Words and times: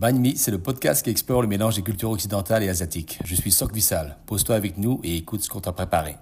Banh 0.00 0.32
c'est 0.34 0.50
le 0.50 0.58
podcast 0.58 1.04
qui 1.04 1.10
explore 1.10 1.42
le 1.42 1.46
mélange 1.46 1.76
des 1.76 1.82
cultures 1.82 2.08
occidentales 2.08 2.62
et 2.62 2.70
asiatiques. 2.70 3.18
Je 3.22 3.34
suis 3.34 3.50
Sok 3.50 3.74
Vissal. 3.74 4.16
Pose-toi 4.24 4.54
avec 4.54 4.78
nous 4.78 4.98
et 5.04 5.14
écoute 5.14 5.42
ce 5.42 5.50
qu'on 5.50 5.60
t'a 5.60 5.72
préparé. 5.72 6.16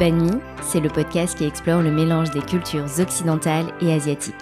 Banh 0.00 0.40
c'est 0.62 0.80
le 0.80 0.88
podcast 0.88 1.38
qui 1.38 1.44
explore 1.44 1.80
le 1.80 1.92
mélange 1.92 2.32
des 2.32 2.40
cultures 2.40 2.86
occidentales 2.98 3.72
et 3.80 3.92
asiatiques. 3.92 4.34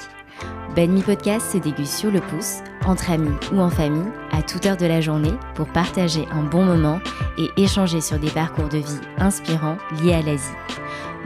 Banh 0.75 1.03
Podcast 1.03 1.53
se 1.53 1.59
déguste 1.59 1.99
sur 1.99 2.11
le 2.11 2.23
pouce, 2.23 2.61
entre 2.87 3.11
amis 3.11 3.37
ou 3.53 3.61
en 3.61 3.69
famille, 3.69 4.11
à 4.33 4.41
toute 4.41 4.65
heure 4.65 4.79
de 4.79 4.87
la 4.87 5.03
journée, 5.03 5.35
pour 5.55 5.69
partager 5.69 6.27
un 6.33 6.45
bon 6.45 6.65
moment 6.65 6.99
et 7.37 7.51
échanger 7.63 8.01
sur 8.01 8.19
des 8.19 8.31
parcours 8.31 8.71
de 8.71 8.79
vie 8.79 9.01
inspirants 9.19 9.77
liés 10.03 10.15
à 10.15 10.23
l'Asie. 10.23 10.49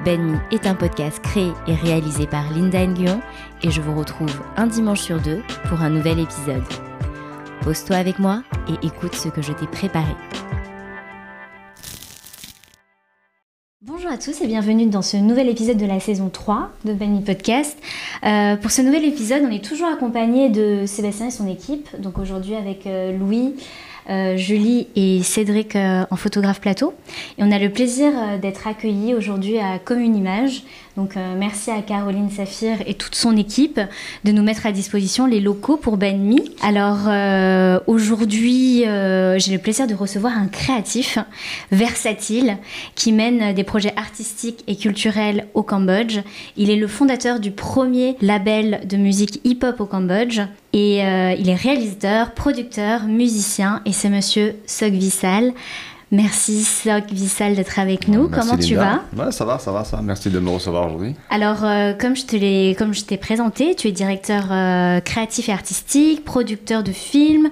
Ben 0.05 0.41
est 0.53 0.67
un 0.67 0.77
podcast 0.77 1.21
créé 1.21 1.51
et 1.67 1.75
réalisé 1.75 2.27
par 2.27 2.53
Linda 2.53 2.87
Nguyen 2.87 3.21
et 3.65 3.71
je 3.71 3.81
vous 3.81 3.97
retrouve 3.99 4.43
un 4.57 4.69
dimanche 4.69 5.01
sur 5.01 5.21
deux 5.21 5.43
pour 5.69 5.81
un 5.81 5.91
nouvel 5.91 6.21
épisode. 6.21 6.63
Pose-toi 7.63 7.97
avec 7.97 8.21
moi 8.21 8.43
et 8.69 8.87
écoute 8.87 9.17
ce 9.17 9.29
que 9.29 9.43
je 9.43 9.53
t'ai 9.53 9.67
préparé. 9.67 10.15
Bonjour 13.83 14.11
à 14.13 14.19
tous 14.19 14.41
et 14.41 14.47
bienvenue 14.47 14.87
dans 14.87 15.03
ce 15.03 15.17
nouvel 15.17 15.49
épisode 15.49 15.79
de 15.79 15.87
la 15.87 15.99
saison 15.99 16.29
3 16.29 16.71
de 16.85 16.93
Benny 16.93 17.21
Podcast. 17.21 17.77
Euh, 18.25 18.57
pour 18.57 18.71
ce 18.71 18.83
nouvel 18.83 19.05
épisode, 19.05 19.43
on 19.45 19.51
est 19.51 19.65
toujours 19.65 19.89
accompagné 19.89 20.49
de 20.49 20.87
Sébastien 20.87 21.27
et 21.27 21.31
son 21.33 21.49
équipe. 21.49 21.89
Donc 22.01 22.19
aujourd'hui 22.19 22.55
avec 22.55 22.87
euh, 22.87 23.17
Louis, 23.19 23.55
Julie 24.37 24.89
et 24.97 25.23
Cédric 25.23 25.77
euh, 25.77 26.05
en 26.11 26.17
photographe 26.17 26.61
plateau. 26.61 26.95
Et 27.37 27.43
on 27.43 27.53
a 27.53 27.59
le 27.59 27.71
plaisir 27.71 28.13
euh, 28.15 28.39
d'être 28.39 28.67
accueillis 28.67 29.15
aujourd'hui 29.15 29.59
à 29.59 29.79
Commune 29.79 30.17
Image. 30.17 30.63
Donc 30.99 31.15
merci 31.15 31.71
à 31.71 31.81
Caroline 31.81 32.29
Saphir 32.29 32.79
et 32.85 32.95
toute 32.95 33.15
son 33.15 33.37
équipe 33.37 33.81
de 34.25 34.33
nous 34.33 34.43
mettre 34.43 34.67
à 34.67 34.73
disposition 34.73 35.27
les 35.27 35.39
locaux 35.39 35.77
pour 35.77 35.97
Benmi. 35.97 36.51
Alors 36.61 37.07
aujourd'hui, 37.87 38.81
j'ai 38.81 39.53
le 39.53 39.59
plaisir 39.59 39.87
de 39.87 39.95
recevoir 39.95 40.37
un 40.37 40.49
créatif 40.49 41.21
versatile 41.71 42.59
qui 42.97 43.13
mène 43.13 43.55
des 43.55 43.63
projets 43.63 43.93
artistiques 43.97 44.65
et 44.67 44.75
culturels 44.75 45.47
au 45.55 45.63
Cambodge. 45.63 46.19
Il 46.57 46.69
est 46.69 46.75
le 46.75 46.89
fondateur 46.89 47.39
du 47.39 47.53
premier 47.53 48.17
label 48.21 48.81
de 48.85 48.97
musique 48.97 49.41
hip-hop 49.45 49.81
au 49.81 49.87
Cambodge. 49.87 50.41
Et 50.75 51.03
euh, 51.03 51.35
il 51.39 51.49
est 51.49 51.55
réalisateur, 51.55 52.33
producteur, 52.33 53.05
musicien 53.05 53.81
et 53.87 53.93
c'est 53.93 54.11
monsieur 54.11 54.57
Sok 54.67 54.93
Vissal. 54.93 55.53
Merci 56.11 56.65
Sok 56.65 57.05
Vissal 57.11 57.55
d'être 57.55 57.79
avec 57.79 58.09
nous. 58.09 58.29
Comment 58.29 58.57
tu 58.57 58.77
vas? 58.77 59.03
Ouais, 59.17 59.31
Ça 59.31 59.45
va, 59.45 59.59
ça 59.59 59.73
va, 59.73 59.85
ça. 59.85 60.01
Merci 60.03 60.31
de 60.31 60.39
me 60.39 60.49
recevoir 60.51 60.87
aujourd'hui. 60.87 61.15
Alors, 61.29 61.65
euh, 61.65 61.93
comme 61.93 62.17
je 62.17 62.25
te 62.25 62.75
comme 62.75 62.95
je 62.95 63.05
t'ai 63.05 63.17
présenté, 63.19 63.75
tu 63.75 63.89
es 63.89 63.93
directeur 63.93 64.45
euh, 64.51 65.01
créatif 65.01 65.49
et 65.49 65.53
artistique, 65.53 66.25
producteur 66.25 66.83
de 66.83 66.93
films, 66.93 67.51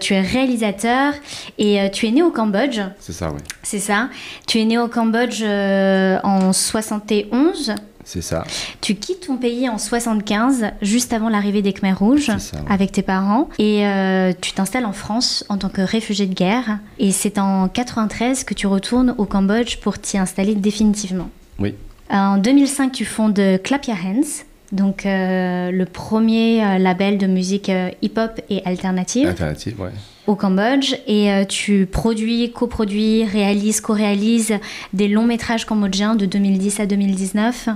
tu 0.00 0.14
es 0.14 0.20
réalisateur 0.20 1.12
et 1.58 1.90
tu 1.92 2.06
es 2.06 2.10
né 2.10 2.22
au 2.22 2.30
Cambodge. 2.30 2.80
C'est 3.00 3.12
ça, 3.12 3.30
oui. 3.30 3.40
C'est 3.62 3.80
ça. 3.80 4.08
Tu 4.46 4.60
es 4.60 4.64
né 4.64 4.78
au 4.78 4.88
Cambodge 4.88 5.42
en 5.42 6.52
71. 6.52 7.74
C'est 8.04 8.22
ça. 8.22 8.44
Tu 8.80 8.94
quittes 8.94 9.26
ton 9.26 9.36
pays 9.36 9.68
en 9.68 9.78
75, 9.78 10.66
juste 10.82 11.12
avant 11.12 11.28
l'arrivée 11.28 11.62
des 11.62 11.72
Khmers 11.72 11.98
rouges, 11.98 12.30
avec 12.68 12.92
tes 12.92 13.02
parents, 13.02 13.48
et 13.58 13.86
euh, 13.86 14.32
tu 14.40 14.52
t'installes 14.52 14.86
en 14.86 14.92
France 14.92 15.44
en 15.48 15.58
tant 15.58 15.70
que 15.70 15.80
réfugié 15.80 16.26
de 16.26 16.34
guerre. 16.34 16.78
Et 16.98 17.12
c'est 17.12 17.38
en 17.38 17.68
93 17.68 18.44
que 18.44 18.54
tu 18.54 18.66
retournes 18.66 19.14
au 19.18 19.24
Cambodge 19.24 19.78
pour 19.78 19.98
t'y 19.98 20.18
installer 20.18 20.54
définitivement. 20.54 21.30
Oui. 21.58 21.74
En 22.10 22.36
2005, 22.36 22.92
tu 22.92 23.04
fondes 23.04 23.40
Clap 23.62 23.86
Your 23.86 23.96
Hands, 24.04 24.44
donc 24.72 25.06
euh, 25.06 25.70
le 25.70 25.84
premier 25.86 26.62
euh, 26.62 26.78
label 26.78 27.16
de 27.16 27.26
musique 27.26 27.70
hip-hop 28.02 28.40
et 28.50 28.62
alternative. 28.64 29.28
Alternative, 29.28 29.80
ouais 29.80 29.90
au 30.26 30.36
Cambodge 30.36 30.94
et 31.06 31.28
tu 31.50 31.84
produis, 31.84 32.50
coproduis, 32.50 33.24
réalises, 33.24 33.82
co-réalises 33.82 34.54
des 34.94 35.06
longs 35.06 35.26
métrages 35.26 35.66
cambodgiens 35.66 36.14
de 36.14 36.24
2010 36.24 36.80
à 36.80 36.86
2019 36.86 37.68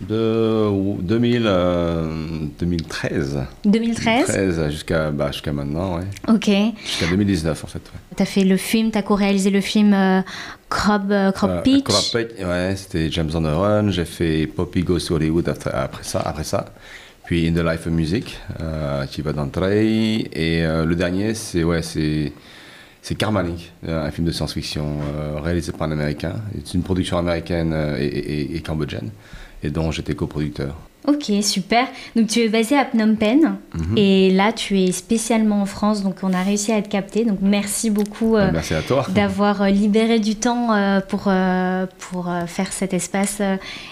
de 0.00 0.70
2000, 1.00 1.50
2013. 2.58 3.44
2013 3.64 4.70
jusqu'à 4.70 5.10
bah, 5.10 5.30
maintenant, 5.52 5.98
ouais. 5.98 6.04
Ok. 6.28 6.50
Jusqu'à 6.84 7.06
2019 7.06 7.64
en 7.64 7.66
fait. 7.66 7.78
Ouais. 7.78 8.16
Tu 8.16 8.22
as 8.22 8.26
fait 8.26 8.44
le 8.44 8.56
film, 8.56 8.90
tu 8.90 8.98
as 8.98 9.02
co-réalisé 9.02 9.50
le 9.50 9.60
film 9.60 9.94
euh, 9.94 10.20
Crop, 10.68 11.02
euh, 11.10 11.30
Crop 11.32 11.62
Peach. 11.62 11.84
Crop 11.84 12.04
Peach, 12.12 12.44
ouais, 12.44 12.74
c'était 12.76 13.10
James 13.10 13.30
on 13.34 13.42
the 13.42 13.46
Run. 13.46 13.90
J'ai 13.90 14.04
fait 14.04 14.46
Poppy 14.46 14.82
Goes 14.82 15.00
to 15.00 15.14
Hollywood 15.14 15.48
après, 15.48 16.02
ça, 16.02 16.20
après 16.20 16.44
ça. 16.44 16.66
Puis 17.24 17.48
In 17.48 17.52
the 17.52 17.64
Life 17.64 17.86
of 17.86 17.92
Music, 17.92 18.38
euh, 18.60 19.06
qui 19.06 19.22
va 19.22 19.32
d'entrée. 19.32 20.18
Et 20.32 20.64
euh, 20.64 20.84
le 20.84 20.94
dernier, 20.96 21.34
c'est 21.34 21.64
ouais, 21.64 21.82
c'est 21.82 22.32
c'est 23.00 23.14
Karma 23.16 23.42
Link, 23.42 23.70
un 23.86 24.10
film 24.10 24.26
de 24.26 24.32
science-fiction 24.32 24.96
réalisé 25.42 25.72
par 25.72 25.88
un 25.88 25.92
Américain. 25.92 26.36
C'est 26.64 26.72
une 26.72 26.82
production 26.82 27.18
américaine 27.18 27.74
et, 27.98 28.56
et 28.56 28.60
cambodgienne 28.62 29.10
et 29.64 29.70
dont 29.70 29.90
j'étais 29.90 30.14
coproducteur. 30.14 30.76
Ok, 31.06 31.30
super. 31.42 31.86
Donc 32.16 32.28
tu 32.28 32.40
es 32.40 32.48
basé 32.48 32.78
à 32.78 32.86
Phnom 32.86 33.14
Penh 33.16 33.56
mhm. 33.74 33.98
et 33.98 34.30
là 34.30 34.52
tu 34.52 34.80
es 34.80 34.90
spécialement 34.90 35.60
en 35.60 35.66
France, 35.66 36.02
donc 36.02 36.16
on 36.22 36.32
a 36.32 36.42
réussi 36.42 36.72
à 36.72 36.78
être 36.78 36.88
capté. 36.88 37.26
Donc 37.26 37.40
merci 37.42 37.90
beaucoup 37.90 38.36
euh, 38.36 38.48
merci 38.50 38.72
toi. 38.88 39.04
d'avoir 39.14 39.60
euh, 39.60 39.68
libéré 39.68 40.18
du 40.18 40.34
temps 40.36 40.72
euh, 40.72 41.00
pour, 41.00 41.30
pour 42.08 42.32
faire 42.46 42.72
cet 42.72 42.94
espace 42.94 43.42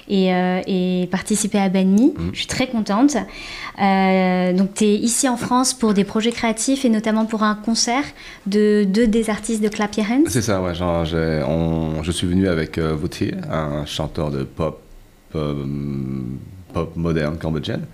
et, 0.09 0.31
et, 0.66 1.06
participer 1.10 1.59
à 1.59 1.69
Banmi. 1.69 2.15
Mhm. 2.16 2.31
Je 2.33 2.39
suis 2.39 2.47
très 2.47 2.69
contente. 2.69 3.15
donc 3.15 4.75
tu 4.75 4.84
es 4.84 4.94
ici 4.94 5.28
en 5.28 5.37
France 5.37 5.75
pour 5.75 5.93
des 5.93 6.04
projets 6.04 6.33
créatifs 6.33 6.87
et 6.87 6.89
notamment 6.89 7.27
pour 7.27 7.43
un 7.43 7.56
concert 7.56 8.04
de 8.47 8.84
deux 8.84 9.06
des 9.06 9.28
artistes 9.28 9.62
de 9.62 9.69
Clap 9.69 9.94
Your 9.97 10.06
Hands? 10.10 10.25
C'est 10.28 10.41
ça, 10.41 10.62
ouais. 10.62 10.75
Genre, 10.75 11.04
je 11.04 12.10
suis 12.10 12.27
venu 12.27 12.49
avec 12.49 12.78
Vautier, 12.78 13.34
un 13.50 13.84
chanteur 13.84 14.31
de 14.31 14.44
pop 14.44 14.81
euh, 15.37 15.65
pop 16.72 16.97
moderne 16.97 17.38
cambodgienne, 17.38 17.87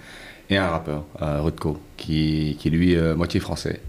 et 0.50 0.56
un 0.56 0.69
rappeur, 0.69 1.04
euh, 1.21 1.41
Rutko, 1.43 1.78
qui, 1.97 2.56
qui 2.59 2.69
est 2.69 2.71
lui 2.71 2.97
euh, 2.97 3.15
moitié 3.15 3.41
français, 3.41 3.81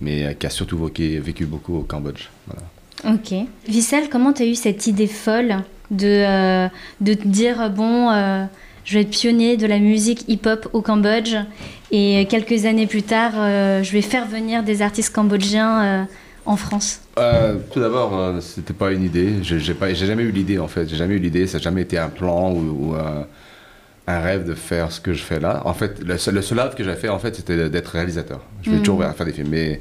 mais 0.00 0.36
qui 0.38 0.46
a 0.46 0.50
surtout 0.50 0.78
vécu, 0.78 1.46
beaucoup 1.46 1.76
au 1.76 1.82
Cambodge. 1.82 2.28
Ok. 3.04 3.34
Vissal, 3.68 4.08
comment 4.08 4.32
tu 4.32 4.42
as 4.42 4.46
eu 4.46 4.54
cette 4.54 4.86
idée 4.86 5.06
folle 5.06 5.56
de, 5.90 6.68
de 7.00 7.14
te 7.14 7.28
dire, 7.28 7.70
bon, 7.70 8.10
je 8.84 8.94
vais 8.94 9.02
être 9.02 9.10
pionnier 9.10 9.56
de 9.56 9.66
la 9.66 9.78
musique 9.78 10.24
hip-hop 10.28 10.68
au 10.72 10.80
Cambodge, 10.80 11.36
et 11.90 12.26
quelques 12.30 12.64
années 12.64 12.86
plus 12.86 13.02
tard, 13.02 13.32
je 13.82 13.92
vais 13.92 14.00
faire 14.00 14.26
venir 14.26 14.62
des 14.62 14.80
artistes 14.80 15.14
cambodgiens 15.14 16.06
en 16.50 16.56
France 16.56 17.00
euh, 17.18 17.56
Tout 17.72 17.80
d'abord, 17.80 18.18
euh, 18.18 18.40
c'était 18.40 18.72
pas 18.72 18.90
une 18.92 19.04
idée. 19.04 19.42
J'ai 19.42 19.74
pas, 19.74 19.92
j'ai 19.94 20.06
jamais 20.06 20.24
eu 20.24 20.32
l'idée 20.32 20.58
en 20.58 20.68
fait. 20.68 20.88
J'ai 20.88 20.96
jamais 20.96 21.14
eu 21.14 21.18
l'idée. 21.18 21.46
Ça 21.46 21.58
n'a 21.58 21.62
jamais 21.62 21.82
été 21.82 21.96
un 21.96 22.08
plan 22.08 22.50
ou, 22.52 22.94
euh, 22.96 23.22
un 24.06 24.20
rêve 24.20 24.44
de 24.44 24.54
faire 24.54 24.90
ce 24.90 25.00
que 25.00 25.12
je 25.12 25.22
fais 25.22 25.38
là. 25.38 25.62
En 25.64 25.74
fait, 25.74 26.00
le 26.00 26.18
seul, 26.18 26.34
le 26.34 26.42
seul 26.42 26.58
rêve 26.58 26.74
que 26.74 26.82
j'ai 26.82 26.96
fait 26.96 27.08
en 27.08 27.20
fait, 27.20 27.36
c'était 27.36 27.70
d'être 27.70 27.88
réalisateur. 27.88 28.40
Je 28.62 28.70
voulais 28.70 28.80
mmh. 28.80 28.84
toujours 28.84 29.04
faire 29.14 29.26
des 29.26 29.32
films, 29.32 29.48
mais 29.50 29.80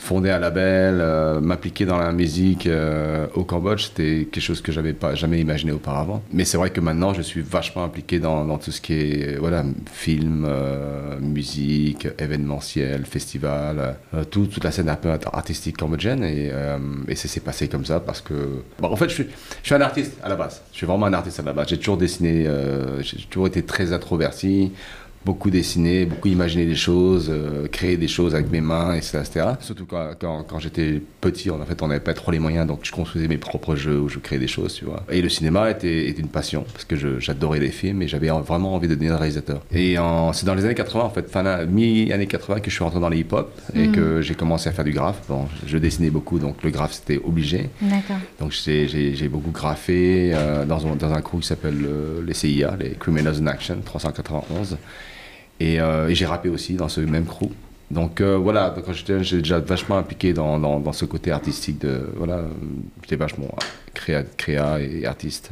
fonder 0.00 0.30
un 0.30 0.38
label, 0.38 0.98
euh, 0.98 1.40
m'appliquer 1.40 1.84
dans 1.84 1.98
la 1.98 2.10
musique 2.10 2.66
euh, 2.66 3.26
au 3.34 3.44
Cambodge, 3.44 3.84
c'était 3.84 4.26
quelque 4.32 4.42
chose 4.42 4.62
que 4.62 4.72
j'avais 4.72 4.94
pas 4.94 5.14
jamais 5.14 5.38
imaginé 5.38 5.72
auparavant. 5.72 6.22
Mais 6.32 6.46
c'est 6.46 6.56
vrai 6.56 6.70
que 6.70 6.80
maintenant, 6.80 7.12
je 7.12 7.20
suis 7.20 7.42
vachement 7.42 7.84
impliqué 7.84 8.18
dans, 8.18 8.46
dans 8.46 8.56
tout 8.56 8.72
ce 8.72 8.80
qui 8.80 8.94
est 8.94 9.36
voilà 9.36 9.62
film, 9.92 10.46
euh, 10.48 11.20
musique, 11.20 12.08
événementiel, 12.18 13.04
festival, 13.04 13.96
tout, 14.30 14.46
toute 14.46 14.64
la 14.64 14.70
scène 14.70 14.88
un 14.88 14.96
peu 14.96 15.10
artistique 15.32 15.76
cambodgienne. 15.76 16.24
Et, 16.24 16.50
et 17.06 17.14
ça 17.14 17.28
s'est 17.28 17.40
passé 17.40 17.68
comme 17.68 17.84
ça 17.84 18.00
parce 18.00 18.22
que, 18.22 18.62
bon, 18.78 18.88
en 18.88 18.96
fait, 18.96 19.10
je 19.10 19.14
suis, 19.14 19.26
je 19.62 19.66
suis 19.66 19.74
un 19.74 19.82
artiste 19.82 20.16
à 20.22 20.30
la 20.30 20.36
base. 20.36 20.62
Je 20.72 20.78
suis 20.78 20.86
vraiment 20.86 21.06
un 21.06 21.12
artiste 21.12 21.40
à 21.40 21.42
la 21.42 21.52
base. 21.52 21.68
J'ai 21.68 21.78
toujours 21.78 21.98
dessiné, 21.98 22.48
j'ai 23.00 23.18
toujours 23.28 23.48
été 23.48 23.62
très 23.62 23.92
introverti 23.92 24.72
beaucoup 25.24 25.50
dessiner, 25.50 26.06
beaucoup 26.06 26.28
imaginer 26.28 26.64
des 26.64 26.74
choses, 26.74 27.28
euh, 27.30 27.68
créer 27.68 27.96
des 27.96 28.08
choses 28.08 28.34
avec 28.34 28.50
mes 28.50 28.60
mains, 28.60 28.94
etc. 28.94 29.18
etc. 29.18 29.46
Surtout 29.60 29.84
quand, 29.84 30.12
quand, 30.18 30.44
quand 30.44 30.58
j'étais 30.58 31.02
petit, 31.20 31.50
en 31.50 31.64
fait, 31.64 31.82
on 31.82 31.88
n'avait 31.88 32.00
pas 32.00 32.14
trop 32.14 32.30
les 32.30 32.38
moyens, 32.38 32.66
donc 32.66 32.80
je 32.82 32.92
construisais 32.92 33.28
mes 33.28 33.36
propres 33.36 33.76
jeux 33.76 34.00
où 34.00 34.08
je 34.08 34.18
créais 34.18 34.38
des 34.38 34.48
choses, 34.48 34.74
tu 34.74 34.86
vois. 34.86 35.04
Et 35.10 35.20
le 35.20 35.28
cinéma 35.28 35.70
était, 35.70 36.08
était 36.08 36.22
une 36.22 36.28
passion, 36.28 36.64
parce 36.72 36.84
que 36.84 36.96
j'adorais 37.20 37.60
les 37.60 37.70
films 37.70 38.00
et 38.02 38.08
j'avais 38.08 38.28
vraiment 38.28 38.74
envie 38.74 38.88
de 38.88 38.94
devenir 38.94 39.16
réalisateur. 39.16 39.60
Et 39.72 39.96
c'est 40.32 40.46
dans 40.46 40.54
les 40.54 40.64
années 40.64 40.74
80, 40.74 41.04
en 41.04 41.10
fait, 41.10 41.28
fin 41.28 41.64
mi-années 41.66 42.26
80, 42.26 42.60
que 42.60 42.70
je 42.70 42.74
suis 42.74 42.84
rentré 42.84 43.00
dans 43.00 43.08
les 43.08 43.18
hip-hop 43.18 43.52
et 43.74 43.88
mm. 43.88 43.92
que 43.92 44.22
j'ai 44.22 44.34
commencé 44.34 44.68
à 44.68 44.72
faire 44.72 44.84
du 44.84 44.92
graphe. 44.92 45.20
Bon, 45.28 45.46
je 45.66 45.76
dessinais 45.76 46.10
beaucoup, 46.10 46.38
donc 46.38 46.62
le 46.62 46.70
graphe, 46.70 46.92
c'était 46.92 47.20
obligé. 47.22 47.68
D'accord. 47.82 48.16
Donc 48.40 48.52
j'ai 48.52 49.28
beaucoup 49.28 49.50
graffé 49.50 50.32
euh, 50.34 50.64
dans, 50.64 50.86
un, 50.86 50.96
dans 50.96 51.12
un 51.12 51.20
crew 51.20 51.40
qui 51.40 51.46
s'appelle 51.46 51.84
euh, 51.84 52.22
les 52.26 52.34
CIA, 52.34 52.76
les 52.78 52.90
Criminals 52.90 53.36
in 53.40 53.46
Action, 53.46 53.76
391. 53.84 54.78
Euh, 55.62 56.08
et, 56.08 56.14
j'ai 56.14 56.26
rappé 56.26 56.48
aussi 56.48 56.74
dans 56.74 56.88
ce 56.88 57.00
même 57.00 57.26
crew. 57.26 57.48
Donc 57.90 58.20
euh, 58.20 58.36
voilà, 58.36 58.74
quand 58.84 58.92
j'étais 58.92 59.22
j'ai 59.24 59.38
déjà 59.38 59.58
vachement 59.58 59.98
impliqué 59.98 60.32
dans, 60.32 60.92
ce 60.92 61.04
côté 61.04 61.32
artistique 61.32 61.84
voilà, 62.16 62.42
j'étais 63.02 63.16
vachement 63.16 63.48
créa, 63.94 64.80
et 64.80 65.04
artiste. 65.06 65.50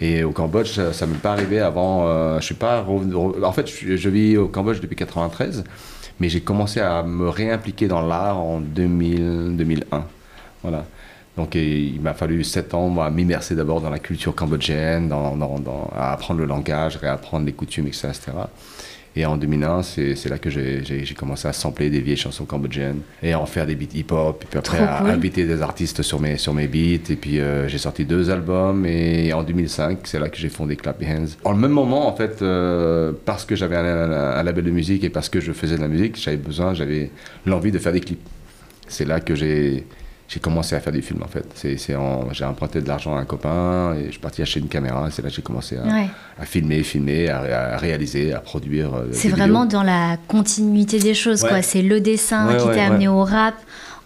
Et 0.00 0.24
au 0.24 0.32
Cambodge, 0.32 0.80
ça 0.90 1.06
ne 1.06 1.12
m'est 1.12 1.18
pas 1.18 1.32
arrivé 1.32 1.60
avant. 1.60 2.08
Euh, 2.08 2.40
je 2.40 2.46
suis 2.46 2.54
pas 2.56 2.84
En 2.84 3.52
fait, 3.52 3.68
je, 3.68 4.08
vis 4.08 4.36
au 4.36 4.48
Cambodge 4.48 4.80
depuis 4.80 4.96
93, 4.96 5.62
mais 6.18 6.28
j'ai 6.28 6.40
commencé 6.40 6.80
à 6.80 7.04
me 7.04 7.28
réimpliquer 7.28 7.86
dans 7.86 8.00
l'art 8.00 8.38
en 8.38 8.58
2000, 8.60 9.56
2001. 9.56 10.04
Voilà. 10.64 10.84
Donc 11.36 11.54
il 11.54 12.00
m'a 12.00 12.14
fallu 12.14 12.42
7 12.42 12.74
ans 12.74 13.00
à 13.00 13.10
m'immerser 13.10 13.54
d'abord 13.54 13.80
dans 13.80 13.88
la 13.90 14.00
culture 14.00 14.34
cambodgienne, 14.34 15.12
à 15.94 16.12
apprendre 16.12 16.40
le 16.40 16.46
langage, 16.46 16.96
réapprendre 16.96 17.46
les 17.46 17.52
coutumes, 17.52 17.86
etc. 17.86 18.10
Et 19.14 19.26
en 19.26 19.36
2001, 19.36 19.82
c'est 19.82 20.28
là 20.30 20.38
que 20.38 20.48
j'ai 20.48 21.04
commencé 21.16 21.46
à 21.46 21.52
sampler 21.52 21.90
des 21.90 22.00
vieilles 22.00 22.16
chansons 22.16 22.46
cambodgiennes 22.46 23.00
et 23.22 23.32
à 23.34 23.40
en 23.40 23.44
faire 23.44 23.66
des 23.66 23.74
beats 23.74 23.94
hip-hop. 23.94 24.42
Et 24.42 24.46
puis 24.48 24.58
après, 24.58 24.78
Trop 24.78 24.86
à 24.86 24.98
cool. 25.00 25.10
inviter 25.10 25.44
des 25.44 25.60
artistes 25.60 26.00
sur 26.02 26.18
mes, 26.18 26.38
sur 26.38 26.54
mes 26.54 26.66
beats. 26.66 27.10
Et 27.12 27.16
puis 27.16 27.38
euh, 27.38 27.68
j'ai 27.68 27.76
sorti 27.78 28.06
deux 28.06 28.30
albums. 28.30 28.86
Et 28.86 29.32
en 29.34 29.42
2005, 29.42 29.98
c'est 30.04 30.18
là 30.18 30.30
que 30.30 30.38
j'ai 30.38 30.48
fondé 30.48 30.76
Clap 30.76 31.02
Your 31.02 31.10
Hands. 31.10 31.26
En 31.44 31.52
le 31.52 31.58
même 31.58 31.72
moment, 31.72 32.08
en 32.08 32.16
fait, 32.16 32.40
euh, 32.40 33.12
parce 33.26 33.44
que 33.44 33.54
j'avais 33.54 33.76
un, 33.76 33.84
un- 33.84 34.12
un 34.38 34.42
label 34.42 34.64
de 34.64 34.70
musique 34.70 35.04
et 35.04 35.10
parce 35.10 35.28
que 35.28 35.40
je 35.40 35.52
faisais 35.52 35.76
de 35.76 35.82
la 35.82 35.88
musique, 35.88 36.16
j'avais 36.18 36.38
besoin, 36.38 36.72
j'avais 36.72 37.10
l'envie 37.44 37.70
de 37.70 37.78
faire 37.78 37.92
des 37.92 38.00
clips. 38.00 38.26
C'est 38.88 39.04
là 39.04 39.20
que 39.20 39.34
j'ai 39.34 39.84
j'ai 40.32 40.40
commencé 40.40 40.74
à 40.74 40.80
faire 40.80 40.92
des 40.94 41.02
films 41.02 41.22
en 41.22 41.28
fait. 41.28 41.44
C'est, 41.54 41.76
j'ai 41.76 42.44
emprunté 42.44 42.80
de 42.80 42.88
l'argent 42.88 43.14
à 43.16 43.20
un 43.20 43.24
copain 43.26 43.94
et 43.98 44.06
je 44.06 44.10
suis 44.12 44.20
parti 44.20 44.40
acheter 44.40 44.60
une 44.60 44.68
caméra. 44.68 45.08
C'est 45.10 45.20
là 45.22 45.28
que 45.28 45.34
j'ai 45.34 45.42
commencé 45.42 45.76
à, 45.76 45.82
Ouais. 45.82 46.06
à 46.40 46.46
filmer, 46.46 46.82
filmer, 46.82 47.28
à, 47.28 47.40
ré- 47.40 47.52
à 47.52 47.76
réaliser, 47.76 48.32
à 48.32 48.40
produire. 48.40 48.94
euh, 48.94 49.08
C'est 49.12 49.28
vraiment 49.28 49.64
vidéos. 49.64 49.80
dans 49.80 49.84
la 49.84 50.16
continuité 50.28 50.98
des 50.98 51.12
choses, 51.14 51.42
Ouais. 51.42 51.48
quoi. 51.50 51.62
C'est 51.62 51.82
le 51.82 52.00
dessin 52.00 52.48
Ouais, 52.48 52.56
qui 52.56 52.64
t'a 52.64 52.86
amené 52.86 53.08
au 53.08 53.22
rap, 53.24 53.54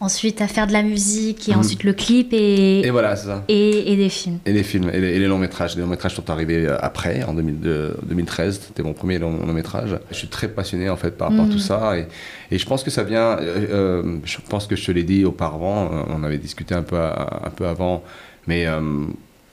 ensuite 0.00 0.40
à 0.43 0.46
faire 0.48 0.66
de 0.66 0.72
la 0.72 0.82
musique, 0.82 1.48
et 1.48 1.52
Mhm. 1.52 1.58
ensuite 1.60 1.84
le 1.84 1.93
clip 1.93 2.32
et, 2.32 2.81
Et 2.87 2.90
voilà, 2.90 3.16
c'est 3.16 3.26
ça. 3.28 3.44
et, 3.48 3.93
et 3.93 3.96
des 3.96 4.08
films. 4.08 4.38
Et 4.46 4.52
les 4.52 4.62
films, 4.62 4.90
et 4.93 5.00
les, 5.00 5.26
longs 5.26 5.38
métrages. 5.38 5.75
Les 5.76 5.82
longs 5.82 5.88
métrages 5.88 6.14
sont 6.14 6.28
arrivés 6.31 6.66
euh, 6.66 6.76
après, 6.81 7.22
en 7.25 7.32
2002 7.34 7.96
2013. 8.02 8.60
C'était 8.69 8.82
mon 8.82 8.93
premier 8.93 9.19
long, 9.19 9.32
long 9.46 9.52
métrage. 9.52 9.98
Je 10.10 10.16
suis 10.16 10.28
très 10.28 10.48
passionné 10.48 10.90
en 10.90 10.96
fait 10.96 11.12
par 11.16 11.28
rapport 11.31 11.44
à 11.44 11.48
Mhm. 11.48 11.52
tout 11.52 11.58
ça. 11.58 11.98
Et, 11.98 12.06
et 12.50 12.58
je 12.58 12.66
pense 12.66 12.82
que 12.82 12.90
ça 12.90 13.02
vient. 13.04 13.38
euh, 13.38 13.66
euh, 14.02 14.16
je 14.25 14.38
pense 14.48 14.66
que 14.66 14.76
je 14.76 14.84
te 14.87 14.93
l'ai 14.93 15.02
dit 15.04 15.25
auparavant. 15.25 15.90
euh, 15.93 16.02
On 16.14 16.22
avait 16.25 16.38
discuté 16.38 16.75
un 16.75 16.82
peu, 16.82 16.96
un 16.99 17.50
peu 17.56 17.66
avant. 17.66 18.02
Mais 18.46 18.66
euh, 18.66 18.81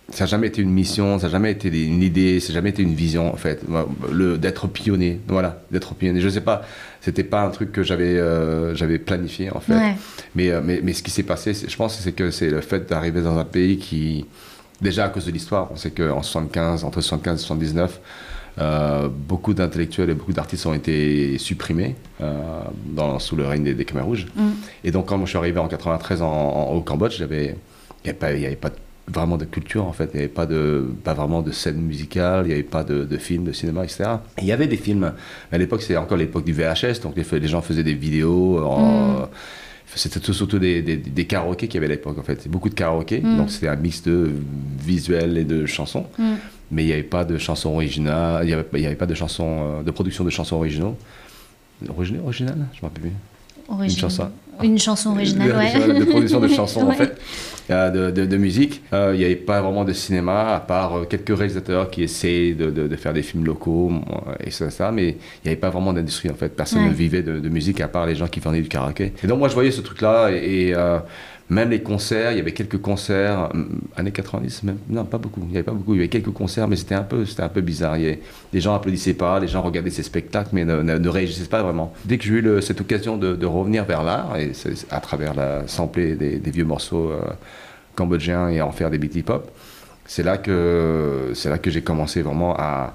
ça 0.09 0.25
n'a 0.25 0.27
jamais 0.27 0.47
été 0.47 0.61
une 0.61 0.69
mission, 0.71 1.17
ça 1.17 1.27
n'a 1.27 1.31
jamais 1.31 1.51
été 1.51 1.67
une 1.85 2.01
idée, 2.03 2.39
ça 2.39 2.49
n'a 2.49 2.55
jamais 2.55 2.69
été 2.69 2.83
une 2.83 2.93
vision 2.93 3.33
en 3.33 3.37
fait. 3.37 3.67
Moi, 3.67 3.87
Le 4.11 4.37
d'être 4.37 4.67
pionnier, 4.67 5.19
voilà, 5.27 5.61
d'être 5.71 5.95
pionnier. 5.95 6.19
Je 6.21 6.29
sais 6.29 6.41
pas, 6.41 6.63
c'était 7.01 7.23
pas 7.23 7.41
un 7.43 7.49
truc 7.49 7.71
que 7.71 7.83
j'avais 7.83 8.17
euh, 8.19 8.75
j'avais 8.75 8.99
planifié 8.99 9.49
en 9.51 9.59
fait. 9.59 9.73
Ouais. 9.73 9.95
Mais, 10.35 10.49
euh, 10.49 10.61
mais, 10.63 10.81
mais 10.83 10.93
ce 10.93 11.03
qui 11.03 11.11
s'est 11.11 11.23
passé, 11.23 11.53
je 11.53 11.75
pense 11.75 11.95
que 11.95 12.03
c'est 12.03 12.11
que 12.11 12.31
c'est 12.31 12.49
le 12.49 12.61
fait 12.61 12.87
d'arriver 12.89 13.21
dans 13.21 13.37
un 13.37 13.45
pays 13.45 13.77
qui, 13.77 14.25
déjà 14.81 15.05
à 15.05 15.09
cause 15.09 15.25
de 15.25 15.31
l'histoire, 15.31 15.69
on 15.71 15.77
sait 15.77 15.91
qu'en 15.91 16.21
75, 16.21 16.83
entre 16.83 17.01
75 17.01 17.39
et 17.41 17.45
79, 17.45 17.99
euh, 18.59 19.07
beaucoup 19.09 19.53
d'intellectuels 19.55 20.09
et 20.11 20.13
beaucoup 20.13 20.33
d'artistes 20.33 20.65
ont 20.67 20.73
été 20.75 21.37
supprimés 21.39 21.95
euh, 22.21 22.33
dans, 22.91 23.17
sous 23.17 23.35
le 23.35 23.47
règne 23.47 23.63
des, 23.63 23.73
des 23.73 23.85
Khmers 23.85 24.05
rouges. 24.05 24.27
Mm. 24.35 24.49
Et 24.83 24.91
donc 24.91 25.07
quand 25.07 25.19
je 25.21 25.25
suis 25.29 25.37
arrivé 25.39 25.57
en 25.59 25.67
93 25.67 26.21
en, 26.21 26.27
en- 26.27 26.73
au 26.73 26.81
Cambodge, 26.81 27.17
j'avais- 27.17 27.55
il 28.05 28.11
n'y 28.11 28.17
avait, 28.21 28.45
avait 28.45 28.55
pas 28.55 28.69
vraiment 29.07 29.37
de 29.37 29.45
culture 29.45 29.85
en 29.85 29.91
fait, 29.93 30.09
il 30.13 30.17
n'y 30.17 30.23
avait 30.23 30.33
pas, 30.33 30.45
de, 30.45 30.85
pas 31.03 31.13
vraiment 31.13 31.41
de 31.41 31.51
scène 31.51 31.77
musicale, 31.81 32.45
il 32.45 32.47
n'y 32.47 32.53
avait 32.53 32.63
pas 32.63 32.83
de, 32.83 33.03
de 33.03 33.17
films, 33.17 33.43
de 33.43 33.51
cinéma, 33.51 33.83
etc. 33.83 34.03
Et 34.37 34.41
il 34.43 34.47
y 34.47 34.51
avait 34.51 34.67
des 34.67 34.77
films, 34.77 35.11
mais 35.51 35.55
à 35.55 35.59
l'époque 35.59 35.81
c'était 35.81 35.97
encore 35.97 36.17
l'époque 36.17 36.45
du 36.45 36.53
VHS, 36.53 37.01
donc 37.03 37.15
les, 37.17 37.39
les 37.39 37.47
gens 37.47 37.61
faisaient 37.61 37.83
des 37.83 37.93
vidéos 37.95 38.59
en... 38.63 39.27
C'était 39.95 40.19
tout- 40.19 40.33
surtout 40.33 40.57
des, 40.57 40.81
des, 40.81 40.97
des 40.97 41.25
karaokés 41.25 41.67
qu'il 41.67 41.75
y 41.75 41.77
avait 41.83 41.85
à 41.93 41.95
l'époque 41.95 42.17
en 42.17 42.23
fait, 42.23 42.47
beaucoup 42.47 42.69
de 42.69 42.73
karaokés, 42.73 43.19
Mm. 43.21 43.37
donc 43.37 43.51
c'était 43.51 43.67
un 43.67 43.75
mix 43.75 44.01
de 44.01 44.31
visuels 44.83 45.37
et 45.37 45.43
de 45.43 45.65
chansons, 45.67 46.07
Mm. 46.17 46.23
mais 46.71 46.83
il 46.83 46.87
n'y 46.87 46.93
avait 46.93 47.03
pas 47.03 47.25
de 47.25 47.37
chansons 47.37 47.69
originales, 47.71 48.43
il 48.43 48.47
n'y 48.47 48.53
avait, 48.53 48.63
pas- 48.63 48.77
avait 48.77 48.95
de 48.95 49.13
chansons, 49.13 49.79
euh, 49.79 49.83
de 49.83 49.91
production 49.91 50.23
de 50.23 50.29
chansons 50.31 50.55
originaux. 50.55 50.95
Originales, 51.89 52.23
originales? 52.23 52.55
Je 52.71 52.77
ne 52.77 52.81
m'en 52.83 52.87
rappelle 52.87 53.01
plus. 53.01 53.11
Original. 53.69 53.99
chanson. 54.11 54.29
Une 54.63 54.77
chanson 54.79 55.11
originale, 55.11 55.49
de, 55.49 55.53
ouais. 55.89 55.99
de 55.99 56.05
production 56.05 56.39
de 56.39 56.47
chansons 56.47 56.81
en 56.87 56.91
fait, 57.01 57.03
euh, 57.11 57.15
de, 57.69 58.11
de- 58.11 58.25
de 58.25 58.37
musique. 58.37 58.81
Euh, 58.93 59.11
Il 59.13 59.19
n'y 59.19 59.25
avait 59.25 59.35
pas 59.35 59.61
vraiment 59.61 59.85
de 59.85 59.93
cinéma, 59.93 60.53
à 60.55 60.59
part 60.59 60.97
euh, 60.97 61.05
quelques 61.05 61.35
réalisateurs 61.37 61.89
qui 61.89 62.03
essaient 62.03 62.53
de, 62.53 62.69
de- 62.69 62.87
de 62.87 62.95
faire 62.95 63.13
des 63.13 63.21
films 63.23 63.45
locaux 63.45 63.91
et 64.45 64.51
ça, 64.51 64.69
ça, 64.69 64.91
mais 64.91 65.09
il 65.09 65.15
n'y 65.45 65.47
avait 65.51 65.55
pas 65.55 65.69
vraiment 65.69 65.93
d'industrie 65.93 66.29
en 66.29 66.35
fait. 66.35 66.49
Personne 66.49 66.83
Ouais. 66.83 66.89
ne 66.89 66.93
vivait 66.93 67.21
de, 67.23 67.39
de 67.39 67.49
musique 67.49 67.79
à 67.81 67.87
part 67.87 68.05
les 68.05 68.15
gens 68.15 68.27
qui 68.27 68.39
venaient 68.39 68.61
du 68.61 68.67
karaoké. 68.69 69.13
Et 69.23 69.27
donc 69.27 69.39
moi 69.39 69.47
je 69.47 69.53
voyais 69.53 69.71
ce 69.71 69.81
truc-là 69.81 70.29
et, 70.31 70.67
et, 70.69 70.75
euh, 70.75 70.99
même 71.49 71.69
les 71.69 71.81
concerts, 71.81 72.31
il 72.31 72.37
y 72.37 72.39
avait 72.41 72.53
quelques 72.53 72.79
concerts, 72.81 73.49
hum, 73.53 73.81
années 73.95 74.11
90, 74.11 74.63
même, 74.63 74.77
non 74.89 75.03
pas 75.05 75.17
beaucoup, 75.17 75.41
il 75.43 75.49
n'y 75.49 75.55
avait 75.57 75.63
pas 75.63 75.71
beaucoup, 75.73 75.93
il 75.93 75.97
y 75.97 75.99
avait 75.99 76.07
quelques 76.09 76.31
concerts, 76.31 76.67
mais 76.67 76.75
c'était 76.75 76.95
un 76.95 77.03
peu, 77.03 77.25
c'était 77.25 77.43
un 77.43 77.49
peu 77.49 77.61
bizarre. 77.61 77.93
Avait- 77.93 78.19
les 78.53 78.61
gens 78.61 78.73
applaudissaient 78.73 79.13
pas, 79.13 79.39
les 79.39 79.47
gens 79.47 79.61
regardaient 79.61 79.89
ces 79.89 80.03
spectacles, 80.03 80.49
mais 80.53 80.65
ne, 80.65 80.81
ne- 80.81 81.09
réagissaient 81.09 81.45
pas 81.45 81.61
vraiment. 81.61 81.93
Dès 82.05 82.17
que 82.17 82.23
j'ai 82.23 82.33
eu 82.35 82.61
cette 82.61 82.81
occasion 82.81 83.17
de, 83.17 83.45
revenir 83.45 83.85
vers 83.85 84.03
l'art, 84.03 84.37
et 84.37 84.51
à 84.89 84.99
travers 84.99 85.33
la 85.33 85.67
sampler 85.67 86.15
des, 86.15 86.39
des 86.39 86.51
vieux 86.51 86.65
morceaux 86.65 87.11
euh, 87.11 87.21
cambodgiens 87.95 88.49
et 88.49 88.61
en 88.61 88.71
faire 88.71 88.89
des 88.89 88.97
beat 88.97 89.15
hip-hop, 89.15 89.51
c'est 90.05 90.23
là 90.23 90.37
que, 90.37 91.31
c'est 91.33 91.49
là 91.49 91.57
que 91.57 91.69
j'ai 91.69 91.81
commencé 91.81 92.21
vraiment 92.21 92.55
à, 92.57 92.93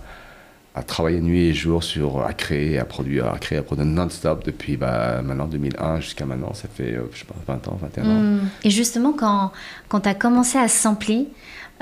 à 0.79 0.83
travailler 0.83 1.21
nuit 1.21 1.47
et 1.47 1.55
jour 1.55 1.83
sur, 1.83 2.25
à 2.25 2.33
créer, 2.33 2.79
à 2.79 2.85
produire, 2.85 3.27
à 3.29 3.39
créer, 3.39 3.59
à 3.59 3.63
produire 3.63 3.87
non-stop 3.87 4.45
depuis 4.45 4.77
bah, 4.77 5.21
maintenant 5.23 5.47
2001 5.47 6.01
jusqu'à 6.01 6.25
maintenant. 6.25 6.55
Ça 6.55 6.69
fait, 6.73 6.95
euh, 6.95 7.11
je 7.13 7.19
sais 7.19 7.25
pas, 7.25 7.35
20 7.47 7.69
ans, 7.69 7.79
21 7.81 8.05
ans. 8.05 8.21
Mm. 8.21 8.41
Et 8.65 8.71
justement, 8.71 9.13
quand, 9.13 9.53
quand 9.89 10.01
tu 10.01 10.09
as 10.09 10.15
commencé 10.15 10.57
à 10.59 10.69
sampler 10.69 11.27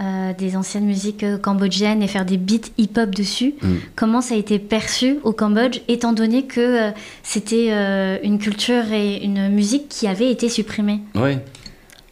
euh, 0.00 0.32
des 0.34 0.56
anciennes 0.56 0.84
musiques 0.86 1.24
euh, 1.24 1.38
cambodgiennes 1.38 2.02
et 2.02 2.08
faire 2.08 2.24
des 2.24 2.36
beats 2.36 2.68
hip-hop 2.78 3.14
dessus, 3.14 3.54
Mm. 3.62 3.74
comment 3.94 4.20
ça 4.20 4.34
a 4.34 4.38
été 4.38 4.58
perçu 4.58 5.18
au 5.24 5.32
Cambodge, 5.32 5.80
étant 5.88 6.12
donné 6.12 6.46
que 6.46 6.60
euh, 6.60 6.90
c'était 7.22 7.68
euh, 7.70 8.18
une 8.22 8.38
culture 8.38 8.92
et 8.92 9.22
une 9.24 9.48
musique 9.48 9.88
qui 9.88 10.06
avait 10.06 10.30
été 10.30 10.48
supprimée? 10.48 11.00
Oui. 11.14 11.38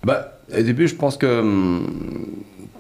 Bah, 0.03 0.39
au 0.57 0.63
début, 0.63 0.87
je 0.89 0.95
pense 0.95 1.17
que 1.17 1.41
hum, 1.41 1.87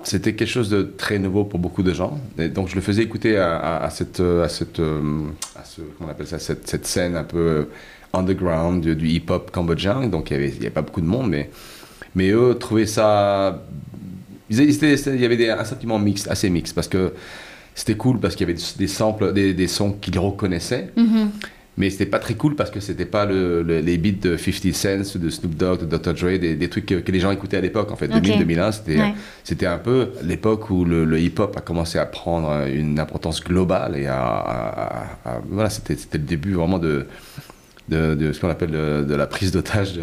c'était 0.05 0.35
quelque 0.35 0.49
chose 0.49 0.71
de 0.71 0.83
très 0.83 1.19
nouveau 1.19 1.45
pour 1.45 1.59
beaucoup 1.59 1.83
de 1.83 1.93
gens. 1.93 2.19
Et 2.39 2.49
donc, 2.49 2.69
je 2.69 2.75
le 2.75 2.81
faisais 2.81 3.03
écouter 3.03 3.37
à, 3.37 3.57
à- 3.57 3.85
à 3.85 3.91
cette, 3.91 4.21
euh, 4.21 4.47
cette, 4.49 4.79
hum, 4.79 5.35
à 5.57 5.65
ce, 5.65 5.81
appelle 6.09 6.27
ça, 6.27 6.39
cette, 6.39 6.69
cette 6.69 6.87
scène 6.87 7.17
un 7.17 7.25
peu 7.25 7.39
euh, 7.39 7.65
underground 8.13 8.87
du, 8.87 9.09
hip-hop 9.09 9.51
cambodgien. 9.51 10.07
Donc, 10.09 10.31
il 10.31 10.39
n'y 10.39 10.45
avait, 10.45 10.71
pas 10.71 10.83
beaucoup 10.83 11.01
de 11.01 11.07
monde, 11.07 11.29
mais, 11.31 11.51
mais 12.15 12.31
eux 12.31 12.57
trouvaient 12.59 12.87
ça. 12.87 13.63
il 14.51 14.61
y 14.61 15.25
avait 15.25 15.37
des, 15.37 15.51
un 15.51 15.65
sentiment 15.65 15.99
mixte, 15.99 16.29
assez 16.29 16.51
mixte, 16.51 16.75
parce 16.75 16.89
que 16.89 17.13
c'était 17.75 17.97
cool 17.97 18.21
parce 18.21 18.37
qu'il 18.37 18.49
y 18.49 18.51
avait 18.51 18.61
des 18.79 18.87
samples, 18.87 19.33
des, 19.33 19.67
sons 19.67 19.93
qu'ils 19.93 20.19
reconnaissaient. 20.19 20.91
Mhm. 20.97 21.31
Mais 21.77 21.91
c'était 21.91 22.07
pas 22.07 22.21
très 22.21 22.35
cool 22.35 22.55
parce 22.55 22.71
que 22.71 22.79
c'était 22.79 23.05
pas 23.05 23.25
le, 23.27 23.63
le- 23.65 23.81
les 23.81 23.99
beats 23.99 24.21
de 24.23 24.37
50 24.37 24.73
Cent, 24.73 25.19
de 25.19 25.29
Snoop 25.29 25.57
Dogg, 25.57 25.81
de 25.87 25.97
Dr. 25.97 26.15
Dre, 26.15 26.39
des, 26.39 26.55
des 26.55 26.69
trucs 26.69 26.87
que, 26.87 26.95
que 26.97 27.11
les 27.11 27.19
gens 27.19 27.33
écoutaient 27.33 27.57
à 27.57 27.61
l'époque. 27.61 27.91
En 27.91 27.97
fait, 27.97 28.07
Ok. 28.15 28.23
2000-2001, 28.23 28.73
c'était 28.73 28.97
Ouais. 29.01 29.15
c'était 29.43 29.67
un 29.67 29.79
peu 29.79 30.11
l'époque 30.23 30.71
où 30.71 30.85
le, 30.85 31.05
le 31.05 31.19
hip-hop 31.21 31.57
a 31.57 31.61
commencé 31.61 31.99
à 31.99 32.07
prendre 32.07 32.67
une 32.69 33.01
importance 33.01 33.43
globale 33.43 33.97
et 33.97 34.07
à, 34.07 34.23
à- 34.23 35.05
à- 35.25 35.31
à- 35.37 35.43
voilà, 35.51 35.69
c'était 35.69 35.97
c'était 35.97 36.19
le 36.19 36.25
début 36.25 36.53
vraiment 36.53 36.79
de 36.79 37.07
de, 37.89 38.15
de 38.15 38.33
ce 38.33 38.41
qu'on 38.41 38.49
appelle 38.51 38.71
de, 38.71 39.05
de 39.07 39.15
la 39.15 39.27
prise 39.27 39.51
d'otage 39.53 39.95
de- 39.95 40.03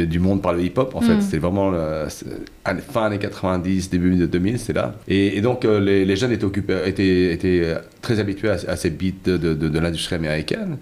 de- 0.00 0.04
du 0.04 0.18
monde 0.18 0.40
par 0.42 0.52
le 0.52 0.62
hip-hop. 0.62 0.94
En 0.94 1.00
fait, 1.00 1.14
Mm. 1.16 1.20
c'était 1.20 1.38
vraiment 1.38 1.70
le- 1.70 2.06
c'est- 2.08 2.26
fin 2.92 3.04
années 3.06 3.18
90, 3.18 3.90
début 3.90 4.16
de 4.16 4.26
2000, 4.26 4.58
c'est 4.58 4.72
là. 4.72 4.94
Et, 5.08 5.36
et 5.36 5.40
donc 5.40 5.64
euh, 5.64 5.80
les, 5.80 6.04
les 6.04 6.16
jeunes 6.16 6.32
étaient 6.32 6.44
occupés, 6.44 6.78
étaient, 6.86 7.32
étaient 7.32 7.60
euh, 7.64 7.78
très 8.02 8.18
habitués 8.20 8.50
à, 8.50 8.56
à 8.68 8.76
ces 8.76 8.90
beats 8.90 9.22
de, 9.24 9.36
de, 9.36 9.54
de- 9.54 9.68
de 9.68 9.78
l'industrie 9.78 10.16
américaine. 10.16 10.78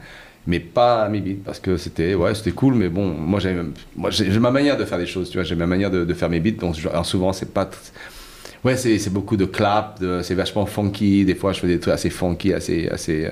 Mais 0.46 0.58
pas 0.58 1.04
à 1.04 1.08
mes 1.08 1.20
beats, 1.20 1.40
parce 1.44 1.60
que 1.60 1.76
c'était 1.76 2.14
ouais, 2.14 2.34
c'était 2.34 2.50
cool, 2.50 2.74
mais 2.74 2.88
bon, 2.88 3.06
moi 3.06 3.38
j'ai 3.38 3.54
moi, 3.94 4.10
j'ai 4.10 4.28
j'ai 4.32 4.40
ma 4.40 4.50
manière 4.50 4.76
de 4.76 4.84
faire 4.84 4.98
des 4.98 5.06
choses, 5.06 5.30
tu 5.30 5.36
vois, 5.36 5.44
j'ai 5.44 5.54
ma 5.54 5.66
manière 5.68 5.90
de, 5.90 6.04
de 6.04 6.14
faire 6.14 6.28
mes 6.28 6.40
beats, 6.40 6.58
donc 6.60 6.74
alors 6.90 7.06
souvent 7.06 7.32
c'est 7.32 7.52
pas. 7.54 7.70
Ouais, 8.64 8.76
c'est 8.76 8.98
c'est 8.98 9.10
beaucoup 9.12 9.36
de 9.36 9.44
clap, 9.44 10.00
c'est 10.22 10.34
vachement 10.34 10.66
funky, 10.66 11.24
des 11.24 11.36
fois 11.36 11.52
je 11.52 11.60
fais 11.60 11.68
des 11.68 11.78
trucs 11.78 11.94
assez 11.94 12.10
funky, 12.10 12.52
assez. 12.52 12.88
assez 12.88 13.26
euh, 13.26 13.30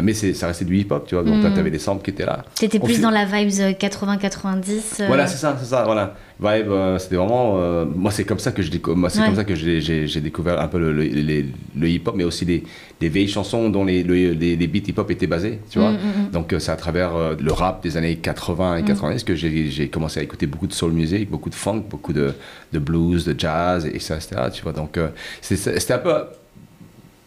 mais 0.00 0.14
c'est- 0.14 0.32
ça 0.32 0.46
restait 0.46 0.64
du 0.64 0.76
hip-hop, 0.78 1.06
tu 1.06 1.14
vois, 1.14 1.24
donc 1.24 1.36
Mm. 1.40 1.42
là 1.44 1.50
t'avais 1.50 1.70
des 1.70 1.78
samples 1.78 2.02
qui 2.04 2.10
étaient 2.10 2.24
là. 2.24 2.44
T'étais 2.54 2.78
plus 2.78 3.00
dans 3.00 3.10
la 3.10 3.24
vibes 3.26 3.50
euh, 3.60 3.72
80-90. 3.72 5.00
euh, 5.00 5.06
Voilà, 5.06 5.26
c'est 5.26 5.36
ça, 5.36 5.56
c'est 5.58 5.66
ça, 5.68 5.82
voilà. 5.84 6.14
Vibe, 6.40 6.70
euh, 6.70 6.98
c'était 6.98 7.16
vraiment. 7.16 7.54
euh, 7.58 7.84
moi, 7.84 8.10
c'est 8.10 8.24
comme 8.24 8.38
ça 8.38 8.50
que 8.52 8.62
je 8.62 8.70
déco- 8.70 8.94
moi, 8.94 9.10
c'est 9.10 9.20
Ouais. 9.20 9.26
comme 9.26 9.36
ça 9.36 9.44
que 9.44 9.54
j'ai- 9.54 10.20
découvert 10.20 10.60
un 10.60 10.68
peu 10.68 10.78
le, 10.78 10.92
le- 10.92 11.88
hip-hop, 11.88 12.14
mais 12.16 12.24
aussi 12.24 12.44
les, 12.44 12.62
les 13.00 13.08
vieilles 13.08 13.28
chansons 13.28 13.68
dont 13.68 13.84
les, 13.84 14.02
le- 14.02 14.32
les, 14.32 14.56
les 14.56 14.66
beats 14.66 14.88
hip-hop 14.88 15.10
étaient 15.10 15.26
basés, 15.26 15.60
tu 15.70 15.78
vois. 15.78 15.90
Mm, 15.92 15.94
mm, 15.96 16.26
mm. 16.28 16.30
Donc, 16.32 16.52
euh, 16.52 16.58
c'est 16.58 16.72
à 16.72 16.76
travers 16.76 17.14
euh, 17.14 17.34
le 17.40 17.52
rap 17.52 17.82
des 17.82 17.96
années 17.96 18.16
80 18.16 18.76
et 18.78 18.82
90 18.84 19.24
que 19.24 19.34
j'ai 19.34 19.88
commencé 19.88 20.20
à 20.20 20.22
écouter 20.22 20.46
beaucoup 20.46 20.66
de 20.66 20.72
soul 20.72 20.92
music, 20.92 21.30
beaucoup 21.30 21.50
de 21.50 21.54
funk, 21.54 21.84
beaucoup 21.90 22.12
de, 22.12 22.32
de 22.72 22.78
blues, 22.78 23.24
de 23.24 23.38
jazz, 23.38 23.86
et 23.86 23.98
ça, 23.98 24.16
etc. 24.16 24.36
Tu 24.52 24.62
vois, 24.62 24.72
donc, 24.72 24.96
euh, 24.96 25.08
c'était 25.40 25.92
un 25.92 25.98
peu 25.98 26.12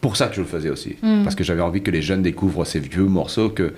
pour 0.08 0.18
ça 0.18 0.28
que 0.28 0.36
je 0.36 0.42
le 0.42 0.48
faisais 0.48 0.70
aussi. 0.70 0.96
Mm. 1.02 1.24
Parce 1.24 1.36
que 1.36 1.44
j'avais 1.44 1.62
envie 1.62 1.82
que 1.82 1.92
les 1.92 2.02
jeunes 2.02 2.22
découvrent 2.22 2.66
ces 2.66 2.80
vieux 2.80 3.06
morceaux 3.20 3.50
que 3.50 3.74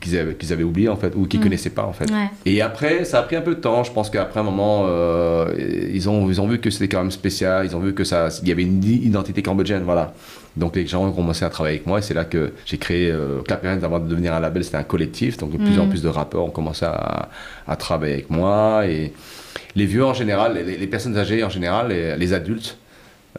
qu'ils 0.00 0.18
avaient, 0.18 0.34
qu'ils 0.34 0.52
avaient 0.52 0.64
oublié 0.64 0.88
en 0.90 0.96
fait 0.96 1.14
ou 1.16 1.26
qu'ils 1.26 1.40
Mm. 1.40 1.44
connaissaient 1.44 1.70
pas 1.80 1.84
en 1.84 1.94
fait. 1.94 2.10
Ouais. 2.10 2.28
Et 2.44 2.60
après, 2.60 3.04
ça 3.06 3.20
a 3.20 3.22
pris 3.22 3.36
un 3.36 3.40
peu 3.40 3.54
de 3.54 3.60
temps. 3.60 3.82
Je 3.84 3.92
pense 3.92 4.10
qu'après 4.10 4.40
un 4.40 4.42
moment, 4.42 4.84
euh, 4.86 5.54
ils, 5.98 6.06
ont, 6.10 6.28
ils 6.28 6.38
ont 6.42 6.46
vu 6.52 6.58
que 6.58 6.68
c'était 6.68 6.88
quand 6.88 6.98
même 7.00 7.10
spécial. 7.10 7.64
Ils 7.64 7.74
ont 7.74 7.80
vu 7.80 7.94
que 7.94 8.04
ça, 8.04 8.28
il 8.42 8.48
y 8.48 8.52
avait 8.52 8.64
une 8.64 8.84
identité 8.84 9.40
cambodgienne, 9.42 9.84
voilà. 9.84 10.12
Donc 10.56 10.76
les 10.76 10.86
gens 10.86 11.06
ont 11.06 11.12
commencé 11.12 11.42
à 11.44 11.48
travailler 11.50 11.76
avec 11.76 11.86
moi 11.86 12.00
et 12.00 12.02
c'est 12.02 12.14
là 12.14 12.24
que 12.26 12.52
j'ai 12.66 12.76
créé 12.78 13.10
euh, 13.10 13.40
Clap 13.46 13.62
Your 13.64 13.72
Hands 13.74 13.82
avant 13.84 14.00
de 14.00 14.08
devenir 14.08 14.34
un 14.34 14.40
label, 14.40 14.62
c'était 14.64 14.76
un 14.76 14.82
collectif. 14.82 15.36
Donc 15.38 15.52
de 15.52 15.56
plus 15.56 15.78
en 15.78 15.86
Mm. 15.86 15.90
plus 15.90 16.02
de 16.02 16.08
rappeurs 16.08 16.44
ont 16.44 16.50
commencé 16.50 16.84
à, 16.84 17.28
à 17.66 17.76
travailler 17.76 18.14
avec 18.14 18.28
moi 18.28 18.86
et 18.86 19.12
les 19.76 19.86
vieux 19.86 20.04
en 20.04 20.14
général, 20.14 20.50
les, 20.66 20.76
les 20.76 20.86
personnes 20.88 21.16
âgées 21.16 21.42
en 21.44 21.48
général, 21.50 21.88
les, 21.88 22.16
les 22.16 22.32
adultes. 22.34 22.76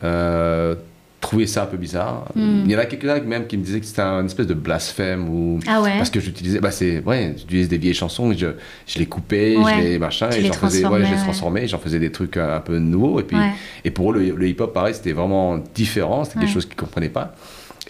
Euh, 0.03 0.75
trouvaient 1.21 1.47
ça 1.47 1.63
un 1.63 1.65
peu 1.65 1.77
bizarre. 1.77 2.25
Mm. 2.35 2.61
Il 2.65 2.71
y 2.71 2.75
en 2.75 2.79
a 2.79 2.85
quelques-uns 2.85 3.19
même 3.21 3.45
qui 3.47 3.57
me 3.57 3.63
disaient 3.63 3.79
que 3.79 3.85
c'était 3.85 4.01
un 4.01 4.25
espèce 4.25 4.47
de 4.47 4.53
blasphème 4.53 5.27
ou 5.29 5.59
Ah 5.67 5.81
ouais? 5.81 5.97
parce 5.97 6.09
que 6.09 6.19
j'utilisais, 6.19 6.59
bah 6.59 6.71
c'est, 6.71 7.03
ouais, 7.03 7.33
j'utilisais 7.37 7.67
des 7.67 7.77
vieilles 7.77 7.93
chansons, 7.93 8.31
je, 8.31 8.47
je 8.87 8.99
les 8.99 9.05
coupais, 9.05 9.57
Ouais. 9.57 9.73
je 9.77 9.81
les 9.81 9.99
machin, 9.99 10.29
Tu 10.29 10.39
et 10.39 10.45
j'en 10.45 10.53
faisais, 10.53 10.85
ouais, 10.85 10.99
je 10.99 11.03
transformais, 11.03 11.11
les 11.11 11.17
transformais, 11.21 11.67
j'en 11.67 11.77
faisais 11.79 11.99
des 11.99 12.11
trucs 12.11 12.37
un, 12.37 12.55
un 12.55 12.59
peu 12.61 12.77
nouveaux, 12.79 13.19
et 13.19 13.23
puis, 13.23 13.37
et 13.83 13.91
pour 13.91 14.11
eux, 14.11 14.15
le, 14.19 14.35
le 14.35 14.47
hip-hop, 14.47 14.73
pareil, 14.73 14.93
c'était 14.93 15.11
vraiment 15.13 15.57
différent, 15.75 16.23
c'était 16.23 16.37
Ouais. 16.39 16.45
quelque 16.45 16.53
chose 16.53 16.65
qu'ils 16.65 16.75
comprenaient 16.77 17.09
pas. 17.09 17.35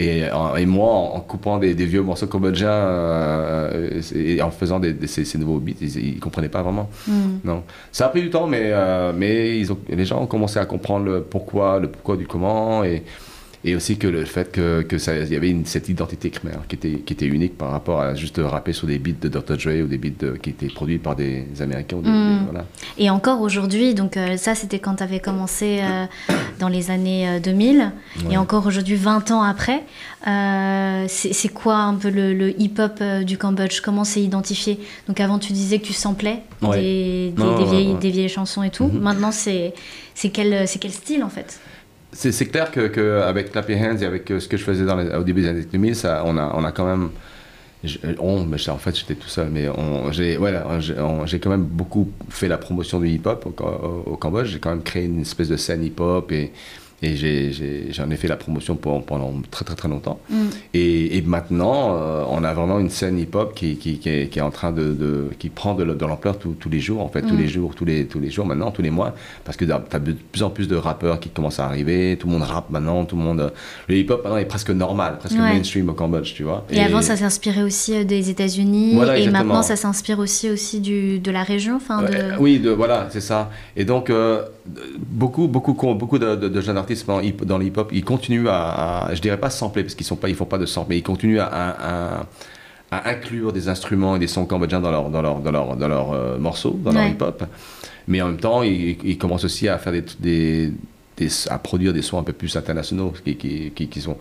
Et, 0.01 0.31
en- 0.31 0.55
et 0.55 0.65
moi, 0.65 0.87
en, 0.87 1.19
coupant 1.19 1.57
des, 1.57 1.73
des 1.75 1.85
vieux 1.85 2.01
morceaux 2.01 2.27
cambodgiens 2.27 2.69
euh, 2.69 4.01
et 4.15 4.41
en 4.41 4.49
faisant 4.51 4.79
des, 4.79 4.93
des- 4.93 5.07
ces, 5.07 5.25
ces 5.25 5.37
nouveaux 5.37 5.59
beats, 5.59 5.73
ils, 5.81 5.97
ils 6.15 6.19
comprenaient 6.19 6.49
pas 6.49 6.61
vraiment. 6.61 6.89
Mm. 7.07 7.11
Non, 7.43 7.63
ça 7.91 8.05
a 8.05 8.09
pris 8.09 8.21
du 8.21 8.29
temps, 8.29 8.47
mais, 8.47 8.61
euh, 8.71 9.11
mais 9.15 9.59
ils 9.59 9.71
ont, 9.71 9.77
les 9.89 10.05
gens 10.05 10.21
ont 10.21 10.25
commencé 10.27 10.57
à 10.59 10.65
comprendre 10.65 11.05
le 11.05 11.21
pourquoi, 11.21 11.79
le 11.79 11.89
pourquoi 11.89 12.15
du 12.17 12.27
comment, 12.27 12.83
et, 12.83 13.03
et 13.65 13.75
aussi 13.75 13.97
que 13.97 14.07
le 14.07 14.23
fait 14.25 14.51
que, 14.51 14.81
que 14.83 14.97
ça, 14.97 15.17
il 15.17 15.31
y 15.31 15.35
avait 15.35 15.49
une, 15.49 15.65
cette 15.65 15.89
identité 15.89 16.29
khmer 16.29 16.59
qui 16.69 16.75
était, 16.75 16.99
qui 17.05 17.13
était 17.13 17.25
unique 17.25 17.57
par 17.57 17.71
rapport 17.71 17.99
à 18.01 18.15
juste 18.15 18.39
rapper 18.43 18.71
sur 18.73 18.87
des 18.87 18.99
beats 18.99 19.11
de 19.21 19.27
Dr. 19.27 19.57
Dre 19.57 19.83
ou 19.83 19.87
des 19.87 19.97
beats 19.97 20.09
de- 20.19 20.37
qui 20.37 20.51
étaient 20.51 20.67
produits 20.67 20.97
par 20.97 21.15
des 21.15 21.45
Américains. 21.59 21.97
Ou 21.97 22.01
des, 22.01 22.09
Mm. 22.09 22.39
des- 22.39 22.45
voilà. 22.51 22.65
Et 22.97 23.09
encore 23.09 23.41
aujourd'hui, 23.41 23.93
donc 23.95 24.15
euh, 24.17 24.37
ça 24.37 24.55
c'était 24.55 24.79
quand 24.79 24.95
tu 24.95 25.03
avais 25.03 25.19
commencé 25.19 25.79
euh, 25.81 26.05
dans 26.59 26.69
les 26.69 26.89
années 26.91 27.27
euh, 27.27 27.39
2000, 27.39 27.91
Ouais. 28.25 28.33
et 28.33 28.37
encore 28.37 28.65
aujourd'hui 28.65 28.95
20 28.95 29.31
ans 29.31 29.41
après, 29.43 29.83
euh, 30.27 31.05
c'est 31.07 31.49
quoi 31.53 31.75
un 31.77 31.95
peu 31.95 32.09
le, 32.09 32.33
le 32.33 32.59
hip-hop 32.61 32.99
euh, 33.01 33.23
du 33.23 33.37
Cambodge? 33.37 33.81
Comment 33.81 34.03
c'est 34.03 34.21
identifié? 34.21 34.79
Donc 35.07 35.19
avant 35.19 35.39
tu 35.39 35.53
disais 35.53 35.79
que 35.79 35.85
tu 35.85 35.93
samplais 35.93 36.39
Ouais. 36.61 36.79
des, 36.79 37.33
des, 37.35 37.43
Non, 37.43 37.57
des 37.57 37.63
ouais, 37.63 37.69
vieilles, 37.71 37.93
ouais. 37.93 37.99
des 37.99 38.09
vieilles 38.11 38.29
chansons 38.29 38.63
et 38.63 38.69
tout. 38.69 38.85
Mhm. 38.87 38.99
Maintenant 38.99 39.31
c'est 39.31 39.73
c'est 40.13 40.29
quel, 40.29 40.67
c'est 40.67 40.79
quel 40.79 40.91
style 40.91 41.23
en 41.23 41.29
fait? 41.29 41.59
C'est 42.11 42.45
clair 42.47 42.71
que, 42.71 42.87
que 42.87 43.21
avec 43.21 43.51
Clap 43.51 43.69
Hands 43.69 43.97
et 44.01 44.05
avec 44.05 44.31
euh, 44.31 44.39
ce 44.39 44.47
que 44.47 44.57
je 44.57 44.63
faisais 44.63 44.83
dans 44.85 44.95
les- 44.95 45.13
au 45.15 45.23
début 45.23 45.41
des 45.41 45.47
années 45.49 45.63
2000, 45.63 45.95
ça, 45.95 46.23
on, 46.25 46.37
a, 46.37 46.51
on 46.55 46.63
a 46.63 46.71
quand 46.71 46.85
même. 46.85 47.11
je- 47.83 47.99
on, 48.19 48.45
mais 48.45 48.57
en 48.69 48.77
fait, 48.79 48.95
j'étais 48.97 49.15
tout 49.15 49.27
seul, 49.29 49.49
mais 49.51 49.67
j'ai 50.11 50.37
voilà, 50.37 50.79
j'ai 50.79 51.39
quand 51.39 51.49
même 51.51 51.63
beaucoup 51.65 52.11
fait 52.29 52.47
la 52.47 52.57
promotion 52.57 52.99
du 52.99 53.09
hip-hop 53.09 53.45
au, 53.45 53.63
au- 53.63 54.03
au 54.13 54.17
Cambodge. 54.17 54.47
J'ai 54.49 54.59
quand 54.59 54.71
même 54.71 54.83
créé 54.83 55.05
une 55.05 55.21
espèce 55.21 55.49
de 55.49 55.57
scène 55.57 55.83
hip-hop 55.83 56.31
et, 56.31 56.51
et 57.01 57.15
j'en 57.91 58.09
ai, 58.09 58.15
fait 58.17 58.27
la 58.27 58.35
promotion 58.35 58.75
pour- 58.75 59.03
pendant 59.03 59.33
très 59.51 59.63
très 59.65 59.75
très 59.75 59.87
longtemps. 59.87 60.19
Mm. 60.29 60.35
Et, 60.73 61.17
et 61.17 61.21
maintenant, 61.21 61.95
euh, 61.97 62.23
on 62.29 62.43
a 62.43 62.53
vraiment 62.53 62.79
une 62.79 62.89
scène 62.89 63.17
hip-hop 63.17 63.53
qui, 63.55 63.77
qui, 63.77 63.99
qui, 63.99 64.09
est, 64.09 64.27
qui 64.27 64.39
est 64.39 64.41
en 64.41 64.51
train 64.51 64.71
de, 64.71 64.93
de- 64.93 65.29
qui 65.39 65.49
prend 65.49 65.73
de, 65.75 65.83
l'ampleur 65.83 66.37
tous 66.37 66.69
les 66.69 66.79
jours, 66.79 67.01
en 67.01 67.07
fait, 67.09 67.21
tous 67.21 67.35
Mm. 67.35 67.37
les 67.39 67.47
jours, 67.47 67.75
tous 67.75 67.85
les, 67.85 68.05
tous 68.05 68.19
les 68.19 68.29
jours 68.29 68.45
maintenant, 68.45 68.71
tous 68.71 68.81
les 68.81 68.89
mois, 68.89 69.13
parce 69.45 69.55
que 69.57 69.65
tu 69.65 69.71
as 69.71 69.99
de 69.99 70.11
plus 70.31 70.43
en 70.43 70.49
plus 70.49 70.67
de 70.67 70.75
rappeurs 70.75 71.19
qui 71.19 71.29
commencent 71.29 71.59
à 71.59 71.65
arriver, 71.65 72.17
tout 72.19 72.27
le 72.27 72.33
monde 72.33 72.43
rappe 72.43 72.69
maintenant, 72.69 73.05
tout 73.05 73.15
le 73.15 73.21
monde... 73.23 73.39
euh, 73.41 73.49
Le 73.87 73.95
hip-hop 73.95 74.23
maintenant 74.23 74.37
est 74.37 74.45
presque 74.45 74.71
normal, 74.71 75.17
presque 75.19 75.35
Ouais. 75.35 75.53
mainstream 75.53 75.87
au 75.89 75.93
Cambodge, 75.93 76.33
tu 76.33 76.43
vois. 76.43 76.65
Et, 76.69 76.81
avant, 76.81 77.01
ça 77.01 77.15
s'inspirait 77.15 77.61
aussi 77.63 77.95
euh, 77.95 78.03
des 78.03 78.29
États-Unis, 78.29 78.95
Voilà, 78.95 79.17
et 79.17 79.29
maintenant, 79.29 79.61
ça 79.63 79.75
s'inspire 79.77 80.19
aussi, 80.19 80.49
aussi 80.49 80.79
du, 80.81 81.19
de 81.19 81.31
la 81.31 81.43
région. 81.43 81.77
Enfin, 81.77 82.01
de... 82.03 82.37
Oui, 82.39 82.59
de, 82.59 82.71
voilà, 82.71 83.07
c'est 83.09 83.21
ça. 83.21 83.49
Et 83.77 83.85
donc, 83.85 84.09
euh, 84.09 84.41
beaucoup, 84.97 85.47
beaucoup, 85.47 85.73
beaucoup 85.93 86.19
de, 86.19 86.35
de- 86.35 86.49
de 86.49 86.61
jeunes 86.61 86.77
artistes 86.77 86.88
dans, 87.43 87.57
le 87.57 87.65
hip-hop, 87.65 87.89
ils 87.93 88.03
continuent 88.03 88.47
à, 88.47 89.05
à- 89.07 89.13
je 89.15 89.21
dirais 89.21 89.37
pas 89.39 89.49
sampler, 89.49 89.83
parce 89.83 89.95
qu'ils 89.95 90.05
sont 90.05 90.15
pas, 90.15 90.29
ils 90.29 90.35
font 90.35 90.45
pas 90.45 90.57
de 90.57 90.65
sample, 90.65 90.87
mais 90.89 90.97
ils 90.97 91.03
continuent 91.03 91.39
à, 91.39 91.47
à- 91.47 92.25
à 92.91 93.09
inclure 93.09 93.53
des 93.53 93.69
instruments 93.69 94.15
et 94.15 94.19
des 94.19 94.27
sons 94.27 94.45
cambodgiens 94.45 94.79
dans 94.81 94.89
leurs 94.91 95.09
dans 95.09 95.21
leur, 95.21 95.39
dans 95.39 95.51
leur, 95.51 95.75
dans 95.75 95.87
leur, 95.87 96.11
euh, 96.13 96.37
morceaux, 96.39 96.79
dans 96.83 96.91
leur 96.91 97.03
Ouais. 97.03 97.11
hip-hop. 97.11 97.43
Mais 98.07 98.21
en 98.21 98.27
même 98.27 98.37
temps, 98.39 98.63
ils, 98.63 98.97
ils 99.03 99.17
commencent 99.17 99.43
aussi 99.45 99.67
à 99.67 99.77
faire 99.77 99.93
des, 99.93 100.03
des, 100.19 100.73
des- 101.17 101.29
à 101.49 101.59
produire 101.59 101.93
des 101.93 102.01
sons 102.01 102.17
un 102.17 102.23
peu 102.23 102.33
plus 102.33 102.55
internationaux, 102.55 103.13
qui, 103.23 103.35
qui, 103.35 103.71
qui, 103.75 103.87
qui 103.87 104.01
sont 104.01 104.17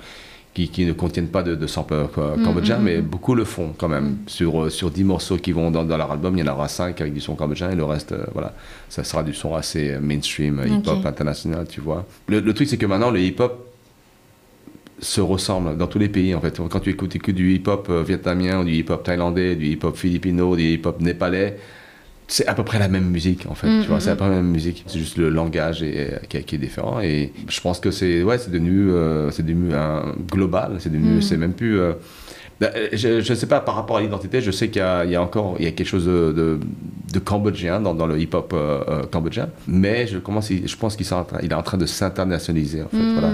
qui, 0.59 0.69
qui 0.69 0.85
ne 0.85 0.93
contiennent 0.93 1.29
pas 1.29 1.45
de, 1.45 1.55
de 1.55 1.67
samples 1.67 1.95
Mm, 1.95 2.45
cambodgiens, 2.45 2.79
mm, 2.79 2.83
mais 2.83 2.99
mm. 2.99 3.03
beaucoup 3.05 3.35
le 3.35 3.45
font 3.45 3.75
quand 3.77 3.89
même. 3.89 4.19
Sur, 4.27 4.65
euh, 4.65 4.71
sur 4.71 4.91
10 4.91 5.05
morceaux 5.05 5.37
qui 5.37 5.53
vont 5.53 5.71
dans, 5.71 5.85
dans 5.85 5.97
leur 5.97 6.11
album, 6.11 6.37
il 6.37 6.45
y 6.45 6.49
en 6.49 6.53
aura 6.53 6.69
5 6.69 7.01
avec 7.01 7.15
du 7.15 7.21
son 7.21 7.35
cambodgien 7.35 7.71
et 7.71 7.77
le 7.77 7.85
reste, 7.85 8.13
euh, 8.13 8.25
voilà, 8.33 8.55
ça 8.89 9.05
sera 9.05 9.23
du 9.23 9.35
son 9.35 9.55
assez 9.55 9.93
euh, 9.93 10.01
mainstream, 10.01 10.59
euh, 10.59 10.67
hip-hop 10.67 11.05
international, 11.07 11.67
tu 11.69 11.81
vois. 11.81 12.05
Le, 12.29 12.41
le 12.41 12.55
truc, 12.55 12.69
c'est 12.69 12.77
que 12.77 12.87
maintenant, 12.87 13.11
le 13.11 13.21
hip-hop 13.21 13.69
se 15.01 15.21
ressemble 15.21 15.77
dans 15.77 15.87
tous 15.87 15.99
les 15.99 16.09
pays, 16.09 16.35
en 16.35 16.41
fait. 16.41 16.61
Quand 16.69 16.81
tu 16.81 16.91
écoutes, 16.91 17.15
écoutes 17.15 17.35
du 17.35 17.55
hip-hop 17.55 17.87
euh, 17.91 18.03
vietnamien, 18.03 18.65
du 18.65 18.73
hip-hop 18.73 19.03
thaïlandais, 19.03 19.55
du 19.55 19.67
hip-hop 19.67 19.97
philippino, 19.97 20.57
du 20.57 20.63
hip-hop 20.75 21.01
népalais, 21.01 21.59
c'est 22.31 22.47
à 22.47 22.55
peu 22.55 22.63
près 22.63 22.79
la 22.79 22.89
même 22.89 23.09
musique 23.09 23.47
en 23.49 23.55
fait, 23.55 23.67
Mm, 23.69 23.81
tu 23.83 23.89
vois, 23.89 23.97
mm, 23.97 24.01
c'est 24.01 24.11
à 24.11 24.15
peu 24.17 24.19
près 24.21 24.29
la 24.31 24.37
même 24.37 24.51
musique, 24.51 24.85
c'est 24.87 24.99
juste 24.99 25.17
le 25.17 25.31
langage 25.31 25.83
est- 25.83 26.21
qui, 26.29 26.37
est- 26.37 26.43
qui 26.45 26.55
est 26.57 26.59
différent 26.59 27.01
et 27.01 27.33
je 27.49 27.61
pense 27.61 27.81
que 27.81 27.91
c'est 27.91 28.23
ouais, 28.23 28.37
c'est 28.39 28.51
devenu 28.51 28.91
euh, 28.91 29.31
c'est 29.31 29.45
devenu 29.45 29.75
un 29.75 30.15
global, 30.31 30.77
c'est 30.79 30.93
devenu 30.93 31.17
Mm. 31.17 31.23
c'est 31.23 31.37
même 31.39 31.55
plus 31.55 31.81
euh, 31.81 31.95
bah, 32.61 32.71
je, 32.93 33.21
je 33.21 33.35
sais 33.35 33.47
pas 33.47 33.61
par 33.61 33.77
rapport 33.77 33.97
à 33.99 34.01
l'identité, 34.01 34.41
je 34.41 34.51
sais 34.51 34.69
qu'il 34.69 34.81
y, 34.81 34.85
a- 34.85 35.05
il 35.05 35.11
y 35.13 35.17
a 35.17 35.23
encore 35.23 35.55
il 35.59 35.65
y 35.65 35.69
a 35.69 35.71
quelque 35.71 35.87
chose 35.87 36.07
de, 36.07 36.33
de, 36.33 36.59
de 37.15 37.19
cambodgien 37.21 37.81
dans, 37.81 37.95
dans 37.95 38.07
le 38.07 38.19
hip-hop 38.21 38.53
euh, 38.53 38.81
euh, 38.89 39.03
cambodgien, 39.07 39.49
mais 39.69 40.07
je 40.09 40.19
commence 40.19 40.51
je 40.53 40.77
pense 40.77 40.97
qu'il 40.97 41.07
est 41.07 41.55
en 41.55 41.63
train 41.63 41.79
de 41.79 41.87
s'internationaliser 41.87 42.83
en 42.83 42.89
fait, 42.89 42.97
Mm. 42.99 43.13
voilà. 43.15 43.31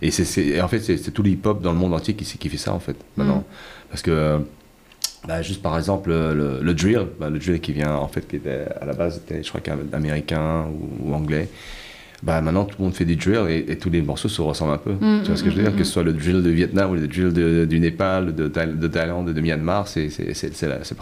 Et 0.00 0.10
c'est- 0.10 0.60
en 0.60 0.68
fait 0.68 0.78
c'est 0.80 1.10
tout 1.10 1.22
le 1.22 1.30
hip-hop 1.30 1.60
dans 1.60 1.72
le 1.72 1.78
monde 1.78 1.92
entier 1.92 2.14
qui, 2.14 2.24
qui 2.24 2.48
fait 2.48 2.56
ça 2.56 2.72
en 2.72 2.78
fait 2.80 2.96
maintenant 3.16 3.38
Mm. 3.38 3.90
parce 3.90 4.02
que 4.02 4.10
euh, 4.12 4.38
bah, 5.26 5.42
juste 5.42 5.62
par 5.62 5.76
exemple 5.76 6.10
le, 6.10 6.60
le- 6.62 6.74
drill, 6.74 7.06
bah, 7.18 7.28
le 7.30 7.38
drill 7.38 7.60
qui 7.60 7.72
vient 7.72 7.94
en 7.94 8.08
fait 8.08 8.26
qui 8.28 8.36
était 8.36 8.66
à 8.80 8.84
la 8.86 8.92
base 8.92 9.16
était 9.18 9.42
je 9.42 9.48
crois 9.48 9.60
qu'un 9.60 9.78
américain 9.92 10.66
ou, 11.02 11.10
ou 11.10 11.14
anglais. 11.14 11.48
Bah 12.20 12.40
maintenant 12.40 12.64
tout 12.64 12.74
le 12.80 12.84
monde 12.84 12.94
fait 12.94 13.04
du 13.04 13.14
drill 13.14 13.48
et, 13.48 13.64
et 13.70 13.78
tous 13.78 13.90
les 13.90 14.02
morceaux 14.02 14.28
se 14.28 14.42
ressemblent 14.42 14.72
un 14.72 14.78
peu. 14.78 14.90
Mm, 14.94 15.20
tu 15.22 15.28
vois 15.28 15.36
ce 15.36 15.44
que 15.44 15.50
je 15.50 15.54
veux 15.54 15.60
mm, 15.62 15.64
dire? 15.66 15.72
mm, 15.74 15.76
Que 15.78 15.84
ce 15.84 15.92
soit 15.92 16.02
le 16.02 16.12
drill 16.12 16.42
de 16.42 16.50
Vietnam 16.50 16.90
ou 16.90 16.94
le 16.94 17.06
drill 17.06 17.32
de- 17.32 17.64
du 17.64 17.78
Népal, 17.78 18.34
de, 18.34 18.48
de 18.48 18.88
Thaïlande, 18.88 19.32
de 19.32 19.40
Myanmar, 19.40 19.86
c'est 19.86 20.08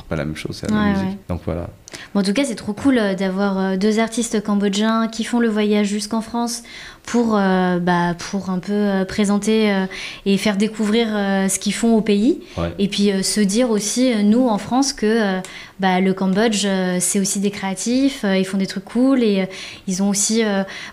pas 0.09 0.17
la 0.17 0.25
même 0.27 0.37
chose, 0.37 0.57
c'est 0.61 0.71
la 0.71 0.77
même 0.77 0.93
musique. 0.93 1.09
ouais. 1.09 1.17
Donc 1.31 1.41
voilà. 1.47 1.71
Bon, 2.13 2.21
en 2.21 2.23
tout 2.23 2.35
cas, 2.35 2.45
c'est 2.45 2.55
trop 2.55 2.75
cool 2.75 2.99
euh, 2.99 3.15
d'avoir 3.15 3.59
euh, 3.59 3.77
deux 3.79 3.99
artistes 3.99 4.43
cambodgiens 4.43 5.09
qui 5.09 5.25
font 5.25 5.41
le 5.41 5.49
voyage 5.49 5.87
jusqu'en 5.87 6.21
France 6.21 6.63
pour, 7.07 7.37
euh, 7.37 7.79
bah, 7.79 8.15
pour 8.31 8.51
un 8.51 8.59
peu 8.59 8.73
euh, 8.73 9.05
présenter 9.05 9.73
euh, 9.73 9.87
et 10.27 10.37
faire 10.37 10.57
découvrir 10.57 11.07
ce 11.49 11.59
qu'ils 11.59 11.73
font 11.75 11.97
au 11.97 12.01
pays. 12.03 12.41
Ouais. 12.59 12.73
Et 12.79 12.89
puis 12.89 13.11
se 13.25 13.41
dire 13.41 13.71
aussi, 13.71 14.13
nous 14.25 14.47
en 14.49 14.59
France, 14.59 14.93
que 14.93 15.41
bah, 15.81 16.01
le 16.01 16.13
Cambodge, 16.15 16.67
c'est 17.01 17.21
aussi 17.21 17.39
des 17.41 17.51
créatifs, 17.51 18.25
ils 18.25 18.45
font 18.45 18.59
des 18.59 18.67
trucs 18.67 18.85
cool 18.85 19.23
et 19.23 19.47
ils 19.87 20.03
ont 20.03 20.09
aussi, 20.09 20.43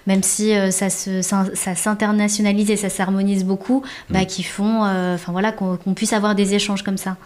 même 0.08 0.24
si 0.24 0.54
ça 0.72 0.90
se- 0.90 1.22
ça 1.22 1.46
ça 1.54 1.74
s'internationalise 1.76 2.70
et 2.70 2.78
ça 2.78 2.90
s'harmonise 2.90 3.44
beaucoup, 3.44 3.82
Mm. 4.10 4.14
bah, 4.14 4.26
qu'ils 4.26 4.46
font, 4.46 4.82
enfin 4.84 5.32
voilà, 5.32 5.52
qu'on 5.52 5.78
qu'on 5.78 5.94
puisse 5.94 6.14
avoir 6.14 6.36
des 6.36 6.54
échanges 6.54 6.84
comme 6.84 6.98
ça. 6.98 7.18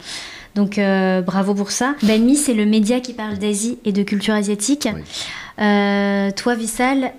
Donc 0.56 0.77
euh, 0.77 1.22
bravo 1.22 1.53
pour 1.53 1.72
ça. 1.72 1.94
Banmi, 2.03 2.36
c'est 2.36 2.53
le 2.53 2.65
média 2.65 3.00
qui 3.00 3.13
parle 3.13 3.38
d'Asie 3.38 3.77
et 3.86 3.91
de 3.91 4.03
culture 4.03 4.34
asiatique. 4.34 4.88
Oui. 4.94 5.01
Euh, 5.60 6.32
toi, 6.32 6.56
Vissal, 6.56 7.12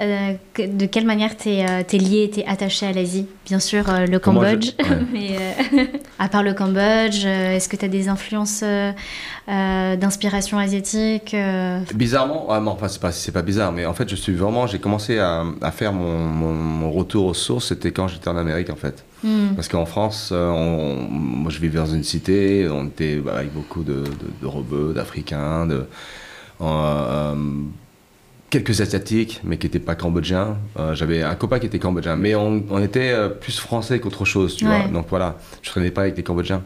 euh, 0.00 0.32
de 0.58 0.86
quelle 0.86 1.06
manière 1.06 1.36
t'es 1.36 1.64
euh, 1.68 1.82
t'es 1.86 1.98
lié, 1.98 2.30
t'es 2.32 2.44
attaché 2.46 2.86
à 2.86 2.92
l'Asie? 2.92 3.26
Bien 3.46 3.58
sûr, 3.60 3.88
euh, 3.88 4.06
le 4.06 4.12
je- 4.14 4.18
Cambodge, 4.18 4.70
ouais. 4.78 4.98
mais 5.12 5.36
euh, 5.78 5.84
à 6.18 6.28
part 6.28 6.42
le 6.42 6.52
Cambodge, 6.52 7.24
est-ce 7.24 7.68
que 7.68 7.76
tu 7.76 7.84
as 7.84 7.88
des 7.88 8.08
influences 8.08 8.62
euh, 8.62 9.96
d'inspiration 9.96 10.58
asiatique 10.58 11.34
Bizarrement, 11.94 12.46
ah 12.50 12.60
non, 12.60 12.72
enfin 12.72 12.88
c'est 12.88 13.00
pas, 13.00 13.12
pas 13.32 13.42
bizarre, 13.42 13.72
mais 13.72 13.86
en 13.86 13.94
fait 13.94 14.08
je 14.08 14.16
suis 14.16 14.34
vraiment, 14.34 14.66
j'ai 14.66 14.78
commencé 14.78 15.18
à, 15.18 15.44
à 15.62 15.70
faire 15.70 15.92
mon, 15.92 16.18
mon, 16.18 16.52
mon 16.52 16.90
retour 16.90 17.26
aux 17.26 17.34
sources, 17.34 17.68
c'était 17.68 17.92
quand 17.92 18.08
j'étais 18.08 18.28
en 18.28 18.36
Amérique 18.36 18.70
en 18.70 18.76
fait. 18.76 19.04
hmm, 19.24 19.54
Parce 19.54 19.68
qu'en 19.68 19.86
France, 19.86 20.30
on- 20.32 21.06
moi 21.10 21.50
je 21.50 21.58
vivais 21.60 21.78
dans 21.78 21.86
une 21.86 22.04
cité, 22.04 22.68
on 22.70 22.86
était 22.86 23.16
bah, 23.16 23.36
avec 23.36 23.52
beaucoup 23.52 23.82
de, 23.84 23.94
de, 24.02 24.04
de 24.42 24.46
rebeux, 24.46 24.92
d'Africains, 24.94 25.66
de, 25.66 25.86
quelques 28.50 28.80
Asiatiques, 28.80 29.40
mais 29.44 29.56
qui 29.58 29.66
n'étaient 29.66 29.78
pas 29.78 29.94
cambodgiens. 29.94 30.56
Euh, 30.78 30.94
J'avais 30.94 31.22
un 31.22 31.34
copain 31.34 31.58
qui 31.58 31.66
était 31.66 31.78
cambodgien, 31.78 32.16
mais 32.16 32.34
on, 32.34 32.62
on 32.70 32.82
était 32.82 33.10
euh, 33.12 33.28
plus 33.28 33.58
français 33.58 33.98
qu'autre 34.00 34.24
chose, 34.24 34.56
tu 34.56 34.66
Ouais. 34.66 34.82
vois. 34.82 34.88
Donc 34.88 35.06
voilà, 35.10 35.36
je 35.62 35.70
traînais 35.70 35.90
pas 35.90 36.02
avec 36.02 36.16
les 36.16 36.22
Cambodgiens. 36.22 36.62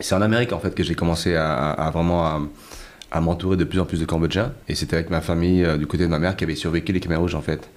C'est 0.00 0.14
en 0.14 0.22
Amérique 0.22 0.52
en 0.52 0.58
fait 0.58 0.74
que 0.74 0.82
j'ai 0.82 0.94
commencé 0.96 1.36
à, 1.36 1.90
vraiment 1.94 2.24
à, 2.26 2.40
à 3.12 3.20
m'entourer 3.20 3.56
de 3.56 3.62
plus 3.62 3.78
en 3.78 3.84
plus 3.84 4.00
de 4.00 4.04
Cambodgiens. 4.06 4.52
Et 4.68 4.74
c'était 4.74 4.96
avec 4.96 5.08
ma 5.10 5.20
famille 5.20 5.64
du 5.78 5.86
côté 5.86 6.02
de 6.02 6.08
ma 6.08 6.18
mère 6.18 6.34
qui 6.34 6.42
avait 6.42 6.56
survécu 6.56 6.90
les 6.92 6.98
Khmer 6.98 7.14
rouges 7.16 7.36
en 7.36 7.42
fait. 7.42 7.68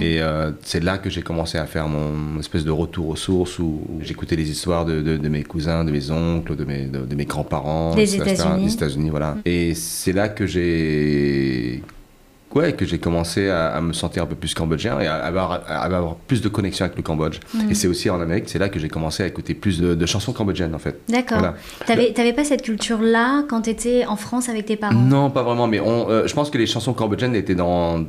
Et 0.00 0.20
c'est 0.62 0.82
là 0.82 0.98
que 0.98 1.08
j'ai 1.08 1.22
commencé 1.22 1.58
à 1.58 1.66
faire 1.66 1.86
mon 1.86 2.40
espèce 2.40 2.64
de 2.64 2.72
retour 2.72 3.06
aux 3.10 3.14
sources 3.14 3.60
où, 3.60 3.82
j'écoutais 4.00 4.34
les 4.34 4.50
histoires 4.50 4.84
de, 4.84 5.00
de, 5.00 5.28
mes 5.28 5.44
cousins, 5.44 5.84
de 5.84 5.92
mes 5.92 6.10
oncles, 6.10 6.56
de 6.56 6.64
mes, 6.64 6.86
de, 6.86 7.14
mes 7.14 7.24
grands-parents. 7.24 7.94
Des 7.94 8.16
États-Unis. 8.16 8.72
États-Unis, 8.74 9.10
voilà. 9.10 9.36
Et 9.44 9.74
c'est 9.76 10.12
là 10.12 10.28
que 10.28 10.44
j'ai 10.46 11.84
ouais, 12.54 12.72
que 12.72 12.84
j'ai 12.84 12.98
commencé 12.98 13.48
à, 13.48 13.80
me 13.80 13.92
sentir 13.92 14.22
un 14.22 14.26
peu 14.26 14.34
plus 14.34 14.54
cambodgien 14.54 15.00
et 15.00 15.06
à 15.06 15.16
avoir, 15.16 15.60
avoir 15.68 16.16
plus 16.16 16.40
de 16.40 16.48
connexion 16.48 16.84
avec 16.84 16.96
le 16.96 17.02
Cambodge. 17.02 17.38
Mm. 17.54 17.70
Et 17.70 17.74
c'est 17.74 17.88
aussi 17.88 18.10
en 18.10 18.20
Amérique, 18.20 18.44
c'est 18.48 18.58
là 18.58 18.68
que 18.68 18.78
j'ai 18.78 18.88
commencé 18.88 19.22
à 19.22 19.26
écouter 19.26 19.54
plus 19.54 19.80
de, 19.80 20.06
chansons 20.06 20.32
cambodgiennes 20.32 20.74
en 20.74 20.78
fait. 20.78 21.00
D'accord. 21.08 21.38
Voilà. 21.38 21.54
T'avais 21.86 22.32
pas 22.32 22.44
cette 22.44 22.62
culture-là 22.62 23.44
quand 23.48 23.62
tu 23.62 23.70
étais 23.70 24.04
en 24.06 24.16
France 24.16 24.48
avec 24.48 24.66
tes 24.66 24.76
parents? 24.76 24.94
Non, 24.94 25.30
pas 25.30 25.42
vraiment, 25.42 25.66
mais 25.66 25.80
on, 25.80 26.10
euh, 26.10 26.26
je 26.26 26.34
pense 26.34 26.50
que 26.50 26.58
les 26.58 26.66
chansons 26.66 26.92
cambodgiennes 26.92 27.36
étaient 27.36 27.54
dans, 27.54 28.04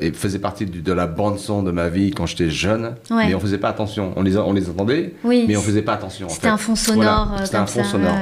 et 0.00 0.12
faisaient 0.12 0.38
partie 0.38 0.66
de 0.66 0.92
la 0.92 1.06
bande-son 1.06 1.62
de 1.62 1.70
ma 1.70 1.88
vie 1.88 2.10
quand 2.10 2.26
j'étais 2.26 2.50
jeune, 2.50 2.94
mais 3.10 3.34
on 3.34 3.40
faisait 3.40 3.58
pas 3.58 3.68
attention. 3.68 4.12
On 4.16 4.22
les, 4.22 4.36
on 4.36 4.52
les 4.52 4.68
entendait, 4.68 5.14
mais 5.24 5.56
on 5.56 5.62
faisait 5.62 5.82
pas 5.82 5.94
attention. 5.94 6.28
C'était 6.28 6.48
un 6.48 6.58
fond 6.58 6.76
sonore. 6.76 7.36
C'était 7.44 7.56
un 7.56 7.66
fond 7.66 7.84
sonore. 7.84 8.18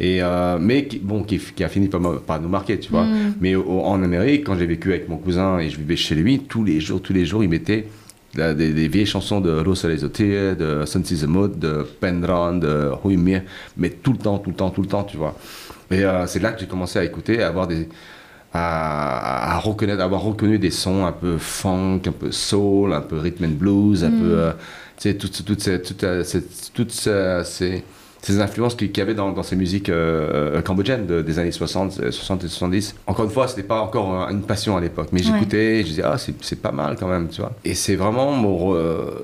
Et, 0.00 0.22
euh, 0.22 0.58
mais 0.60 0.86
qui, 0.86 0.98
bon, 0.98 1.24
qui, 1.24 1.40
a 1.62 1.68
fini 1.68 1.88
par, 1.88 2.00
par, 2.20 2.40
nous 2.40 2.48
marquer, 2.48 2.78
tu 2.78 2.90
vois. 2.90 3.04
Mm. 3.04 3.34
Mais 3.40 3.56
en 3.56 4.02
Amérique, 4.02 4.44
quand 4.44 4.56
j'ai 4.56 4.66
vécu 4.66 4.90
avec 4.90 5.08
mon 5.08 5.16
cousin 5.16 5.58
et 5.58 5.70
je 5.70 5.76
vivais 5.76 5.96
chez 5.96 6.14
lui, 6.14 6.40
tous 6.40 6.64
les 6.64 6.80
jours, 6.80 7.02
tous 7.02 7.12
les 7.12 7.26
jours, 7.26 7.42
il 7.42 7.50
mettait 7.50 7.88
des, 8.34 8.88
vieilles 8.88 9.06
chansons 9.06 9.40
de 9.40 9.50
Rosa 9.60 9.88
Lesotir, 9.88 10.56
de 10.56 10.84
Sun 10.84 11.02
Mood, 11.26 11.58
de 11.58 11.86
Pendron, 12.00 12.58
de 12.58 12.90
Huimir, 13.04 13.42
mais 13.76 13.90
tout 13.90 14.12
le 14.12 14.18
temps, 14.18 14.38
tout 14.38 14.50
le 14.50 14.56
temps, 14.56 14.70
tout 14.70 14.82
le 14.82 14.88
temps, 14.88 15.04
tu 15.04 15.16
vois. 15.16 15.36
Et 15.90 16.04
euh, 16.04 16.26
c'est 16.26 16.40
là 16.40 16.52
que 16.52 16.60
j'ai 16.60 16.66
commencé 16.66 16.98
à 16.98 17.04
écouter, 17.04 17.42
à 17.42 17.48
avoir 17.48 17.66
des. 17.66 17.88
À, 18.54 19.56
à, 19.56 19.58
reconnaître, 19.58 20.00
avoir 20.00 20.22
reconnu 20.22 20.58
des 20.58 20.70
sons 20.70 21.04
un 21.04 21.12
peu 21.12 21.36
funk, 21.36 22.00
un 22.06 22.12
peu 22.12 22.32
soul, 22.32 22.94
un 22.94 23.02
peu 23.02 23.18
rhythm 23.18 23.44
and 23.44 23.56
blues, 23.58 24.04
un 24.04 24.08
mm. 24.08 24.20
peu, 24.20 24.30
euh, 24.30 24.52
tu 24.96 25.10
sais, 25.10 25.14
toutes, 25.14 25.44
toutes, 25.44 25.60
ces, 25.60 25.82
toutes, 25.82 26.04
toutes 26.72 26.90
ces, 26.90 27.40
ces 27.44 27.84
influences 28.40 28.74
qu'il 28.74 28.96
y 28.96 29.00
avait 29.00 29.14
dans, 29.14 29.42
ces 29.42 29.56
musiques 29.56 29.88
euh, 29.88 30.56
euh, 30.56 30.62
cambodgiennes 30.62 31.06
des 31.22 31.38
années 31.38 31.52
60, 31.52 32.10
60 32.10 32.42
euh, 32.42 32.46
et 32.46 32.48
70. 32.48 32.94
Encore 33.06 33.24
une 33.24 33.30
fois, 33.30 33.48
c'était 33.48 33.62
pas 33.62 33.80
encore 33.80 34.28
une 34.30 34.42
passion 34.42 34.76
à 34.76 34.80
l'époque, 34.80 35.08
mais 35.12 35.22
j'écoutais 35.22 35.80
et 35.80 35.82
je 35.82 35.88
disais, 35.88 36.02
ah, 36.04 36.16
c'est 36.18 36.60
pas 36.60 36.72
mal 36.72 36.96
quand 36.98 37.08
même, 37.08 37.28
tu 37.28 37.40
vois. 37.40 37.52
Et 37.64 37.74
c'est 37.74 37.96
vraiment 37.96 38.32
mon, 38.32 38.74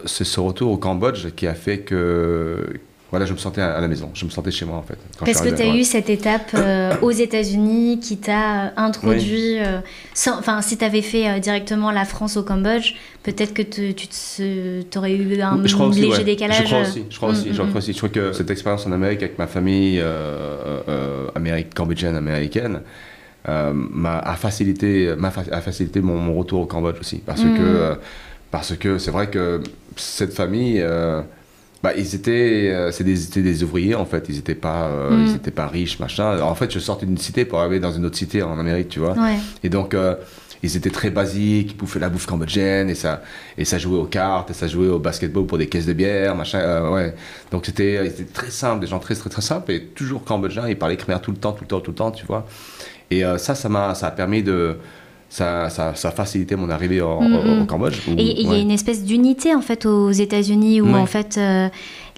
ce 0.05 0.41
retour 0.41 0.73
au 0.73 0.77
Cambodge 0.77 1.31
qui 1.35 1.47
a 1.47 1.55
fait 1.55 1.79
que 1.79 2.81
voilà, 3.15 3.27
je 3.27 3.33
me 3.33 3.39
sentais 3.39 3.61
à 3.61 3.81
la 3.81 3.87
maison, 3.87 4.11
je 4.13 4.25
me 4.25 4.31
sentais 4.31 4.51
chez 4.51 4.65
moi 4.65 4.77
en 4.77 4.83
fait. 4.83 4.99
Parce 5.21 5.41
que 5.41 5.55
tu 5.55 5.63
as 5.63 5.73
eu 5.73 5.85
cette 5.85 6.11
étape 6.11 6.51
euh, 6.55 6.97
aux 7.01 7.13
États-Unis 7.13 8.01
qui 8.01 8.17
t'a 8.17 8.65
euh, 8.65 8.69
introduit. 8.77 9.61
Euh, 9.61 9.79
enfin, 10.27 10.61
si 10.63 10.77
tu 10.77 10.85
avais 10.85 11.01
fait 11.01 11.39
directement 11.39 11.93
la 11.93 12.07
France 12.07 12.37
au 12.37 12.43
Cambodge, 12.43 12.95
peut-être 13.23 13.55
que 13.55 13.63
tu 13.63 14.99
aurais 14.99 15.15
eu 15.15 15.41
un 15.41 15.63
léger 15.93 16.25
décalage. 16.25 16.65
Je 16.65 16.65
crois 16.65 16.81
aussi, 16.81 17.05
je 17.09 17.17
crois 17.17 17.29
aussi, 17.29 17.45
je 17.45 17.51
mm, 17.51 17.55
crois 17.55 17.67
mm. 17.67 17.77
aussi. 17.77 17.93
Je 17.93 17.99
crois 17.99 18.09
que 18.09 18.33
cette 18.33 18.51
expérience 18.51 18.85
en 18.85 18.91
Amérique 18.91 19.23
avec 19.23 19.39
ma 19.39 19.47
famille 19.47 20.03
américaine, 21.37 21.73
cambodgienne 21.73 22.17
américaine. 22.17 22.81
m'a 23.47 24.19
a 24.19 24.35
facilité, 24.35 25.15
a 25.53 25.61
facilité 25.61 26.01
mon, 26.01 26.35
retour 26.37 26.63
au 26.63 26.67
Cambodge 26.67 26.99
aussi 26.99 27.23
parce 27.25 27.45
mm. 27.45 27.59
que 27.59 27.97
parce 28.51 28.77
que 28.77 28.99
c'est 28.99 29.13
vrai 29.13 29.31
que 29.31 29.61
cette 29.95 30.33
famille 30.33 30.85
bah, 31.85 31.93
ils 31.99 32.15
étaient, 32.15 32.71
euh, 32.73 32.91
c'est 32.93 33.05
des, 33.05 33.43
des, 33.43 33.63
ouvriers 33.63 33.95
en 33.95 34.07
fait. 34.07 34.25
Ils 34.31 34.37
n'étaient 34.37 34.55
pas, 34.55 34.87
euh, 34.87 35.11
mm. 35.11 35.39
ils 35.45 35.53
pas 35.53 35.67
riches, 35.67 35.99
machin. 35.99 36.41
en 36.41 36.55
fait, 36.55 36.73
je 36.73 36.79
sortais 36.79 37.05
d'une 37.05 37.19
cité 37.19 37.45
pour 37.45 37.61
arriver 37.61 37.79
dans 37.79 37.93
une 37.93 38.07
autre 38.07 38.17
cité 38.17 38.43
en 38.43 38.59
Amérique, 38.59 38.89
tu 38.89 39.01
vois. 39.01 39.15
Et 39.63 39.69
donc, 39.69 39.93
euh, 39.93 40.15
ils 40.63 40.79
étaient 40.79 40.89
très 40.89 41.11
basiques, 41.11 41.73
ils 41.73 41.77
bouffaient 41.77 41.99
la 41.99 42.09
bouffe 42.09 42.25
cambodgienne 42.25 42.89
et 42.89 42.95
ça, 42.95 43.21
et 43.59 43.67
ça 43.67 43.77
jouait 43.77 43.99
aux 43.99 44.07
cartes, 44.07 44.51
et 44.51 44.55
ça 44.55 44.67
jouait 44.67 44.89
au 44.89 44.99
basketball 44.99 45.45
pour 45.45 45.59
des 45.59 45.67
caisses 45.67 45.85
de 45.85 45.93
bière, 45.93 46.35
machin. 46.35 46.91
ouais. 46.91 47.15
Donc 47.51 47.67
c'était, 47.67 48.11
très 48.33 48.51
simple, 48.51 48.81
des 48.81 48.87
gens 48.87 48.99
très 48.99 49.15
très 49.15 49.29
très 49.29 49.43
simples 49.43 49.71
et 49.71 49.83
toujours 49.85 50.25
cambodgiens. 50.25 50.67
Ils 50.67 50.79
parlaient 50.79 50.97
khmer 50.97 51.19
tout 51.21 51.33
le 51.33 51.37
temps, 51.37 51.53
tout 51.53 51.65
le 51.65 51.69
temps, 51.69 51.81
tout 51.81 51.91
le 51.91 51.97
temps, 51.97 52.13
tu 52.13 52.25
vois. 52.25 52.47
Et 53.11 53.25
ça, 53.37 53.55
ça 53.55 53.69
m'a, 53.69 53.95
ça 53.95 54.07
a 54.07 54.11
permis 54.11 54.43
de 54.43 54.79
ça, 55.35 55.69
ça, 55.69 55.97
ça, 55.97 56.09
a 56.11 56.13
facilité 56.13 56.55
mon 56.55 56.71
arrivée 56.71 57.01
au 57.01 57.21
mm-hmm. 57.21 57.67
Cambodge. 57.67 57.99
et 58.07 58.41
il 58.41 58.49
y 58.49 58.55
a 58.55 58.59
une 58.59 58.71
espèce 58.71 59.03
d'unité 59.03 59.53
en 59.53 59.63
fait 59.63 59.85
aux 59.85 60.13
États-Unis 60.13 60.81
où 60.81 60.95
en 60.95 61.07
fait 61.07 61.39
euh, 61.39 61.69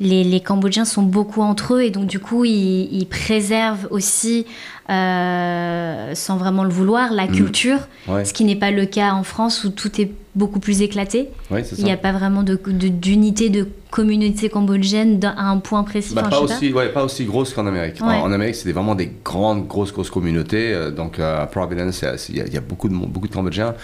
les, 0.00 0.22
les, 0.22 0.40
Cambodgiens 0.40 0.84
sont 0.84 1.02
beaucoup 1.02 1.40
entre 1.40 1.76
eux 1.76 1.82
et 1.82 1.90
donc 1.90 2.04
du 2.04 2.20
coup 2.20 2.44
ils, 2.44 2.92
ils 2.92 3.06
préservent 3.06 3.88
aussi 3.90 4.44
euh, 4.88 6.14
sans 6.14 6.36
vraiment 6.36 6.62
le 6.62 6.70
vouloir 6.70 7.12
la 7.12 7.26
mm. 7.26 7.32
culture, 7.32 7.78
ce 8.06 8.32
qui 8.32 8.44
n'est 8.44 8.56
pas 8.56 8.70
le 8.70 8.86
cas 8.86 9.12
en 9.12 9.24
France 9.24 9.64
où 9.64 9.70
tout 9.70 10.00
est 10.00 10.10
beaucoup 10.36 10.60
plus 10.60 10.82
éclaté. 10.82 11.28
il 11.50 11.84
n'y 11.84 11.90
a 11.90 11.96
pas 11.96 12.12
vraiment 12.12 12.44
d'unité 12.44 13.50
de, 13.50 13.60
de, 13.60 13.68
communauté 13.90 14.48
cambodgienne 14.48 15.18
à 15.24 15.50
un 15.50 15.58
point 15.58 15.82
précis. 15.82 16.14
Bah, 16.14 16.24
pas, 16.28 16.40
aussi, 16.40 16.70
pas. 16.70 16.78
Ouais, 16.78 16.88
pas 16.90 17.04
aussi 17.04 17.24
grosse 17.24 17.52
qu'en 17.52 17.66
Amérique. 17.66 18.00
En, 18.00 18.30
Amérique, 18.30 18.54
c'était 18.54 18.72
vraiment 18.72 18.94
des 18.94 19.10
grandes, 19.24 19.66
grosses, 19.66 19.92
grosses 19.92 20.10
communautés. 20.10 20.72
Euh, 20.72 20.90
donc 20.90 21.18
à 21.18 21.46
Providence, 21.46 22.04
il 22.28 22.36
y, 22.36 22.56
a 22.56 22.60
beaucoup 22.60 22.88
de, 22.88 22.94
beaucoup 22.94 23.26
de 23.26 23.34
Cambodgiens. 23.34 23.74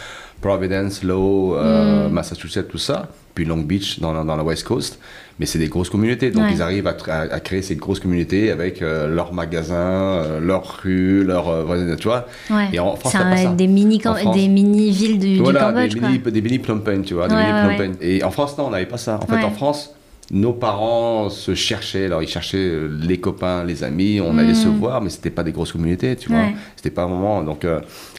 Providence, 0.40 1.02
Low, 1.02 1.56
euh, 1.56 2.08
mm. 2.08 2.12
Massachusetts, 2.12 2.68
tout 2.68 2.78
ça. 2.78 3.08
Puis 3.34 3.44
Long 3.44 3.58
Beach 3.58 3.98
dans, 3.98 4.24
dans 4.24 4.36
la 4.36 4.44
West 4.44 4.64
Coast 4.64 4.98
mais 5.42 5.46
c'est 5.46 5.58
des 5.58 5.66
grosses 5.66 5.90
communautés. 5.90 6.30
Donc 6.30 6.44
ils 6.52 6.62
arrivent 6.62 6.86
à, 6.86 7.40
créer 7.40 7.62
ces 7.62 7.74
grosses 7.74 7.98
communautés 7.98 8.52
avec 8.52 8.80
euh, 8.80 9.08
leurs 9.08 9.34
magasins, 9.34 9.74
euh, 9.74 10.38
leurs 10.38 10.82
rues, 10.84 11.24
leurs 11.24 11.48
euh, 11.48 11.96
tu 11.96 12.06
vois. 12.06 12.28
Et 12.72 12.78
en 12.78 12.94
France, 12.94 13.16
c'est 13.34 13.56
des 13.56 13.66
mini 13.66 13.98
des 13.98 14.46
mini 14.46 14.92
villes 14.92 15.18
du, 15.18 15.38
voilà, 15.38 15.72
Cambodge. 15.72 15.94
Des 15.94 16.00
mini, 16.00 16.18
des 16.20 16.40
mini 16.40 16.60
tu 17.04 17.14
vois. 17.14 17.26
Des 17.26 17.34
mini 17.34 17.96
Et 18.00 18.22
en 18.22 18.30
France, 18.30 18.56
non, 18.56 18.66
on 18.66 18.70
n'avait 18.70 18.86
pas 18.86 18.98
ça. 18.98 19.18
En 19.20 19.26
fait, 19.26 19.42
en 19.42 19.50
France, 19.50 19.96
nos 20.30 20.52
parents 20.52 21.28
se 21.28 21.56
cherchaient, 21.56 22.04
alors 22.04 22.22
ils 22.22 22.28
cherchaient 22.28 22.78
les 23.00 23.18
copains, 23.18 23.64
les 23.64 23.82
amis, 23.82 24.20
on 24.20 24.38
allait 24.38 24.54
se 24.54 24.68
mm. 24.68 24.78
voir, 24.78 25.02
mais 25.02 25.10
c'était 25.10 25.30
pas 25.30 25.42
des 25.42 25.50
grosses 25.50 25.72
communautés, 25.72 26.14
tu 26.14 26.28
vois. 26.28 26.44
C'était 26.76 26.94
pas 26.94 27.06
vraiment. 27.06 27.42
Donc 27.42 27.66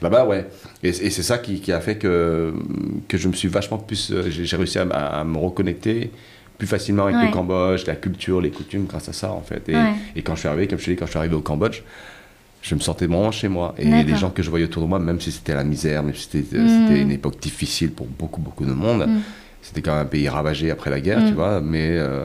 là-bas, 0.02 0.26
ouais. 0.26 0.46
Et, 0.84 0.92
c'est 0.92 1.24
ça 1.24 1.38
qui, 1.38 1.72
a 1.72 1.80
fait 1.80 1.96
que, 1.96 2.54
que 3.08 3.18
je 3.18 3.30
me 3.30 3.34
suis 3.34 3.48
vachement 3.48 3.78
plus. 3.78 4.14
J'ai 4.28 4.58
réussi 4.58 4.78
à, 4.78 5.24
me 5.24 5.38
reconnecter 5.38 6.12
plus 6.64 6.68
facilement 6.70 7.08
avec 7.08 7.18
le 7.18 7.34
Cambodge, 7.34 7.86
la 7.88 7.96
culture, 7.96 8.40
les 8.40 8.50
coutumes 8.50 8.86
grâce 8.86 9.10
à 9.10 9.14
ça 9.14 9.32
en 9.32 9.42
fait. 9.42 9.70
Et, 10.16 10.22
quand 10.22 10.36
je 10.36 10.40
suis 10.40 10.48
arrivé, 10.48 10.68
comme 10.68 10.80
je 10.80 10.86
te 10.86 10.92
dis, 10.92 10.96
quand 10.96 11.06
je 11.06 11.12
suis 11.12 11.20
arrivé 11.20 11.36
au 11.36 11.42
Cambodge, 11.42 11.82
je 12.62 12.76
me 12.76 12.80
sentais 12.80 13.06
vraiment 13.06 13.32
chez 13.32 13.50
moi. 13.50 13.76
Et 13.78 13.86
les 13.86 14.16
gens 14.16 14.30
que 14.30 14.42
je 14.42 14.50
voyais 14.50 14.66
autour 14.66 14.84
de 14.84 14.88
moi, 14.88 14.98
même 14.98 15.20
si 15.20 15.32
c'était 15.32 15.56
la 15.56 15.66
misère, 15.66 16.04
même 16.04 16.16
si 16.16 16.30
c'était 16.32 16.58
mm. 16.58 16.96
une 16.96 17.12
époque 17.12 17.38
difficile 17.42 17.92
pour 17.92 18.08
beaucoup, 18.08 18.40
beaucoup 18.40 18.66
de 18.66 18.72
monde, 18.72 19.06
mm. 19.08 19.20
c'était 19.62 19.82
quand 19.82 19.92
même 19.92 20.04
un 20.04 20.06
pays 20.06 20.30
ravagé 20.30 20.72
après 20.72 20.90
la 20.90 21.02
guerre, 21.02 21.20
tu 21.26 21.34
mm. 21.34 21.36
vois, 21.36 21.60
mais 21.60 21.98
euh, 21.98 22.24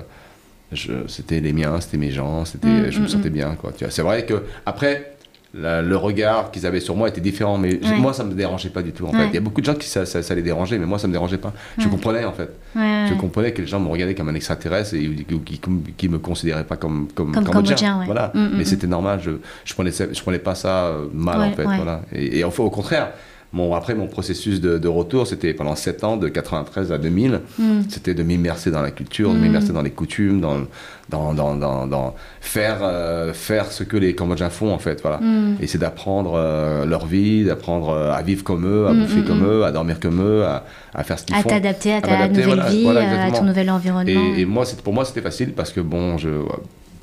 c'était 1.09 1.41
les 1.41 1.53
miens, 1.53 1.81
c'était 1.81 1.97
mes 1.97 2.13
gens, 2.13 2.45
c'était, 2.45 2.93
je 2.93 3.01
me 3.01 3.09
sentais 3.09 3.31
bien. 3.31 3.57
Quoi, 3.57 3.73
C'est 3.91 4.03
vrai 4.03 4.25
que 4.25 4.45
après, 4.67 5.17
le 5.55 5.97
regard 5.97 6.51
qu'ils 6.51 6.67
avaient 6.67 6.81
sur 6.81 6.95
moi 6.95 7.09
était 7.09 7.21
différent, 7.21 7.59
mais 7.59 7.81
moi 7.99 8.13
ça 8.13 8.25
me 8.25 8.35
dérangeait 8.35 8.69
pas 8.69 8.83
du 8.83 8.93
tout 8.93 9.07
en 9.07 9.13
fait. 9.13 9.27
Il 9.29 9.35
y 9.35 9.39
a 9.39 9.41
beaucoup 9.41 9.61
de 9.61 9.67
gens 9.67 9.75
qui 9.75 9.89
ça, 9.89 10.05
ça, 10.07 10.35
les 10.35 10.43
dérangeait, 10.43 10.79
mais 10.79 10.87
moi 10.87 10.99
ça 10.99 11.07
me 11.07 11.13
dérangeait 11.13 11.39
pas. 11.39 11.53
Je 11.79 11.89
comprenais 11.89 12.25
en 12.25 12.33
fait. 12.33 12.51
Je 12.75 13.15
comprenais 13.15 13.53
que 13.53 13.63
les 13.63 13.69
gens 13.69 13.81
me 13.81 13.89
regardaient 13.89 14.15
comme 14.15 14.29
un 14.29 14.35
extraterrestre 14.35 14.95
et 14.95 15.09
qui, 15.45 15.61
qui 15.97 16.09
me 16.09 16.19
considéraient 16.19 16.65
pas 16.65 16.77
comme 16.77 17.09
comme, 17.15 17.33
comme 17.33 17.45
cambodgien. 17.45 18.03
Voilà, 18.05 18.31
mm, 18.35 18.39
mm, 18.39 18.51
mais 18.55 18.63
mm. 18.63 18.67
c'était 18.67 18.87
normal. 18.87 19.21
Je 19.23 19.31
je 19.65 19.75
prenais 19.75 19.91
je 19.91 20.23
prenais 20.23 20.39
pas 20.39 20.55
ça 20.55 20.87
euh, 20.87 21.07
mal 21.13 21.41
en 21.41 21.53
fait. 21.53 21.65
Voilà. 21.65 22.03
Et, 22.13 22.41
et 22.41 22.45
au 22.45 22.51
contraire, 22.71 23.13
Bon, 23.53 23.75
après, 23.75 23.95
mon 23.95 24.09
processus 24.09 24.61
de, 24.61 24.89
retour, 24.89 25.27
c'était 25.27 25.55
pendant 25.55 25.75
7 25.75 26.05
ans, 26.05 26.17
de 26.19 26.29
93 26.29 26.93
à 26.93 26.99
2000. 26.99 27.41
Hmm. 27.59 27.81
C'était 27.89 28.13
de 28.13 28.23
m'immerser 28.23 28.71
dans 28.71 28.83
la 28.83 28.91
culture, 28.91 29.33
de 29.33 29.39
m'immerser 29.39 29.71
hmm. 29.71 29.75
dans 29.75 29.83
les 29.83 29.91
coutumes, 29.91 30.41
dans, 30.41 30.67
dans, 31.09 31.33
dans, 31.33 31.87
dans 31.87 32.15
faire, 32.43 32.81
euh, 32.83 33.33
faire 33.33 33.73
ce 33.73 33.85
que 33.85 33.97
les 33.97 34.15
Cambodgiens 34.15 34.51
font, 34.51 34.71
en 34.71 34.79
fait. 34.79 35.01
Voilà. 35.01 35.19
Hmm. 35.19 35.57
Et 35.63 35.67
c'est 35.67 35.79
d'apprendre 35.79 36.35
euh, 36.37 36.85
leur 36.85 37.07
vie, 37.07 37.45
d'apprendre 37.45 37.89
euh, 37.89 38.13
à 38.13 38.21
vivre 38.21 38.45
comme 38.45 38.67
eux, 38.67 38.87
à 38.87 38.93
bouffer 38.93 39.23
comme 39.23 39.45
eux, 39.45 39.65
à 39.65 39.73
dormir 39.73 39.99
comme 39.99 40.21
eux, 40.21 40.45
à, 40.45 40.65
à 40.95 41.03
faire 41.03 41.19
ce 41.19 41.25
qu'ils 41.25 41.37
font. 41.37 41.49
À 41.49 41.53
t'adapter 41.53 41.95
à 41.95 42.03
ta 42.03 42.29
nouvelle 42.29 42.65
vie, 42.69 42.87
à 42.87 43.31
ton 43.31 43.45
nouvel 43.45 43.71
environnement. 43.71 44.35
Et, 44.37 44.43
et 44.43 44.45
moi, 44.45 44.65
pour 44.85 44.93
moi, 44.93 45.07
c'était 45.07 45.23
facile 45.23 45.55
parce 45.55 45.73
que, 45.73 45.81
bon, 45.81 46.19
je 46.19 46.29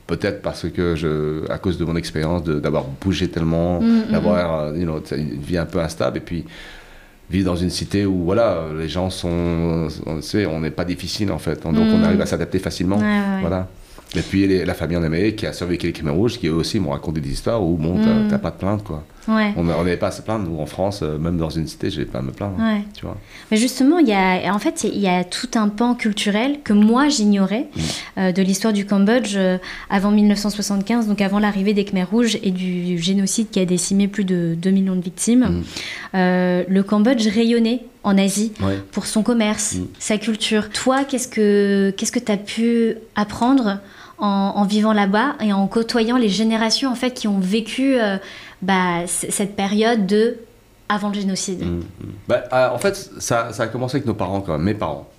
peut-être 0.07 0.41
parce 0.41 0.69
que 0.69 0.95
je, 0.95 1.49
à 1.51 1.57
cause 1.57 1.77
de 1.77 1.85
mon 1.85 1.95
expérience 1.95 2.43
d'avoir 2.43 2.85
bougé 3.01 3.27
tellement, 3.29 3.81
mm, 3.81 3.85
mm, 3.85 4.11
d'avoir 4.11 4.59
euh, 4.65 4.73
une 4.75 5.39
vie 5.41 5.57
un 5.57 5.65
peu 5.65 5.79
instable, 5.79 6.17
et 6.17 6.21
puis 6.21 6.45
vivre 7.29 7.45
dans 7.45 7.55
une 7.55 7.71
cité 7.71 8.05
où 8.05 8.23
voilà, 8.23 8.65
les 8.77 8.87
gens 8.87 9.09
sont, 9.09 9.87
on 10.05 10.21
sait, 10.21 10.45
on 10.45 10.59
n'est 10.59 10.69
pas 10.71 10.85
difficile 10.85 11.31
en 11.31 11.39
fait, 11.39 11.63
donc 11.63 11.75
on 11.77 11.97
mm. 11.97 12.03
arrive 12.03 12.21
à 12.21 12.25
s'adapter 12.27 12.59
facilement, 12.59 12.99
voilà. 13.41 13.67
Et 14.15 14.21
puis 14.21 14.47
les- 14.47 14.63
la 14.63 14.75
famille 14.75 14.95
en 14.95 15.03
Amérique 15.03 15.37
qui 15.37 15.47
a 15.47 15.51
survécu 15.53 15.87
les 15.87 15.91
Khmer 15.93 16.11
rouges, 16.11 16.37
qui 16.39 16.47
eux 16.47 16.53
aussi 16.53 16.79
m'ont 16.79 16.91
raconté 16.91 17.19
des 17.19 17.31
histoires 17.31 17.61
où 17.63 17.75
bon, 17.75 17.97
Mm. 17.97 18.27
t'as 18.29 18.37
pas 18.37 18.51
de 18.51 18.57
plainte 18.57 18.83
quoi. 18.83 19.03
Ouais. 19.27 19.53
On 19.57 19.63
n'avait 19.63 19.97
pas 19.97 20.07
à 20.07 20.11
se 20.11 20.21
plaindre, 20.21 20.47
nous 20.49 20.59
en 20.59 20.65
France, 20.65 20.99
euh, 21.01 21.17
même 21.17 21.37
dans 21.37 21.49
une 21.49 21.67
cité, 21.67 21.89
je 21.89 21.97
vais 21.99 22.05
pas 22.05 22.19
à 22.19 22.21
me 22.21 22.31
plaindre. 22.31 22.57
Ouais. 22.59 22.81
Tu 22.93 23.05
vois. 23.05 23.17
Mais 23.51 23.57
justement, 23.57 23.97
il 23.99 24.07
y 24.07 24.13
a, 24.13 24.53
en 24.53 24.59
fait, 24.59 24.83
il 24.83 24.99
y 24.99 25.07
a 25.07 25.23
tout 25.23 25.49
un 25.55 25.69
pan 25.69 25.95
culturel 25.95 26.59
que 26.63 26.73
moi 26.73 27.09
j'ignorais 27.09 27.67
Mm. 27.75 27.79
euh, 28.19 28.31
de 28.31 28.41
l'histoire 28.41 28.73
du 28.73 28.85
Cambodge 28.85 29.33
euh, 29.35 29.57
avant 29.89 30.11
1975, 30.11 31.07
donc 31.07 31.21
avant 31.21 31.39
l'arrivée 31.39 31.73
des 31.73 31.85
Khmers 31.85 32.09
rouges 32.09 32.37
et 32.43 32.51
du 32.51 32.97
génocide 32.99 33.49
qui 33.49 33.59
a 33.59 33.65
décimé 33.65 34.07
plus 34.07 34.25
de 34.25 34.55
2 34.57 34.69
millions 34.69 34.95
de 34.95 35.01
victimes. 35.01 35.45
Mm. 35.45 35.63
Euh, 36.15 36.63
le 36.67 36.83
Cambodge 36.83 37.27
rayonnait 37.27 37.81
en 38.03 38.17
Asie 38.17 38.51
Ouais. 38.61 38.79
pour 38.91 39.05
son 39.07 39.23
commerce, 39.23 39.75
Mm. 39.75 39.85
sa 39.99 40.17
culture. 40.17 40.69
Toi, 40.69 41.03
qu'est-ce 41.03 41.27
que 41.27 41.93
qu'est-ce 41.97 42.11
que 42.11 42.19
tu 42.19 42.31
as 42.31 42.37
pu 42.37 42.95
apprendre 43.15 43.79
en, 44.17 44.53
en 44.55 44.63
vivant 44.63 44.93
là-bas 44.93 45.35
et 45.43 45.51
en 45.51 45.67
côtoyant 45.67 46.17
les 46.17 46.29
générations 46.29 46.89
en 46.89 46.95
fait 46.95 47.11
qui 47.13 47.27
ont 47.27 47.39
vécu 47.39 47.95
euh, 47.99 48.17
bah, 48.65 49.07
cette 49.07 49.55
période 49.55 50.05
de 50.07 50.37
avant 50.89 51.09
le 51.09 51.15
génocide 51.15 51.63
Mm, 51.65 51.79
mm. 51.79 51.83
Bah, 52.27 52.43
euh, 52.53 52.69
en 52.69 52.77
fait, 52.77 52.95
ça, 53.19 53.51
ça 53.53 53.63
a 53.63 53.67
commencé 53.67 53.95
avec 53.97 54.05
nos 54.07 54.13
parents 54.13 54.41
quand 54.41 54.53
même, 54.53 54.61
mes 54.63 54.73
parents. 54.75 55.09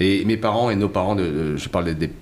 Et 0.00 0.24
mes 0.24 0.36
parents 0.36 0.70
et 0.70 0.76
nos 0.76 0.88
parents, 0.88 1.14
de, 1.16 1.24
de- 1.24 1.56
je 1.56 1.68
parle 1.68 1.86
des... 1.86 1.94
des- 1.94 2.12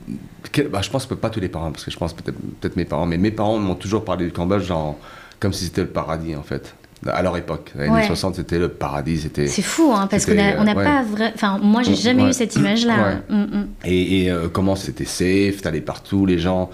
quel- 0.52 0.68
bah, 0.68 0.80
je 0.82 0.90
pense 0.90 1.06
que 1.06 1.14
pas 1.14 1.30
tous 1.30 1.40
les 1.40 1.48
parents, 1.48 1.70
parce 1.72 1.84
que 1.84 1.90
je 1.90 1.96
pense 1.96 2.12
peut-être 2.14 2.36
peut 2.60 2.70
mes 2.76 2.84
parents, 2.84 3.06
mais 3.06 3.18
mes 3.18 3.30
parents 3.30 3.58
m'ont 3.58 3.74
toujours 3.74 4.04
parlé 4.04 4.24
du 4.26 4.32
Cambodge 4.32 4.64
genre, 4.64 4.96
comme 5.40 5.52
si 5.52 5.64
c'était 5.64 5.82
le 5.82 5.88
paradis 5.88 6.34
en 6.36 6.42
fait. 6.42 6.74
À 7.06 7.20
leur 7.22 7.36
époque, 7.36 7.72
les 7.76 7.82
années 7.84 7.92
Ouais. 7.92 8.06
60, 8.06 8.36
c'était 8.36 8.58
le 8.58 8.68
paradis, 8.68 9.18
c'était... 9.20 9.46
C'est 9.46 9.60
fou, 9.62 9.92
hein, 9.94 10.06
parce 10.10 10.24
qu'on 10.24 10.34
n'a 10.34 10.58
on 10.58 10.66
ouais. 10.66 10.74
pas 10.84 11.02
vrai. 11.02 11.30
Enfin, 11.34 11.58
moi, 11.62 11.82
j'ai 11.82 11.94
jamais 11.94 12.22
Ouais. 12.24 12.30
eu 12.30 12.32
cette 12.32 12.56
image-là. 12.56 13.16
Mm, 13.28 13.34
mm. 13.42 13.66
Et, 13.84 14.30
euh, 14.30 14.48
comment 14.50 14.74
c'était 14.76 15.04
safe, 15.04 15.60
t'allais 15.60 15.82
partout, 15.82 16.24
les 16.24 16.38
gens, 16.38 16.70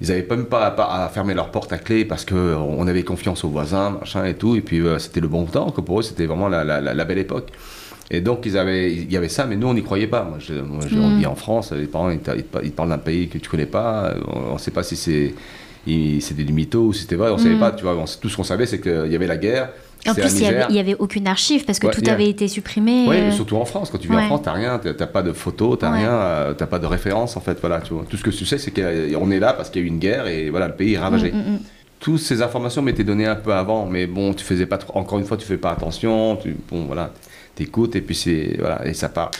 ils 0.00 0.10
avaient 0.12 0.26
même 0.28 0.46
pas 0.46 0.66
à, 0.66 1.04
à 1.04 1.08
fermer 1.08 1.34
leur 1.34 1.50
porte 1.50 1.72
à 1.72 1.78
clé 1.78 2.04
parce 2.04 2.24
que 2.24 2.34
euh, 2.34 2.56
on 2.56 2.86
avait 2.86 3.02
confiance 3.02 3.44
aux 3.44 3.48
voisins, 3.48 3.90
machin 4.00 4.24
et 4.24 4.34
tout. 4.34 4.56
Et 4.56 4.60
puis 4.60 4.80
euh, 4.80 4.98
c'était 4.98 5.20
le 5.20 5.28
bon 5.28 5.44
temps, 5.46 5.70
que 5.70 5.80
pour 5.80 6.00
eux 6.00 6.02
c'était 6.02 6.26
vraiment 6.26 6.48
la, 6.48 6.64
la- 6.64 6.80
la- 6.80 6.94
la 6.94 7.04
belle 7.04 7.18
époque. 7.18 7.48
Et 8.10 8.20
donc 8.20 8.46
ils 8.46 8.56
avaient, 8.56 8.92
il 8.92 9.10
y 9.10 9.16
avait 9.16 9.28
ça, 9.28 9.46
mais 9.46 9.56
nous 9.56 9.66
on 9.66 9.74
n'y 9.74 9.82
croyait 9.82 10.06
pas. 10.06 10.22
Moi, 10.22 10.38
je- 10.38 10.54
on 10.54 11.10
Mm. 11.10 11.16
vit 11.18 11.26
en 11.26 11.34
France, 11.34 11.72
les 11.72 11.86
parents 11.86 12.10
ils, 12.10 12.18
te- 12.20 12.30
ils 12.62 12.72
parlent 12.72 12.88
d'un 12.90 12.98
pays 12.98 13.28
que 13.28 13.38
tu 13.38 13.48
connais 13.48 13.66
pas, 13.66 14.14
on 14.32 14.54
ne 14.54 14.58
sait 14.58 14.70
pas 14.70 14.82
si 14.84 14.94
c'est 14.96 15.34
c'était 16.20 16.44
du 16.44 16.52
mytho 16.52 16.92
c'était 16.92 17.16
vrai, 17.16 17.30
on 17.30 17.38
savait 17.38 17.54
Mm. 17.54 17.60
pas. 17.60 17.72
Tu 17.72 17.82
vois, 17.84 17.96
on- 17.96 18.04
tout 18.20 18.28
ce 18.28 18.36
qu'on 18.36 18.44
savait 18.44 18.66
c'est 18.66 18.80
qu'il 18.80 19.08
y 19.10 19.14
avait 19.14 19.26
la 19.26 19.36
guerre. 19.36 19.70
En 20.08 20.14
plus, 20.14 20.38
il 20.40 20.48
n'y 20.70 20.78
avait, 20.78 20.94
aucune 21.00 21.26
archive 21.26 21.64
parce 21.64 21.80
que 21.80 21.88
Ouais, 21.88 21.92
tout 21.92 22.02
a- 22.06 22.12
avait 22.12 22.28
été 22.28 22.46
supprimé. 22.46 23.06
Oui, 23.08 23.16
euh, 23.16 23.30
surtout 23.32 23.56
en 23.56 23.64
France. 23.64 23.90
Quand 23.90 23.98
tu 23.98 24.08
ouais. 24.08 24.16
en 24.22 24.26
France, 24.26 24.42
t'as 24.44 24.52
rien, 24.52 24.78
t'as 24.78 24.94
t'as 24.94 25.06
pas 25.08 25.22
de 25.22 25.32
photos, 25.32 25.78
t'as 25.80 25.90
Ouais. 25.90 25.98
rien, 25.98 26.10
euh, 26.12 26.54
t'as 26.54 26.66
pas 26.66 26.78
de 26.78 26.86
référence 26.86 27.36
en 27.36 27.40
fait. 27.40 27.58
Voilà, 27.60 27.80
tu 27.80 27.92
vois. 27.92 28.04
Tout 28.08 28.16
ce 28.16 28.22
que 28.22 28.30
tu 28.30 28.44
sais, 28.46 28.58
c'est 28.58 28.70
qu'on 28.70 29.30
est 29.32 29.40
là 29.40 29.52
parce 29.52 29.68
qu'il 29.70 29.82
y 29.82 29.84
a 29.84 29.86
eu 29.86 29.88
une 29.88 29.98
guerre 29.98 30.28
et 30.28 30.48
voilà, 30.50 30.68
le 30.68 30.74
pays 30.74 30.94
est 30.94 30.98
ravagé. 30.98 31.32
mm, 31.32 31.36
mm. 31.38 31.58
Toutes 31.98 32.18
ces 32.20 32.40
informations 32.42 32.82
m'étaient 32.82 33.04
données 33.04 33.26
un 33.26 33.34
peu 33.36 33.52
avant, 33.52 33.86
mais 33.86 34.06
bon, 34.06 34.32
tu 34.34 34.44
faisais 34.44 34.66
pas 34.66 34.78
trop. 34.78 34.96
Encore 34.96 35.18
une 35.18 35.24
fois, 35.24 35.38
tu 35.38 35.46
fais 35.46 35.56
pas 35.56 35.70
attention. 35.70 36.36
Tu, 36.36 36.54
bon, 36.70 36.84
voilà, 36.84 37.10
t'écoutes 37.56 37.96
et 37.96 38.00
puis 38.02 38.14
c'est 38.14 38.56
voilà 38.60 38.86
et 38.86 38.94
ça 38.94 39.08
part. 39.08 39.30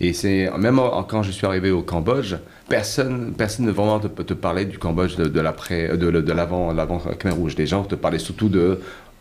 Et 0.00 0.12
c'est 0.12 0.50
même 0.58 0.80
quand 1.08 1.22
je 1.22 1.30
suis 1.30 1.46
arrivé 1.46 1.70
au 1.70 1.82
Cambodge, 1.82 2.34
personne, 2.70 3.34
personne 3.36 3.66
ne 3.66 3.72
vraiment 3.72 4.00
te, 4.00 4.22
te 4.22 4.32
parlait 4.32 4.64
du 4.64 4.78
Cambodge 4.78 5.16
de, 5.16 5.40
l'après, 5.40 5.98
de, 5.98 6.10
de 6.10 6.32
l'avant, 6.32 6.72
l'avant 6.72 6.98
Khmer 6.98 7.34
Rouge. 7.34 7.56
Les 7.56 7.66
gens 7.66 7.82
te 7.82 7.96
parlaient 7.96 8.18
surtout 8.18 8.48
de 8.48 8.80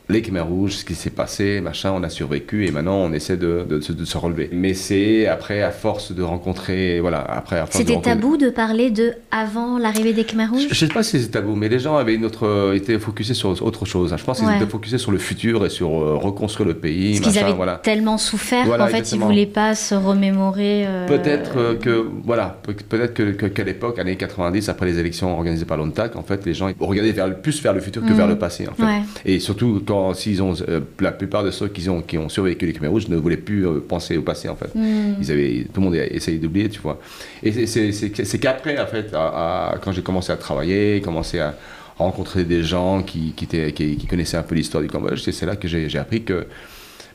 les 0.09 0.21
Khmer 0.23 0.39
Rouges, 0.41 0.71
ce 0.77 0.85
qui 0.85 0.95
s'est 0.95 1.11
passé, 1.11 1.61
machin, 1.61 1.91
on 1.95 2.01
a 2.03 2.09
survécu 2.09 2.65
et 2.65 2.71
maintenant 2.71 2.95
on 2.97 3.13
essaie 3.13 3.37
de, 3.37 3.63
de 3.69 3.79
se- 3.79 3.91
de 3.93 4.05
se 4.05 4.17
relever. 4.17 4.49
Mais 4.51 4.73
c'est 4.73 5.27
après, 5.27 5.61
à 5.61 5.69
force 5.69 6.11
de 6.11 6.23
rencontrer, 6.23 6.99
voilà, 6.99 7.19
après, 7.19 7.63
C'était 7.69 7.93
rencontrer- 7.93 8.11
tabou 8.15 8.37
de 8.37 8.49
parler 8.49 8.89
de 8.89 9.13
avant 9.29 9.77
l'arrivée 9.77 10.13
des 10.13 10.23
Khmer 10.23 10.47
rouges? 10.47 10.63
Je, 10.69 10.73
je 10.73 10.85
sais 10.85 10.91
pas 10.91 11.03
si 11.03 11.21
c'est 11.21 11.29
tabou, 11.29 11.55
mais 11.55 11.69
les 11.69 11.77
gens 11.77 11.95
avaient 11.95 12.15
une 12.15 12.25
autre, 12.25 12.47
euh, 12.47 12.73
étaient 12.73 12.97
focusés 12.97 13.35
sur 13.35 13.49
autre 13.63 13.85
chose. 13.85 14.15
Je 14.17 14.23
pense 14.23 14.39
qu'ils 14.39 14.47
Ouais. 14.47 14.55
étaient 14.57 14.65
focusés 14.65 14.97
sur 14.97 15.11
le 15.11 15.19
futur 15.19 15.63
et 15.65 15.69
sur 15.69 15.89
euh, 15.91 16.15
reconstruire 16.15 16.67
le 16.67 16.73
pays, 16.73 17.19
Parce 17.19 17.31
qu'ils 17.35 17.43
avaient 17.43 17.53
voilà. 17.53 17.75
tellement 17.75 18.17
souffert 18.17 18.65
Voilà, 18.65 18.85
qu'en 18.85 18.89
fait, 18.89 18.97
ils 18.97 18.99
exactement. 19.01 19.27
voulaient 19.27 19.45
pas 19.45 19.75
se 19.75 19.93
remémorer. 19.93 20.85
euh, 20.87 21.07
Peut-être 21.07 21.51
euh, 21.57 21.75
que, 21.75 22.05
voilà, 22.25 22.59
pe- 22.63 22.73
peut-être 22.73 23.13
que, 23.13 23.31
que- 23.31 23.45
qu'à 23.45 23.63
l'époque, 23.63 23.99
années 23.99 24.15
90, 24.15 24.69
après 24.69 24.87
les 24.87 24.97
élections 24.97 25.31
organisées 25.33 25.65
par 25.65 25.77
l'ONTAC, 25.77 26.15
en 26.15 26.23
fait, 26.23 26.45
les 26.47 26.55
gens 26.55 26.67
ils 26.69 26.75
regardaient 26.79 27.11
vers, 27.11 27.35
plus 27.39 27.61
vers 27.61 27.73
le 27.73 27.79
futur 27.79 28.01
que 28.03 28.11
Mm. 28.11 28.17
vers 28.17 28.27
le 28.27 28.37
passé, 28.39 28.67
en 28.67 28.73
fait. 28.73 28.83
Ouais. 28.83 29.01
Et 29.25 29.39
surtout, 29.39 29.81
quand 29.85 29.98
s'ils 30.13 30.41
ont, 30.41 30.53
euh, 30.67 30.79
la 30.99 31.11
plupart 31.11 31.43
de 31.43 31.51
ceux 31.51 31.67
qui 31.67 31.87
ont, 31.89 32.01
qui 32.01 32.17
ont 32.17 32.29
survécu 32.29 32.65
les 32.65 32.73
Khmer 32.73 32.87
Rouges 32.89 33.07
ne 33.07 33.15
voulaient 33.17 33.37
plus 33.37 33.65
euh, 33.67 33.79
penser 33.79 34.17
au 34.17 34.21
passé, 34.21 34.49
en 34.49 34.55
fait. 34.55 34.73
Mm. 34.75 35.15
Ils 35.21 35.31
avaient, 35.31 35.65
tout 35.73 35.79
le 35.81 35.85
monde 35.85 35.95
a 35.95 36.05
essayé 36.05 36.37
d'oublier, 36.37 36.69
tu 36.69 36.79
vois. 36.81 36.99
Et 37.43 37.65
c'est- 37.67 38.39
qu'après, 38.39 38.79
en 38.79 38.87
fait, 38.87 39.13
à- 39.13 39.71
à- 39.73 39.77
quand 39.81 39.91
j'ai 39.91 40.01
commencé 40.01 40.31
à 40.31 40.37
travailler, 40.37 41.01
commencé 41.01 41.39
à 41.39 41.55
rencontrer 41.97 42.43
des 42.45 42.63
gens 42.63 43.03
qui, 43.03 43.33
qui, 43.35 43.45
étaient- 43.45 43.71
qui- 43.73 43.97
qui 43.97 44.07
connaissaient 44.07 44.37
un 44.37 44.43
peu 44.43 44.55
l'histoire 44.55 44.81
du 44.83 44.89
Cambodge, 44.89 45.21
c'est 45.21 45.31
c'est 45.33 45.45
là 45.45 45.55
que 45.55 45.67
j'ai 45.67 45.89
j'ai 45.89 45.99
appris 45.99 46.23
que... 46.23 46.45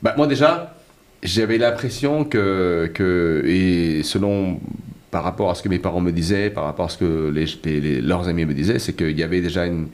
Bah, 0.02 0.14
moi 0.16 0.26
déjà, 0.26 0.74
j'avais 1.22 1.56
l'impression 1.58 2.24
que, 2.24 2.90
que, 2.92 3.42
et 3.46 4.02
selon, 4.02 4.60
par 5.10 5.22
rapport 5.24 5.48
à 5.50 5.54
ce 5.54 5.62
que 5.62 5.68
mes 5.70 5.78
parents 5.78 6.00
me 6.02 6.12
disaient, 6.12 6.50
par 6.50 6.64
rapport 6.64 6.86
à 6.86 6.88
ce 6.90 6.98
que 6.98 7.32
les- 7.34 8.00
leurs 8.02 8.28
amis 8.28 8.44
me 8.44 8.52
disaient, 8.52 8.78
c'est 8.78 8.92
qu'il 8.94 9.18
y 9.18 9.22
avait 9.22 9.40
déjà 9.40 9.64
une... 9.64 9.86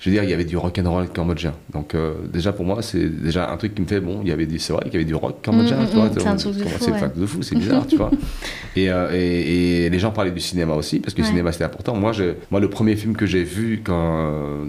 Je 0.00 0.08
veux 0.10 0.14
dire, 0.14 0.22
il 0.22 0.30
y 0.30 0.32
avait 0.32 0.44
du 0.44 0.56
rock 0.56 0.78
and 0.78 0.88
roll 0.88 1.08
cambodgien. 1.08 1.54
Donc 1.72 1.94
euh, 1.94 2.14
déjà 2.32 2.52
pour 2.52 2.64
moi, 2.64 2.82
c'est 2.82 3.08
déjà 3.08 3.50
un 3.50 3.56
truc 3.56 3.74
qui 3.74 3.82
me 3.82 3.86
fait 3.86 3.98
bon. 4.00 4.20
Il 4.22 4.28
y 4.28 4.32
avait 4.32 4.46
du, 4.46 4.58
c'est 4.60 4.72
vrai 4.72 4.84
qu'il 4.84 4.92
y 4.92 4.96
avait 4.96 5.04
du 5.04 5.14
rock 5.16 5.44
cambodgien. 5.44 5.76
Mm, 5.76 5.80
mm, 5.80 5.84
mm, 5.84 5.88
c'est 6.18 6.26
un 6.28 6.36
truc 6.36 6.54
de 6.56 6.62
comment- 6.62 7.26
fou, 7.26 7.42
c'est 7.42 7.54
ouais. 7.56 7.60
bizarre, 7.60 7.86
tu 7.86 7.96
vois. 7.96 8.10
Et, 8.76 8.90
euh, 8.90 9.08
et, 9.12 9.86
et 9.86 9.90
les 9.90 9.98
gens 9.98 10.12
parlaient 10.12 10.30
du 10.30 10.38
cinéma 10.40 10.74
aussi 10.74 11.00
parce 11.00 11.12
que 11.12 11.20
Ouais. 11.20 11.26
le 11.26 11.30
cinéma 11.32 11.50
c'était 11.50 11.64
important. 11.64 11.96
Moi, 11.96 12.12
je, 12.12 12.34
moi, 12.52 12.60
le 12.60 12.70
premier 12.70 12.94
film 12.94 13.16
que 13.16 13.26
j'ai 13.26 13.42
vu 13.42 13.80
quand, 13.82 13.94
euh, 14.30 14.64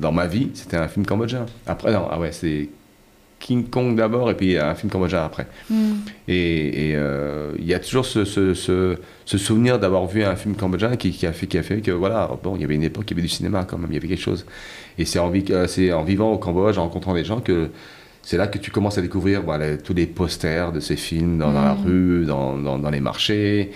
dans 0.00 0.10
ma 0.10 0.26
vie, 0.26 0.50
c'était 0.54 0.78
un 0.78 0.88
film 0.88 1.06
cambodgien. 1.06 1.46
Après, 1.66 1.92
non, 1.92 2.08
ah 2.10 2.18
ouais, 2.18 2.32
c'est 2.32 2.68
King 3.42 3.64
Kong 3.68 3.96
d'abord 3.96 4.30
et 4.30 4.36
puis 4.36 4.56
un 4.56 4.74
film 4.76 4.90
cambodgien 4.90 5.24
après. 5.24 5.46
Mm. 5.68 5.74
Et 6.28 6.92
euh, 6.94 7.50
il 7.58 7.66
y 7.66 7.74
a 7.74 7.80
toujours 7.80 8.06
ce, 8.06 8.24
ce, 8.24 8.54
ce, 8.54 8.96
ce 9.24 9.36
souvenir 9.38 9.80
d'avoir 9.80 10.06
vu 10.06 10.22
un 10.22 10.36
film 10.36 10.54
cambodgien 10.54 10.94
qui, 10.96 11.10
qui, 11.10 11.26
a 11.26 11.32
fait, 11.32 11.48
qui 11.48 11.58
a 11.58 11.62
fait 11.64 11.80
que, 11.80 11.90
voilà, 11.90 12.30
bon, 12.42 12.54
il 12.54 12.62
y 12.62 12.64
avait 12.64 12.76
une 12.76 12.84
époque, 12.84 13.04
il 13.08 13.10
y 13.10 13.14
avait 13.14 13.22
du 13.22 13.28
cinéma 13.28 13.64
quand 13.64 13.78
même, 13.78 13.90
il 13.90 13.94
y 13.94 13.98
avait 13.98 14.06
quelque 14.08 14.22
chose. 14.22 14.46
Et 14.96 15.04
c'est 15.04 15.18
en, 15.18 15.32
euh, 15.34 15.66
c'est 15.66 15.92
en 15.92 16.04
vivant 16.04 16.32
au 16.32 16.38
Cambodge, 16.38 16.78
en 16.78 16.82
rencontrant 16.84 17.14
des 17.14 17.24
gens, 17.24 17.40
que 17.40 17.70
c'est 18.22 18.36
là 18.36 18.46
que 18.46 18.58
tu 18.58 18.70
commences 18.70 18.98
à 18.98 19.02
découvrir 19.02 19.42
voilà, 19.42 19.76
tous 19.76 19.94
les 19.94 20.06
posters 20.06 20.70
de 20.70 20.78
ces 20.78 20.96
films 20.96 21.38
dans, 21.38 21.52
dans 21.52 21.64
la 21.64 21.74
Mm. 21.74 21.84
rue, 21.84 22.24
dans, 22.24 22.56
dans, 22.56 22.78
dans 22.78 22.90
les 22.90 23.00
marchés. 23.00 23.72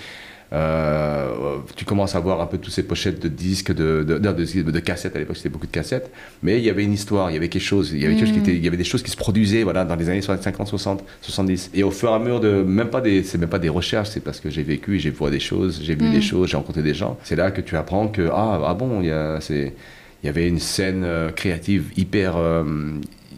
Euh, 0.52 1.56
tu 1.74 1.84
commences 1.84 2.14
à 2.14 2.20
voir 2.20 2.40
un 2.40 2.46
peu 2.46 2.58
toutes 2.58 2.72
ces 2.72 2.82
pochettes 2.84 3.20
de 3.20 3.28
disques, 3.28 3.72
de, 3.72 4.04
de, 4.06 4.18
de, 4.18 4.80
cassettes. 4.80 5.16
À 5.16 5.18
l'époque, 5.18 5.36
c'était 5.36 5.48
beaucoup 5.48 5.66
de 5.66 5.72
cassettes. 5.72 6.10
Mais 6.42 6.58
il 6.58 6.64
y 6.64 6.70
avait 6.70 6.84
une 6.84 6.92
histoire, 6.92 7.30
il 7.30 7.34
y 7.34 7.36
avait 7.36 7.48
quelque 7.48 7.62
chose. 7.62 7.90
Il 7.92 8.00
y 8.00 8.06
avait, 8.06 8.14
quelque 8.14 8.26
chose 8.26 8.34
qui 8.34 8.40
Mm. 8.40 8.42
était, 8.44 8.54
il 8.56 8.64
y 8.64 8.68
avait 8.68 8.76
des 8.76 8.84
choses 8.84 9.02
qui 9.02 9.10
se 9.10 9.16
produisaient 9.16 9.62
voilà, 9.64 9.84
dans 9.84 9.96
les 9.96 10.08
années 10.08 10.22
50, 10.22 10.68
60, 10.68 11.04
70. 11.20 11.70
Et 11.74 11.82
au 11.82 11.90
fur 11.90 12.10
et 12.10 12.14
à 12.14 12.18
mesure 12.18 12.40
de. 12.40 12.62
Même 12.62 12.88
pas 12.90 13.00
des, 13.00 13.22
c'est 13.22 13.38
même 13.38 13.48
pas 13.48 13.58
des 13.58 13.68
recherches, 13.68 14.10
c'est 14.10 14.20
parce 14.20 14.40
que 14.40 14.50
j'ai 14.50 14.62
vécu 14.62 14.96
et 14.96 14.98
j'ai 14.98 15.10
vu 15.10 15.30
des 15.30 15.40
choses, 15.40 15.80
j'ai 15.82 15.94
vu 15.94 16.10
des 16.10 16.20
choses, 16.22 16.48
j'ai 16.50 16.56
rencontré 16.56 16.82
des 16.82 16.94
gens. 16.94 17.18
C'est 17.24 17.36
là 17.36 17.50
que 17.50 17.60
tu 17.60 17.76
apprends 17.76 18.08
que, 18.08 18.28
ah, 18.32 18.60
ah 18.66 18.74
bon, 18.74 19.00
il 19.00 19.08
y, 19.08 19.10
a, 19.10 19.40
c'est, 19.40 19.74
il 20.22 20.26
y 20.26 20.28
avait 20.28 20.46
une 20.48 20.58
scène 20.60 21.02
euh, 21.04 21.30
créative 21.30 21.90
hyper. 21.96 22.36
euh, 22.36 22.62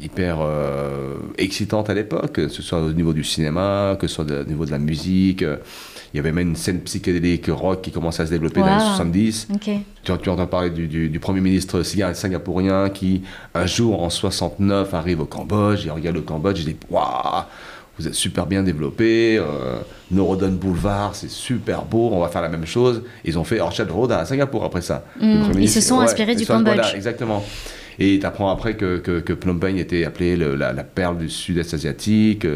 hyper 0.01 0.39
euh, 0.41 1.17
excitante 1.39 1.91
à 1.91 1.95
l'époque, 1.95 2.31
que 2.31 2.47
ce 2.47 2.63
soit 2.63 2.81
au 2.81 2.93
niveau 2.93 3.13
du 3.13 3.25
cinéma, 3.25 3.97
que 4.01 4.07
ce 4.07 4.15
soit 4.15 4.25
de- 4.25 4.43
au 4.43 4.45
niveau 4.45 4.65
de 4.65 4.71
la 4.71 4.79
musique. 4.79 5.43
Il 6.15 6.17
y 6.17 6.21
avait 6.21 6.33
même 6.33 6.49
une 6.51 6.57
scène 6.57 6.81
psychédélique 6.81 7.47
rock 7.49 7.83
qui 7.83 7.91
commençait 7.91 8.23
à 8.23 8.27
se 8.27 8.31
développer 8.31 8.61
dans 8.61 8.67
les 8.67 8.73
Wow. 8.83 8.89
70. 8.97 9.49
Ok. 9.55 9.71
Tu, 10.05 10.13
tu 10.23 10.29
entends 10.31 10.47
parler 10.47 10.71
du, 10.71 10.87
du- 10.87 11.09
du 11.11 11.21
premier 11.21 11.41
ministre 11.41 11.83
singa- 11.83 12.15
singapourien 12.15 12.89
qui, 12.89 13.23
un 13.55 13.67
jour 13.67 14.03
en 14.03 14.09
69, 14.11 14.95
arrive 14.95 15.21
au 15.21 15.27
Cambodge, 15.27 15.85
il 15.85 15.91
regarde 15.91 16.17
le 16.17 16.23
Cambodge, 16.23 16.61
il 16.61 16.65
dit 16.65 16.77
Waouh, 16.91 17.43
vous 17.99 18.07
êtes 18.09 18.15
super 18.15 18.47
bien 18.47 18.63
développé, 18.63 19.37
euh, 19.39 19.77
Norodon 20.11 20.53
Boulevard, 20.53 21.15
c'est 21.15 21.29
super 21.31 21.83
beau, 21.85 22.11
on 22.13 22.21
va 22.21 22.29
faire 22.29 22.43
la 22.43 22.49
même 22.49 22.65
chose. 22.67 23.03
Ils 23.25 23.39
ont 23.39 23.45
fait 23.45 23.61
Orchard 23.61 23.93
Road 23.93 24.13
à 24.13 24.25
Singapour 24.25 24.65
après 24.65 24.81
ça. 24.83 25.05
Mm. 25.21 25.43
Ils 25.59 25.69
se 25.69 25.81
sont 25.81 26.01
inspirés 26.01 26.37
du 26.37 26.45
sont- 26.45 26.61
Voilà, 26.63 26.83
Cambodge. 26.83 26.95
exactement. 26.95 27.45
Et 27.99 28.19
tu 28.21 28.25
apprends 28.25 28.51
après 28.51 28.77
que, 28.77 28.99
que, 28.99 29.19
que 29.21 29.35
Phnom 29.35 29.59
Penh 29.59 29.77
était 29.77 30.05
appelé 30.05 30.37
le- 30.37 30.55
la, 30.55 30.73
la 30.73 30.85
perle 30.85 31.19
du 31.19 31.29
sud-est 31.29 31.75
asiatique. 31.75 32.47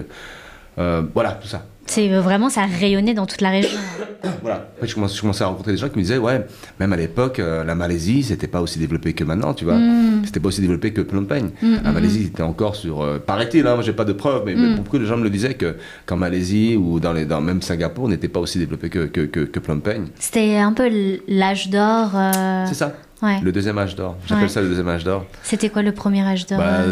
euh, 0.78 1.02
voilà, 1.12 1.32
tout 1.32 1.48
ça. 1.48 1.66
C'est 1.86 2.12
euh, 2.12 2.20
vraiment, 2.20 2.48
ça 2.48 2.62
rayonnait 2.66 3.12
dans 3.14 3.26
toute 3.26 3.40
la 3.40 3.50
région. 3.50 3.78
Voilà. 4.40 4.68
Après, 4.76 4.86
je 4.86 4.94
commençais, 4.94 5.16
je 5.16 5.20
commençais 5.20 5.44
à 5.44 5.48
rencontrer 5.48 5.72
des 5.72 5.78
gens 5.78 5.88
qui 5.88 5.96
me 5.98 6.02
disaient, 6.02 6.18
ouais, 6.18 6.46
même 6.80 6.92
à 6.92 6.96
l'époque, 6.96 7.38
euh, 7.38 7.64
la 7.64 7.74
Malaisie, 7.74 8.22
c'était 8.22 8.46
pas 8.46 8.60
aussi 8.60 8.78
développé 8.78 9.12
que 9.12 9.24
maintenant, 9.24 9.52
tu 9.52 9.64
vois. 9.64 9.74
Mm. 9.74 10.22
C'était 10.24 10.40
pas 10.40 10.48
aussi 10.48 10.60
développé 10.60 10.92
que 10.92 11.02
Phnom 11.02 11.24
Penh. 11.24 11.50
Mm, 11.60 11.74
la 11.84 11.90
mm, 11.90 11.94
Malaisie 11.94 12.24
était 12.26 12.42
encore 12.42 12.76
sur. 12.76 13.02
euh, 13.02 13.18
Paraît-il, 13.18 13.66
hein, 13.66 13.74
moi 13.74 13.82
j'ai 13.82 13.92
pas 13.92 14.04
de 14.04 14.12
preuves, 14.12 14.42
mais, 14.46 14.54
mais 14.54 14.74
beaucoup 14.74 14.98
de 14.98 15.04
gens 15.04 15.16
me 15.16 15.24
le 15.24 15.30
disaient 15.30 15.54
que 15.54 15.76
qu'en 16.06 16.16
Malaisie 16.16 16.76
ou 16.76 17.00
dans, 17.00 17.12
les, 17.12 17.24
dans 17.24 17.40
même 17.40 17.60
Singapour 17.62 18.08
n'était 18.08 18.28
pas 18.28 18.40
aussi 18.40 18.58
développé 18.58 18.88
que, 18.88 19.06
que, 19.06 19.22
que, 19.22 19.40
que 19.40 19.60
Phnom 19.60 19.80
Penh. 19.80 20.06
C'était 20.18 20.56
un 20.58 20.72
peu 20.72 20.88
l'âge 21.28 21.68
d'or. 21.70 22.10
euh, 22.14 22.64
C'est 22.68 22.74
ça, 22.74 22.92
Ouais. 23.22 23.38
le 23.42 23.52
deuxième 23.52 23.78
âge 23.78 23.94
d'or. 23.94 24.16
J'appelle 24.26 24.44
Ouais. 24.44 24.48
ça 24.50 24.60
le 24.62 24.68
deuxième 24.68 24.88
âge 24.88 25.04
d'or. 25.04 25.24
C'était 25.44 25.68
quoi 25.68 25.82
le 25.82 25.92
premier 25.92 26.22
âge 26.22 26.46
d'or 26.46 26.58
Bah, 26.58 26.82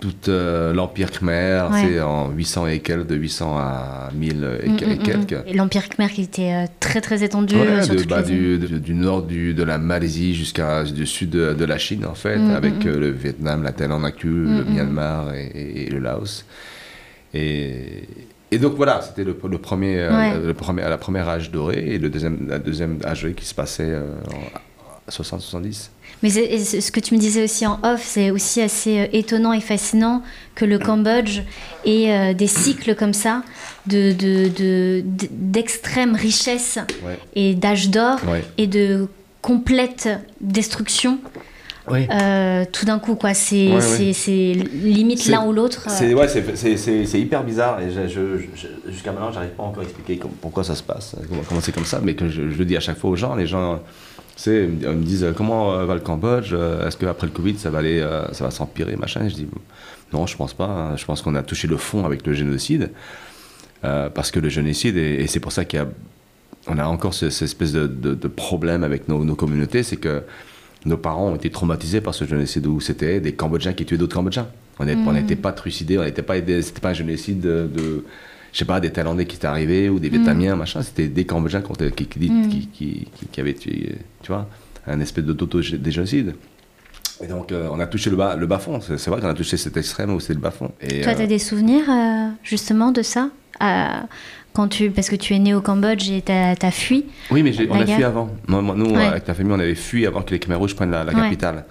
tout 0.00 0.14
euh, 0.28 0.72
l'Empire 0.72 1.10
Khmer, 1.10 1.64
Ouais. 1.70 1.82
c'est 1.82 2.00
en 2.00 2.30
800 2.30 2.66
et 2.68 2.78
quelques, 2.80 3.06
de 3.06 3.14
800 3.16 3.56
à 3.58 4.08
1000 4.14 4.48
et, 4.62 4.68
Mm, 4.70 4.76
que- 4.76 4.84
mm, 4.84 4.90
et 4.90 4.94
mm, 4.96 5.02
quelques. 5.02 5.36
Et 5.46 5.52
l'Empire 5.54 5.88
Khmer 5.88 6.08
qui 6.08 6.22
était 6.22 6.52
euh, 6.52 6.66
très 6.80 7.00
très 7.00 7.22
étendu 7.22 7.54
Ouais, 7.54 7.66
euh, 7.66 7.82
sur 7.82 7.94
de- 7.94 8.02
bah, 8.04 8.22
du, 8.22 8.58
de- 8.58 8.78
du 8.78 8.94
nord 8.94 9.22
du, 9.22 9.52
de 9.54 9.62
la 9.62 9.78
Malaisie 9.78 10.34
jusqu'à 10.34 10.84
du 10.84 11.06
sud 11.06 11.30
de, 11.30 11.52
de 11.54 11.64
la 11.64 11.78
Chine, 11.78 12.04
en 12.06 12.14
fait, 12.14 12.38
avec 12.56 12.84
euh, 12.86 12.98
le 12.98 13.10
Vietnam, 13.10 13.62
la 13.62 13.72
Thaïlande 13.72 14.04
le. 14.04 14.64
Myanmar 14.68 15.34
et, 15.34 15.46
et- 15.54 15.86
et 15.86 15.90
le 15.90 15.98
Laos. 15.98 16.44
Et, 17.34 18.08
et 18.50 18.58
donc 18.58 18.74
voilà, 18.74 19.00
c'était 19.02 19.22
le, 19.24 19.36
le 19.48 19.58
premier, 19.58 20.00
euh, 20.00 20.10
Ouais. 20.10 20.46
le 20.46 20.54
premier, 20.54 20.82
la 20.82 20.98
première 20.98 21.28
âge 21.28 21.50
doré 21.50 21.78
et 21.86 21.98
le 21.98 22.08
deuxième, 22.10 22.46
la 22.48 22.58
deuxième 22.58 22.98
âge 23.04 23.22
doré 23.22 23.34
qui 23.34 23.44
se 23.44 23.54
passait 23.54 23.94
en 23.96 25.10
60-70. 25.10 25.90
Mais 26.22 26.28
ce 26.30 26.90
que 26.92 27.00
tu 27.00 27.14
me 27.14 27.18
disais 27.20 27.42
aussi 27.44 27.66
en 27.66 27.78
off, 27.82 28.02
c'est 28.04 28.30
aussi 28.30 28.60
assez 28.60 28.98
euh, 29.00 29.06
étonnant 29.12 29.52
et 29.54 29.60
fascinant 29.60 30.22
que 30.54 30.64
le 30.66 30.78
Cambodge 30.78 31.40
ait 31.86 32.12
euh, 32.12 32.34
des 32.34 32.46
cycles 32.46 32.94
comme 32.94 33.14
ça 33.14 33.42
de, 33.86 34.12
de, 34.12 34.48
de- 34.48 35.02
d- 35.04 35.30
d'extrême 35.32 36.14
richesse 36.14 36.78
Ouais. 37.04 37.18
et 37.34 37.54
d'âge 37.54 37.88
d'or 37.88 38.18
Ouais. 38.28 38.44
et 38.58 38.66
de 38.66 39.08
complète 39.40 40.08
destruction 40.42 41.18
euh, 41.90 42.64
tout 42.70 42.84
d'un 42.84 42.98
coup 43.00 43.14
quoi 43.16 43.34
c'est, 43.34 43.68
Ouais, 43.68 43.74
ouais. 43.98 44.12
limite 44.84 45.26
l'un 45.26 45.44
ou 45.46 45.52
l'autre. 45.52 45.86
C'est 45.88 46.14
ouais, 46.14 46.28
hyper 47.18 47.42
bizarre 47.42 47.80
et 47.80 47.90
jusqu'à 47.90 49.10
maintenant, 49.12 49.32
j'arrive 49.32 49.50
pas 49.50 49.62
encore 49.64 49.80
à 49.82 49.84
expliquer 49.86 50.20
pourquoi 50.40 50.62
ça 50.62 50.74
se 50.76 50.82
passe, 50.82 51.16
comment, 51.48 51.60
c'est 51.60 51.72
comme 51.72 51.84
ça, 51.86 52.00
mais 52.02 52.14
que 52.14 52.28
je, 52.28 52.50
je 52.50 52.58
le 52.58 52.64
dis 52.64 52.76
à 52.76 52.80
chaque 52.80 52.98
fois 52.98 53.10
aux 53.10 53.16
gens, 53.16 53.34
les 53.34 53.46
gens, 53.46 53.80
sais, 54.42 54.64
ils 54.64 54.88
me 54.88 55.02
disent 55.04 55.24
euh, 55.24 55.32
comment 55.32 55.72
euh, 55.74 55.84
va 55.86 55.94
le 55.94 56.00
Cambodge, 56.00 56.50
euh, 56.52 56.86
est-ce 56.86 56.96
qu'après 56.96 57.26
le 57.26 57.32
Covid 57.32 57.58
ça 57.58 57.70
va 57.70 57.78
aller, 57.78 58.00
ça 58.32 58.44
va 58.44 58.50
s'empirer, 58.50 58.96
machin? 58.96 59.24
Et 59.24 59.30
je 59.30 59.34
dis 59.34 59.46
non, 60.12 60.26
je 60.26 60.36
pense 60.36 60.54
pas. 60.54 60.66
hein. 60.66 60.96
Je 60.96 61.04
pense 61.04 61.22
qu'on 61.22 61.34
a 61.34 61.42
touché 61.42 61.68
le 61.68 61.76
fond 61.76 62.04
avec 62.04 62.26
le 62.26 62.32
génocide, 62.32 62.90
euh, 63.84 64.08
parce 64.10 64.30
que 64.30 64.40
le 64.40 64.48
génocide 64.48 64.96
et, 64.96 65.14
et 65.22 65.26
c'est 65.26 65.40
pour 65.40 65.52
ça 65.52 65.64
qu'il 65.64 65.78
y 65.78 65.82
a, 65.82 65.88
on 66.66 66.78
a 66.78 66.84
encore 66.84 67.14
ce- 67.14 67.30
cette 67.30 67.46
espèce 67.46 67.72
de, 67.72 67.86
de- 67.86 68.14
de 68.14 68.28
problème 68.28 68.84
avec 68.84 69.08
nos, 69.08 69.24
nos 69.24 69.34
communautés, 69.36 69.82
c'est 69.82 69.96
que 69.96 70.22
nos 70.84 70.96
parents 70.96 71.28
ont 71.28 71.34
été 71.36 71.50
traumatisés 71.50 72.00
par 72.00 72.14
ce 72.14 72.24
génocide 72.24 72.66
où 72.66 72.80
c'était 72.80 73.20
des 73.20 73.32
Cambodgiens 73.32 73.72
qui 73.72 73.84
tuaient 73.84 73.98
d'autres 73.98 74.14
Cambodgiens. 74.16 74.48
On 74.78 74.84
n'était 75.12 75.36
pas 75.36 75.52
trucidés, 75.52 75.98
on 75.98 76.04
n'était 76.04 76.22
pas 76.22 76.38
aidés, 76.38 76.62
c'était 76.62 76.80
pas 76.80 76.90
un 76.90 76.94
génocide 76.94 77.40
de, 77.40 77.68
de- 77.72 78.04
je 78.52 78.58
sais 78.58 78.64
pas, 78.64 78.80
des 78.80 78.90
Thaïlandais 78.90 79.26
qui 79.26 79.36
étaient 79.36 79.46
arrivés 79.46 79.88
ou 79.88 79.98
des 79.98 80.08
Vietnamiens, 80.08 80.56
machin. 80.56 80.82
C'était 80.82 81.08
des 81.08 81.24
Cambodgiens 81.24 81.62
qui, 81.62 82.06
qui, 82.06 82.18
qui, 82.18 82.28
Mm. 82.30 83.26
qui, 83.30 83.40
avaient 83.40 83.54
tué, 83.54 83.96
tu 84.22 84.32
vois, 84.32 84.48
un 84.86 85.00
espèce 85.00 85.24
de 85.24 85.32
d'auto-génocide. 85.32 86.34
Et 87.22 87.26
donc, 87.26 87.52
euh, 87.52 87.68
on 87.70 87.78
a 87.80 87.86
touché 87.86 88.08
le 88.10 88.16
bas, 88.16 88.34
le 88.34 88.46
bas 88.46 88.58
fond. 88.58 88.80
C'est 88.80 89.08
vrai 89.08 89.20
qu'on 89.20 89.28
a 89.28 89.34
touché 89.34 89.56
cet 89.58 89.76
extrême 89.76 90.12
où 90.14 90.20
c'est 90.20 90.32
le 90.34 90.40
bas 90.40 90.50
fond. 90.50 90.72
Et, 90.80 91.02
toi 91.02 91.12
euh, 91.12 91.16
tu 91.16 91.22
as 91.22 91.26
des 91.26 91.38
souvenirs 91.38 91.84
euh, 91.90 92.28
justement 92.42 92.92
de 92.92 93.02
ça? 93.02 93.28
Euh, 93.62 93.86
quand 94.54 94.68
tu 94.68 94.90
parce 94.90 95.10
que 95.10 95.16
tu 95.16 95.34
es 95.34 95.38
né 95.38 95.54
au 95.54 95.60
Cambodge 95.60 96.10
et 96.10 96.22
tu 96.22 96.32
as 96.32 96.70
fui 96.70 97.04
Oui, 97.30 97.42
mais 97.42 97.52
on 97.70 97.78
a 97.78 97.84
guerre. 97.84 97.94
fui 97.96 98.04
avant. 98.04 98.30
Nous, 98.48 98.94
Ouais. 98.96 99.04
avec 99.04 99.24
ta 99.24 99.34
famille, 99.34 99.52
on 99.52 99.60
avait 99.60 99.74
fui 99.74 100.06
avant 100.06 100.22
que 100.22 100.30
les 100.30 100.38
Khmer 100.40 100.54
Rouges 100.56 100.74
prennent 100.74 100.90
la, 100.90 101.04
la 101.04 101.12
Ouais. 101.12 101.20
capitale. 101.20 101.66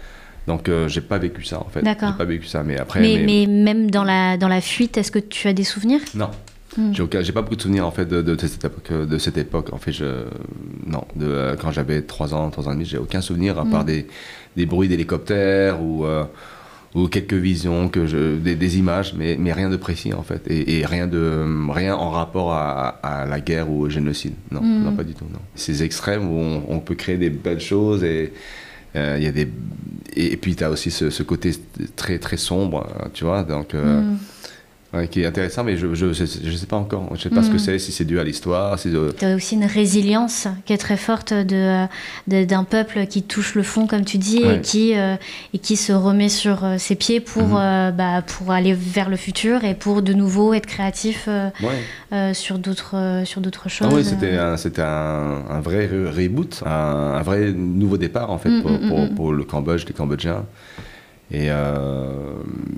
Donc, 0.48 0.70
euh, 0.70 0.88
j'ai 0.88 1.02
pas 1.02 1.18
vécu 1.18 1.44
ça, 1.44 1.60
en 1.60 1.68
fait. 1.70 1.82
D'accord. 1.82 2.10
J'ai 2.12 2.18
pas 2.18 2.26
vécu 2.26 2.46
ça. 2.46 2.64
Mais 2.64 2.78
après, 2.80 3.02
mais, 3.02 3.18
mais- 3.26 3.46
mais 3.48 3.64
même 3.74 3.92
dans 3.92 4.04
la, 4.04 4.38
dans 4.38 4.48
la 4.48 4.62
fuite 4.62 4.98
est-ce 4.98 5.12
que 5.12 5.20
tu 5.20 5.48
as 5.48 5.54
des 5.54 5.64
souvenirs? 5.64 6.00
Non. 6.16 6.30
Hmm. 6.78 6.94
J'ai 6.94 7.32
pas 7.34 7.42
beaucoup 7.42 7.56
de 7.56 7.62
souvenirs 7.62 7.86
en 7.88 7.92
fait 7.92 8.06
de, 8.06 8.22
de 8.22 8.38
cette 8.38 8.64
époque. 8.64 8.92
De 8.92 9.18
cette 9.18 9.38
époque. 9.38 9.74
En 9.74 9.78
fait, 9.78 9.92
je 9.92 10.26
non. 10.86 11.04
De 11.16 11.26
euh, 11.26 11.56
quand 11.60 11.72
j'avais 11.72 12.02
3 12.02 12.34
ans, 12.36 12.50
3 12.50 12.68
ans 12.68 12.72
et 12.72 12.76
demi, 12.76 12.86
j'ai 12.86 12.98
aucun 12.98 13.22
souvenir 13.22 13.58
à 13.60 13.64
Hmm. 13.66 13.72
part 13.72 13.86
des, 13.86 14.06
des 14.56 14.66
bruits 14.66 14.88
d'hélicoptères 14.88 15.82
ou 15.82 16.06
euh, 16.06 16.24
ou 16.96 17.08
quelques 17.08 17.34
visions 17.36 17.88
que 17.90 18.08
je 18.08 18.36
des, 18.38 18.56
des 18.56 18.78
images, 18.80 19.14
mais, 19.16 19.36
mais 19.40 19.54
rien 19.54 19.70
de 19.70 19.78
précis 19.78 20.12
en 20.14 20.24
fait 20.24 20.42
et, 20.48 20.80
et 20.80 20.86
rien 20.88 21.06
de 21.06 21.46
rien 21.72 21.96
en 21.96 22.10
rapport 22.10 22.52
à, 22.54 22.88
à 23.04 23.26
la 23.28 23.40
guerre 23.40 23.70
ou 23.70 23.82
au 23.86 23.90
génocide. 23.90 24.34
Non, 24.52 24.62
Hmm. 24.62 24.84
non 24.86 24.94
pas 24.96 25.04
du 25.04 25.14
tout. 25.14 25.26
Non. 25.32 25.40
Ces 25.56 25.84
extrêmes 25.84 26.28
où 26.32 26.36
on, 26.38 26.64
on 26.68 26.80
peut 26.80 26.96
créer 26.96 27.18
des 27.18 27.30
belles 27.30 27.60
choses 27.62 28.04
et 28.04 28.34
euh, 28.96 29.18
y 29.20 29.28
a 29.28 29.32
des 29.32 29.48
et, 30.16 30.34
et 30.34 30.38
puis 30.38 30.56
tu 30.56 30.64
as 30.64 30.70
aussi 30.72 30.90
ce, 30.92 31.10
ce 31.12 31.22
côté 31.24 31.52
très 31.96 32.18
très 32.20 32.38
sombre, 32.38 32.88
euh, 33.00 33.08
tu 33.14 33.24
vois. 33.24 33.44
Donc 33.44 33.74
euh, 33.76 34.02
Hmm. 34.02 34.18
Ouais, 34.92 35.08
qui 35.08 35.22
est 35.22 35.26
intéressant, 35.28 35.64
mais 35.64 35.78
je 35.78 35.94
je, 35.94 36.14
je, 36.14 36.26
sais- 36.26 36.40
je 36.44 36.56
sais 36.58 36.66
pas 36.66 36.76
encore. 36.78 37.08
Je 37.16 37.22
sais 37.22 37.30
pas 37.30 37.44
ce 37.44 37.50
que 37.50 37.54
Mhm. 37.54 37.60
c'est, 37.60 37.78
si 37.78 37.92
c'est 37.92 38.06
dû 38.06 38.20
à 38.20 38.24
l'histoire, 38.24 38.80
si 38.80 38.90
de- 38.90 39.14
Tu 39.16 39.24
as 39.24 39.36
aussi 39.36 39.54
une 39.54 39.66
résilience 39.66 40.48
qui 40.66 40.74
est 40.74 40.78
très 40.80 40.98
forte 40.98 41.32
de, 41.32 41.86
d'un 42.28 42.64
peuple 42.64 43.06
qui 43.06 43.22
touche 43.22 43.54
le 43.54 43.62
fond, 43.62 43.86
comme 43.86 44.04
tu 44.04 44.18
dis, 44.18 44.42
et, 44.42 44.62
qui, 44.62 44.98
euh, 44.98 45.16
et 45.54 45.60
qui 45.60 45.76
se 45.76 45.94
remet 45.94 46.28
sur 46.30 46.64
euh, 46.66 46.78
ses 46.80 46.96
pieds 46.96 47.20
pour, 47.20 47.50
Mhm. 47.50 47.58
euh, 47.60 47.92
bah, 47.92 48.24
pour 48.24 48.52
aller 48.52 48.74
vers 48.74 49.10
le 49.12 49.16
futur 49.18 49.64
et 49.64 49.76
pour 49.76 50.02
de 50.02 50.14
nouveau 50.14 50.56
être 50.56 50.66
créatif 50.66 51.26
euh, 51.28 51.50
Ouais. 51.62 51.68
euh, 52.14 52.34
sur, 52.34 52.58
d'autres, 52.58 52.96
euh, 52.96 53.26
sur 53.26 53.42
d'autres 53.42 53.70
choses. 53.70 53.88
Ah 53.92 53.94
oui, 53.96 54.04
c'était 54.04 54.38
un, 54.38 54.58
c'était 54.58 54.82
un, 54.82 55.44
un 55.52 55.60
vrai 55.62 55.86
re- 55.88 56.10
reboot, 56.10 56.64
un, 56.66 56.70
un 56.72 57.22
vrai 57.22 57.52
nouveau 57.52 57.98
départ 57.98 58.32
en 58.32 58.40
fait 58.40 58.50
Mm, 58.50 58.62
pour, 58.64 58.72
mm, 58.72 58.88
pour, 58.90 59.00
mm, 59.00 59.04
mm. 59.12 59.16
pour 59.16 59.34
le 59.34 59.44
Cambodge, 59.44 59.86
les 59.86 59.94
Cambodgiens. 59.94 60.46
Et, 61.32 61.52
euh, 61.52 62.08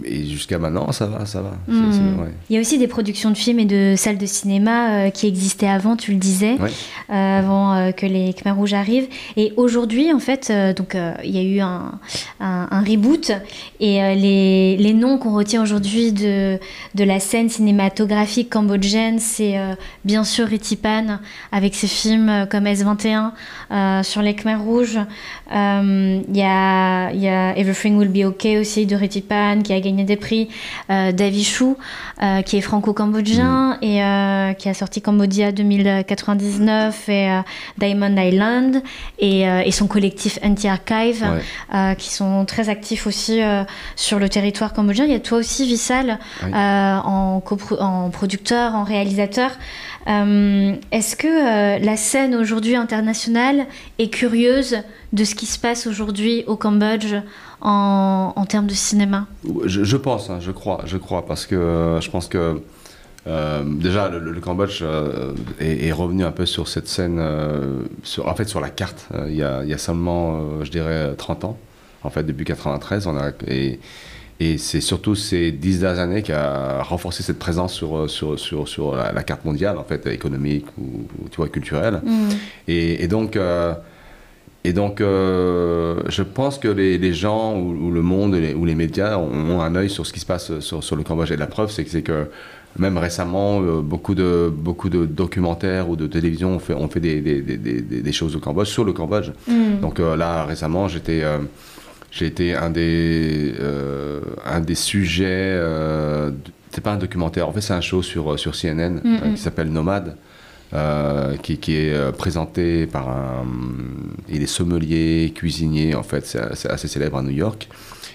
et 0.03 0.25
jusqu'à 0.25 0.59
maintenant, 0.59 0.91
ça 0.91 1.05
va, 1.05 1.25
ça 1.25 1.41
va. 1.41 1.51
Mm. 1.69 2.19
ouais. 2.19 2.27
Il 2.49 2.55
y 2.55 2.57
a 2.57 2.61
aussi 2.61 2.77
des 2.77 2.87
productions 2.89 3.29
de 3.31 3.37
films 3.37 3.59
et 3.59 3.65
de 3.65 3.93
salles 3.95 4.17
de 4.17 4.25
cinéma 4.25 4.89
euh, 5.05 5.09
qui 5.09 5.25
existaient 5.25 5.69
avant, 5.69 5.95
tu 5.95 6.11
le 6.11 6.17
disais, 6.17 6.59
Ouais. 6.59 6.69
euh, 7.11 7.39
avant 7.39 7.91
que 7.93 8.05
les 8.05 8.33
Khmer 8.33 8.51
Rouges 8.51 8.73
arrivent. 8.73 9.07
Et 9.37 9.53
aujourd'hui, 9.55 10.11
en 10.11 10.19
fait, 10.19 10.51
donc 10.75 10.97
il 11.23 11.31
y 11.31 11.39
a 11.39 11.43
eu 11.43 11.59
un, 11.61 11.93
un- 12.41 12.67
un 12.71 12.81
reboot 12.83 13.31
et 13.79 14.15
les, 14.15 14.75
les 14.75 14.93
noms 14.93 15.17
qu'on 15.17 15.33
retient 15.33 15.63
aujourd'hui 15.63 16.11
de, 16.11 16.59
de 16.95 17.03
la 17.05 17.21
scène 17.21 17.47
cinématographique 17.47 18.49
cambodgienne, 18.49 19.19
c'est 19.19 19.55
bien 20.03 20.25
sûr 20.25 20.45
Ritipan 20.47 21.19
avec 21.53 21.73
ses 21.73 21.87
films 21.87 22.47
comme 22.51 22.65
S21 22.65 23.31
euh, 23.71 24.03
sur 24.03 24.21
les 24.21 24.33
Khmer 24.35 24.55
Rouges. 24.55 24.99
Il 25.53 26.35
y, 26.37 26.41
a, 26.43 27.11
il 27.11 27.19
y 27.21 27.27
a 27.29 27.57
Everything 27.57 27.95
Will 27.97 28.09
Be 28.09 28.25
Okay 28.25 28.40
aussi 28.59 28.85
de 28.85 28.95
Ritipan 28.95 29.61
qui 29.63 29.73
a 29.73 29.79
gagné 29.79 30.03
des 30.03 30.15
prix. 30.15 30.49
Euh, 30.89 31.11
Davy 31.11 31.43
Chou 31.43 31.77
euh, 32.21 32.41
qui 32.41 32.57
est 32.57 32.61
franco-cambodgien 32.61 33.77
et 33.81 34.03
euh, 34.03 34.53
qui 34.53 34.69
a 34.69 34.73
sorti 34.73 35.01
Cambodia 35.01 35.51
2099 35.51 37.09
et 37.09 37.29
euh, 37.31 37.39
Diamond 37.77 38.15
Island 38.17 38.81
et, 39.19 39.41
et 39.41 39.71
son 39.71 39.87
collectif 39.87 40.39
Anti-Archive 40.43 41.25
Ouais. 41.71 41.95
qui 41.97 42.09
sont 42.09 42.45
très 42.45 42.69
actifs 42.69 43.07
aussi 43.07 43.39
sur 43.95 44.19
le 44.19 44.29
territoire 44.29 44.73
cambodgien. 44.73 45.05
Il 45.05 45.11
y 45.11 45.15
a 45.15 45.19
toi 45.19 45.37
aussi, 45.37 45.65
Vissal, 45.65 46.19
Oui. 46.43 46.49
en, 46.53 47.41
en 47.79 48.09
producteur, 48.09 48.75
en 48.75 48.83
réalisateur. 48.83 49.51
Est-ce 50.07 51.15
que 51.15 51.83
la 51.83 51.97
scène 51.97 52.35
aujourd'hui 52.35 52.75
internationale 52.75 53.65
est 53.99 54.09
curieuse 54.09 54.77
de 55.13 55.23
ce 55.23 55.35
qui 55.35 55.45
se 55.45 55.59
passe 55.59 55.87
aujourd'hui 55.87 56.43
au 56.47 56.55
Cambodge 56.55 57.15
en, 57.61 58.33
en 58.35 58.45
termes 58.45 58.67
de 58.67 58.73
cinéma 58.73 59.27
Je, 59.65 59.83
je 59.83 59.97
pense, 59.97 60.29
hein, 60.29 60.39
je 60.39 60.51
crois, 60.51 60.81
je 60.85 60.97
crois, 60.97 61.25
parce 61.25 61.45
que 61.45 61.55
euh, 61.55 62.01
je 62.01 62.09
pense 62.09 62.27
que 62.27 62.61
euh, 63.27 63.63
déjà 63.63 64.09
le, 64.09 64.19
le 64.19 64.39
Cambodge 64.41 64.79
euh, 64.81 65.33
est, 65.59 65.87
est 65.87 65.91
revenu 65.91 66.23
un 66.23 66.31
peu 66.31 66.45
sur 66.47 66.67
cette 66.67 66.87
scène, 66.87 67.17
euh, 67.19 67.83
sur, 68.03 68.27
en 68.27 68.33
fait 68.33 68.49
sur 68.49 68.59
la 68.59 68.69
carte, 68.69 69.07
il, 69.27 69.35
y 69.35 69.43
a, 69.43 69.63
il 69.63 69.69
y 69.69 69.73
a 69.73 69.77
seulement, 69.77 70.63
je 70.63 70.71
dirais, 70.71 71.13
30 71.17 71.43
ans, 71.45 71.57
en 72.03 72.09
fait 72.09 72.23
depuis 72.23 72.45
93, 72.45 73.05
on 73.05 73.15
a, 73.17 73.29
et, 73.47 73.79
et 74.39 74.57
c'est 74.57 74.81
surtout 74.81 75.13
ces 75.13 75.51
dix 75.51 75.81
dernières 75.81 76.01
années 76.01 76.23
qui 76.23 76.31
a 76.31 76.81
renforcé 76.81 77.21
cette 77.21 77.37
présence 77.37 77.73
sur, 77.73 78.09
sur, 78.09 78.39
sur, 78.39 78.67
sur 78.67 78.95
la, 78.95 79.11
la 79.11 79.21
carte 79.21 79.45
mondiale, 79.45 79.77
en 79.77 79.83
fait, 79.83 80.07
économique 80.07 80.65
ou, 80.79 81.05
tu 81.29 81.37
vois, 81.37 81.47
culturelle. 81.47 82.01
Et, 82.67 83.03
et 83.03 83.07
donc, 83.07 83.37
et 84.63 84.73
donc 84.73 85.01
euh, 85.01 86.01
je 86.07 86.21
pense 86.23 86.59
que 86.59 86.67
les, 86.67 86.97
les 86.97 87.13
gens 87.13 87.57
ou, 87.57 87.87
ou 87.87 87.91
le 87.91 88.01
monde 88.01 88.35
les- 88.35 88.53
ou 88.53 88.65
les 88.65 88.75
médias 88.75 89.17
ont, 89.17 89.59
un 89.61 89.75
œil 89.75 89.89
sur 89.89 90.05
ce 90.05 90.13
qui 90.13 90.19
se 90.19 90.25
passe 90.25 90.59
sur, 90.59 90.83
sur 90.83 90.95
le 90.95 91.03
Cambodge. 91.03 91.31
Et 91.31 91.37
la 91.37 91.47
preuve, 91.47 91.71
c'est 91.71 92.01
que, 92.03 92.27
même 92.77 92.97
récemment, 92.97 93.61
euh, 93.61 93.81
beaucoup, 93.81 94.15
de, 94.15 94.51
beaucoup 94.53 94.89
de 94.89 95.05
documentaires 95.05 95.89
ou 95.89 95.95
de 95.95 96.07
télévision 96.07 96.55
ont 96.55 96.59
fait, 96.59 96.73
ont 96.73 96.87
fait 96.87 96.99
des, 96.99 97.21
des, 97.21 97.41
des, 97.41 97.57
des- 97.57 98.11
choses 98.13 98.35
au 98.35 98.39
Cambodge, 98.39 98.67
sur 98.69 98.83
le 98.85 98.93
Cambodge. 98.93 99.31
Donc 99.81 99.99
euh, 99.99 100.15
là, 100.15 100.45
récemment, 100.45 100.87
j'étais... 100.87 101.23
j'ai 102.11 102.25
été 102.27 102.53
un 102.55 102.69
des, 102.69 103.53
un 104.45 104.59
des 104.61 104.75
sujets. 104.75 105.59
C'est 106.73 106.81
pas 106.81 106.91
un 106.93 106.97
documentaire, 106.97 107.49
en 107.49 107.51
fait, 107.51 107.61
c'est 107.61 107.73
un 107.73 107.81
show 107.81 108.01
sur, 108.01 108.39
sur 108.39 108.53
CNN 108.55 109.01
Mm, 109.03 109.15
mm. 109.15 109.33
qui 109.35 109.41
s'appelle 109.41 109.69
Nomade. 109.71 110.15
Euh, 110.73 111.35
qui, 111.37 111.57
qui 111.57 111.75
est 111.75 111.93
euh, 111.93 112.11
présenté 112.11 112.87
par 112.87 113.09
un. 113.09 113.45
Il 114.29 114.41
est 114.41 114.47
sommelier, 114.47 115.31
cuisinier, 115.35 115.95
en 115.95 116.03
fait, 116.03 116.25
c'est 116.25 116.69
assez 116.69 116.87
célèbre 116.87 117.17
à 117.17 117.21
New 117.23 117.31
York. 117.31 117.67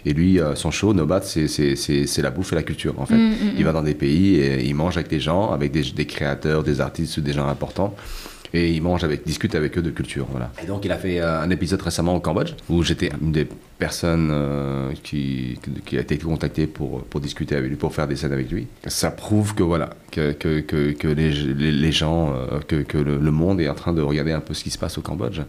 Et 0.05 0.13
lui, 0.13 0.39
euh, 0.41 0.55
son 0.55 0.71
show, 0.71 0.95
Nomade, 0.95 1.25
c'est- 1.25 1.49
c'est 1.49 1.75
c'est- 1.75 2.07
c'est 2.07 2.23
la 2.23 2.31
bouffe 2.31 2.53
et 2.53 2.57
la 2.57 2.63
culture, 2.63 2.95
en 2.99 3.07
fait. 3.07 3.17
Mm, 3.17 3.31
mm, 3.31 3.53
Il 3.59 3.65
va 3.65 3.73
dans 3.73 3.83
des 3.83 3.95
pays 3.95 4.37
et 4.37 4.65
il 4.65 4.75
mange 4.75 4.97
avec 4.97 5.09
des 5.09 5.19
gens, 5.21 5.51
avec 5.51 5.73
des, 5.73 5.83
des 5.83 6.07
créateurs, 6.07 6.63
des 6.63 6.81
artistes 6.81 7.17
ou 7.17 7.21
des 7.23 7.33
gens 7.33 7.49
importants. 7.49 7.95
Et 8.57 8.71
il 8.71 8.83
mange 8.83 9.05
avec, 9.05 9.25
discute 9.27 9.55
avec 9.55 9.77
eux 9.79 9.83
de 9.83 9.91
culture. 9.91 10.27
Voilà. 10.31 10.51
Et 10.63 10.67
donc 10.67 10.85
il 10.85 10.93
a 10.93 10.97
fait 10.97 11.21
euh, 11.21 11.41
un 11.41 11.51
épisode 11.51 11.83
récemment 11.83 12.15
au 12.15 12.21
Cambodge 12.21 12.55
où 12.69 12.83
j'étais 12.83 13.11
une 13.21 13.33
des 13.33 13.47
personnes 13.79 14.31
euh, 14.33 14.93
qui, 15.03 15.59
a 15.93 16.01
été 16.01 16.17
contactée 16.19 16.67
pour, 16.67 17.05
pour 17.05 17.21
discuter 17.21 17.55
avec 17.55 17.69
lui, 17.69 17.77
pour 17.77 17.95
faire 17.95 18.09
des 18.09 18.17
scènes 18.17 18.33
avec 18.33 18.51
lui. 18.51 18.67
Ça 18.87 19.11
prouve 19.11 19.55
que 19.55 19.63
voilà, 19.63 19.91
que, 20.11 20.33
que, 20.33 20.61
que, 20.61 21.09
les, 21.09 21.31
les, 21.31 21.93
gens, 21.93 22.35
euh, 22.35 22.61
que, 22.67 22.77
que 22.77 22.99
le 22.99 23.31
monde 23.31 23.61
est 23.61 23.69
en 23.69 23.75
train 23.75 23.93
de 23.93 24.03
regarder 24.03 24.33
un 24.33 24.41
peu 24.41 24.55
ce 24.55 24.65
qui 24.65 24.71
se 24.71 24.79
passe 24.79 24.97
au 24.99 25.03
Cambodge. 25.03 25.41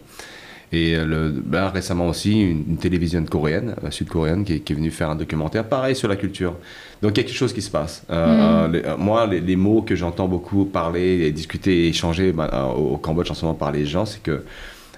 Et 0.72 0.94
euh, 0.94 1.06
le, 1.06 1.30
ben, 1.30 1.68
récemment 1.68 2.08
aussi, 2.08 2.40
une, 2.42 2.64
une 2.68 2.76
télévision 2.76 3.24
coréenne, 3.24 3.74
euh, 3.84 3.90
sud-coréenne, 3.90 4.44
qui, 4.44 4.60
qui, 4.60 4.72
est 4.72 4.76
venue 4.76 4.90
faire 4.90 5.10
un 5.10 5.16
documentaire, 5.16 5.64
pareil 5.64 5.96
sur 5.96 6.08
la 6.08 6.16
culture. 6.16 6.56
Donc 7.00 7.12
il 7.16 7.18
y 7.18 7.20
a 7.20 7.26
quelque 7.26 7.36
chose 7.36 7.54
qui 7.54 7.62
se 7.62 7.70
passe. 7.70 8.04
Euh, 8.10 8.68
mm. 8.68 8.72
les, 8.72 8.82
moi, 8.98 9.26
les, 9.26 9.40
les, 9.40 9.56
mots 9.56 9.82
que 9.82 9.96
j'entends 9.96 10.28
beaucoup 10.28 10.66
parler, 10.66 11.26
et 11.26 11.32
discuter 11.32 11.86
et 11.86 11.88
échanger 11.88 12.32
ben, 12.32 12.48
au, 12.76 12.94
au, 12.94 12.96
Cambodge 12.98 13.30
en 13.30 13.34
ce 13.34 13.44
moment 13.44 13.56
par 13.56 13.72
les 13.72 13.86
gens, 13.86 14.04
c'est 14.04 14.22
que 14.22 14.42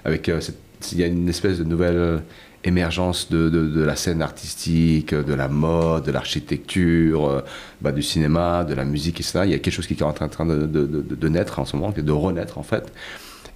avec 0.03 0.29
cette, 0.41 0.59
il 0.91 0.99
y 0.99 1.03
a 1.03 1.07
une 1.07 1.29
espèce 1.29 1.59
de 1.59 1.63
nouvelle 1.63 2.21
émergence 2.63 3.29
de, 3.29 3.49
de, 3.49 3.67
de, 3.67 3.83
la 3.83 3.95
scène 3.95 4.21
artistique, 4.21 5.13
de 5.13 5.33
la 5.33 5.47
mode, 5.47 6.03
de 6.05 6.11
l'architecture, 6.11 7.43
bah, 7.81 7.91
du 7.91 8.01
cinéma, 8.01 8.63
de 8.63 8.73
la 8.73 8.83
musique, 8.83 9.19
etc. 9.19 9.41
Il 9.45 9.51
y 9.51 9.53
a 9.53 9.59
quelque 9.59 9.73
chose 9.73 9.87
qui 9.87 9.93
est 9.93 10.03
en 10.03 10.11
train, 10.11 10.27
train 10.27 10.45
de, 10.45 10.65
de, 10.65 11.27
naître 11.29 11.59
en 11.59 11.65
ce 11.65 11.75
moment, 11.75 11.93
de 11.95 12.11
renaître 12.11 12.57
en 12.57 12.63
fait. 12.63 12.91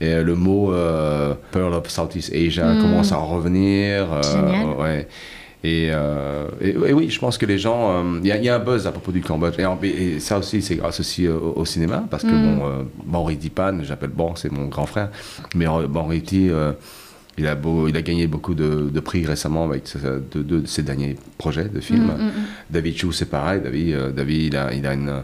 Et 0.02 0.22
le 0.22 0.36
mot 0.36 0.74
euh, 0.74 1.34
Pearl 1.52 1.74
of 1.74 1.90
Southeast 1.90 2.34
Asia 2.34 2.74
mm. 2.74 2.82
commence 2.82 3.12
à 3.12 3.18
revenir. 3.18 4.08
Euh, 4.12 4.74
ouais. 4.82 5.08
Et, 5.64 5.90
euh, 5.92 6.48
et, 6.62 6.70
et, 6.70 6.94
oui, 6.94 7.10
je 7.10 7.20
pense 7.20 7.38
que 7.38 7.46
les 7.46 7.58
gens. 7.58 8.04
Il 8.24 8.26
y, 8.26 8.44
y, 8.46 8.50
a 8.50 8.56
un 8.56 8.60
buzz 8.60 8.86
à 8.86 8.92
propos 8.92 9.12
du 9.12 9.22
Cambodge. 9.22 9.56
Et, 9.58 9.88
et 9.88 10.20
ça 10.20 10.38
aussi, 10.38 10.62
c'est 10.62 10.76
grâce 10.76 11.00
aussi 11.00 11.28
au, 11.28 11.54
au, 11.56 11.66
cinéma. 11.66 12.04
Parce 12.10 12.24
que, 12.24 12.28
mm. 12.28 12.58
bon, 12.58 12.66
euh, 12.68 12.84
Banri 13.04 13.36
Dipan, 13.36 13.80
j'appelle 13.82 14.12
Bon, 14.12 14.36
c'est 14.36 14.52
mon 14.52 14.66
grand 14.66 14.86
frère. 14.86 15.10
Mais 15.56 15.66
euh, 15.68 16.74
il, 17.38 17.48
a 17.48 17.56
beau, 17.56 17.88
il 17.88 17.98
a 17.98 18.02
gagné 18.04 18.28
beaucoup 18.28 18.54
de, 18.54 18.90
de 18.94 19.00
prix 19.00 19.26
récemment 19.26 19.66
avec 19.66 19.86
de, 20.34 20.44
de, 20.44 20.66
ses 20.68 20.84
derniers 20.84 21.16
projets 21.38 21.66
de 21.66 21.80
films. 21.80 22.06
Mm, 22.06 22.30
David 22.70 22.98
Chou, 22.98 23.12
c'est 23.12 23.30
pareil. 23.30 23.62
David, 23.62 24.14
David 24.16 24.54
il, 24.54 24.58
a, 24.58 24.74
il 24.74 24.86
a 24.86 24.94
une 24.94 25.24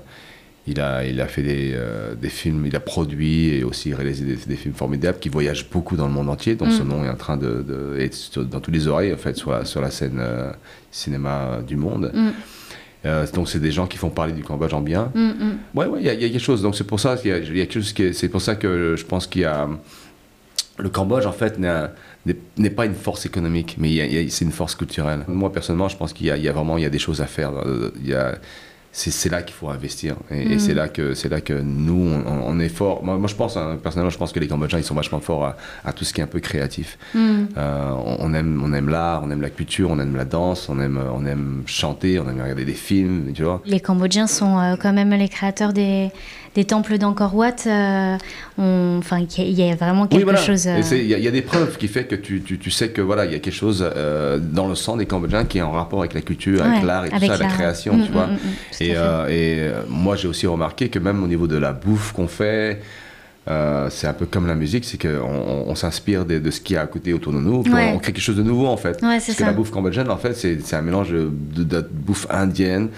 il 0.72 0.80
a, 0.80 1.06
il 1.06 1.20
a 1.22 1.28
fait 1.28 1.44
des, 1.44 1.72
euh, 1.74 2.16
des, 2.16 2.30
films, 2.30 2.66
il 2.66 2.76
a 2.76 2.80
produit 2.80 3.50
et 3.50 3.64
aussi 3.64 3.94
réalisé 3.94 4.26
des, 4.26 4.36
des, 4.36 4.56
films 4.56 4.74
formidables 4.74 5.20
qui 5.20 5.30
voyagent 5.30 5.70
beaucoup 5.70 5.96
dans 5.96 6.08
le 6.08 6.14
monde 6.14 6.30
entier. 6.30 6.56
Donc 6.56 6.70
mm. 6.70 6.72
son 6.72 6.86
nom 6.86 7.04
est 7.04 7.10
en 7.10 7.16
train 7.16 7.38
de, 7.38 7.62
de 7.62 8.00
être 8.00 8.40
dans 8.44 8.60
toutes 8.60 8.74
les 8.74 8.88
oreilles 8.88 9.14
en 9.14 9.18
fait 9.18 9.36
sur 9.36 9.52
la, 9.52 9.66
sur 9.66 9.82
la 9.82 9.92
scène 9.92 10.20
euh, 10.20 10.52
cinéma 10.92 11.60
du 11.66 11.76
monde. 11.76 12.12
Mm. 12.14 12.30
Euh, 13.06 13.26
donc 13.34 13.50
c'est 13.50 13.60
des 13.60 13.72
gens 13.72 13.88
qui 13.88 13.98
font 13.98 14.10
parler 14.10 14.34
du 14.34 14.44
Cambodge 14.44 14.74
en 14.74 14.82
bien. 14.82 15.12
Mm, 15.14 15.32
ouais, 15.76 15.88
ouais, 15.88 16.00
il 16.02 16.06
y, 16.06 16.08
y, 16.08 16.26
a 16.26 16.30
quelque 16.30 16.40
chose. 16.40 16.62
Donc 16.62 16.76
c'est 16.76 16.88
pour 16.88 17.00
ça 17.00 17.18
qu'il 17.18 17.32
y, 17.32 17.58
y, 17.58 17.62
a 17.62 17.66
quelque 17.66 17.74
chose 17.74 17.94
c'est 18.14 18.30
pour 18.30 18.42
ça 18.42 18.56
que 18.56 18.96
je 18.96 19.06
pense 19.06 19.28
qu'il 19.28 19.42
y 19.42 19.46
a 19.46 19.68
le 20.78 20.90
Cambodge 20.90 21.26
en 21.26 21.32
fait 21.32 21.60
n'est 21.60 22.70
pas 22.70 22.86
une 22.86 22.96
force 22.96 23.26
économique, 23.26 23.76
mais 23.78 24.30
c'est 24.30 24.46
une 24.46 24.52
force 24.52 24.76
culturelle. 24.76 25.26
Moi 25.28 25.52
personnellement, 25.52 25.90
je 25.90 25.98
pense 25.98 26.14
qu'il 26.14 26.28
y, 26.28 26.40
y, 26.40 26.50
a 26.50 26.52
vraiment 26.52 26.78
il 26.78 26.84
y 26.84 26.88
a 26.88 26.90
des 26.90 27.00
choses 27.00 27.22
à 27.22 27.26
faire. 27.26 27.52
Il 28.02 28.08
y 28.08 28.14
a 28.14 28.38
c'est 28.92 29.30
là 29.30 29.42
qu'il 29.42 29.56
faut 29.56 29.70
investir. 29.70 30.16
Et, 30.30 30.46
mmh. 30.46 30.52
et 30.52 30.60
c'est 30.60 30.74
là 30.74 30.88
que 30.90 31.14
c'est 31.14 31.30
là 31.30 31.42
que 31.42 31.54
nous 31.54 31.94
on, 31.94 32.26
on 32.46 32.60
est 32.60 32.70
fort. 32.70 33.04
Moi, 33.04 33.18
moi, 33.18 33.28
je 33.28 33.36
pense 33.36 33.56
hein, 33.58 33.78
personnellement, 33.82 34.10
je 34.10 34.18
pense 34.18 34.32
que 34.32 34.40
les 34.40 34.48
Cambodgiens 34.48 34.80
ils 34.80 34.84
sont 34.84 34.96
vachement 34.96 35.20
forts 35.20 35.46
à, 35.46 35.58
à 35.86 35.94
tout 35.94 36.04
ce 36.04 36.14
qui 36.14 36.20
est 36.20 36.24
un 36.24 36.28
peu 36.28 36.40
créatif. 36.40 36.98
Mmh. 37.16 37.20
Euh, 37.58 37.92
on, 38.20 38.34
aime 38.34 38.62
on 38.64 38.74
aime 38.74 38.90
l'art, 38.90 39.22
on 39.24 39.32
aime 39.32 39.42
la 39.42 39.50
culture, 39.50 39.90
on 39.92 40.00
aime 40.00 40.16
la 40.16 40.26
danse, 40.26 40.68
on 40.70 40.80
aime 40.80 41.00
on 41.14 41.26
aime 41.26 41.64
chanter, 41.66 42.20
on 42.20 42.28
aime 42.30 42.42
regarder 42.42 42.66
des 42.66 42.74
films, 42.74 43.32
tu 43.34 43.44
vois. 43.44 43.62
Les 43.66 43.80
Cambodgiens 43.80 44.28
sont 44.28 44.60
euh, 44.60 44.76
quand 44.82 44.94
même 44.94 45.12
les 45.12 45.30
créateurs 45.30 45.74
des 45.74 46.12
des 46.56 46.66
temples 46.66 46.98
d'Angkor 46.98 47.36
Wat, 47.36 47.56
euh, 47.66 48.18
on, 48.58 48.98
enfin, 49.00 49.26
il 49.38 49.60
y, 49.60 49.72
a 49.72 49.76
vraiment 49.76 50.08
quelque 50.08 50.20
oui, 50.20 50.24
voilà. 50.24 50.40
chose. 50.40 50.66
Il 50.66 50.94
euh... 50.94 51.18
y, 51.18 51.22
y, 51.22 51.28
a 51.28 51.32
des 51.32 51.42
preuves 51.42 51.78
qui 51.78 51.88
fait 51.88 52.06
que 52.06 52.16
tu, 52.16 52.42
tu, 52.42 52.58
tu 52.58 52.72
sais 52.72 52.90
que 52.90 53.02
voilà, 53.02 53.26
il 53.26 53.32
y 53.32 53.36
a 53.36 53.40
quelque 53.40 53.54
chose 53.54 53.86
euh, 53.96 54.38
dans 54.38 54.68
le 54.68 54.76
sang 54.76 54.98
des 54.98 55.06
Cambodgiens 55.06 55.46
qui 55.46 55.60
est 55.60 55.62
en 55.62 55.72
rapport 55.72 56.00
avec 56.00 56.14
la 56.14 56.22
culture, 56.22 56.62
avec 56.62 56.82
ouais, 56.82 56.86
l'art 56.86 57.06
et 57.06 57.10
tout 57.10 57.16
avec 57.16 57.32
ça, 57.32 57.38
la 57.38 57.46
création, 57.46 57.96
mmh, 57.96 58.06
tu 58.06 58.12
vois. 58.12 58.28
Mmh, 58.28 58.38
et, 58.82 58.92
et 59.34 59.72
moi, 59.88 60.16
j'ai 60.16 60.28
aussi 60.28 60.46
remarqué 60.46 60.90
que 60.90 61.00
même 61.00 61.24
au 61.24 61.28
niveau 61.28 61.48
de 61.48 61.58
la 61.58 61.72
bouffe 61.72 62.12
qu'on 62.12 62.28
fait. 62.28 62.80
Euh, 63.50 63.90
c'est 63.90 64.06
un 64.06 64.14
peu 64.14 64.28
comme 64.28 64.46
la 64.46 64.54
musique, 64.54 64.86
c'est 64.86 65.02
qu'on 65.02 65.24
on, 65.24 65.70
on 65.70 65.76
s'inspire 65.76 66.26
de, 66.26 66.38
de, 66.38 66.52
ce 66.52 66.62
qu'il 66.62 66.76
y 66.76 66.78
a 66.78 66.84
à 66.84 66.88
côté 66.88 67.12
autour 67.12 67.34
de 67.34 67.40
nous, 67.40 67.64
ouais. 67.64 67.92
on 67.94 67.98
crée 67.98 68.14
quelque 68.14 68.22
chose 68.22 68.38
de 68.38 68.44
nouveau 68.44 68.68
en 68.68 68.78
fait. 68.78 69.02
Ouais, 69.02 69.18
Parce 69.18 69.34
que 69.34 69.44
la 69.44 69.52
bouffe 69.52 69.72
cambodgienne, 69.72 70.12
en 70.12 70.18
fait, 70.18 70.36
c'est 70.36 70.74
un 70.76 70.82
mélange 70.82 71.10
de, 71.10 71.32
de, 71.32 71.64
de, 71.64 71.88
bouffe 71.92 72.28
indienne, 72.30 72.90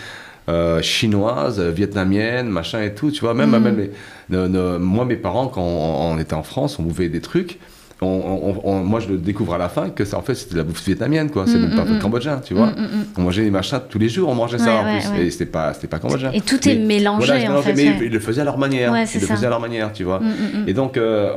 euh, 0.50 0.82
chinoise, 0.82 1.62
vietnamienne, 1.62 2.48
machin 2.48 2.82
et 2.82 2.94
tout, 2.94 3.12
tu 3.12 3.22
vois. 3.22 3.34
Même, 3.34 3.52
mm. 3.52 3.64
même 3.64 3.78
les, 3.78 3.92
ne, 4.30 4.48
ne, 4.48 4.78
moi, 4.78 5.06
mes 5.06 5.16
parents, 5.16 5.48
quand 5.48 5.62
on, 5.62 6.14
on, 6.14 6.20
était 6.20 6.34
en 6.34 6.44
France, 6.44 6.80
on 6.80 6.84
bouffait 6.84 7.10
des 7.10 7.22
trucs. 7.22 7.60
On, 8.02 8.60
on, 8.66 8.84
moi, 8.84 9.00
je 9.00 9.08
le 9.08 9.18
découvre 9.18 9.54
à 9.54 9.58
la 9.58 9.70
fin 9.70 9.90
que 9.90 10.04
ça, 10.04 10.18
en 10.18 10.22
fait, 10.22 10.36
c'était 10.36 10.58
la 10.58 10.64
bouffe 10.64 10.84
vietnamienne, 10.86 11.30
quoi. 11.30 11.46
C'est 11.48 11.58
mm, 11.58 11.62
même 11.62 11.76
pas 11.76 11.86
mm, 11.86 12.00
cambodgien, 12.00 12.42
tu 12.44 12.54
vois. 12.54 12.74
On 13.18 13.22
mangeait 13.22 13.44
des 13.44 13.52
machins 13.52 13.80
tous 13.90 14.00
les 14.00 14.10
jours, 14.10 14.28
on 14.30 14.36
mangeait 14.36 14.58
ça 14.58 14.76
en 14.76 14.86
ouais, 14.86 15.00
plus. 15.00 15.10
ouais. 15.12 15.26
Et 15.28 15.32
c'était 15.32 15.46
pas, 15.46 15.74
c'était 15.74 15.88
pas 15.88 16.00
cambodgien. 16.00 16.32
Et 16.34 16.42
tout 16.42 16.60
mais, 16.66 16.74
est 16.74 16.80
mélangé, 16.80 17.28
voilà, 17.28 17.60
en 17.60 17.62
fait. 17.62 17.74
Mais 17.74 17.86
ils, 17.86 18.04
ils, 18.08 18.12
le 18.12 18.20
faisaient 18.20 18.42
à 18.42 18.46
leur 18.46 18.58
manière. 18.58 18.94
Ils 18.94 19.22
le 19.22 19.28
faisaient 19.28 19.46
à 19.46 19.50
leur 19.50 19.62
manière, 19.62 19.94
tu 19.94 20.04
vois. 20.04 20.22
Et 20.68 20.74
donc, 20.74 20.98
euh, 20.98 21.32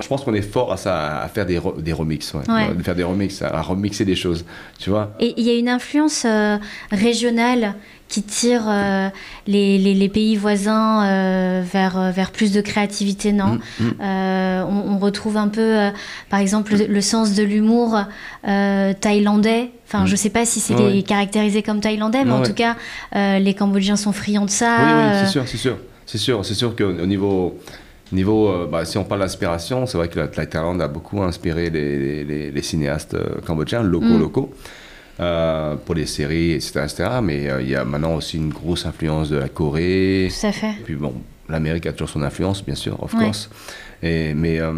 je 0.00 0.06
pense 0.06 0.22
qu'on 0.24 0.34
est 0.34 0.42
fort 0.42 0.72
à 0.72 0.76
ça, 0.76 1.20
à 1.20 1.28
faire 1.28 1.46
des, 1.46 1.58
re, 1.58 1.74
des 1.80 1.92
remixes. 1.92 2.34
De 2.34 2.82
faire 2.82 2.94
des 2.94 3.04
remixes, 3.04 3.40
à 3.40 3.62
remixer 3.62 4.04
des 4.04 4.16
choses, 4.16 4.44
tu 4.78 4.90
vois. 4.90 5.12
Et 5.20 5.32
il 5.36 5.46
y 5.46 5.50
a 5.50 5.54
une 5.54 5.68
influence 5.68 6.24
euh, 6.26 6.58
régionale 6.90 7.74
qui 8.08 8.22
tire 8.22 8.64
euh, 8.68 9.08
les, 9.46 9.78
les, 9.78 9.94
les, 9.94 10.08
pays 10.08 10.36
voisins 10.36 11.04
euh, 11.04 11.62
vers, 11.64 12.12
vers 12.12 12.30
plus 12.30 12.52
de 12.52 12.60
créativité, 12.60 13.32
non 13.32 13.58
mmh, 13.80 13.84
mmh. 13.84 13.94
On, 14.00 14.92
on, 14.92 14.98
retrouve 14.98 15.36
un 15.36 15.48
peu, 15.48 15.60
euh, 15.60 15.90
par 16.30 16.38
exemple, 16.38 16.76
le, 16.76 16.86
le 16.86 17.00
sens 17.00 17.34
de 17.34 17.42
l'humour 17.42 17.98
euh, 18.46 18.92
thaïlandais. 18.98 19.70
Enfin, 19.86 20.04
mmh. 20.04 20.06
je 20.06 20.16
sais 20.16 20.30
pas 20.30 20.44
si 20.44 20.60
c'est 20.60 20.74
ouais. 20.74 21.02
caractérisé 21.02 21.62
comme 21.62 21.80
thaïlandais, 21.80 22.24
mais 22.24 22.32
en 22.32 22.42
tout 22.42 22.54
cas, 22.54 22.76
euh, 23.16 23.38
les 23.38 23.54
Cambodgiens 23.54 23.96
sont 23.96 24.12
friands 24.12 24.44
de 24.44 24.50
ça. 24.50 24.76
Oui, 24.78 24.92
oui, 24.92 25.18
c'est 25.24 25.30
sûr, 25.30 25.48
c'est 25.48 25.56
sûr. 25.56 25.76
C'est 26.06 26.18
sûr, 26.18 26.44
c'est 26.44 26.54
sûr 26.54 26.76
qu'au 26.76 27.06
niveau... 27.06 27.58
Niveau, 28.12 28.48
euh, 28.48 28.68
bah, 28.70 28.84
si 28.84 28.98
on 28.98 29.02
parle 29.02 29.22
d'inspiration, 29.22 29.86
c'est 29.86 29.96
vrai 29.96 30.08
que 30.08 30.20
la, 30.20 30.28
la, 30.36 30.46
Thaïlande 30.46 30.80
a 30.82 30.88
beaucoup 30.88 31.22
inspiré 31.22 31.70
les 31.70 32.62
cinéastes 32.62 33.16
cambodgiens, 33.44 33.82
locaux, 33.82 34.18
locaux. 34.18 34.54
Euh, 35.20 35.76
pour 35.76 35.94
les 35.94 36.06
séries, 36.06 36.52
etc. 36.52 36.80
etc. 36.82 37.04
mais 37.22 37.48
euh, 37.48 37.62
il 37.62 37.68
y 37.68 37.76
a 37.76 37.84
maintenant 37.84 38.16
aussi 38.16 38.36
une 38.36 38.48
grosse 38.48 38.84
influence 38.84 39.30
de 39.30 39.36
la 39.36 39.48
Corée. 39.48 40.28
Tout 40.28 40.46
à 40.48 40.50
fait. 40.50 40.70
Et 40.70 40.82
puis 40.84 40.96
bon, 40.96 41.14
l'Amérique 41.48 41.86
a 41.86 41.92
toujours 41.92 42.08
son 42.08 42.22
influence, 42.22 42.64
bien 42.64 42.74
sûr, 42.74 43.00
of 43.00 43.14
ouais. 43.14 43.26
course. 43.26 43.48
Et, 44.02 44.34
mais, 44.34 44.58
euh, 44.58 44.72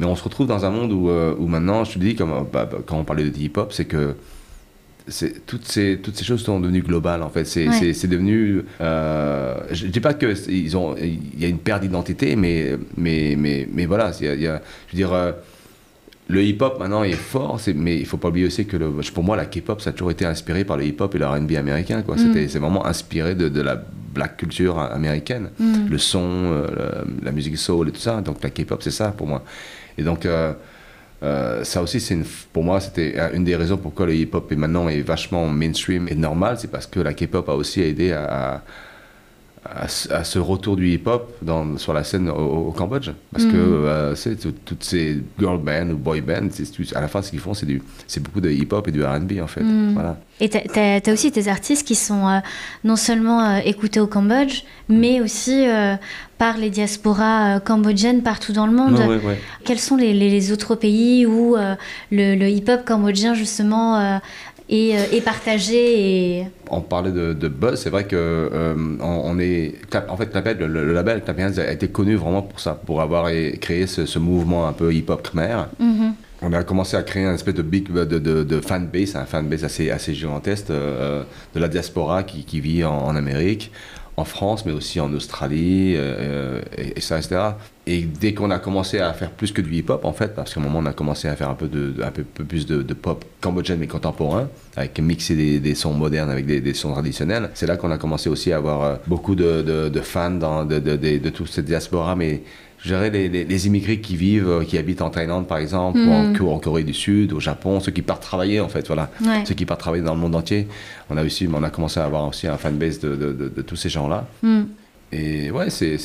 mais 0.00 0.06
on 0.06 0.16
se 0.16 0.24
retrouve 0.24 0.48
dans 0.48 0.64
un 0.64 0.70
monde 0.70 0.90
où, 0.90 1.08
où 1.08 1.46
maintenant, 1.46 1.84
je 1.84 1.92
te 1.92 1.98
dis, 2.00 2.16
comme, 2.16 2.30
bah, 2.52 2.68
bah, 2.70 2.78
quand 2.84 2.98
on 2.98 3.04
parlait 3.04 3.22
de 3.22 3.38
hip-hop, 3.38 3.72
c'est 3.72 3.84
que 3.84 4.16
toutes 5.46 5.66
ces, 5.66 5.98
toutes 5.98 6.16
ces 6.16 6.24
choses 6.24 6.42
sont 6.42 6.60
devenues 6.60 6.82
globales 6.82 7.22
en 7.22 7.30
fait. 7.30 7.44
C'est 7.44 7.68
ouais. 7.68 7.92
devenu. 8.08 8.62
Euh, 8.80 9.60
je 9.70 9.86
ne 9.86 9.90
dis 9.90 10.00
pas 10.00 10.14
qu'il 10.14 10.28
y 10.28 11.44
a 11.44 11.48
une 11.48 11.58
perte 11.58 11.82
d'identité, 11.82 12.36
mais, 12.36 12.76
mais, 12.96 13.34
mais, 13.38 13.68
mais 13.72 13.86
voilà, 13.86 14.12
il 14.20 14.26
y 14.26 14.28
a, 14.28 14.34
y 14.34 14.46
a, 14.46 14.62
je 14.88 14.92
veux 14.92 14.96
dire, 14.96 15.34
le 16.28 16.42
hip-hop 16.42 16.78
maintenant 16.78 17.02
est 17.02 17.12
fort, 17.12 17.60
est, 17.66 17.74
mais 17.74 17.98
il 17.98 18.06
faut 18.06 18.16
pas 18.16 18.28
oublier 18.28 18.46
aussi 18.46 18.66
que 18.66 18.76
le, 18.76 18.90
pour 19.14 19.24
moi 19.24 19.36
la 19.36 19.46
K-pop 19.46 19.80
ça 19.80 19.90
a 19.90 19.92
toujours 19.92 20.12
été 20.12 20.24
inspiré 20.24 20.64
par 20.64 20.76
le 20.76 20.84
hip-hop 20.84 21.14
et 21.14 21.18
le 21.18 21.26
R&B 21.26 21.52
américain 21.52 22.02
quoi. 22.02 22.16
Mm. 22.16 22.48
C'est 22.48 22.58
vraiment 22.58 22.86
inspiré 22.86 23.34
de, 23.34 23.48
de, 23.48 23.60
la 23.60 23.82
black 24.14 24.36
culture 24.36 24.78
américaine, 24.78 25.50
mm. 25.58 25.88
le 25.90 25.98
son, 25.98 26.20
euh, 26.22 26.66
la, 26.76 27.26
la, 27.26 27.32
musique 27.32 27.58
soul 27.58 27.88
et 27.88 27.92
tout 27.92 28.00
ça. 28.00 28.20
Donc 28.20 28.42
la 28.42 28.50
K-pop 28.50 28.82
c'est 28.82 28.90
ça 28.90 29.08
pour 29.08 29.26
moi. 29.26 29.42
Et 29.98 30.02
donc 30.02 30.24
euh, 30.24 30.52
euh, 31.22 31.64
ça 31.64 31.82
aussi 31.82 32.00
c'est 32.00 32.18
pour 32.52 32.62
moi 32.62 32.80
c'était 32.80 33.16
une 33.34 33.44
des 33.44 33.56
raisons 33.56 33.76
pourquoi 33.76 34.06
le 34.06 34.14
hip-hop 34.14 34.50
est 34.50 34.56
maintenant 34.56 34.88
est 34.88 35.02
vachement 35.02 35.46
mainstream 35.48 36.08
et 36.08 36.14
normal, 36.14 36.56
c'est 36.58 36.70
parce 36.70 36.86
que 36.86 37.00
la 37.00 37.14
K-pop 37.14 37.48
a 37.48 37.54
aussi 37.54 37.82
aidé 37.82 38.12
à, 38.12 38.54
à 38.54 38.62
à, 39.64 39.84
à, 39.84 40.24
ce 40.24 40.38
retour 40.38 40.76
du 40.76 40.88
hip-hop 40.88 41.32
sur 41.76 41.92
la 41.92 42.04
scène 42.04 42.28
au, 42.28 42.68
au 42.68 42.72
Cambodge. 42.72 43.10
Parce 43.32 43.44
mm. 43.44 43.52
que 43.52 43.56
euh, 43.56 44.14
c'est 44.14 44.36
toutes 44.36 44.82
ces 44.82 45.22
girl 45.38 45.58
bands 45.58 45.90
ou 45.90 45.96
boy 45.96 46.20
bands, 46.20 46.48
à 46.94 47.00
la 47.00 47.08
fin, 47.08 47.22
ce 47.22 47.30
qu'ils 47.30 47.38
font, 47.38 47.54
c'est 47.54 48.20
beaucoup 48.20 48.40
de 48.40 48.50
hip-hop 48.50 48.86
et 48.88 48.92
du 48.92 49.04
RB, 49.04 49.32
en 49.40 49.46
fait. 49.46 49.62
Mm. 49.62 49.92
Voilà. 49.94 50.18
Et 50.40 50.48
tu 50.48 50.58
as, 50.58 51.00
as, 51.06 51.12
aussi 51.12 51.30
tes 51.30 51.48
artistes 51.48 51.86
qui 51.86 51.94
sont 51.94 52.26
euh, 52.26 52.38
non 52.82 52.96
seulement 52.96 53.40
euh, 53.44 53.58
écoutés 53.64 54.00
au 54.00 54.08
Cambodge, 54.08 54.64
mais 54.88 55.20
aussi 55.20 55.66
euh, 55.68 55.94
par 56.38 56.58
les 56.58 56.70
diasporas 56.70 57.56
euh, 57.56 57.60
cambodgiennes 57.60 58.22
partout 58.22 58.52
dans 58.52 58.66
le 58.66 58.72
monde. 58.72 58.98
Ouais, 58.98 59.06
ouais, 59.06 59.24
ouais. 59.24 59.40
Quels 59.64 59.78
sont 59.78 59.94
les, 59.96 60.12
les, 60.12 60.28
les, 60.28 60.50
autres 60.50 60.74
pays 60.74 61.24
où 61.24 61.56
euh, 61.56 61.76
le, 62.10 62.34
le 62.34 62.48
hip-hop 62.48 62.84
cambodgien, 62.84 63.34
justement, 63.34 64.20
et, 64.72 64.96
euh, 64.96 65.04
et. 65.12 65.22
Et... 65.74 66.44
On 66.70 66.80
parlait 66.80 67.12
de, 67.12 67.34
de 67.34 67.48
buzz, 67.48 67.78
c'est 67.78 67.90
vrai 67.90 68.04
que 68.04 68.16
euh, 68.16 68.74
on, 69.00 69.20
on, 69.30 69.38
est, 69.38 69.74
en 70.08 70.16
fait, 70.16 70.34
le, 70.58 70.92
label 70.92 71.22
Clapians 71.22 71.58
a 71.58 71.70
été 71.70 71.88
connu 71.88 72.14
vraiment 72.16 72.42
pour 72.42 72.58
ça, 72.58 72.72
pour 72.86 73.02
avoir 73.02 73.30
créé 73.60 73.86
ce, 73.86 74.06
ce 74.06 74.18
mouvement 74.18 74.66
un 74.66 74.72
peu 74.72 74.92
hip-hop 74.94 75.22
khmer. 75.28 75.66
Mm 75.78 75.92
-hmm. 75.92 76.12
On 76.44 76.52
a 76.52 76.64
commencé 76.64 76.96
à 76.96 77.02
créer 77.02 77.24
un 77.24 77.34
espèce 77.34 77.54
de 77.54 77.62
big 77.62 77.84
de, 77.92 78.04
de, 78.04 78.42
de 78.52 78.60
fanbase, 78.60 79.14
un 79.14 79.26
fanbase 79.26 79.64
assez, 79.64 79.90
assez 79.90 80.12
gigantesque 80.12 80.70
euh, 80.70 81.22
de 81.54 81.60
la 81.60 81.68
diaspora 81.68 82.24
qui, 82.24 82.44
qui 82.44 82.58
vit 82.60 82.82
en, 82.84 82.98
en 83.08 83.14
Amérique 83.14 83.70
en 84.16 84.24
France, 84.24 84.66
mais 84.66 84.72
aussi 84.72 85.00
en 85.00 85.12
Australie, 85.14 85.94
euh, 85.96 86.60
et, 86.76 87.00
ça, 87.00 87.18
etc. 87.18 87.40
Et 87.86 88.02
dès 88.02 88.34
qu'on 88.34 88.50
a 88.50 88.58
commencé 88.58 88.98
à 88.98 89.12
faire 89.14 89.30
plus 89.30 89.52
que 89.52 89.62
du 89.62 89.74
hip-hop, 89.74 90.04
en 90.04 90.12
fait, 90.12 90.34
parce 90.34 90.52
qu'à 90.52 90.60
un 90.60 90.62
moment, 90.62 90.80
on 90.80 90.86
a 90.86 90.92
commencé 90.92 91.28
à 91.28 91.36
faire 91.36 91.48
un 91.48 91.54
peu, 91.54 91.66
de, 91.66 91.94
un 92.02 92.10
peu, 92.10 92.22
plus 92.22 92.66
de, 92.66 92.82
pop 92.94 93.24
cambodgien, 93.40 93.76
mais 93.76 93.86
contemporain, 93.86 94.48
avec 94.76 94.98
mixer 95.00 95.60
des, 95.60 95.74
sons 95.74 95.94
modernes 95.94 96.30
avec 96.30 96.46
des, 96.46 96.74
sons 96.74 96.92
traditionnels, 96.92 97.50
c'est 97.54 97.66
là 97.66 97.76
qu'on 97.76 97.90
a 97.90 97.98
commencé 97.98 98.28
aussi 98.28 98.52
à 98.52 98.58
avoir 98.58 98.82
euh, 98.82 98.96
beaucoup 99.06 99.34
de, 99.34 99.90
fans 100.02 100.30
de, 100.30 101.28
toute 101.30 101.48
cette 101.48 101.64
diaspora, 101.64 102.14
mais 102.14 102.42
je 102.82 102.88
dirais 102.88 103.10
les, 103.10 103.28
les, 103.28 103.66
immigrés 103.66 104.00
qui 104.00 104.16
vivent, 104.16 104.48
euh, 104.48 104.64
qui 104.64 104.76
habitent 104.76 105.02
en 105.02 105.10
Thaïlande 105.10 105.46
par 105.46 105.58
exemple, 105.58 105.98
ou, 105.98 106.10
en, 106.10 106.56
hmm. 106.56 106.60
Corée 106.60 106.82
du 106.82 106.92
Sud, 106.92 107.32
au 107.32 107.40
Japon, 107.40 107.78
ceux 107.80 107.92
qui 107.92 108.02
partent 108.02 108.22
travailler 108.22 108.60
en 108.60 108.68
fait, 108.68 108.86
voilà, 108.88 109.10
ceux 109.44 109.54
qui 109.54 109.64
partent 109.64 109.80
travailler 109.80 110.02
dans 110.02 110.14
le 110.14 110.20
monde 110.20 110.34
entier. 110.34 110.66
On 111.08 111.16
a 111.16 111.24
aussi, 111.24 111.48
on 111.52 111.62
a 111.62 111.70
commencé 111.70 112.00
à 112.00 112.04
avoir 112.04 112.28
aussi 112.28 112.48
un 112.48 112.56
fanbase 112.56 112.98
de, 112.98 113.14
de, 113.14 113.32
de, 113.32 113.62
tous 113.62 113.76
ces 113.76 113.88
gens-là. 113.88 114.26
Hmm. 114.42 114.64
Et 115.12 115.50
ouais, 115.50 115.70
c'est 115.70 115.96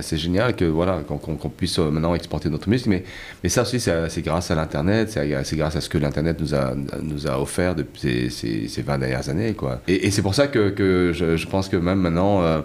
c'est 0.00 0.16
génial 0.16 0.54
que 0.54 0.64
voilà 0.64 1.00
qu'on 1.00 1.48
puisse 1.48 1.78
euh, 1.78 1.90
maintenant 1.90 2.14
exporter 2.14 2.48
notre 2.48 2.68
musique 2.68 2.86
mais 2.86 3.02
mais 3.42 3.48
ça 3.48 3.62
aussi 3.62 3.80
c'est 3.80 4.22
grâce 4.22 4.50
à 4.50 4.54
l'internet 4.54 5.10
c'est 5.10 5.56
grâce 5.56 5.74
à 5.74 5.80
ce 5.80 5.88
que 5.88 5.98
l'internet 5.98 6.40
nous 6.40 6.54
a 6.54 6.74
nous 7.02 7.26
a 7.26 7.40
offert 7.40 7.74
depuis 7.74 8.30
ces, 8.30 8.68
ces, 8.68 8.82
20 8.82 8.98
dernières 8.98 9.28
années 9.28 9.54
quoi 9.54 9.80
et, 9.88 10.06
et 10.06 10.10
c'est 10.12 10.22
pour 10.22 10.34
ça 10.34 10.46
que, 10.46 10.70
que 10.70 11.10
je, 11.12 11.36
je, 11.36 11.46
pense 11.48 11.68
que 11.68 11.76
même 11.76 11.98
maintenant 11.98 12.42
euh, 12.42 12.60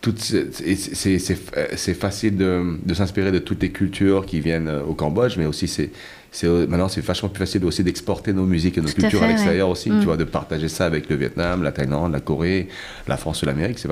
c'est 0.00 1.94
facile 1.94 2.36
de, 2.36 2.78
de 2.84 2.94
s'inspirer 2.94 3.32
de 3.32 3.38
toutes 3.38 3.62
les 3.62 3.70
cultures 3.70 4.26
qui 4.26 4.40
viennent 4.40 4.68
euh, 4.68 4.82
au 4.82 4.94
Cambodge, 4.94 5.36
mais 5.36 5.46
aussi 5.46 5.66
c'est 5.68 5.90
maintenant 6.68 6.88
c'est 6.88 7.00
vachement 7.00 7.28
plus 7.28 7.38
facile 7.38 7.64
aussi 7.64 7.82
d'exporter 7.82 8.32
nos 8.32 8.44
musiques 8.44 8.78
et 8.78 8.80
nos 8.80 8.88
cultures 8.88 9.22
à, 9.22 9.28
l'extérieur 9.28 9.68
aussi, 9.70 9.88
tu 9.88 9.96
mm. 9.96 10.00
vois, 10.00 10.16
de 10.16 10.24
partager 10.24 10.68
ça 10.68 10.86
avec 10.86 11.08
le 11.08 11.16
Vietnam, 11.16 11.62
la 11.62 11.72
Thaïlande, 11.72 12.12
la 12.12 12.20
Corée, 12.20 12.68
la 13.08 13.16
France 13.16 13.42
ou 13.42 13.46
l'Amérique, 13.46 13.78
c'est 13.78 13.88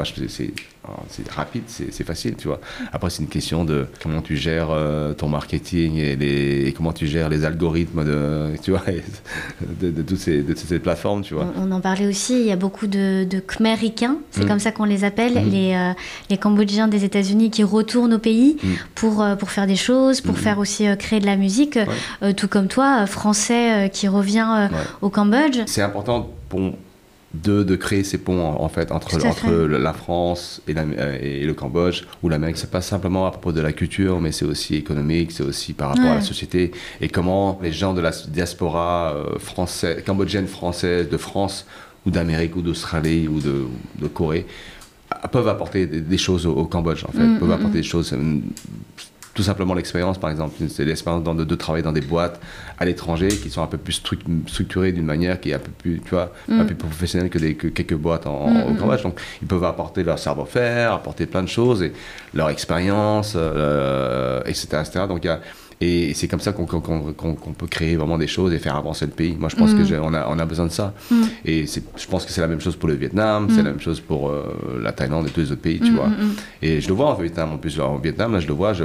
c'est 1.09 1.30
rapide, 1.30 1.64
c'est 1.66 2.05
facile, 2.05 2.37
tu 2.37 2.49
vois. 2.49 2.61
Après 2.93 3.11
c'est 3.11 3.22
une 3.22 3.28
question 3.28 3.64
de 3.64 3.87
comment 4.03 4.22
tu 4.22 4.37
gères 4.37 4.68
euh, 4.70 5.14
ton 5.14 5.28
marketing 5.28 5.97
et, 5.97 6.16
les, 6.16 6.72
comment 6.72 6.93
tu 6.93 7.07
gères 7.07 7.28
les 7.28 7.45
algorithmes 7.45 8.05
de, 8.05 8.57
tu 8.62 8.70
vois, 8.70 8.82
de, 9.80 10.03
toutes 10.03 10.18
ces, 10.18 10.43
de, 10.43 10.53
toutes 10.53 10.59
ces, 10.59 10.78
plateformes, 10.78 11.22
tu 11.22 11.34
vois. 11.34 11.47
On, 11.57 11.70
en 11.72 11.80
parlait 11.80 12.07
aussi, 12.07 12.41
il 12.41 12.47
y 12.47 12.53
a 12.53 12.57
beaucoup 12.57 12.87
de, 12.87 13.24
de 13.24 13.41
Khméricains, 13.41 14.16
c'est 14.30 14.45
mm. 14.45 14.49
comme 14.49 14.59
ça 14.59 14.72
qu'on 14.72 14.84
les 14.84 15.05
appelle, 15.05 15.34
mm. 15.34 15.51
les, 15.51 15.74
euh, 15.74 15.93
les 16.30 16.39
Cambodgiens 16.39 16.89
des 16.89 17.05
États-Unis 17.05 17.51
qui 17.51 17.64
retournent 17.64 18.14
au 18.14 18.18
pays 18.18 18.57
pour, 18.95 19.22
euh, 19.22 19.37
pour 19.37 19.51
faire 19.51 19.66
des 19.66 19.76
choses, 19.76 20.20
pour 20.20 20.39
faire 20.39 20.59
aussi 20.59 20.87
créer 20.99 21.20
de 21.20 21.26
la 21.26 21.37
musique. 21.37 21.78
Tout 22.37 22.49
comme 22.49 22.68
toi, 22.68 23.07
français 23.07 23.91
qui 23.93 24.09
revient 24.09 24.68
au 25.03 25.11
Cambodge. 25.11 25.61
C'est 25.66 25.82
important 25.82 26.30
pour 26.49 26.72
de, 27.35 27.62
de, 27.62 27.77
créer 27.77 28.03
ces 28.05 28.18
ponts 28.18 28.41
en, 28.41 28.68
fait 28.68 28.93
entre, 28.93 29.24
entre 29.27 29.51
la 29.51 29.93
France 29.93 30.62
et, 30.68 30.74
et, 31.20 31.45
le 31.45 31.55
Cambodge 31.55 32.05
ou 32.22 32.29
l'Amérique. 32.29 32.57
C'est 32.57 32.70
pas 32.70 32.81
simplement 32.81 33.27
à 33.27 33.31
propos 33.31 33.53
de 33.53 33.61
la 33.61 33.72
culture, 33.72 34.20
mais 34.20 34.33
c'est 34.33 34.45
aussi 34.45 34.77
économique, 34.77 35.33
c'est 35.33 35.43
aussi 35.43 35.72
par 35.72 35.91
rapport 35.91 36.11
à 36.11 36.14
la 36.16 36.20
société 36.22 36.70
et 37.01 37.09
comment 37.09 37.59
les 37.62 37.72
gens 37.72 37.93
de 37.95 38.01
la 38.01 38.12
diaspora 38.29 39.14
française, 39.39 40.03
cambodgienne 40.07 40.47
française 40.47 41.09
de 41.09 41.16
France 41.16 41.66
ou 42.07 42.11
d'Amérique 42.11 42.57
ou 42.57 42.62
d'Australie 42.62 43.29
ou 43.29 43.41
de, 43.41 43.66
de, 44.01 44.07
Corée 44.07 44.47
peuvent 45.31 45.49
apporter 45.49 45.87
des, 45.87 46.18
choses 46.18 46.47
au, 46.47 46.64
Cambodge 46.64 47.05
en 47.05 47.12
fait, 47.12 47.18
mm, 47.18 47.39
peuvent 47.39 47.49
mm, 47.49 47.53
apporter 47.53 47.79
mm. 47.79 47.83
des 47.83 47.83
choses 47.83 48.16
tout 49.37 49.43
simplement 49.43 49.74
l'expérience, 49.74 50.18
par 50.18 50.30
exemple. 50.30 50.55
C'est 50.68 50.84
l'expérience 50.84 51.22
de, 51.22 51.45
de, 51.45 51.55
travailler 51.55 51.84
dans 51.84 51.93
des 51.93 52.01
boîtes 52.01 52.41
à 52.78 52.87
l'étranger 52.87 53.28
qui 53.28 53.51
sont 53.51 53.62
un 53.62 53.66
peu 53.66 53.76
plus 53.76 53.93
structurées 54.47 54.93
d'une 54.93 55.05
manière 55.05 55.39
qui 55.39 55.51
est 55.51 55.55
un 55.55 55.61
peu 55.61 55.70
plus, 55.70 56.01
tu 56.03 56.11
vois, 56.11 56.32
un 56.49 56.55
mm. 56.55 56.59
peu 56.61 56.66
plus 56.66 56.74
professionnelle 56.74 57.28
que, 57.28 57.39
des, 57.39 57.55
quelques 57.55 57.95
boîtes 57.95 58.26
en, 58.26 58.49
mm, 58.49 58.62
au 58.62 58.70
mm, 58.70 58.76
Cambodge. 58.78 59.03
Donc, 59.03 59.20
ils 59.43 59.47
peuvent 59.47 59.64
apporter 59.64 60.03
leur 60.03 60.18
savoir-faire, 60.18 60.95
apporter 60.95 61.26
plein 61.26 61.43
de 61.43 61.49
choses 61.49 61.82
et 61.82 61.93
leur 62.32 62.49
expérience, 62.49 63.34
euh, 63.37 64.41
etc., 64.47 64.68
etc. 64.80 65.05
Donc, 65.07 65.22
il 65.22 65.26
y 65.26 65.30
a 65.30 65.41
et 65.80 66.14
c'est 66.14 66.26
comme 66.26 66.41
ça 66.41 66.53
qu'on 66.53 66.64
peut 66.64 67.66
créer 67.66 67.97
vraiment 67.97 68.16
des 68.16 68.26
choses 68.26 68.55
et 68.55 68.59
faire 68.59 68.76
avancer 68.76 69.05
le 69.05 69.12
pays. 69.12 69.37
Moi, 69.39 69.51
je 69.51 69.57
pense 69.57 69.74
mm. 69.74 69.99
qu'on 69.99 70.14
a, 70.14 70.26
on 70.28 70.39
a 70.39 70.45
besoin 70.47 70.66
de 70.66 70.72
ça. 70.72 70.95
Mm. 71.11 71.22
Et 71.45 71.66
je 71.66 72.07
pense 72.07 72.24
que 72.24 72.32
c'est 72.32 72.41
la 72.41 72.47
même 72.47 72.61
chose 72.61 72.76
pour 72.76 72.89
le 72.89 72.95
Vietnam, 72.95 73.49
c'est 73.51 73.61
mm. 73.61 73.64
la 73.64 73.70
même 73.70 73.80
chose 73.80 74.01
pour 74.01 74.30
euh, 74.30 74.80
la 74.82 74.93
Thaïlande 74.93 75.26
et 75.26 75.30
tous 75.30 75.41
les 75.41 75.53
autres 75.53 75.61
pays, 75.61 75.78
tu 75.78 75.93
vois. 75.93 76.09
Et 76.62 76.80
je 76.80 76.89
le 76.89 76.95
vois 76.95 77.09
en 77.09 77.14
Vietnam, 77.14 77.53
en 77.53 77.59
plus, 77.59 77.78
en 77.78 77.99
Vietnam, 77.99 78.32
là, 78.32 78.41
je 78.41 78.47
le 78.47 78.55
vois, 78.55 78.72
je, 78.72 78.84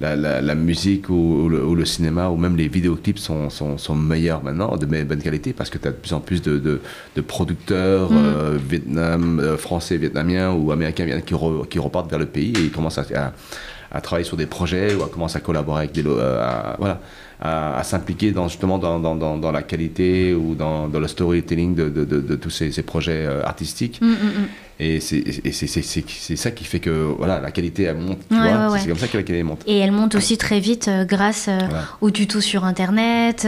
la, 0.00 0.16
la, 0.16 0.54
musique 0.54 1.08
ou, 1.08 1.48
le, 1.48 1.84
cinéma 1.84 2.28
ou 2.28 2.36
même 2.36 2.56
les 2.56 2.68
vidéoclips 2.68 3.18
sont, 3.18 3.50
sont, 3.50 3.78
sont 3.78 3.94
meilleurs 3.94 4.42
maintenant, 4.42 4.76
de 4.76 4.86
bonne 4.86 5.22
qualité, 5.22 5.52
parce 5.52 5.70
que 5.70 5.78
tu 5.78 5.88
as 5.88 5.92
de 5.92 5.96
plus 5.96 6.12
en 6.12 6.20
plus 6.20 6.42
de, 6.42 6.58
de, 6.58 7.20
producteurs 7.20 8.10
euh, 8.12 8.58
Vietnam, 8.68 9.40
euh, 9.40 9.56
français, 9.56 9.96
vietnamiens 9.96 10.52
ou 10.52 10.72
américains 10.72 11.20
qui, 11.20 11.34
qui 11.70 11.78
repartent 11.78 12.10
vers 12.10 12.18
le 12.18 12.26
pays 12.26 12.52
et 12.56 12.60
ils 12.60 12.72
commencent 12.72 12.98
à 12.98 13.32
à 13.94 14.00
travailler 14.00 14.24
sur 14.24 14.36
des 14.36 14.46
projets 14.46 14.94
ou 14.94 15.04
à 15.04 15.08
commencer 15.08 15.36
à 15.36 15.40
collaborer 15.40 15.84
avec 15.84 15.92
des... 15.92 16.04
Euh, 16.04 16.74
voilà, 16.78 17.00
à, 17.40 17.82
s'impliquer 17.84 18.32
dans, 18.32 18.48
justement 18.48 18.78
dans, 18.78 18.98
dans, 18.98 19.14
dans, 19.38 19.52
la 19.52 19.62
qualité 19.62 20.34
ou 20.34 20.54
dans, 20.54 20.88
le 20.88 21.08
storytelling 21.08 21.74
de, 21.74 21.88
de, 21.88 22.36
tous 22.36 22.50
ces, 22.50 22.72
ces, 22.72 22.82
projets 22.82 23.24
euh, 23.26 23.44
artistiques. 23.44 24.00
Mm, 24.00 24.06
mm, 24.06 24.10
mm. 24.10 24.48
Et 24.80 25.00
c'est 25.00 26.36
ça 26.36 26.50
qui 26.50 26.64
fait 26.64 26.80
que 26.80 26.90
voilà, 26.90 27.40
la 27.40 27.50
qualité 27.50 27.84
elle 27.84 27.96
monte. 27.96 28.18
C'est 28.30 28.88
comme 28.88 28.98
ça 28.98 29.06
que 29.06 29.16
la 29.16 29.22
qualité 29.22 29.42
monte. 29.42 29.62
Et 29.66 29.78
elle 29.78 29.92
monte 29.92 30.14
aussi 30.14 30.36
très 30.36 30.60
vite 30.60 30.88
euh, 30.88 31.04
grâce 31.04 31.48
aux 32.00 32.10
tutos 32.10 32.40
sur 32.40 32.64
Internet, 32.64 33.46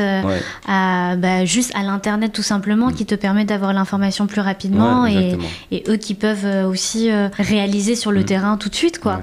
à, 0.69 1.17
bah, 1.17 1.45
juste 1.45 1.73
à 1.75 1.83
l'Internet 1.83 2.33
tout 2.33 2.43
simplement, 2.43 2.91
qui 2.91 3.07
te 3.07 3.15
permet 3.15 3.45
d'avoir 3.45 3.73
l'information 3.73 4.27
plus 4.27 4.41
rapidement 4.41 5.07
et, 5.07 5.37
et, 5.71 5.85
eux 5.89 5.97
qui 5.97 6.15
peuvent 6.15 6.67
aussi 6.69 7.11
réaliser 7.11 7.97
sur 7.97 8.13
le 8.13 8.25
terrain 8.25 8.57
tout 8.57 8.69
de 8.69 8.75
suite. 8.75 9.01
Quoi. 9.01 9.21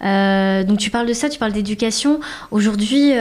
donc 0.00 0.78
tu 0.78 0.90
parles 0.90 1.06
de 1.06 1.12
ça, 1.12 1.28
tu 1.28 1.38
parles 1.38 1.52
d'éducation. 1.52 2.20
Aujourd'hui, 2.50 3.12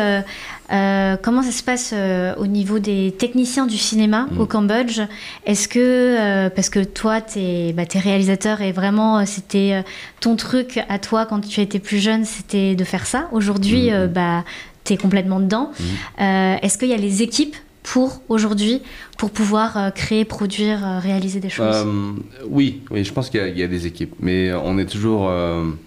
euh, 0.72 1.18
comment 1.22 1.44
ça 1.44 1.52
se 1.52 1.64
passe 1.64 1.92
euh, 1.94 2.34
au 2.38 2.48
niveau 2.48 2.80
des 2.80 3.14
techniciens 3.18 3.66
du 3.66 3.78
cinéma 3.78 4.28
au 4.38 4.44
mm. 4.44 4.48
Cambodge? 4.48 5.02
Est-ce 5.46 5.68
que, 5.68 5.80
euh, 5.80 6.50
parce 6.50 6.70
que 6.70 6.84
toi, 6.84 7.22
tu 7.22 7.40
es, 7.40 7.74
bah, 7.74 7.84
réalisateur 7.94 8.62
et 8.62 8.72
vraiment 8.72 9.26
c'était 9.26 9.84
ton 10.20 10.36
truc 10.36 10.80
à 10.88 11.00
toi 11.00 11.26
quand 11.26 11.42
tu 11.42 11.62
étais 11.62 11.80
plus 11.80 12.00
jeune, 12.00 12.26
c'était 12.26 12.76
de 12.76 12.84
faire 12.84 13.06
ça. 13.06 13.28
Aujourd'hui, 13.32 13.92
mm. 13.92 14.08
bah, 14.08 14.44
tu 14.84 14.94
es 14.94 14.98
complètement 14.98 15.40
dedans. 15.40 15.72
Mm. 15.80 16.24
Est-ce 16.62 16.78
qu'il 16.78 16.90
y 16.90 16.94
a 16.94 16.98
les 16.98 17.22
équipes 17.22 17.56
pour 17.92 18.22
aujourd'hui, 18.30 18.82
pour 19.18 19.32
pouvoir 19.32 19.76
euh, 19.76 19.90
créer, 19.90 20.24
produire, 20.24 20.80
euh, 20.88 21.00
réaliser 21.00 21.42
des 21.42 21.50
choses 21.50 21.84
euh, 21.86 22.14
Oui, 22.48 22.84
oui, 22.90 23.04
je 23.04 23.12
pense 23.12 23.30
qu'il 23.30 23.58
y, 23.58 23.64
a 23.64 23.68
des 23.68 23.86
équipes, 23.86 24.14
mais 24.22 24.54
on 24.54 24.78
est 24.78 24.86
toujours, 24.86 25.30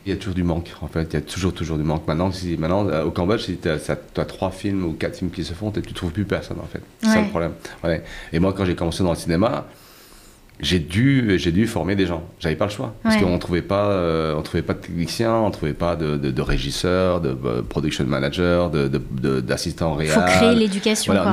il 0.05 0.13
y 0.13 0.15
a 0.15 0.17
toujours 0.17 0.35
du 0.35 0.43
manque. 0.43 0.71
En 0.83 0.89
fait, 0.89 1.05
il 1.11 1.15
y 1.15 1.17
a 1.17 1.23
toujours, 1.23 1.55
toujours 1.55 1.79
du 1.79 1.83
manque. 1.83 2.07
Maintenant, 2.07 2.31
si, 2.31 2.59
maintenant 2.59 2.87
au 3.05 3.11
Cambodge, 3.11 3.45
si 3.45 3.57
tu 3.57 3.71
as, 3.71 4.25
trois 4.27 4.51
films 4.51 4.85
ou 4.85 4.93
quatre 4.93 5.17
films 5.17 5.31
qui 5.31 5.45
se 5.45 5.55
font, 5.55 5.71
tu 5.71 5.81
ne 5.81 5.95
trouves 5.95 6.13
plus 6.13 6.27
personne 6.27 6.59
en 6.63 6.67
fait. 6.67 6.83
C'est 7.01 7.09
ça 7.09 7.23
le 7.23 7.29
problème. 7.29 7.53
Et 8.35 8.39
moi, 8.39 8.53
quand 8.53 8.67
j'ai 8.67 8.75
commencé 8.75 9.03
dans 9.03 9.13
le 9.13 9.17
cinéma, 9.17 9.67
j'ai 10.61 10.81
dû, 10.81 11.39
j'ai 11.39 11.53
dû 11.53 11.67
former 11.67 11.97
des 11.97 12.07
gens. 12.07 12.23
J'avais 12.39 12.55
pas 12.55 12.67
le 12.67 12.71
choix 12.71 12.95
parce 13.03 13.17
qu'on 13.17 13.39
trouvait 13.39 13.63
pas, 13.63 14.35
on 14.37 14.43
trouvait 14.43 14.63
pas 14.63 14.75
de 14.75 14.81
techniciens, 14.81 15.37
on 15.37 15.51
trouvait 15.51 15.73
pas 15.73 15.97
de, 15.97 16.19
de, 16.19 16.31
de 16.31 16.43
régisseurs, 16.43 17.23
de, 17.23 17.33
production 17.63 18.05
manager, 18.05 18.71
d'assistants 18.71 19.95
réels. 19.95 20.13
Il 20.15 20.21
faut 20.21 20.27
créer 20.27 20.55
l'éducation. 20.55 21.15
Voilà, 21.15 21.33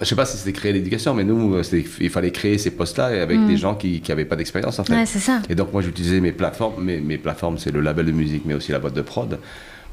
je 0.00 0.06
sais 0.06 0.14
pas 0.14 0.26
si 0.26 0.36
c'était 0.36 0.52
créer 0.52 0.72
l'éducation, 0.72 1.14
mais 1.14 1.24
nous, 1.24 1.60
il 2.00 2.10
fallait 2.10 2.30
créer 2.30 2.58
ces 2.58 2.70
postes-là 2.70 3.22
avec 3.22 3.38
mm. 3.38 3.46
des 3.46 3.56
gens 3.56 3.74
qui 3.74 4.02
n'avaient 4.08 4.24
pas 4.24 4.36
d'expérience 4.36 4.78
en 4.78 4.84
fait. 4.84 4.94
Ouais, 4.94 5.06
ça. 5.06 5.40
Et 5.48 5.54
donc 5.54 5.72
moi 5.72 5.82
j'utilisais 5.82 6.20
mes 6.20 6.32
plateformes, 6.32 6.82
mes, 6.82 7.00
mes 7.00 7.18
plateformes 7.18 7.58
c'est 7.58 7.72
le 7.72 7.80
label 7.80 8.06
de 8.06 8.12
musique, 8.12 8.42
mais 8.44 8.54
aussi 8.54 8.72
la 8.72 8.78
boîte 8.78 8.94
de 8.94 9.02
prod 9.02 9.38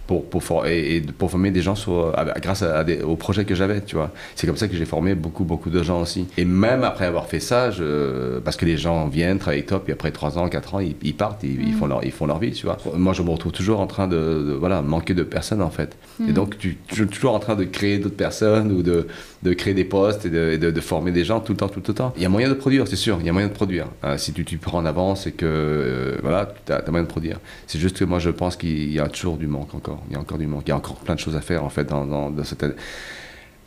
pour, 0.08 0.26
pour, 0.26 0.66
et, 0.66 1.02
pour 1.18 1.32
former 1.32 1.52
des 1.52 1.62
gens 1.62 1.76
sur, 1.76 2.14
grâce 2.42 2.62
à, 2.62 2.84
des, 2.84 3.02
aux 3.02 3.16
projets 3.16 3.46
que 3.46 3.56
j'avais, 3.56 3.82
tu 3.82 3.96
vois. 3.96 4.12
C'est 4.36 4.48
comme 4.48 4.58
ça 4.58 4.68
que 4.68 4.76
j'ai 4.76 4.86
formé 4.86 5.16
beaucoup, 5.16 5.46
beaucoup 5.46 5.70
de 5.70 5.82
gens 5.82 6.02
aussi. 6.02 6.28
Et 6.38 6.46
même 6.46 6.84
après 6.84 7.06
avoir 7.06 7.28
fait 7.28 7.40
ça, 7.40 7.72
je, 7.72 8.40
parce 8.40 8.58
que 8.58 8.66
les 8.66 8.78
gens 8.78 9.08
viennent, 9.08 9.40
travaillent 9.40 9.66
top, 9.66 9.88
et 9.90 9.94
après 9.94 10.12
3 10.12 10.38
ans, 10.38 10.50
4 10.50 10.76
ans, 10.76 10.80
ils, 10.80 11.16
partent, 11.16 11.44
ils, 11.44 11.58
mm. 11.58 11.74
font 11.74 11.88
leur, 11.88 12.04
ils 12.04 12.12
font 12.12 12.26
leur 12.26 12.40
vie, 12.40 12.52
tu 12.52 12.66
vois. 12.66 12.78
Moi, 12.96 13.14
je 13.14 13.22
me 13.22 13.30
retrouve 13.30 13.54
toujours 13.54 13.80
en 13.80 13.88
train 13.88 14.08
de, 14.08 14.56
voilà, 14.60 14.82
manquer 14.82 15.14
de 15.14 15.24
personnes, 15.24 15.62
en 15.62 15.70
fait. 15.70 15.98
Et 16.20 16.32
mm. 16.32 16.34
donc, 16.34 16.58
tu, 16.58 16.78
je 16.90 16.96
suis 16.96 17.08
toujours 17.08 17.34
en 17.34 17.40
train 17.40 17.56
de 17.56 17.64
créer 17.64 17.98
d'autres 17.98 18.18
personnes 18.18 18.72
ou 18.72 18.84
de, 18.84 19.08
de 19.44 19.54
créer 19.54 19.74
des 19.74 19.84
postes 19.84 20.26
et 20.26 20.30
de, 20.30 20.72
de, 20.72 20.82
former 20.82 21.12
des 21.12 21.26
gens 21.26 21.42
tout 21.42 21.52
le 21.52 21.58
temps, 21.58 21.68
tout 21.68 21.82
le 21.86 21.94
temps. 21.94 22.14
Il 22.16 22.24
y 22.24 22.26
a 22.26 22.30
moyen 22.30 22.48
de 22.48 22.54
produire, 22.54 22.88
c'est 22.88 22.96
sûr, 22.96 23.18
il 23.20 23.26
y 23.26 23.30
a 23.30 23.34
moyen 23.34 23.50
de 23.50 23.54
produire. 23.54 23.88
Euh, 24.04 24.18
si 24.18 24.32
tu, 24.32 24.46
tu 24.46 24.58
prends 24.58 24.78
en 24.78 24.86
avance 24.86 25.28
et 25.28 25.34
que, 25.34 25.46
euh, 25.46 26.18
voilà, 26.22 26.54
tu 26.66 26.72
as, 26.72 26.82
moyen 26.90 27.04
de 27.04 27.10
produire. 27.10 27.40
C'est 27.68 27.80
juste 27.80 27.98
que 27.98 28.06
moi, 28.06 28.20
je 28.20 28.30
pense 28.30 28.56
qu'il 28.56 28.92
y 28.92 29.00
a 29.00 29.08
toujours 29.10 29.38
du 29.38 29.48
manque 29.48 29.76
encore. 29.76 30.02
Il 30.10 30.14
y 30.14 30.16
a 30.16 30.20
encore 30.20 30.38
du 30.38 30.48
manque. 30.48 30.64
Il 30.68 30.70
y 30.70 30.72
a 30.72 30.78
encore 30.78 30.96
plein 30.96 31.16
de 31.16 31.20
choses 31.20 31.36
à 31.36 31.42
faire, 31.42 31.64
en 31.66 31.70
fait, 31.70 31.84
dans, 31.86 32.06
dans, 32.06 32.44
cette 32.44 32.64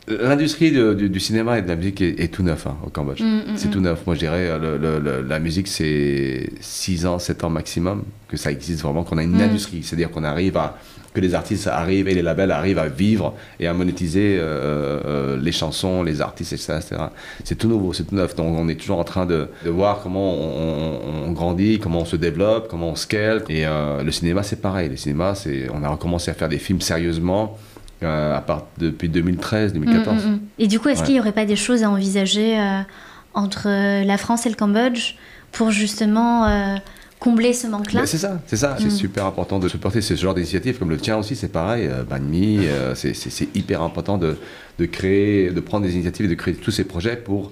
L'industrie 0.09 0.71
du, 0.71 1.09
du, 1.09 1.19
cinéma 1.19 1.59
et 1.59 1.61
de 1.61 1.67
la 1.67 1.75
musique 1.75 2.01
est, 2.01 2.33
tout 2.33 2.41
neuf 2.41 2.65
hein, 2.65 2.77
au 2.85 2.89
Cambodge. 2.89 3.21
Mm, 3.21 3.25
mm, 3.25 3.41
c'est 3.57 3.67
mm. 3.67 3.71
tout 3.71 3.81
neuf. 3.81 4.03
Moi, 4.05 4.15
je 4.15 4.19
dirais, 4.19 4.47
euh, 4.49 4.57
le, 4.57 4.77
le- 4.77 4.99
le- 4.99 5.21
la 5.21 5.37
musique, 5.39 5.67
c'est 5.67 6.49
6 6.61 7.05
ans, 7.05 7.19
7 7.19 7.43
ans 7.43 7.49
maximum 7.49 8.03
que 8.29 8.37
ça 8.37 8.49
existe 8.49 8.81
vraiment, 8.83 9.03
qu'on 9.03 9.17
a 9.17 9.23
une 9.23 9.35
Mm. 9.37 9.41
industrie. 9.41 9.83
C'est-à-dire 9.83 10.09
qu'on 10.09 10.23
arrive 10.23 10.55
à. 10.55 10.77
Que 11.17 11.21
les 11.21 11.33
artistes 11.35 11.67
arrivent 11.67 12.07
et 12.07 12.13
les 12.13 12.21
labels 12.21 12.51
arrivent 12.51 12.77
à 12.79 12.87
vivre 12.87 13.33
et 13.59 13.65
à 13.67 13.73
monétiser 13.73 14.37
euh, 14.39 15.01
euh, 15.05 15.37
les 15.41 15.51
chansons, 15.51 16.03
les 16.03 16.21
artistes, 16.21 16.53
etc. 16.53 16.81
C'est 17.43 17.55
tout 17.55 17.67
nouveau, 17.67 17.91
c'est 17.93 18.03
tout 18.03 18.15
neuf. 18.15 18.35
Donc, 18.35 18.55
on 18.57 18.67
est 18.69 18.75
toujours 18.75 18.99
en 18.99 19.03
train 19.03 19.25
de, 19.25 19.49
de 19.65 19.69
voir 19.69 19.99
comment 20.03 20.33
on, 20.33 20.99
on- 21.25 21.27
on 21.27 21.31
grandit, 21.31 21.79
comment 21.79 22.01
on 22.01 22.05
se 22.05 22.15
développe, 22.15 22.67
comment 22.69 22.89
on 22.89 22.95
scale. 22.95 23.43
Et 23.49 23.65
euh, 23.65 24.03
le 24.03 24.11
cinéma, 24.11 24.43
c'est 24.43 24.61
pareil. 24.61 24.89
Le 24.89 24.95
cinéma, 24.97 25.33
c'est. 25.35 25.67
On 25.73 25.83
a 25.83 25.89
recommencé 25.89 26.29
à 26.31 26.33
faire 26.35 26.49
des 26.49 26.59
films 26.59 26.81
sérieusement. 26.81 27.57
euh, 28.03 28.37
à 28.37 28.41
part 28.41 28.63
depuis 28.77 29.09
2013, 29.09 29.73
2014. 29.73 30.23
Mm, 30.23 30.29
mm, 30.29 30.31
mm. 30.33 30.39
Et 30.59 30.67
du 30.67 30.79
coup, 30.79 30.89
est-ce 30.89 30.99
Ouais. 30.99 31.05
qu'il 31.07 31.15
n'y 31.15 31.19
aurait 31.19 31.31
pas 31.31 31.45
des 31.45 31.55
choses 31.55 31.81
à 31.83 31.89
envisager 31.89 32.59
euh, 32.59 32.81
entre 33.33 33.63
euh, 33.67 34.03
la 34.03 34.17
France 34.17 34.45
et 34.45 34.49
le 34.49 34.55
Cambodge 34.55 35.15
pour 35.51 35.71
justement 35.71 36.45
euh, 36.45 36.75
combler 37.19 37.53
ce 37.53 37.67
manque-là 37.67 38.05
C'est 38.05 38.17
ça, 38.17 38.39
c'est 38.47 38.57
ça. 38.57 38.73
Mm. 38.75 38.77
C'est 38.79 38.89
super 38.91 39.25
important 39.25 39.59
de 39.59 39.67
supporter 39.67 40.01
ce 40.01 40.13
genre 40.15 40.33
d'initiative 40.35 40.77
comme 40.77 40.89
le 40.89 40.97
tien 40.97 41.17
aussi, 41.17 41.35
c'est 41.35 41.51
pareil. 41.51 41.87
Euh, 41.87 42.03
Banh 42.03 42.19
Mi, 42.21 42.59
euh, 42.67 42.93
c'est- 42.95 43.55
hyper 43.55 43.81
important 43.81 44.17
de, 44.17 44.37
de 44.79 44.85
créer, 44.85 45.49
de 45.51 45.59
prendre 45.59 45.85
des 45.85 45.93
initiatives 45.95 46.25
et 46.25 46.29
de 46.29 46.35
créer 46.35 46.53
tous 46.53 46.71
ces 46.71 46.83
projets 46.83 47.15
pour, 47.15 47.51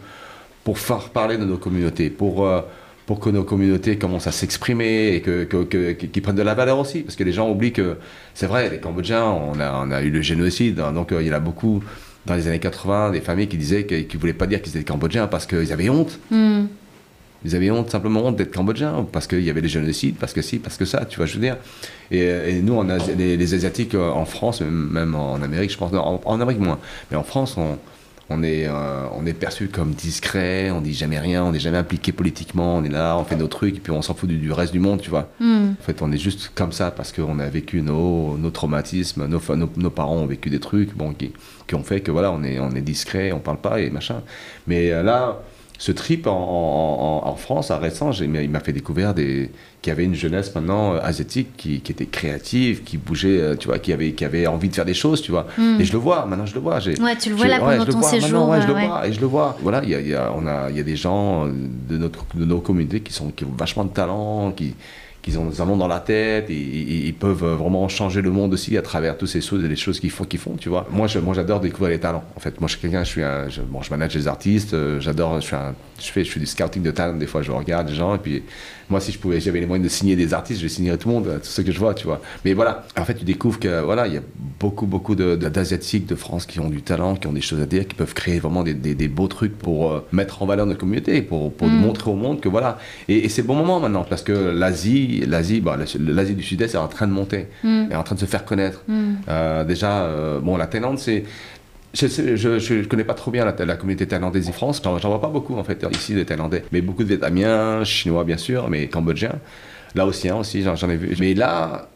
pour 0.64 0.78
faire 0.80 1.10
parler 1.10 1.38
de 1.38 1.46
nos 1.46 1.58
communautés, 1.58 2.10
pour, 2.10 2.46
euh, 2.46 2.62
pour 3.06 3.20
que 3.20 3.30
nos 3.30 3.44
communautés 3.44 3.98
commencent 3.98 4.28
à 4.28 4.32
s'exprimer 4.32 5.16
et 5.16 5.22
que, 5.22 5.44
que- 5.44 5.64
que- 5.64 5.92
qu'ils 5.94 6.22
prennent 6.22 6.36
de 6.36 6.42
la 6.42 6.54
valeur 6.56 6.80
aussi. 6.80 7.02
Parce 7.02 7.16
que 7.16 7.24
les 7.24 7.32
gens 7.34 7.50
oublient 7.50 7.72
que, 7.74 7.98
c'est 8.34 8.48
vrai, 8.48 8.70
les 8.70 8.80
Cambodgiens, 8.80 9.26
on 9.26 9.60
a, 9.60 9.84
on 9.86 9.92
a 9.92 10.02
eu 10.02 10.10
le 10.10 10.22
génocide, 10.22 10.80
hein, 10.80 10.92
donc 10.92 11.12
euh, 11.12 11.22
il 11.22 11.28
y 11.28 11.32
en 11.32 11.36
a 11.36 11.40
beaucoup 11.40 11.84
dans 12.26 12.34
les 12.34 12.48
années 12.48 12.58
80, 12.60 13.12
des 13.12 13.22
familles 13.22 13.48
qui 13.48 13.58
disaient 13.58 13.86
qu'ils 13.86 14.08
ne 14.12 14.20
voulaient 14.20 14.34
pas 14.34 14.48
dire 14.48 14.60
qu'ils 14.62 14.76
étaient 14.76 14.84
Cambodgiens 14.92 15.28
parce 15.28 15.46
qu'ils 15.46 15.72
avaient 15.72 15.90
honte. 15.90 16.20
Mm. 16.32 16.64
Ils 17.44 17.56
avaient 17.56 17.70
honte, 17.70 17.90
simplement 17.92 18.22
honte 18.26 18.36
d'être 18.38 18.54
cambodgiens, 18.56 19.06
parce 19.12 19.28
qu'il 19.28 19.42
y 19.44 19.50
avait 19.50 19.62
les 19.62 19.68
génocides, 19.68 20.16
parce 20.16 20.34
que 20.34 20.42
si, 20.42 20.58
parce 20.60 20.78
que 20.78 20.86
ça, 20.86 21.06
tu 21.06 21.18
vois, 21.18 21.26
je 21.26 21.36
veux 21.36 21.42
dire. 21.42 21.58
Et, 22.12 22.20
et 22.20 22.62
nous, 22.62 22.76
en 22.76 22.90
Asi- 22.90 23.16
les, 23.16 23.38
les 23.38 23.54
Asiatiques 23.54 23.94
euh, 23.94 24.10
en 24.10 24.26
France, 24.26 24.62
même, 24.62 25.14
en 25.16 25.36
Amérique, 25.42 25.72
je 25.72 25.78
pense, 25.78 25.94
en, 25.94 26.22
en 26.24 26.42
Amérique 26.42 26.60
moins, 26.62 26.80
mais 27.12 27.18
en 27.18 27.24
France, 27.24 27.56
on, 27.58 27.78
on 28.32 28.42
est, 28.42 28.66
euh, 28.68 29.06
on 29.16 29.28
est 29.28 29.34
perçu 29.34 29.68
comme 29.68 29.92
discret, 29.92 30.72
on 30.72 30.82
dit 30.82 30.96
jamais 30.96 31.20
rien, 31.20 31.44
on 31.44 31.52
n'est 31.52 31.60
jamais 31.60 31.78
impliqué 31.78 32.12
politiquement, 32.12 32.78
on 32.78 32.84
est 32.84 32.90
là, 32.90 33.16
on 33.20 33.24
fait 33.26 33.36
nos 33.36 33.48
trucs, 33.48 33.78
et 33.78 33.80
puis 33.80 33.92
on 33.92 34.02
s'en 34.02 34.16
fout 34.16 34.28
du, 34.28 34.38
du 34.38 34.52
reste 34.52 34.72
du 34.74 34.80
monde, 34.80 35.00
tu 35.02 35.12
vois. 35.12 35.30
Mm. 35.40 35.74
En 35.80 35.84
fait, 35.84 36.02
on 36.02 36.12
est 36.12 36.18
juste 36.18 36.52
comme 36.56 36.72
ça 36.72 36.90
parce 36.90 37.12
qu'on 37.12 37.38
a 37.38 37.48
vécu 37.50 37.84
nos, 37.84 38.36
nos 38.40 38.50
traumatismes, 38.50 39.28
nos, 39.28 39.40
fa- 39.40 39.56
nos, 39.56 39.70
nos 39.78 39.92
parents 39.92 40.18
ont 40.18 40.26
vécu 40.26 40.50
des 40.50 40.60
trucs 40.60 40.96
bon, 40.98 41.14
qui, 41.14 41.32
qui 41.68 41.76
ont 41.76 41.84
fait 41.84 42.02
que 42.02 42.10
voilà, 42.10 42.32
on 42.32 42.42
est, 42.44 42.58
on 42.58 42.72
est 42.72 42.82
discret, 42.82 43.32
on 43.32 43.40
parle 43.40 43.58
pas 43.62 43.80
et 43.80 43.92
machin. 43.92 44.24
Mais 44.66 44.92
euh, 44.92 45.04
là, 45.04 45.44
ce 45.78 45.92
trip 45.92 46.28
en, 46.28 46.32
en- 46.32 47.28
en- 47.28 47.36
France, 47.36 47.70
à 47.70 47.78
récent, 47.78 48.12
il 48.14 48.50
m'a 48.50 48.60
fait 48.62 48.72
découvrir 48.72 49.14
des, 49.14 49.50
qu'il 49.82 49.92
y 49.92 49.94
avait 49.94 50.06
une 50.06 50.16
jeunesse 50.16 50.56
maintenant 50.56 50.94
euh, 50.96 51.00
asiatique 51.04 51.50
qui, 51.58 51.82
qui 51.82 51.92
était 51.92 52.06
créative, 52.06 52.84
qui 52.84 52.98
bougeait, 52.98 53.40
euh, 53.42 53.56
tu 53.56 53.68
vois, 53.68 53.78
qui 53.80 53.92
avait, 53.92 54.14
qui 54.14 54.24
avait 54.24 54.48
envie 54.48 54.70
de 54.70 54.74
faire 54.76 54.86
des 54.86 54.94
choses, 54.94 55.22
tu 55.22 55.32
vois. 55.32 55.48
Mm. 55.58 55.82
Et 55.82 55.86
je 55.86 55.92
le 55.92 56.00
vois, 56.00 56.26
maintenant 56.26 56.46
je 56.46 56.56
le 56.56 56.62
vois. 56.62 56.78
Ouais, 56.78 57.16
tu 57.18 57.30
le 57.30 57.36
vois 57.36 57.48
là 57.48 57.56
ouais, 57.64 57.74
pendant 57.74 57.86
le 57.86 57.92
ton 57.92 58.00
vois 58.00 58.10
séjour. 58.10 58.48
ouais, 58.50 58.62
je 58.62 58.68
le 58.68 58.74
ouais. 58.74 58.88
vois 58.88 59.08
et 59.08 59.14
je 59.14 59.20
le 59.20 59.28
vois. 59.28 59.58
Voilà, 59.62 59.82
il 59.84 59.90
y 59.90 59.96
a, 59.96 60.00
y 60.02 60.14
a- 60.16 60.32
on 60.36 60.48
a, 60.48 60.70
il 60.70 60.78
y 60.78 60.80
a 60.80 60.84
des 60.84 60.96
gens 60.96 61.46
euh, 61.48 61.52
de, 61.90 61.98
notre, 61.98 62.26
de 62.36 62.46
nos 62.46 62.62
communautés 62.62 63.02
qui, 63.02 63.12
sont, 63.14 63.30
qui 63.32 63.44
ont 63.44 63.52
vachement 63.58 63.84
de 63.84 63.90
talent, 63.90 64.52
qui, 64.52 64.76
qui 65.32 65.36
ont 65.38 65.46
des 65.46 65.56
talents 65.56 65.76
dans 65.76 65.88
la 65.88 66.00
tête, 66.00 66.50
et, 66.52 66.54
ils 67.08 67.14
peuvent 67.14 67.44
vraiment 67.44 67.88
changer 67.88 68.22
le 68.22 68.30
monde 68.30 68.54
aussi 68.54 68.78
à 68.78 68.82
travers 68.84 69.18
toutes 69.18 69.30
ces 69.30 69.42
choses 69.42 69.64
et 69.64 69.68
les 69.68 69.76
choses 69.76 70.00
qu'ils 70.00 70.12
font, 70.12 70.24
qu'ils 70.24 70.40
font, 70.40 70.56
tu 70.56 70.70
vois. 70.70 70.86
Moi, 70.92 71.08
je- 71.08 71.18
moi, 71.18 71.34
j'adore 71.34 71.60
découvrir 71.60 71.90
les 71.90 72.00
talents. 72.00 72.24
En 72.36 72.40
fait, 72.40 72.60
moi, 72.62 72.68
je 72.68 72.74
suis 72.74 72.82
quelqu'un, 72.82 73.04
je 73.04 73.10
suis 73.10 73.24
un, 73.24 73.48
bon, 73.68 73.82
je 73.82 73.90
manage 73.90 74.14
les 74.16 74.28
artistes, 74.28 74.74
euh, 74.76 75.00
j'adore, 75.00 75.42
je 75.42 75.48
suis 75.48 75.56
un, 75.56 75.74
je 76.00 76.12
fais, 76.12 76.24
je 76.24 76.32
fais 76.32 76.40
du 76.40 76.46
scouting 76.46 76.84
de 76.84 76.92
talent. 76.92 77.18
Des 77.18 77.26
fois, 77.26 77.42
je 77.42 77.52
regarde 77.52 77.90
les 77.90 77.96
gens, 77.96 78.14
et 78.14 78.20
puis 78.20 78.44
moi, 78.90 79.00
si 79.00 79.12
je 79.12 79.18
pouvais, 79.20 79.40
j'avais 79.40 79.60
les 79.60 79.66
moyens 79.66 79.84
de 79.84 79.92
signer 79.92 80.16
des 80.16 80.34
artistes, 80.34 80.62
je 80.62 80.68
signerais 80.68 80.98
tout 80.98 81.08
le 81.10 81.16
monde, 81.16 81.28
euh, 81.28 81.38
tout 81.38 81.46
ce 81.46 81.62
que 81.62 81.72
je 81.72 81.80
vois, 81.80 81.94
tu 81.94 82.06
vois. 82.06 82.22
Mais 82.44 82.54
voilà, 82.54 82.86
en 83.00 83.04
fait, 83.06 83.16
tu 83.16 83.26
découvres 83.26 83.60
que 83.60 83.82
voilà, 83.82 84.08
il 84.08 84.14
y 84.14 84.18
a 84.18 84.22
beaucoup, 84.60 84.86
beaucoup 84.86 85.16
de- 85.16 85.36
d'asiatiques 85.36 86.06
de, 86.06 86.16
France 86.16 86.46
qui 86.46 86.60
ont 86.60 86.70
du 86.70 86.82
talent, 86.82 87.16
qui 87.16 87.28
ont 87.28 87.34
des 87.34 87.42
choses 87.42 87.62
à 87.62 87.66
dire, 87.66 87.88
qui 87.88 87.96
peuvent 87.96 88.14
créer 88.14 88.40
vraiment 88.40 88.64
des, 88.64 88.74
des- 88.74 88.96
des 88.96 89.08
beaux 89.08 89.28
trucs 89.28 89.58
pour 89.58 89.92
euh, 89.92 90.06
mettre 90.12 90.42
en 90.42 90.46
valeur 90.46 90.66
notre 90.66 90.80
communauté, 90.80 91.22
pour, 91.22 91.52
pour 91.54 91.68
Mm. 91.68 91.76
montrer 91.78 92.12
au 92.12 92.16
monde 92.16 92.40
que 92.42 92.50
voilà. 92.50 92.78
Et, 93.08 93.26
et 93.26 93.30
c'est 93.30 93.42
bon 93.44 93.56
moment 93.56 93.80
maintenant, 93.80 94.06
parce 94.10 94.22
que 94.24 94.32
l'Asie, 94.32 95.24
l'Asie, 95.28 95.62
bah, 95.62 95.78
la- 95.78 96.14
l'Asie 96.14 96.36
du 96.36 96.44
Sud-Est 96.44 96.76
est 96.76 96.78
en 96.78 96.88
train 96.88 97.08
de 97.08 97.12
monter, 97.14 97.48
Mm. 97.64 97.86
est 97.92 97.96
en 97.96 98.04
train 98.04 98.16
de 98.16 98.20
se 98.20 98.26
faire 98.26 98.46
connaître. 98.46 98.84
Mm. 98.88 99.14
Euh, 99.30 99.64
déjà, 99.64 100.04
euh, 100.04 100.40
bon, 100.40 100.58
la 100.58 100.68
Thaïlande, 100.68 101.00
c'est. 101.00 101.24
Je 101.96 102.74
ne 102.74 102.84
connais 102.84 103.04
pas 103.04 103.14
trop 103.14 103.32
bien 103.32 103.46
la, 103.46 103.76
communauté 103.78 104.06
thaïlandaise 104.06 104.50
en 104.50 104.52
France. 104.52 104.82
J'en 104.84 104.98
vois 104.98 105.22
pas 105.22 105.30
beaucoup, 105.30 105.56
en 105.56 105.64
fait, 105.64 105.86
ici, 105.92 106.14
des 106.14 106.26
Thaïlandais. 106.26 106.64
Mais 106.72 106.82
beaucoup 106.82 107.04
de 107.04 107.08
Vietnamiens, 107.08 107.84
Chinois, 107.84 108.24
bien 108.24 108.38
sûr, 108.38 108.70
mais 108.70 108.88
Cambodgiens. 108.88 109.40
Laotiens 109.96 110.36
aussi, 110.36 110.62
j'en 110.62 110.90
ai 110.90 110.98
vu. 110.98 111.16
Mais 111.20 111.34
là, 111.34 111.88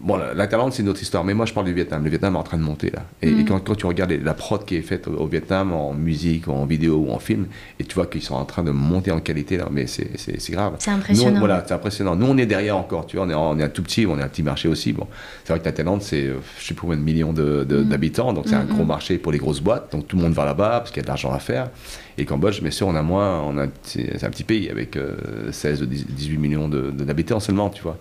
bon, 0.00 0.16
la, 0.16 0.34
la 0.34 0.46
Thaïlande, 0.46 0.72
c'est 0.72 0.82
une 0.82 0.88
autre 0.88 1.02
histoire. 1.02 1.24
Mais 1.24 1.34
moi, 1.34 1.46
je 1.46 1.52
parle 1.52 1.66
du 1.66 1.72
Vietnam. 1.72 2.02
Le 2.04 2.10
Vietnam 2.10 2.34
est 2.34 2.38
en 2.38 2.42
train 2.42 2.56
de 2.58 2.62
monter, 2.62 2.90
là. 2.90 3.04
Et, 3.22 3.30
Mm. 3.30 3.40
et 3.40 3.44
quand, 3.44 3.60
quand 3.60 3.74
tu 3.74 3.86
regardes 3.86 4.10
les- 4.10 4.18
la 4.18 4.34
prod 4.34 4.64
qui 4.64 4.76
est 4.76 4.82
faite 4.82 5.08
au, 5.08 5.12
au 5.12 5.26
Vietnam, 5.26 5.72
en 5.72 5.92
musique, 5.94 6.46
ou 6.46 6.52
en 6.52 6.64
vidéo, 6.66 7.04
ou 7.08 7.12
en 7.12 7.18
film, 7.18 7.46
et 7.78 7.84
tu 7.84 7.94
vois 7.94 8.06
qu'ils 8.06 8.22
sont 8.22 8.34
en 8.34 8.44
train 8.44 8.62
de 8.62 8.70
monter 8.70 9.10
en 9.10 9.20
qualité, 9.20 9.56
là, 9.56 9.68
mais 9.70 9.86
c'est 9.86 10.08
grave. 10.50 10.74
C'est 10.78 10.90
Nous, 10.90 10.96
impressionnant. 10.98 11.36
on- 11.36 11.38
voilà, 11.40 11.64
c'est 11.66 11.74
impressionnant. 11.74 12.16
Nous, 12.16 12.26
on 12.26 12.36
est 12.38 12.46
derrière 12.46 12.76
encore, 12.76 13.06
tu 13.06 13.16
vois, 13.16 13.26
on 13.26 13.30
est, 13.30 13.34
on 13.34 13.58
est 13.58 13.64
un 13.64 13.68
tout 13.68 13.82
petit, 13.82 14.06
on 14.06 14.18
est 14.18 14.22
un 14.22 14.28
petit 14.28 14.42
marché 14.42 14.68
aussi. 14.68 14.92
Bon, 14.92 15.06
c'est 15.44 15.52
vrai 15.52 15.60
que 15.60 15.64
la 15.64 15.72
Thaïlande, 15.72 16.02
c'est, 16.02 16.30
je 16.58 16.64
sais 16.66 16.74
pas 16.74 16.80
combien 16.82 16.96
de 16.96 17.02
millions 17.02 17.32
de- 17.32 17.64
de- 17.68 17.80
Mm. 17.82 17.88
d'habitants, 17.88 18.32
donc 18.32 18.44
c'est 18.48 18.54
un 18.54 18.64
Mm, 18.64 18.68
gros 18.74 18.84
marché 18.84 19.18
pour 19.18 19.32
les 19.32 19.38
grosses 19.38 19.60
boîtes, 19.60 19.92
donc 19.92 20.06
tout 20.06 20.16
le 20.16 20.22
monde 20.22 20.32
va 20.32 20.44
là-bas 20.44 20.78
parce 20.80 20.90
qu'il 20.90 20.98
y 20.98 21.00
a 21.00 21.04
de 21.04 21.08
l'argent 21.08 21.32
à 21.32 21.38
faire. 21.38 21.70
Et 22.16 22.24
Cambodge, 22.24 22.60
bien 22.60 22.70
sûr, 22.72 22.88
on 22.88 22.96
a 22.96 23.02
moins, 23.02 23.40
on 23.42 23.58
a, 23.58 23.66
c'est 23.84 24.24
un 24.24 24.30
petit 24.30 24.42
pays 24.44 24.68
avec 24.70 24.96
euh, 24.96 25.16
16 25.52 25.82
ou 25.82 25.86
10 25.86 26.04
18 26.08 26.36
millions 26.38 26.68
d'habitants 26.68 27.38
seulement, 27.40 27.70
tu 27.70 27.82
vois. 27.82 27.96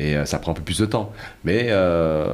Et 0.00 0.16
euh, 0.16 0.24
ça 0.24 0.38
prend 0.38 0.52
un 0.52 0.54
peu 0.54 0.62
plus 0.62 0.78
de 0.80 0.86
temps. 0.86 1.12
Mais 1.44 1.66
euh, 1.68 2.26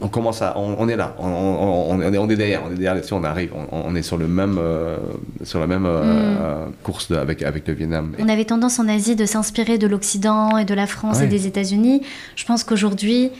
on 0.00 0.08
commence 0.08 0.42
à, 0.42 0.58
on, 0.58 0.74
on 0.78 0.88
est 0.88 0.96
là, 0.96 1.14
on, 1.18 1.26
on- 1.28 1.90
on 1.92 2.00
est, 2.12 2.18
on 2.18 2.28
est 2.28 2.36
derrière, 2.36 2.62
on 2.66 2.70
est 2.72 2.74
derrière 2.74 2.94
là-dessus, 2.96 3.14
on 3.14 3.22
arrive, 3.24 3.52
on, 3.70 3.94
est 3.94 4.02
sur 4.02 4.16
le 4.18 4.26
même, 4.26 4.56
euh, 4.58 4.96
sur 5.44 5.60
la 5.60 5.66
même 5.68 5.86
euh, 5.86 6.66
Mm. 6.66 6.72
course 6.82 7.10
de- 7.10 7.16
avec, 7.16 7.42
avec 7.42 7.66
le 7.68 7.74
Vietnam. 7.74 8.12
On 8.18 8.28
avait 8.28 8.44
tendance 8.44 8.78
en 8.80 8.88
Asie 8.88 9.14
de 9.16 9.24
s'inspirer 9.24 9.78
de 9.78 9.86
l'Occident 9.86 10.58
et 10.58 10.64
de 10.64 10.74
la 10.74 10.86
France 10.88 11.18
Ouais. 11.18 11.24
et 11.24 11.28
des 11.28 11.46
États-Unis. 11.46 12.02
Je 12.36 12.44
pense 12.44 12.64
qu'aujourd'hui, 12.64 13.30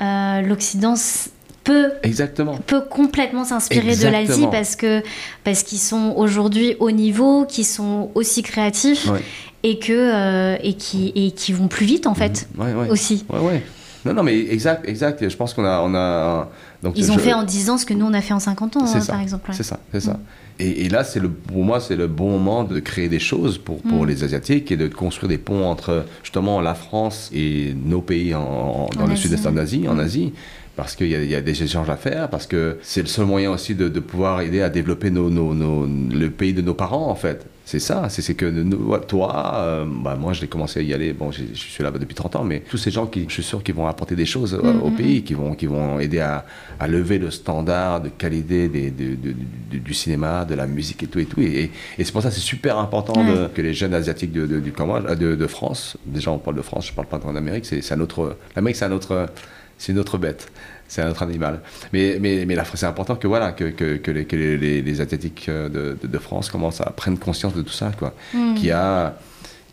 euh, 0.00 0.40
l'Occident 0.42 0.94
peut 1.66 1.90
Exactement. 2.02 2.56
peut 2.66 2.80
complètement 2.80 3.44
s'inspirer 3.44 3.94
de 3.96 4.08
l'Asie 4.08 4.46
parce 4.50 4.76
que 4.76 5.02
parce 5.44 5.62
qu'ils 5.64 5.78
sont 5.80 6.14
aujourd'hui 6.16 6.76
au 6.80 6.90
niveau, 6.90 7.44
qu'ils 7.44 7.66
sont 7.66 8.10
aussi 8.14 8.42
créatifs 8.42 9.08
Ouais. 9.10 9.20
et 9.64 9.78
que 9.78 9.92
euh, 9.92 10.56
et 10.62 10.74
qui 10.74 11.12
et 11.14 11.32
qui 11.32 11.52
vont 11.52 11.68
plus 11.68 11.84
vite 11.86 12.06
en 12.06 12.14
fait 12.14 12.48
Ouais, 12.56 12.72
ouais. 12.72 12.88
aussi. 12.88 13.26
Ouais, 13.30 13.40
ouais. 13.40 13.62
Non, 14.04 14.14
non, 14.14 14.22
mais 14.22 14.38
exact, 14.38 14.88
exact. 14.88 15.28
Je 15.28 15.36
pense 15.36 15.52
qu'on 15.52 15.64
a, 15.64 15.80
on 15.80 15.92
a. 15.96 16.48
Donc, 16.80 16.92
Ils 16.96 17.10
ont 17.10 17.14
je- 17.14 17.18
fait 17.18 17.32
en 17.32 17.42
10 17.42 17.70
ans 17.70 17.76
ce 17.78 17.84
que 17.84 17.92
nous 17.92 18.06
on 18.06 18.14
a 18.14 18.20
fait 18.20 18.34
en 18.34 18.38
50 18.38 18.76
ans 18.76 18.82
hein, 18.84 19.00
ça. 19.00 19.12
par 19.12 19.20
exemple. 19.20 19.50
C'est 19.52 19.64
ça, 19.64 19.80
c'est 19.90 19.98
ça. 20.00 20.20
Et, 20.60 20.84
et 20.86 20.88
là, 20.88 21.02
c'est 21.02 21.18
le, 21.18 21.28
pour 21.28 21.64
moi, 21.64 21.80
c'est 21.80 21.96
le 21.96 22.06
bon 22.06 22.30
moment 22.30 22.62
de 22.62 22.78
créer 22.78 23.08
des 23.08 23.18
choses 23.18 23.58
pour, 23.58 23.82
pour 23.82 24.04
Mm. 24.04 24.08
les 24.08 24.22
Asiatiques 24.24 24.70
et 24.70 24.76
de 24.76 24.86
construire 24.86 25.28
des 25.28 25.38
ponts 25.38 25.64
entre 25.68 26.04
justement 26.22 26.60
la 26.60 26.74
France 26.74 27.30
et 27.34 27.74
nos 27.84 28.00
pays 28.00 28.32
en, 28.34 28.40
en- 28.42 28.88
dans 28.96 29.02
En 29.02 29.06
le 29.06 29.12
Asie. 29.14 29.22
sud-est 29.22 29.44
en 29.46 29.56
Asie, 29.56 29.88
en 29.88 29.96
Mm. 29.96 30.00
Parce 30.76 30.94
qu'il 30.94 31.08
y, 31.08 31.14
a- 31.14 31.22
il 31.22 31.30
y 31.30 31.34
a 31.34 31.40
des 31.40 31.62
échanges 31.62 31.88
à 31.88 31.96
faire, 31.96 32.28
parce 32.28 32.46
que 32.46 32.76
c'est 32.82 33.00
le 33.00 33.06
seul 33.08 33.24
moyen 33.24 33.50
aussi 33.50 33.74
de, 33.74 33.88
de 33.88 34.00
pouvoir 34.00 34.42
aider 34.42 34.60
à 34.60 34.68
développer 34.68 35.10
nos, 35.10 35.30
nos- 35.30 35.54
nos- 35.54 35.86
le 35.86 36.28
pays 36.30 36.52
de 36.52 36.60
nos 36.60 36.74
parents, 36.74 37.08
en 37.10 37.14
fait. 37.14 37.46
C'est 37.64 37.80
ça, 37.80 38.08
c'est 38.10 38.34
que 38.34 38.44
nous- 38.44 38.96
toi, 39.08 39.54
euh, 39.56 39.84
bah, 39.88 40.16
moi 40.20 40.32
je 40.34 40.42
l'ai 40.42 40.46
commencé 40.46 40.78
à 40.78 40.82
y 40.82 40.92
aller, 40.94 41.12
bon, 41.14 41.32
j'ai- 41.32 41.48
je 41.52 41.58
suis 41.58 41.82
là 41.82 41.90
depuis 41.90 42.14
30 42.14 42.36
ans, 42.36 42.44
mais 42.44 42.60
tous 42.60 42.76
ces 42.76 42.90
gens 42.92 43.06
qui, 43.06 43.24
je 43.26 43.32
suis 43.32 43.42
sûr, 43.42 43.62
qui 43.64 43.72
vont 43.72 43.86
apporter 43.88 44.14
des 44.14 44.26
choses 44.26 44.54
euh, 44.54 44.72
Mm, 44.74 44.82
au 44.82 44.90
mm, 44.90 44.94
pays, 44.96 45.22
qui 45.24 45.34
vont, 45.34 45.54
qui 45.54 45.66
vont 45.66 45.98
aider 45.98 46.20
à, 46.20 46.44
à 46.78 46.86
lever 46.86 47.18
le 47.18 47.30
standard 47.32 48.02
de 48.02 48.10
qualité 48.10 48.68
des, 48.68 48.90
de- 48.90 49.16
de- 49.16 49.34
de- 49.72 49.78
du 49.78 49.94
cinéma, 49.94 50.44
de 50.44 50.54
la 50.54 50.66
musique 50.66 51.02
et 51.02 51.06
tout 51.06 51.18
et 51.18 51.24
tout. 51.24 51.40
Et, 51.40 51.44
et- 51.62 51.70
et 51.98 52.04
c'est 52.04 52.12
pour 52.12 52.22
ça 52.22 52.28
que 52.28 52.34
c'est 52.34 52.40
super 52.40 52.78
important 52.78 53.14
que 53.54 53.62
les 53.62 53.72
jeunes 53.74 53.94
asiatiques 53.94 54.30
du 54.32 54.72
Cambodge, 54.72 55.04
euh, 55.08 55.34
de, 55.36 55.46
France, 55.46 55.96
déjà 56.04 56.30
on 56.30 56.38
parle 56.38 56.56
de 56.58 56.62
France, 56.62 56.86
je 56.88 56.92
parle 56.92 57.08
pas 57.08 57.18
d'Amérique, 57.18 57.64
c'est 57.66 57.92
un 57.92 58.00
autre, 58.00 58.36
l'Amérique 58.54 58.76
c'est 58.76 58.84
un 58.84 58.92
autre, 58.92 59.26
c'est 59.78 59.92
une 59.92 59.98
autre 59.98 60.18
bête. 60.18 60.48
C'est 60.88 61.02
un 61.02 61.10
autre 61.10 61.22
animal. 61.24 61.60
Mais, 61.92 62.18
mais, 62.20 62.44
mais 62.46 62.54
là, 62.54 62.64
c'est 62.72 62.86
important 62.86 63.16
que, 63.16 63.26
voilà, 63.26 63.50
que, 63.52 63.64
que, 63.64 63.96
que 63.96 64.10
les, 64.12 64.24
que 64.24 64.36
les, 64.36 64.56
les- 64.56 64.82
les 64.82 65.00
Asiatiques 65.00 65.46
euh, 65.48 65.68
de, 65.68 65.98
de- 66.00 66.06
de 66.06 66.18
France 66.18 66.48
commencent 66.48 66.80
à 66.80 66.90
prendre 66.90 67.18
conscience 67.18 67.54
de 67.54 67.62
tout 67.62 67.72
ça. 67.72 67.90
Quoi. 67.98 68.14
Mm. 68.32 68.54
Qu'il 68.54 68.66
y 68.66 68.70
a, 68.70 69.18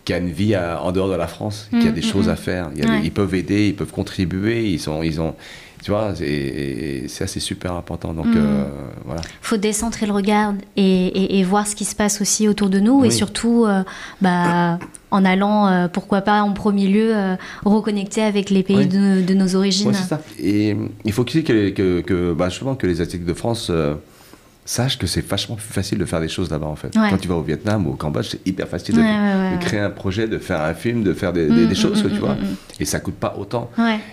qu'il 0.05 0.15
y 0.15 0.17
a 0.17 0.21
une 0.21 0.31
vie 0.31 0.53
à- 0.55 0.81
en 0.83 0.91
dehors 0.91 1.09
de 1.09 1.15
la 1.15 1.27
France, 1.27 1.67
qu'il 1.69 1.83
y 1.83 1.87
a 1.87 1.91
Mm, 1.91 1.95
des 1.95 2.01
mm, 2.01 2.11
choses 2.11 2.27
mm. 2.27 2.31
à 2.31 2.35
faire. 2.35 2.69
Il 2.73 2.79
y 2.79 2.81
a 2.83 2.85
des- 2.85 2.91
Ouais. 2.91 3.01
ils 3.05 3.11
peuvent 3.11 3.33
aider, 3.35 3.67
ils 3.67 3.75
peuvent 3.75 3.91
contribuer, 3.91 4.69
ils, 4.69 4.79
sont, 4.79 5.01
ils 5.03 5.19
ont. 5.21 5.35
Tu 5.83 5.91
vois, 5.91 6.13
et, 6.21 7.03
et 7.03 7.07
ça, 7.09 7.27
c'est 7.27 7.41
super 7.41 7.73
important. 7.73 8.13
Donc, 8.13 8.27
euh, 8.37 8.63
voilà. 9.05 9.19
faut 9.41 9.57
décentrer 9.57 10.05
le 10.05 10.13
regard 10.13 10.53
et, 10.77 11.07
et- 11.07 11.39
et 11.39 11.43
voir 11.43 11.67
ce 11.67 11.75
qui 11.75 11.83
se 11.83 11.93
passe 11.93 12.21
aussi 12.21 12.47
autour 12.47 12.69
de 12.69 12.79
nous 12.79 13.03
et 13.03 13.09
surtout 13.11 13.65
euh, 13.65 13.83
bah, 14.21 14.79
en 15.11 15.25
allant, 15.25 15.67
euh, 15.67 15.87
pourquoi 15.89 16.21
pas 16.21 16.41
en 16.41 16.53
premier 16.53 16.87
lieu, 16.87 17.13
reconnecter 17.65 18.21
avec 18.21 18.49
les 18.49 18.63
pays 18.63 18.77
Oui. 18.77 18.87
de, 18.87 19.21
de 19.25 19.33
nos 19.33 19.55
origines. 19.57 19.89
Ouais, 19.89 19.93
c'est 19.93 20.07
ça. 20.07 20.21
Et 20.41 20.75
il 21.03 21.11
faut 21.11 21.25
aussi 21.27 21.43
que, 21.43 21.69
que, 21.71 21.99
que, 21.99 22.33
bah, 22.33 22.47
que 22.79 22.87
les 22.87 23.01
Asiatiques 23.01 23.25
de 23.25 23.33
France 23.33 23.69
sache 24.65 24.97
que 24.97 25.07
c'est 25.07 25.25
vachement 25.25 25.55
plus 25.55 25.73
facile 25.73 25.97
de 25.97 26.05
faire 26.05 26.21
des 26.21 26.29
choses 26.29 26.49
là-bas 26.49 26.67
en 26.67 26.75
fait. 26.75 26.95
Ouais. 26.95 27.09
Quand 27.09 27.17
tu 27.17 27.27
vas 27.27 27.35
au 27.35 27.41
Vietnam 27.41 27.87
ou 27.87 27.91
au 27.91 27.95
Cambodge, 27.95 28.29
c'est 28.31 28.47
hyper 28.47 28.67
facile 28.67 28.95
de, 28.95 29.01
Ouais, 29.01 29.07
ouais, 29.07 29.51
ouais, 29.51 29.57
de 29.57 29.63
créer 29.63 29.79
un 29.79 29.89
projet, 29.89 30.27
de 30.27 30.37
faire 30.37 30.61
un 30.61 30.73
film, 30.73 31.03
de 31.03 31.13
faire 31.13 31.33
des, 31.33 31.47
Mm, 31.53 31.67
des 31.67 31.73
mm, 31.73 31.75
choses, 31.75 32.03
mm, 32.03 32.09
tu 32.09 32.19
vois. 32.19 32.37
Et 32.79 32.85
ça 32.85 32.99
coûte 32.99 33.15
pas 33.15 33.35
autant. 33.37 33.69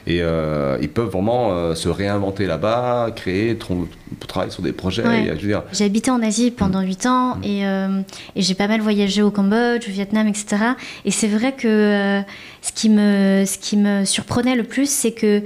Et 0.06 0.22
euh, 0.22 0.78
ils 0.80 0.88
peuvent 0.88 1.08
vraiment 1.08 1.52
euh, 1.52 1.74
se 1.74 1.88
réinventer 1.88 2.46
là-bas, 2.46 3.10
créer, 3.14 3.56
travailler 4.26 4.52
sur 4.52 4.62
des 4.62 4.72
projets. 4.72 5.02
J'ai 5.72 5.84
habité 5.84 6.10
en 6.10 6.22
Asie 6.22 6.50
pendant 6.50 6.80
8 6.80 7.06
ans 7.06 7.38
et, 7.42 7.66
euh, 7.66 8.00
et 8.36 8.42
j'ai 8.42 8.54
pas 8.54 8.68
mal 8.68 8.80
voyagé 8.80 9.22
au 9.22 9.30
Cambodge, 9.30 9.88
au 9.88 9.90
Vietnam, 9.92 10.26
etc. 10.26 10.56
Et 11.04 11.10
c'est 11.10 11.28
vrai 11.28 11.52
que 11.52 12.22
ce, 12.62 12.72
qui 12.72 12.88
me, 12.88 13.44
ce 13.46 13.58
qui 13.58 13.76
me 13.76 14.04
surprenait 14.04 14.56
le 14.56 14.64
plus, 14.64 14.90
c'est 14.90 15.12
que 15.12 15.42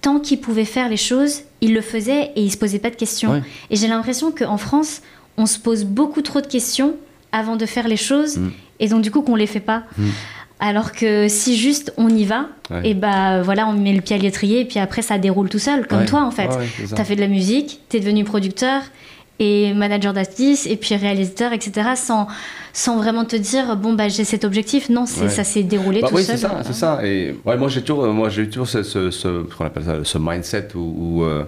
tant 0.00 0.20
qu'il 0.20 0.40
pouvait 0.40 0.64
faire 0.64 0.88
les 0.88 0.96
choses, 0.96 1.42
il 1.60 1.74
le 1.74 1.80
faisait 1.80 2.30
et 2.36 2.42
il 2.42 2.50
se 2.50 2.56
posait 2.56 2.78
pas 2.78 2.90
de 2.90 2.96
questions. 2.96 3.32
Ouais. 3.32 3.42
Et 3.70 3.76
j'ai 3.76 3.88
l'impression 3.88 4.30
qu'en 4.32 4.56
France, 4.56 5.02
on 5.36 5.46
se 5.46 5.58
pose 5.58 5.84
beaucoup 5.84 6.22
trop 6.22 6.40
de 6.40 6.46
questions 6.46 6.94
avant 7.32 7.56
de 7.56 7.66
faire 7.66 7.86
les 7.88 7.96
choses 7.96 8.38
Mm. 8.38 8.50
et 8.80 8.88
donc 8.88 9.02
du 9.02 9.10
coup 9.10 9.22
qu'on 9.22 9.36
les 9.36 9.46
fait 9.46 9.60
pas. 9.60 9.84
Alors 10.62 10.92
que 10.92 11.26
si 11.28 11.56
juste 11.56 11.92
on 11.96 12.08
y 12.10 12.24
va, 12.24 12.48
Ouais. 12.70 12.90
et 12.90 12.94
bah 12.94 13.40
voilà, 13.42 13.66
on 13.66 13.72
met 13.72 13.94
le 13.94 14.00
pied 14.02 14.14
à 14.14 14.18
l'étrier 14.18 14.60
et 14.60 14.64
puis 14.66 14.78
après 14.78 15.00
ça 15.02 15.16
déroule 15.18 15.48
tout 15.48 15.58
seul, 15.58 15.86
comme 15.86 16.00
Ouais. 16.00 16.06
toi 16.06 16.22
en 16.22 16.30
fait. 16.30 16.50
Ça. 16.86 16.96
T'as 16.96 17.04
fait 17.04 17.16
de 17.16 17.20
la 17.20 17.28
musique, 17.28 17.80
t'es 17.88 17.98
devenu 18.00 18.24
producteur 18.24 18.82
et 19.40 19.72
manager 19.74 20.12
d'artistes 20.12 20.66
et 20.66 20.76
puis 20.76 20.94
réalisateur, 20.94 21.52
etc. 21.52 21.90
Sans, 21.96 22.28
sans 22.72 22.98
vraiment 22.98 23.24
te 23.24 23.34
dire 23.36 23.74
bon 23.76 23.94
bah 23.94 24.08
j'ai 24.08 24.24
cet 24.24 24.44
objectif. 24.44 24.88
Non, 24.90 25.04
Ouais. 25.20 25.28
ça 25.28 25.42
s'est 25.44 25.62
déroulé 25.64 26.02
Bah 26.02 26.08
tout 26.08 26.14
oui, 26.16 26.22
seul. 26.22 26.36
c'est 26.38 26.46
ça, 26.46 26.60
c'est 26.62 26.72
ça. 26.74 27.00
Et 27.02 27.34
ouais, 27.44 27.56
moi 27.56 27.68
j'ai 27.68 27.82
toujours, 27.82 28.06
moi 28.12 28.28
j'ai 28.28 28.48
toujours 28.48 28.68
ce, 28.68 28.82
ce, 28.82 29.10
ce- 29.10 29.42
qu'on 29.56 29.64
appelle 29.64 29.84
ça, 29.84 29.94
ce 30.04 30.18
mindset 30.18 30.68
où, 30.74 30.78
où, 31.20 31.24
euh, 31.24 31.44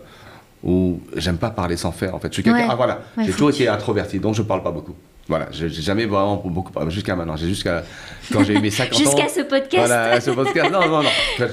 où 0.65 1.01
j'aime 1.17 1.37
pas 1.37 1.51
parler 1.51 1.77
sans 1.77 1.93
faire. 1.93 2.15
En 2.15 2.19
fait, 2.19 2.35
je 2.35 2.41
suis. 2.41 2.51
Ouais. 2.51 2.67
Ah 2.69 2.75
voilà, 2.75 3.03
Ouais, 3.17 3.25
j'ai 3.27 3.33
toujours 3.33 3.51
été 3.51 3.69
introverti, 3.69 4.19
donc 4.19 4.35
je 4.35 4.43
parle 4.43 4.63
pas 4.63 4.71
beaucoup. 4.73 4.95
Voilà, 5.29 5.47
j'ai 5.53 5.69
jamais 5.69 6.05
vraiment 6.07 6.37
beaucoup 6.45 6.73
parlé 6.73 6.91
jusqu'à 6.91 7.15
maintenant. 7.15 7.37
J'ai 7.37 7.47
jusqu'à 7.47 7.85
quand 8.33 8.43
j'ai 8.43 8.55
eu 8.55 8.59
mes 8.61 8.71
50 8.71 8.95
ans. 8.95 8.99
Jusqu'à 8.99 9.29
ce 9.29 9.41
podcast. 9.43 9.87
Voilà, 9.87 10.21
ce 10.21 10.31
podcast. 10.33 10.71
Non, 10.73 10.81
non, 10.89 11.03
non. 11.05 11.09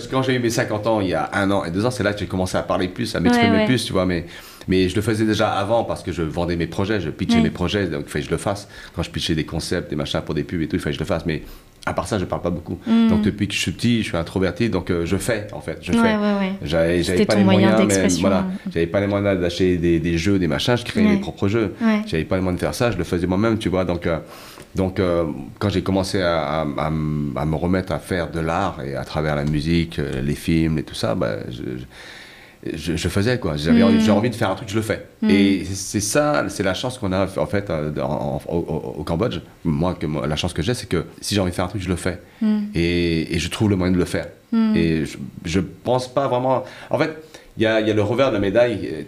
Quand, 0.09 0.23
j'ai 0.23 0.33
eu 0.35 0.39
mes 0.39 0.49
50 0.49 0.87
ans, 0.87 1.01
il 1.01 1.09
y 1.09 1.13
a 1.13 1.29
un 1.33 1.51
an 1.51 1.63
et 1.63 1.69
deux 1.69 1.85
ans, 1.85 1.91
c'est 1.91 2.01
là 2.03 2.13
que 2.13 2.19
j'ai 2.19 2.25
commencé 2.25 2.57
à 2.57 2.63
parler 2.63 2.87
plus, 2.87 3.15
à 3.15 3.19
m'exprimer 3.19 3.57
ouais. 3.57 3.65
plus, 3.67 3.85
tu 3.85 3.93
vois. 3.93 4.07
Mais, 4.07 4.25
mais 4.67 4.89
je 4.89 4.95
le 4.95 5.01
faisais 5.01 5.25
déjà 5.25 5.49
avant 5.51 5.83
parce 5.83 6.03
que 6.03 6.11
je 6.11 6.21
vendais 6.21 6.55
mes 6.55 6.67
projets, 6.67 6.99
je 6.99 7.09
pitchais 7.09 7.37
Ouais. 7.37 7.43
mes 7.43 7.49
projets, 7.49 7.87
donc 7.87 8.03
il 8.07 8.09
fallait 8.09 8.23
que 8.23 8.29
je 8.29 8.33
le 8.35 8.37
fasse. 8.39 8.67
Quand 8.95 9.03
je 9.03 9.09
pitchais 9.09 9.35
des 9.35 9.45
concepts, 9.45 9.89
des 9.89 9.95
machins 9.95 10.21
pour 10.21 10.35
des 10.35 10.43
pubs 10.43 10.61
et 10.61 10.67
tout, 10.67 10.75
il 10.75 10.79
fallait 10.79 10.93
que 10.93 10.99
je 10.99 11.03
le 11.03 11.07
fasse. 11.07 11.25
Mais 11.25 11.43
à 11.85 11.93
part 11.93 12.07
ça, 12.07 12.19
je 12.19 12.25
parle 12.25 12.41
pas 12.41 12.49
beaucoup. 12.49 12.77
Mm. 12.85 13.07
Donc 13.07 13.21
depuis 13.21 13.47
que 13.47 13.53
je 13.53 13.59
suis 13.59 13.71
petit, 13.71 14.03
je 14.03 14.09
suis 14.09 14.17
introverti, 14.17 14.69
donc 14.69 14.91
euh, 14.91 15.05
je 15.05 15.15
fais, 15.17 15.47
en 15.53 15.61
fait. 15.61 15.79
Je 15.81 15.91
Ouais, 15.93 15.97
fais. 15.97 16.15
ouais, 16.15 16.33
ouais. 16.39 16.51
J'avais, 16.61 17.25
pas 17.25 17.35
les 17.35 17.43
moyen 17.43 17.71
moyens, 17.71 17.87
mais 17.87 18.07
voilà, 18.21 18.45
j'avais 18.71 18.85
pas 18.87 18.99
les 18.99 19.07
moyens 19.07 19.39
d'acheter 19.39 19.77
des, 19.77 19.99
des 19.99 20.17
jeux, 20.17 20.37
des 20.39 20.47
machins, 20.47 20.75
je 20.77 20.83
créais 20.83 21.03
mes 21.03 21.17
propres 21.17 21.47
jeux. 21.47 21.73
J'avais 22.05 22.25
pas 22.25 22.35
les 22.35 22.41
moyens 22.41 22.59
de 22.59 22.65
faire 22.65 22.75
ça, 22.75 22.91
je 22.91 22.97
le 22.97 23.03
faisais 23.05 23.27
moi-même, 23.27 23.57
tu 23.57 23.69
vois. 23.69 23.85
Donc, 23.85 24.05
euh, 24.07 24.19
donc 24.75 24.99
euh, 24.99 25.23
quand 25.57 25.69
j'ai 25.69 25.81
commencé 25.81 26.21
à, 26.21 26.41
à- 26.41 26.61
à 26.77 26.87
à 26.87 27.45
me 27.45 27.55
remettre 27.55 27.91
à 27.93 27.97
faire 27.99 28.29
de 28.29 28.39
l'art 28.39 28.77
et 28.85 28.95
à 28.95 29.03
travers 29.05 29.35
la 29.35 29.45
musique, 29.45 29.97
euh, 29.99 30.21
les 30.21 30.35
films 30.35 30.77
et 30.77 30.83
tout 30.83 30.93
ça, 30.95 31.15
bah, 31.15 31.37
je, 31.49 31.63
je, 31.63 31.83
je 32.73 33.07
faisais 33.07 33.39
quoi. 33.39 33.55
J'avais 33.57 33.81
j'ai 34.01 34.11
envie 34.11 34.29
de 34.29 34.35
faire 34.35 34.49
un 34.49 34.55
truc, 34.55 34.69
je 34.69 34.75
le 34.75 34.81
fais. 34.81 35.05
Mm. 35.21 35.29
Et 35.29 35.63
c'est- 35.65 35.99
ça, 36.01 36.45
c'est 36.49 36.63
la 36.63 36.73
chance 36.73 36.97
qu'on 36.97 37.11
a 37.13 37.27
en 37.37 37.45
fait 37.45 37.69
euh, 37.69 37.91
en- 38.01 38.41
en- 38.47 38.53
au, 38.53 38.95
au 38.99 39.03
Cambodge. 39.03 39.39
Moi, 39.63 39.95
que, 39.99 40.05
moi, 40.05 40.27
la 40.27 40.35
chance 40.35 40.53
que 40.53 40.61
j'ai, 40.61 40.73
c'est 40.73 40.87
que 40.89 41.05
si 41.21 41.35
j'ai 41.35 41.41
envie 41.41 41.51
de 41.51 41.55
faire 41.55 41.65
un 41.65 41.69
truc, 41.69 41.81
je 41.81 41.89
le 41.89 41.95
fais. 41.95 42.19
Mm. 42.41 42.59
Et, 42.75 43.35
et 43.35 43.39
je 43.39 43.49
trouve 43.49 43.69
le 43.69 43.75
moyen 43.75 43.93
de 43.93 43.97
le 43.97 44.05
faire. 44.05 44.27
Et 44.75 45.05
je, 45.05 45.17
je 45.45 45.59
pense 45.59 46.07
pas 46.11 46.27
vraiment. 46.27 46.63
En 46.89 46.97
fait, 46.97 47.11
il 47.57 47.61
y 47.61 47.63
y 47.63 47.67
a 47.67 47.81
le 47.93 48.01
revers 48.01 48.29
de 48.29 48.33
la 48.35 48.39
médaille, 48.39 49.05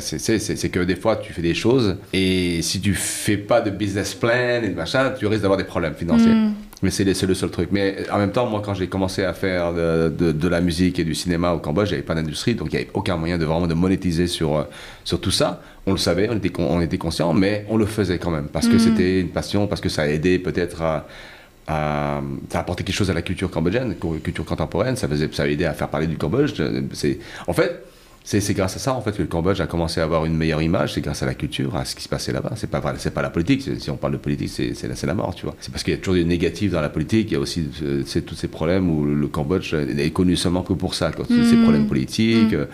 c'est 0.00 0.68
que 0.70 0.80
des 0.80 0.96
fois 0.96 1.16
tu 1.16 1.32
fais 1.32 1.42
des 1.42 1.54
choses 1.54 1.96
et 2.12 2.62
si 2.62 2.80
tu 2.80 2.94
fais 2.94 3.36
pas 3.36 3.60
de 3.60 3.70
business 3.70 4.14
plan 4.14 4.62
et 4.62 4.68
de 4.68 4.74
machin, 4.74 5.12
tu 5.18 5.26
risques 5.26 5.42
d'avoir 5.42 5.58
des 5.58 5.64
problèmes 5.64 5.94
financiers. 5.94 6.32
Mais 6.82 6.90
c'est 6.90 7.02
le, 7.02 7.12
seul 7.14 7.50
truc. 7.50 7.70
Mais 7.72 8.08
en 8.10 8.18
même 8.18 8.30
temps, 8.30 8.46
moi, 8.46 8.62
quand 8.64 8.72
j'ai 8.74 8.86
commencé 8.86 9.24
à 9.24 9.32
faire 9.32 9.72
de, 9.74 10.08
de- 10.16 10.30
de 10.32 10.48
la 10.48 10.60
musique 10.60 10.98
et 11.00 11.04
du 11.04 11.14
cinéma 11.14 11.52
au 11.52 11.58
Cambodge, 11.58 11.88
j'avais 11.90 12.02
pas 12.02 12.14
d'industrie, 12.14 12.54
donc 12.54 12.68
il 12.72 12.76
n'y 12.76 12.82
avait 12.82 12.90
aucun 12.94 13.16
moyen 13.16 13.36
de 13.36 13.44
vraiment 13.44 13.66
de 13.66 13.74
monétiser 13.74 14.28
sur, 14.28 14.56
euh, 14.56 14.62
sur 15.04 15.20
tout 15.20 15.32
ça. 15.32 15.60
On 15.86 15.92
le 15.92 15.98
savait, 15.98 16.28
on 16.30 16.36
était, 16.36 16.52
on 16.60 16.80
était 16.80 16.98
conscient, 16.98 17.32
mais 17.34 17.66
on 17.68 17.76
le 17.76 17.86
faisait 17.86 18.18
quand 18.18 18.30
même 18.30 18.46
parce 18.46 18.68
que 18.68 18.74
Mhm. 18.74 18.78
c'était 18.78 19.20
une 19.20 19.30
passion, 19.30 19.66
parce 19.66 19.80
que 19.80 19.88
ça 19.88 20.02
a 20.02 20.06
aidé 20.06 20.38
peut-être 20.38 20.82
à, 20.82 21.06
à- 21.66 22.20
ça 22.50 22.58
a 22.58 22.60
apporté 22.60 22.84
quelque 22.84 22.94
chose 22.96 23.10
à 23.10 23.14
la 23.14 23.22
culture 23.22 23.50
cambodgienne, 23.50 23.96
culture 24.22 24.44
contemporaine. 24.44 24.94
Ça 24.94 25.08
faisait, 25.08 25.28
ça 25.32 25.42
a 25.42 25.46
aidé 25.48 25.64
à 25.64 25.72
faire 25.74 25.88
parler 25.88 26.06
du 26.06 26.16
Cambodge. 26.16 26.52
C'est, 26.92 27.18
en 27.48 27.52
fait. 27.52 27.82
C'est 28.30 28.52
grâce 28.52 28.76
à 28.76 28.78
ça 28.78 28.92
en 28.92 29.00
fait 29.00 29.12
que 29.12 29.22
le 29.22 29.26
Cambodge 29.28 29.58
a 29.62 29.66
commencé 29.66 30.00
à 30.00 30.04
avoir 30.04 30.26
une 30.26 30.36
meilleure 30.36 30.60
image. 30.60 30.92
C'est 30.92 31.00
grâce 31.00 31.22
à 31.22 31.26
la 31.26 31.32
culture, 31.32 31.74
à 31.76 31.86
ce 31.86 31.94
qui 31.96 32.02
se 32.02 32.10
passait 32.10 32.30
là-bas. 32.30 32.52
C'est 32.56 32.68
pas 32.68 32.82
c'est 32.98 33.14
pas 33.14 33.22
la 33.22 33.30
politique. 33.30 33.62
Si 33.78 33.88
on 33.90 33.96
parle 33.96 34.12
de 34.12 34.18
politique, 34.18 34.50
c'est 34.50 35.06
la, 35.06 35.14
mort, 35.14 35.34
tu 35.34 35.46
vois. 35.46 35.54
C'est 35.60 35.72
parce 35.72 35.82
qu'il 35.82 35.94
y 35.94 35.96
a 35.96 35.98
toujours 35.98 36.16
du 36.16 36.26
négatif 36.26 36.72
dans 36.72 36.82
la 36.82 36.90
politique. 36.90 37.28
Il 37.30 37.34
y 37.34 37.36
a 37.36 37.40
aussi 37.40 37.66
euh, 37.82 38.02
tous 38.26 38.34
ces 38.34 38.48
problèmes 38.48 38.90
où 38.90 39.06
le 39.06 39.28
Cambodge 39.28 39.72
est 39.72 40.10
connu 40.10 40.36
seulement 40.36 40.60
que 40.62 40.74
pour 40.74 40.94
ça. 40.94 41.10
Ces- 41.26 41.44
Ces 41.44 41.56
Mm. 41.56 41.62
problèmes 41.62 41.86
politiques, 41.86 42.52
Mm. 42.52 42.56
euh, 42.56 42.64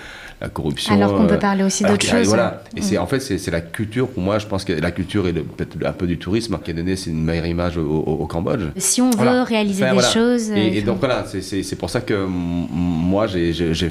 la 0.40 0.48
corruption. 0.48 0.92
Alors 0.92 1.14
qu'on 1.16 1.26
peut 1.28 1.34
euh, 1.34 1.38
parler 1.38 1.62
aussi 1.62 1.84
d'autres 1.84 2.04
choses. 2.04 2.26
Voilà. 2.26 2.64
Et 2.76 2.82
c'est 2.82 2.98
en 2.98 3.06
fait 3.06 3.20
c'est 3.20 3.50
la 3.52 3.60
culture. 3.60 4.08
Pour 4.08 4.24
moi, 4.24 4.40
je 4.40 4.46
pense 4.46 4.64
que 4.64 4.72
la 4.72 4.90
culture 4.90 5.28
et 5.28 5.32
peut-être 5.32 5.76
un 5.86 5.92
peu 5.92 6.08
du 6.08 6.18
tourisme 6.18 6.58
qui 6.64 6.72
a 6.72 6.74
donné 6.74 6.96
c'est 6.96 7.10
une 7.10 7.22
meilleure 7.22 7.46
image 7.46 7.76
au, 7.78 7.82
au- 7.88 8.22
au 8.22 8.26
Cambodge. 8.26 8.62
Si 8.76 9.00
on 9.00 9.10
veut 9.10 9.16
Voilà. 9.18 9.44
réaliser 9.44 9.84
Enfin, 9.84 9.92
des 9.94 10.00
voilà. 10.00 10.12
choses. 10.12 10.50
Et, 10.50 10.78
et 10.78 10.82
donc 10.82 10.98
voilà, 10.98 11.24
c'est- 11.30 11.76
pour 11.78 11.90
ça 11.90 12.00
que 12.00 12.26
moi, 12.26 13.28
je 13.28 13.86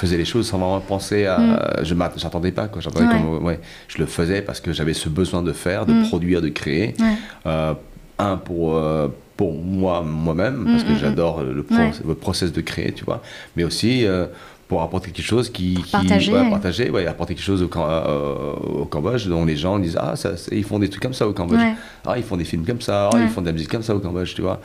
faisais 0.00 0.16
les 0.16 0.24
choses 0.24 0.48
sans 0.48 0.58
vraiment 0.58 0.80
penser 0.80 1.03
à. 1.12 1.38
Mm. 1.38 1.58
Je 1.84 1.94
m'att- 1.94 2.18
j'attendais 2.18 2.52
pas, 2.52 2.68
quoi. 2.68 2.80
Ouais. 2.84 3.06
comme- 3.10 3.44
ouais. 3.44 3.60
Je 3.88 3.98
le 3.98 4.06
faisais 4.06 4.42
parce 4.42 4.60
que 4.60 4.72
j'avais 4.72 4.94
ce 4.94 5.08
besoin 5.08 5.42
de 5.42 5.52
faire, 5.52 5.86
de 5.86 5.92
Mm. 5.92 6.08
produire, 6.08 6.40
de 6.42 6.48
créer. 6.48 6.94
Ouais. 6.98 7.14
Euh, 7.46 7.74
un, 8.18 8.36
pour, 8.36 8.76
euh, 8.76 9.08
pour 9.36 9.52
moi, 9.54 10.02
moi-même, 10.02 10.64
parce 10.66 10.84
Mm, 10.84 10.86
que 10.86 10.92
mm, 10.92 10.98
j'adore 10.98 11.42
le, 11.42 11.62
pro- 11.62 11.76
le 12.06 12.14
process 12.14 12.52
de 12.52 12.60
créer, 12.60 12.92
tu 12.92 13.04
vois. 13.04 13.22
Mais 13.56 13.64
aussi. 13.64 14.06
euh, 14.06 14.26
pour 14.66 14.80
apporter 14.80 15.10
quelque 15.10 15.26
chose 15.26 15.50
qui, 15.50 15.74
qui 15.74 15.92
Partager, 15.92 16.32
ouais, 16.32 16.48
partager, 16.48 16.88
ouais, 16.90 17.06
apporter 17.06 17.34
quelque 17.34 17.44
chose 17.44 17.62
au, 17.62 17.68
Cam- 17.68 17.84
euh, 17.86 18.54
au 18.80 18.86
Cambodge 18.86 19.26
dont 19.28 19.44
les 19.44 19.56
gens 19.56 19.78
disent 19.78 19.98
ah 20.00 20.16
ça, 20.16 20.30
ils 20.50 20.64
font 20.64 20.78
des 20.78 20.88
trucs 20.88 21.02
comme 21.02 21.12
ça 21.12 21.28
au 21.28 21.34
Cambodge 21.34 21.60
Ouais. 21.60 21.74
ah 22.06 22.14
ils 22.16 22.22
font 22.24 22.38
des 22.38 22.44
films 22.44 22.64
comme 22.64 22.80
ça 22.80 23.10
ah, 23.12 23.18
ils 23.20 23.28
font 23.28 23.42
de 23.42 23.46
la 23.46 23.52
musique 23.52 23.68
comme 23.70 23.82
ça 23.82 23.94
au 23.94 23.98
Cambodge 24.00 24.34
tu 24.34 24.40
vois 24.40 24.60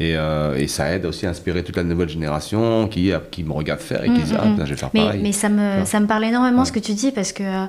et, 0.00 0.16
euh, 0.16 0.56
et 0.56 0.66
ça 0.66 0.90
aide 0.92 1.06
aussi 1.06 1.26
à 1.26 1.30
inspirer 1.30 1.62
toute 1.62 1.76
la 1.76 1.84
nouvelle 1.84 2.08
génération 2.08 2.88
qui, 2.88 3.12
qui 3.30 3.44
me 3.44 3.52
regarde 3.52 3.80
faire 3.80 4.02
et 4.04 4.06
qui 4.08 4.20
Mm, 4.20 4.24
dit 4.24 4.32
mm, 4.32 4.38
ah 4.40 4.44
mm. 4.46 4.52
putain, 4.52 4.64
je 4.66 4.70
vais 4.70 4.76
faire 4.76 4.90
Mais, 4.94 5.00
pareil 5.04 5.20
mais 5.22 5.32
ça, 5.32 5.48
me, 5.48 5.84
ça 5.84 6.00
me 6.00 6.06
parle 6.06 6.24
énormément 6.24 6.60
Ouais. 6.60 6.64
ce 6.66 6.72
que 6.72 6.80
tu 6.80 6.92
dis 6.94 7.12
parce 7.12 7.32
que 7.32 7.42
euh, 7.42 7.64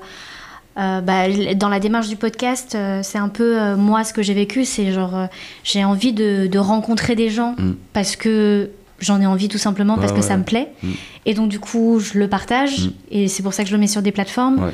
euh, 0.77 1.01
bah, 1.01 1.27
dans 1.55 1.69
la 1.69 1.79
démarche 1.79 2.09
du 2.09 2.15
podcast, 2.17 2.75
euh, 2.75 2.99
c'est 3.03 3.17
un 3.17 3.29
peu 3.29 3.61
euh, 3.61 3.75
moi 3.77 4.03
ce 4.03 4.11
que 4.13 4.21
j'ai 4.21 4.33
vécu. 4.33 4.65
C'est 4.65 4.91
genre, 4.91 5.15
euh, 5.15 5.25
j'ai 5.63 5.85
envie 5.85 6.11
de, 6.11 6.47
de 6.47 6.59
rencontrer 6.59 7.15
des 7.15 7.29
gens 7.29 7.55
Mm. 7.57 7.71
parce 7.93 8.15
que 8.17 8.69
j'en 8.99 9.21
ai 9.21 9.25
envie 9.25 9.47
tout 9.47 9.57
simplement 9.57 9.95
parce 9.95 10.11
Ouais, 10.11 10.17
que 10.17 10.21
ouais, 10.23 10.27
ça 10.27 10.35
me 10.37 10.43
plaît. 10.43 10.69
Mm. 10.83 10.91
Et 11.27 11.33
donc, 11.33 11.49
du 11.49 11.59
coup, 11.59 11.99
je 11.99 12.17
le 12.19 12.27
partage 12.27 12.87
Mm. 12.87 12.91
et 13.11 13.27
c'est 13.29 13.41
pour 13.43 13.53
ça 13.53 13.63
que 13.63 13.69
je 13.69 13.73
le 13.75 13.79
mets 13.79 13.87
sur 13.87 14.01
des 14.01 14.11
plateformes. 14.11 14.65
Ouais. 14.65 14.71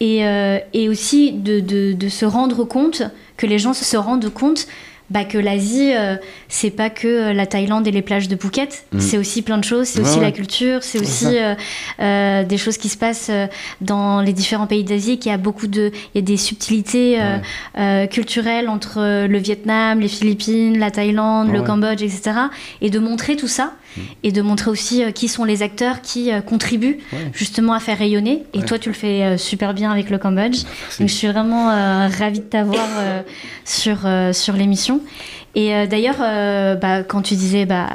Et, 0.00 0.26
euh, 0.26 0.58
et 0.72 0.88
aussi 0.88 1.32
de, 1.32 1.60
de, 1.60 1.92
de 1.92 2.08
se 2.08 2.24
rendre 2.26 2.64
compte, 2.64 3.02
que 3.36 3.46
les 3.46 3.58
gens 3.58 3.72
se 3.72 3.96
rendent 3.96 4.28
compte 4.30 4.66
bah, 5.10 5.24
que 5.24 5.38
l'Asie, 5.38 5.92
euh, 5.94 6.16
c'est 6.48 6.70
pas 6.70 6.90
que 6.90 7.06
euh, 7.06 7.32
la 7.32 7.46
Thaïlande 7.46 7.86
et 7.86 7.90
les 7.92 8.02
plages 8.02 8.26
de 8.28 8.34
Phuket, 8.36 8.84
Mm. 8.92 9.00
c'est 9.00 9.18
aussi 9.18 9.42
plein 9.42 9.58
de 9.58 9.64
choses, 9.64 9.86
c'est 9.86 10.00
Ouais, 10.00 10.06
aussi 10.08 10.18
ouais. 10.18 10.24
la 10.24 10.32
culture, 10.32 10.82
c'est 10.82 10.98
aussi 11.00 11.26
euh, 11.38 11.54
euh, 12.00 12.42
des 12.44 12.56
choses 12.58 12.76
qui 12.76 12.88
se 12.88 12.96
passent 12.96 13.30
dans 13.80 14.20
les 14.20 14.32
différents 14.32 14.66
pays 14.66 14.82
d'Asie, 14.84 15.18
qu'il 15.18 15.30
y 15.30 15.34
a 15.34 15.38
beaucoup 15.38 15.66
de, 15.68 15.92
il 16.14 16.18
y 16.18 16.18
a 16.18 16.22
des 16.26 16.36
subtilités 16.36 17.18
Ouais. 17.76 18.08
culturelles 18.10 18.68
entre 18.68 19.26
le 19.26 19.38
Vietnam, 19.38 20.00
les 20.00 20.08
Philippines, 20.08 20.78
la 20.78 20.90
Thaïlande, 20.90 21.52
le. 21.52 21.62
Cambodge, 21.62 22.02
etc. 22.02 22.32
Et 22.80 22.90
de 22.90 22.98
montrer 23.00 23.34
tout 23.36 23.48
ça, 23.48 23.72
Mm. 23.96 24.00
et 24.24 24.32
de 24.32 24.42
montrer 24.42 24.70
aussi 24.70 25.02
qui 25.14 25.26
sont 25.28 25.44
les 25.44 25.62
acteurs 25.62 26.02
qui 26.02 26.30
contribuent 26.46 26.98
justement 27.32 27.72
à 27.72 27.80
faire 27.80 27.98
rayonner. 27.98 28.42
Et 28.54 28.62
toi, 28.62 28.78
tu 28.78 28.88
le 28.90 28.94
fais 28.94 29.38
super 29.38 29.72
bien 29.74 29.90
avec 29.90 30.10
le 30.10 30.18
Cambodge. 30.18 30.64
Donc 31.00 31.08
je 31.08 31.14
suis 31.14 31.28
vraiment 31.28 31.66
ravie 32.18 32.40
de 32.40 32.44
t'avoir 32.44 32.86
sur, 33.64 33.98
sur 34.32 34.54
l'émission. 34.54 34.95
Et 35.54 35.74
euh, 35.74 35.86
d'ailleurs, 35.86 36.16
euh, 36.20 36.74
bah, 36.74 37.02
quand 37.02 37.22
tu 37.22 37.34
disais 37.34 37.64
bah, 37.66 37.88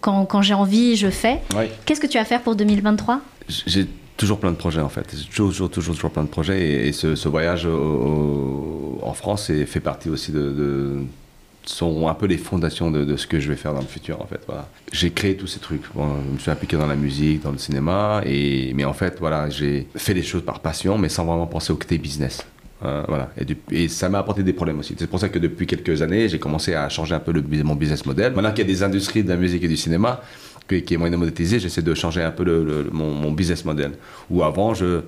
quand, 0.00 0.24
quand 0.26 0.42
j'ai 0.42 0.54
envie, 0.54 0.96
je 0.96 1.08
fais, 1.10 1.38
Ouais. 1.56 1.70
qu'est-ce 1.84 2.00
que 2.00 2.06
tu 2.06 2.18
vas 2.18 2.24
faire 2.24 2.40
pour 2.42 2.56
2023 2.56 3.20
j'ai 3.66 3.86
toujours 4.16 4.38
plein 4.38 4.52
de 4.52 4.56
projets 4.56 4.80
en 4.80 4.88
fait. 4.88 5.14
J'ai 5.16 5.24
toujours, 5.28 5.48
toujours, 5.50 5.70
toujours, 5.70 5.94
toujours 5.96 6.10
plein 6.12 6.22
de 6.22 6.28
projets. 6.28 6.60
Et, 6.60 6.88
et 6.88 6.92
ce, 6.92 7.16
ce 7.16 7.28
voyage 7.28 7.66
au- 7.66 7.72
au- 7.76 9.00
en 9.02 9.12
France 9.14 9.50
fait 9.66 9.80
partie 9.80 10.08
aussi 10.10 10.30
de, 10.32 10.38
de- 10.52 10.98
sont 11.64 12.08
un 12.08 12.14
peu 12.14 12.26
les 12.26 12.38
fondations 12.38 12.90
de, 12.90 13.04
de 13.04 13.16
ce 13.16 13.26
que 13.26 13.38
je 13.40 13.48
vais 13.48 13.56
faire 13.56 13.72
dans 13.74 13.80
le 13.80 13.86
futur 13.86 14.20
en 14.20 14.26
fait 14.26 14.40
voilà. 14.46 14.68
J'ai 14.92 15.10
créé 15.10 15.36
tous 15.36 15.46
ces 15.46 15.60
trucs. 15.60 15.82
Bon, 15.94 16.08
je 16.28 16.34
me 16.34 16.38
suis 16.38 16.50
impliqué 16.50 16.76
dans 16.76 16.86
la 16.86 16.96
musique 16.96 17.42
dans 17.42 17.52
le 17.52 17.58
cinéma. 17.58 18.22
Et 18.26 18.72
mais 18.74 18.84
en 18.84 18.92
fait 18.92 19.16
voilà 19.20 19.48
j'ai 19.50 19.86
fait 19.96 20.14
les 20.14 20.22
choses 20.22 20.44
par 20.44 20.60
passion 20.60 20.98
mais 20.98 21.08
sans 21.08 21.24
vraiment 21.24 21.46
penser 21.46 21.72
au 21.72 21.76
côté 21.76 21.98
business 21.98 22.44
Euh, 22.84 23.02
voilà. 23.08 23.30
Et, 23.70 23.88
ça 23.88 24.08
m'a 24.08 24.18
apporté 24.18 24.42
des 24.42 24.52
problèmes 24.52 24.78
aussi. 24.78 24.94
C'est 24.98 25.08
pour 25.08 25.20
ça 25.20 25.28
que 25.28 25.38
depuis 25.38 25.66
quelques 25.66 26.02
années 26.02 26.28
j'ai 26.28 26.38
commencé 26.38 26.74
à 26.74 26.88
changer 26.88 27.14
un 27.14 27.20
peu 27.20 27.32
le, 27.32 27.42
mon 27.62 27.74
business 27.74 28.04
model. 28.06 28.32
Maintenant 28.32 28.50
qu'il 28.50 28.66
y 28.66 28.70
a 28.70 28.72
des 28.72 28.82
industries 28.82 29.22
de 29.22 29.28
la 29.28 29.36
musique 29.36 29.62
et 29.62 29.68
du 29.68 29.76
cinéma 29.76 30.20
qui 30.68 30.94
est 30.94 30.96
moyen 30.96 31.12
de 31.12 31.18
monétiser 31.18 31.58
j'essaie 31.60 31.82
de 31.82 31.92
changer 31.92 32.22
un 32.22 32.30
peu 32.30 32.44
le, 32.44 32.88
mon, 32.92 33.30
business 33.32 33.64
model. 33.64 33.92
Où 34.30 34.42
avant 34.42 34.74
je 34.74 35.00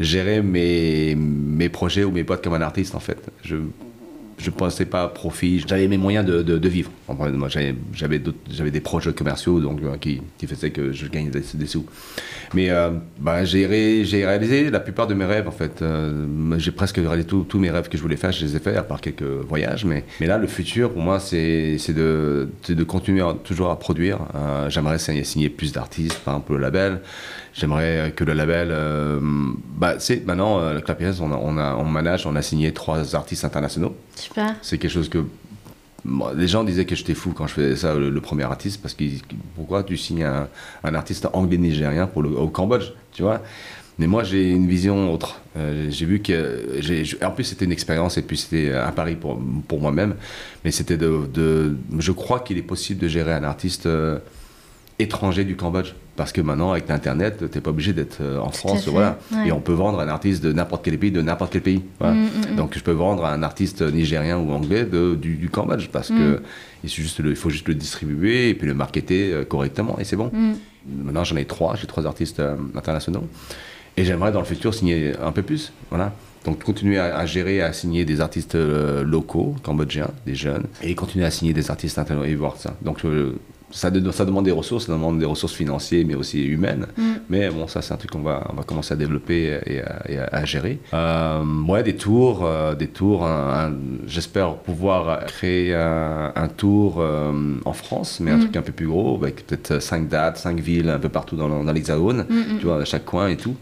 gérer 0.00 0.42
mes, 0.42 1.16
mes 1.16 1.68
projets 1.68 2.04
ou 2.04 2.12
mes 2.12 2.22
boîtes 2.22 2.44
comme 2.44 2.54
un 2.54 2.62
artiste 2.62 2.94
en 2.94 3.00
fait. 3.00 3.18
Je 4.38 4.50
ne 4.50 4.54
pensais 4.54 4.84
pas 4.84 5.02
à 5.02 5.08
profit. 5.08 5.64
J'avais 5.66 5.88
mes 5.88 5.96
moyens 5.96 6.24
de, 6.24 6.68
vivre. 6.68 6.90
j'avais 7.92 8.70
des 8.70 8.80
projets 8.80 9.12
commerciaux 9.12 9.60
donc, 9.60 9.80
euh, 9.82 9.96
qui, 9.96 10.20
faisaient 10.46 10.70
que 10.70 10.92
je 10.92 11.06
gagnais 11.08 11.30
des, 11.30 11.66
sous. 11.66 11.84
Mais 12.54 12.70
euh, 12.70 12.90
bah, 13.18 13.44
j'ai 13.44 13.66
réalisé 13.66 14.70
la 14.70 14.80
plupart 14.80 15.06
de 15.08 15.14
mes 15.14 15.24
rêves, 15.24 15.48
en 15.48 15.52
fait. 15.52 15.82
Euh, 15.82 16.26
j'ai 16.58 16.70
presque 16.70 16.96
réalisé 16.96 17.26
tous 17.26 17.58
mes 17.58 17.70
rêves 17.70 17.88
que 17.88 17.96
je 17.96 18.02
voulais 18.02 18.16
faire, 18.16 18.30
je 18.30 18.44
les 18.44 18.56
ai 18.56 18.60
faits, 18.60 18.76
à 18.76 18.82
part 18.82 19.00
quelques 19.00 19.22
voyages. 19.22 19.84
Mais, 19.84 20.04
là, 20.20 20.38
le 20.38 20.46
futur, 20.46 20.92
pour 20.92 21.02
moi, 21.02 21.18
c'est 21.18 21.76
de, 21.88 22.48
continuer 22.86 23.24
toujours 23.42 23.70
à 23.70 23.78
produire. 23.78 24.20
J'aimerais 24.68 24.98
signer 24.98 25.48
plus 25.48 25.72
d'artistes, 25.72 26.20
par 26.24 26.34
exemple 26.34 26.52
le 26.52 26.58
label. 26.58 27.00
J'aimerais 27.54 28.12
que 28.14 28.22
le 28.22 28.34
label. 28.34 28.68
Bah, 29.76 29.94
maintenant, 30.26 30.72
le 30.72 30.80
Clapierre, 30.80 31.14
on, 31.20 31.32
on 31.32 31.84
manage, 31.84 32.24
on 32.26 32.36
a 32.36 32.42
signé 32.42 32.72
trois 32.72 33.16
artistes 33.16 33.44
internationaux. 33.44 33.96
C'est 34.62 34.78
quelque 34.78 34.90
chose 34.90 35.08
que. 35.08 35.24
les 36.36 36.48
gens 36.48 36.64
disaient 36.64 36.84
que 36.84 36.94
j'étais 36.94 37.14
fou 37.14 37.32
quand 37.32 37.46
je 37.46 37.54
faisais 37.54 37.76
ça, 37.76 37.94
le, 37.94 38.20
premier 38.20 38.44
artiste, 38.44 38.80
parce 38.82 38.94
que 38.94 39.04
pourquoi 39.54 39.82
tu 39.82 39.96
signes 39.96 40.24
un, 40.24 40.48
un 40.84 40.94
artiste 40.94 41.28
anglais-nigérien 41.32 42.06
pour 42.06 42.22
le, 42.22 42.30
au 42.30 42.48
Cambodge, 42.48 42.92
tu 43.12 43.22
vois? 43.22 43.42
Mais 44.00 44.06
moi, 44.06 44.22
j'ai 44.22 44.50
une 44.50 44.68
vision 44.68 45.12
autre. 45.12 45.40
Euh, 45.56 45.88
j'ai 45.90 46.06
vu 46.06 46.20
que. 46.20 47.24
En 47.24 47.32
plus, 47.32 47.44
c'était 47.44 47.64
une 47.64 47.72
expérience 47.72 48.16
et 48.16 48.22
puis 48.22 48.36
c'était 48.36 48.72
un 48.72 48.92
pari 48.92 49.16
pour, 49.16 49.40
pour 49.66 49.80
moi-même. 49.80 50.14
Mais 50.64 50.70
c'était 50.70 50.96
de, 50.96 51.28
de, 51.32 51.76
Je 51.98 52.12
crois 52.12 52.40
qu'il 52.40 52.58
est 52.58 52.62
possible 52.62 53.00
de 53.00 53.08
gérer 53.08 53.34
un 53.34 53.42
artiste 53.42 53.88
étranger 54.98 55.44
du 55.44 55.56
Cambodge. 55.56 55.94
Parce 56.18 56.32
que 56.32 56.40
maintenant, 56.40 56.72
avec 56.72 56.88
l'Internet, 56.88 57.36
tu 57.38 57.44
n'es 57.44 57.62
pas 57.62 57.70
obligé 57.70 57.92
d'être 57.92 58.18
euh, 58.20 58.40
en 58.40 58.50
France. 58.50 58.88
Voilà. 58.88 59.20
Et 59.46 59.52
on 59.52 59.60
peut 59.60 59.72
vendre 59.72 60.00
un 60.00 60.08
artiste 60.08 60.42
de 60.42 60.52
n'importe 60.52 60.84
quel 60.84 60.98
pays, 60.98 61.12
de 61.12 61.22
n'importe 61.22 61.52
quel 61.52 61.62
pays. 61.62 61.84
Mm, 62.00 62.06
mm, 62.06 62.26
mm. 62.54 62.56
Donc 62.56 62.76
je 62.76 62.82
peux 62.82 62.90
vendre 62.90 63.24
un 63.24 63.44
artiste 63.44 63.82
nigérien 63.82 64.36
ou 64.36 64.50
anglais 64.50 64.84
de, 64.84 65.14
du, 65.14 65.48
Cambodge. 65.48 65.86
Parce 65.92 66.08
que 66.08 66.42
il, 66.82 66.90
juste 66.90 67.22
il, 67.24 67.36
faut 67.36 67.50
juste 67.50 67.68
le 67.68 67.76
distribuer 67.76 68.48
et 68.48 68.54
puis 68.54 68.66
le 68.66 68.74
marketer 68.74 69.32
euh, 69.32 69.44
correctement. 69.44 69.96
Et 70.00 70.04
c'est 70.04 70.16
bon. 70.16 70.32
Maintenant, 70.88 71.22
j'en 71.22 71.36
ai 71.36 71.44
trois. 71.44 71.76
J'ai 71.76 71.86
trois 71.86 72.04
artistes 72.04 72.40
euh, 72.40 72.56
internationaux. 72.74 73.22
Et 73.96 74.04
j'aimerais 74.04 74.32
dans 74.32 74.40
le 74.40 74.46
futur 74.46 74.74
signer 74.74 75.12
un 75.22 75.30
peu 75.30 75.42
plus. 75.42 75.72
Voilà. 75.90 76.12
Donc 76.44 76.64
continuer 76.64 76.98
à, 76.98 77.24
gérer, 77.26 77.62
à 77.62 77.72
signer 77.72 78.04
des 78.04 78.20
artistes 78.20 78.56
locaux, 78.56 79.54
cambodgiens, 79.62 80.10
des 80.26 80.34
jeunes, 80.34 80.64
et 80.82 80.94
continuer 80.94 81.26
à 81.26 81.30
signer 81.30 81.52
des 81.52 81.70
artistes 81.70 81.98
internationaux 81.98 82.32
et 82.32 82.34
voir 82.36 82.56
ça. 82.56 82.76
Donc 82.82 83.02
ça, 83.70 83.90
ça, 84.12 84.24
demande 84.24 84.44
des 84.44 84.50
ressources, 84.50 84.86
ça 84.86 84.92
demande 84.92 85.18
des 85.18 85.26
ressources 85.26 85.52
financières, 85.52 86.04
mais 86.06 86.14
aussi 86.14 86.42
humaines. 86.44 86.86
Mm. 86.96 87.02
Mais 87.28 87.50
bon, 87.50 87.66
ça, 87.66 87.82
c'est 87.82 87.92
un 87.92 87.96
truc 87.96 88.10
qu'on 88.10 88.20
va, 88.20 88.46
on 88.50 88.56
va 88.56 88.62
commencer 88.62 88.94
à 88.94 88.96
développer 88.96 89.58
et 89.66 90.18
à, 90.18 90.44
gérer. 90.44 90.80
Euh, 90.94 91.42
ouais, 91.66 91.82
des 91.82 91.96
tours, 91.96 92.44
euh, 92.44 92.74
des 92.74 92.88
tours. 92.88 93.28
J'espère 94.06 94.56
pouvoir 94.56 95.26
créer 95.26 95.74
un, 95.74 96.48
tour 96.56 96.96
euh, 96.98 97.32
en 97.64 97.72
France, 97.72 98.20
mais 98.20 98.30
un 98.30 98.38
mm. 98.38 98.40
truc 98.40 98.56
un 98.56 98.62
peu 98.62 98.72
plus 98.72 98.86
gros, 98.86 99.16
avec 99.20 99.46
peut-être 99.46 99.80
cinq 99.80 100.08
dates, 100.08 100.38
cinq 100.38 100.60
villes, 100.60 100.88
un 100.88 100.98
peu 100.98 101.10
partout 101.10 101.36
dans, 101.36 101.48
dans 101.48 101.72
l'Hexagone, 101.72 102.26
mm, 102.28 102.58
tu 102.58 102.66
vois, 102.66 102.80
à 102.80 102.84
chaque 102.84 103.04
coin 103.04 103.28
et 103.28 103.36
tout. 103.36 103.56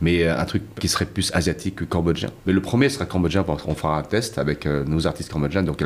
Mais 0.00 0.26
un 0.26 0.44
truc 0.44 0.62
qui 0.80 0.88
serait 0.88 1.04
plus 1.04 1.30
asiatique 1.34 1.76
que 1.76 1.84
cambodgien. 1.84 2.30
Mais 2.46 2.52
le 2.52 2.60
premier 2.60 2.88
sera 2.88 3.06
cambodgien 3.06 3.44
parce 3.44 3.62
qu'on 3.62 3.74
fera 3.74 3.96
un 3.98 4.02
test 4.02 4.38
avec 4.38 4.66
nos 4.66 5.06
artistes 5.06 5.30
cambodgiens. 5.30 5.62
Donc, 5.62 5.82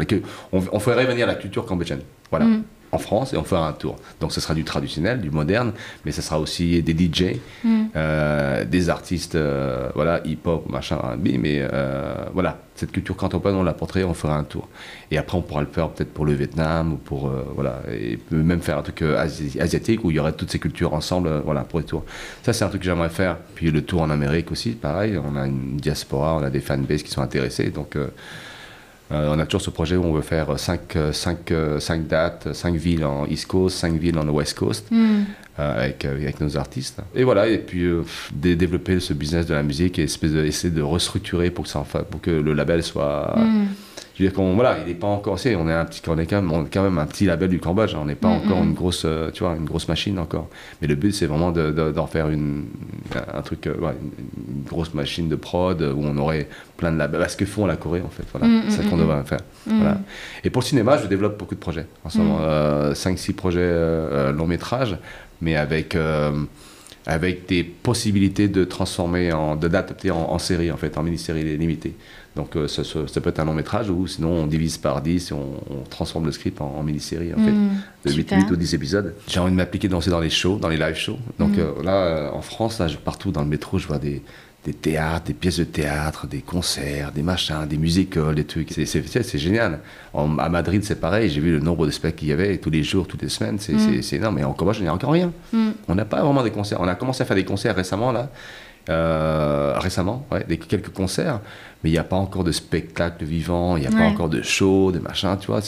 on, 0.53 0.63
on 0.73 0.81
ferait 0.81 1.05
revenir 1.05 1.27
la 1.27 1.35
culture 1.35 1.67
cambodgienne. 1.67 2.01
Voilà 2.31 2.47
en 2.93 2.99
France 2.99 3.33
et 3.33 3.37
on 3.37 3.45
fera 3.45 3.69
un 3.69 3.73
tour. 3.73 3.97
Donc 4.21 4.33
ce 4.33 4.41
sera 4.41 4.55
du 4.55 4.65
traditionnel, 4.65 5.21
du 5.21 5.31
moderne, 5.31 5.73
mais 6.05 6.13
ce 6.13 6.23
sera 6.23 6.41
aussi 6.41 6.83
des 6.83 6.93
DJ, 6.93 7.37
mm. 7.65 7.85
euh, 7.97 8.65
des 8.65 8.89
artistes, 8.89 9.35
euh, 9.35 9.91
voilà, 9.95 10.21
hip-hop, 10.25 10.69
machin, 10.69 10.97
R&B, 10.97 11.39
mais 11.39 11.61
euh, 11.61 12.15
voilà, 12.33 12.59
cette 12.75 12.93
culture 12.93 13.17
contemporaine, 13.17 13.57
on 13.57 13.63
la 13.63 13.75
porterait, 13.75 14.05
on 14.05 14.15
fera 14.15 14.37
un 14.37 14.45
tour. 14.45 14.69
Et 15.11 15.19
après, 15.19 15.37
on 15.37 15.43
pourra 15.43 15.61
le 15.63 15.67
faire 15.67 15.89
peut-être 15.91 16.13
pour 16.13 16.25
le 16.25 16.33
Vietnam 16.33 16.93
ou 16.93 16.97
pour, 16.97 17.31
voilà, 17.55 17.83
et 17.93 18.19
même 18.31 18.61
faire 18.61 18.79
un 18.79 18.83
truc 18.83 19.03
asiatique 19.03 20.05
où 20.05 20.11
il 20.11 20.17
y 20.17 20.21
aurait 20.21 20.33
toutes 20.33 20.51
ces 20.51 20.61
cultures 20.61 20.95
ensemble, 20.95 21.43
voilà, 21.45 21.63
pour 21.63 21.81
les 21.81 21.85
tours. 21.85 22.05
Ça, 22.43 22.53
c'est 22.53 22.65
un 22.65 22.69
truc 22.69 22.83
que 22.83 22.87
j'aimerais 22.87 23.09
faire. 23.09 23.37
Puis 23.55 23.71
le 23.71 23.83
tour 23.83 24.03
en 24.03 24.11
Amérique 24.11 24.53
aussi, 24.53 24.71
pareil, 24.71 25.19
on 25.19 25.37
a 25.37 25.47
une 25.47 25.77
diaspora, 25.77 26.37
on 26.37 26.43
a 26.43 26.51
des 26.51 26.61
fanbases 26.61 27.03
qui 27.03 27.11
sont 27.11 27.23
intéressés, 27.23 27.71
donc 27.71 27.97
euh, 29.11 29.35
on 29.35 29.39
a 29.39 29.47
toujours 29.47 29.63
ce 29.63 29.71
projet 29.71 29.97
où 29.97 30.05
on 30.05 30.13
veut 30.13 30.23
faire 30.23 30.59
5 30.59 30.97
euh, 30.97 31.13
euh, 31.51 31.99
dates, 32.09 32.53
5 32.53 32.75
villes 32.75 33.05
en 33.05 33.27
East 33.27 33.47
Coast, 33.47 33.79
5 33.79 33.95
villes 33.95 34.19
en 34.19 34.29
West 34.29 34.59
Coast, 34.59 34.87
hmm. 34.91 35.23
avec, 35.57 36.05
avec, 36.05 36.41
nos 36.41 36.57
artistes. 36.57 37.01
Et 37.15 37.25
voilà, 37.25 37.49
et 37.49 37.59
puis 37.59 37.87
développer 38.33 39.01
ce 39.01 39.15
business 39.15 39.47
de 39.47 39.55
la 39.55 39.63
musique 39.63 39.99
et 39.99 40.05
essayer 40.05 40.71
de 40.71 40.83
restructurer 40.83 41.51
pour 41.51 41.65
que, 41.65 41.71
ça, 41.71 41.85
pour 42.11 42.21
que 42.21 42.31
le 42.31 42.53
label 42.53 42.83
soit... 42.83 43.35
Hmm 43.37 43.67
je 44.19 44.25
veux 44.25 44.31
dire 44.31 44.37
qu'on 44.37 44.55
voilà, 44.55 44.79
il 44.81 44.89
n'est 44.89 44.99
pas 44.99 45.07
encore, 45.07 45.39
on 45.45 45.69
est 45.69 45.73
un 45.73 45.85
petit, 45.85 46.03
on 46.09 46.19
est 46.19 46.27
quand 46.27 46.43
même, 46.43 46.51
on 46.51 46.65
est 46.65 46.73
quand 46.75 46.83
même 46.83 46.99
un 46.99 47.07
petit 47.07 47.25
label 47.25 47.49
du 47.49 47.61
Cambodge, 47.61 47.95
hein. 47.95 48.01
on 48.03 48.07
n'est 48.07 48.17
pas 48.17 48.27
mm, 48.27 48.37
encore 48.39 48.61
mm. 48.61 48.65
une 48.65 48.75
grosse, 48.75 49.05
euh, 49.05 49.31
tu 49.31 49.45
vois, 49.45 49.55
une 49.55 49.65
grosse 49.65 49.87
machine 49.87 50.19
encore. 50.19 50.49
Mais 50.83 50.89
le 50.89 50.97
but 50.97 51.13
c'est 51.13 51.27
vraiment 51.27 51.53
d'en 51.53 51.71
de, 51.71 52.09
faire 52.11 52.29
une, 52.29 52.65
un 53.33 53.43
truc, 53.43 53.69
euh, 53.69 53.75
une, 53.77 54.65
grosse 54.65 54.93
machine 54.93 55.29
de 55.29 55.37
prod 55.37 55.81
où 55.81 56.03
on 56.03 56.17
aurait 56.17 56.49
plein 56.77 56.91
de 56.91 56.99
labels. 56.99 57.25
Ce 57.31 57.37
que 57.37 57.45
font 57.45 57.65
la 57.65 57.77
Corée 57.77 58.03
en 58.05 58.09
fait, 58.09 58.25
voilà, 58.33 58.49
mm, 58.49 58.63
c'est 58.71 58.83
ce 58.83 58.89
qu'on 58.89 58.97
devrait 58.97 59.23
faire. 59.23 59.41
Voilà. 59.67 59.99
Et 60.43 60.51
pour 60.51 60.63
le 60.63 60.67
cinéma, 60.67 60.99
je 60.99 61.07
développe 61.07 61.39
beaucoup 61.39 61.55
de 61.55 61.61
projets. 61.61 61.87
En 62.05 62.11
ce 62.11 62.19
moment, 62.19 62.41
5-6 62.93 63.31
euh, 63.31 63.35
projets 63.37 64.33
long 64.33 64.49
métrage, 64.49 64.97
mais 65.41 65.55
avec 65.55 65.97
avec 67.07 67.47
des 67.47 67.65
possibilités 67.65 68.49
de 68.49 68.65
transformer, 68.65 69.33
en, 69.33 69.57
d'adapter 69.57 70.11
en, 70.11 70.31
en, 70.31 70.39
série, 70.39 70.71
en 70.71 70.77
fait, 70.77 70.99
en 70.99 71.03
mini-série 71.03 71.57
limitée. 71.57 71.95
Donc 72.37 72.55
euh, 72.57 72.69
ça, 72.69 72.83
peut 73.21 73.31
être 73.31 73.41
un 73.41 73.45
long 73.45 73.55
métrage 73.55 73.91
ou 73.91 74.07
sinon 74.07 74.31
on 74.31 74.47
divise 74.47 74.79
par 74.79 75.03
10 75.03 75.31
et 75.31 75.35
on, 75.35 75.83
transforme 75.91 76.27
le 76.27 76.33
script 76.33 76.61
en, 76.61 76.83
mini-série 76.83 77.33
en 77.35 77.39
fait, 77.39 77.51
mmh, 77.51 77.71
de 78.05 78.13
8, 78.13 78.31
8, 78.31 78.51
ou 78.51 78.57
10 78.57 78.75
épisodes. 78.75 79.15
J'ai 79.27 79.41
envie 79.41 79.51
de 79.51 79.57
m'appliquer 79.57 79.89
danser 79.89 80.11
dans 80.11 80.21
les 80.21 80.31
shows, 80.31 80.59
dans 80.59 80.69
les 80.69 80.77
live 80.77 80.95
shows. 80.95 81.19
Donc 81.39 81.57
mmh. 81.57 81.61
euh, 81.61 81.83
là, 81.83 81.95
euh, 81.95 82.31
en 82.31 82.43
France, 82.43 82.79
là, 82.79 82.87
partout 83.05 83.33
dans 83.33 83.43
le 83.43 83.49
métro, 83.49 83.79
je 83.79 83.89
vois 83.89 83.99
des, 83.99 84.23
des 84.65 84.73
théâtres, 84.73 85.27
des 85.27 85.35
pièces 85.35 85.59
de 85.59 85.65
théâtre, 85.65 86.29
des 86.29 86.43
concerts, 86.43 87.11
des 87.11 87.23
machins, 87.23 87.67
des 87.67 87.79
musicals, 87.79 88.35
des 88.35 88.45
trucs. 88.45 88.71
C'est 88.71 89.39
génial. 89.39 89.81
à 90.15 90.49
Madrid, 90.49 90.85
c'est 90.85 91.01
pareil. 91.01 91.31
J'ai 91.31 91.41
vu 91.41 91.53
le 91.53 91.61
nombre 91.61 91.87
de 91.87 91.91
spectacles 91.91 92.21
qu'il 92.21 92.29
y 92.29 92.33
avait 92.33 92.59
tous 92.59 92.71
les 92.71 92.85
jours, 92.85 93.09
toutes 93.09 93.23
les 93.23 93.31
semaines. 93.31 93.59
C'est 93.59 93.73
mmh. 93.73 94.15
énorme. 94.15 94.37
Mais 94.37 94.45
en 94.45 94.53
Cambodge, 94.53 94.79
il 94.79 94.83
n'y 94.83 94.89
a 94.89 94.95
encore 94.95 95.13
rien. 95.13 95.33
On 95.89 95.95
n'a 95.95 96.05
pas 96.05 96.23
vraiment 96.23 96.45
des 96.45 96.51
concerts. 96.51 96.81
On 96.81 96.89
a 96.89 96.95
commencé 96.95 97.23
à 97.23 97.27
faire 97.27 97.37
des 97.37 97.45
concerts 97.45 97.75
récemment, 97.75 98.13
là. 98.13 98.31
Récemment, 98.89 100.27
ouais, 100.31 100.45
des, 100.49 100.59
quelques 100.59 100.91
concerts 100.91 101.41
mais 101.83 101.91
il 101.91 101.93
n'y 101.93 101.99
a 101.99 102.05
pas 102.05 102.17
encore 102.17 102.43
de 102.43 102.51
spectacle 102.51 103.25
vivant, 103.25 103.77
il 103.77 103.81
n'y 103.83 103.87
a 103.87 103.91
pas 103.91 104.05
encore 104.05 104.29
de 104.29 104.43
show, 104.43 104.91
de 104.91 104.99
machin, 104.99 105.37
tu 105.37 105.47
vois. 105.47 105.61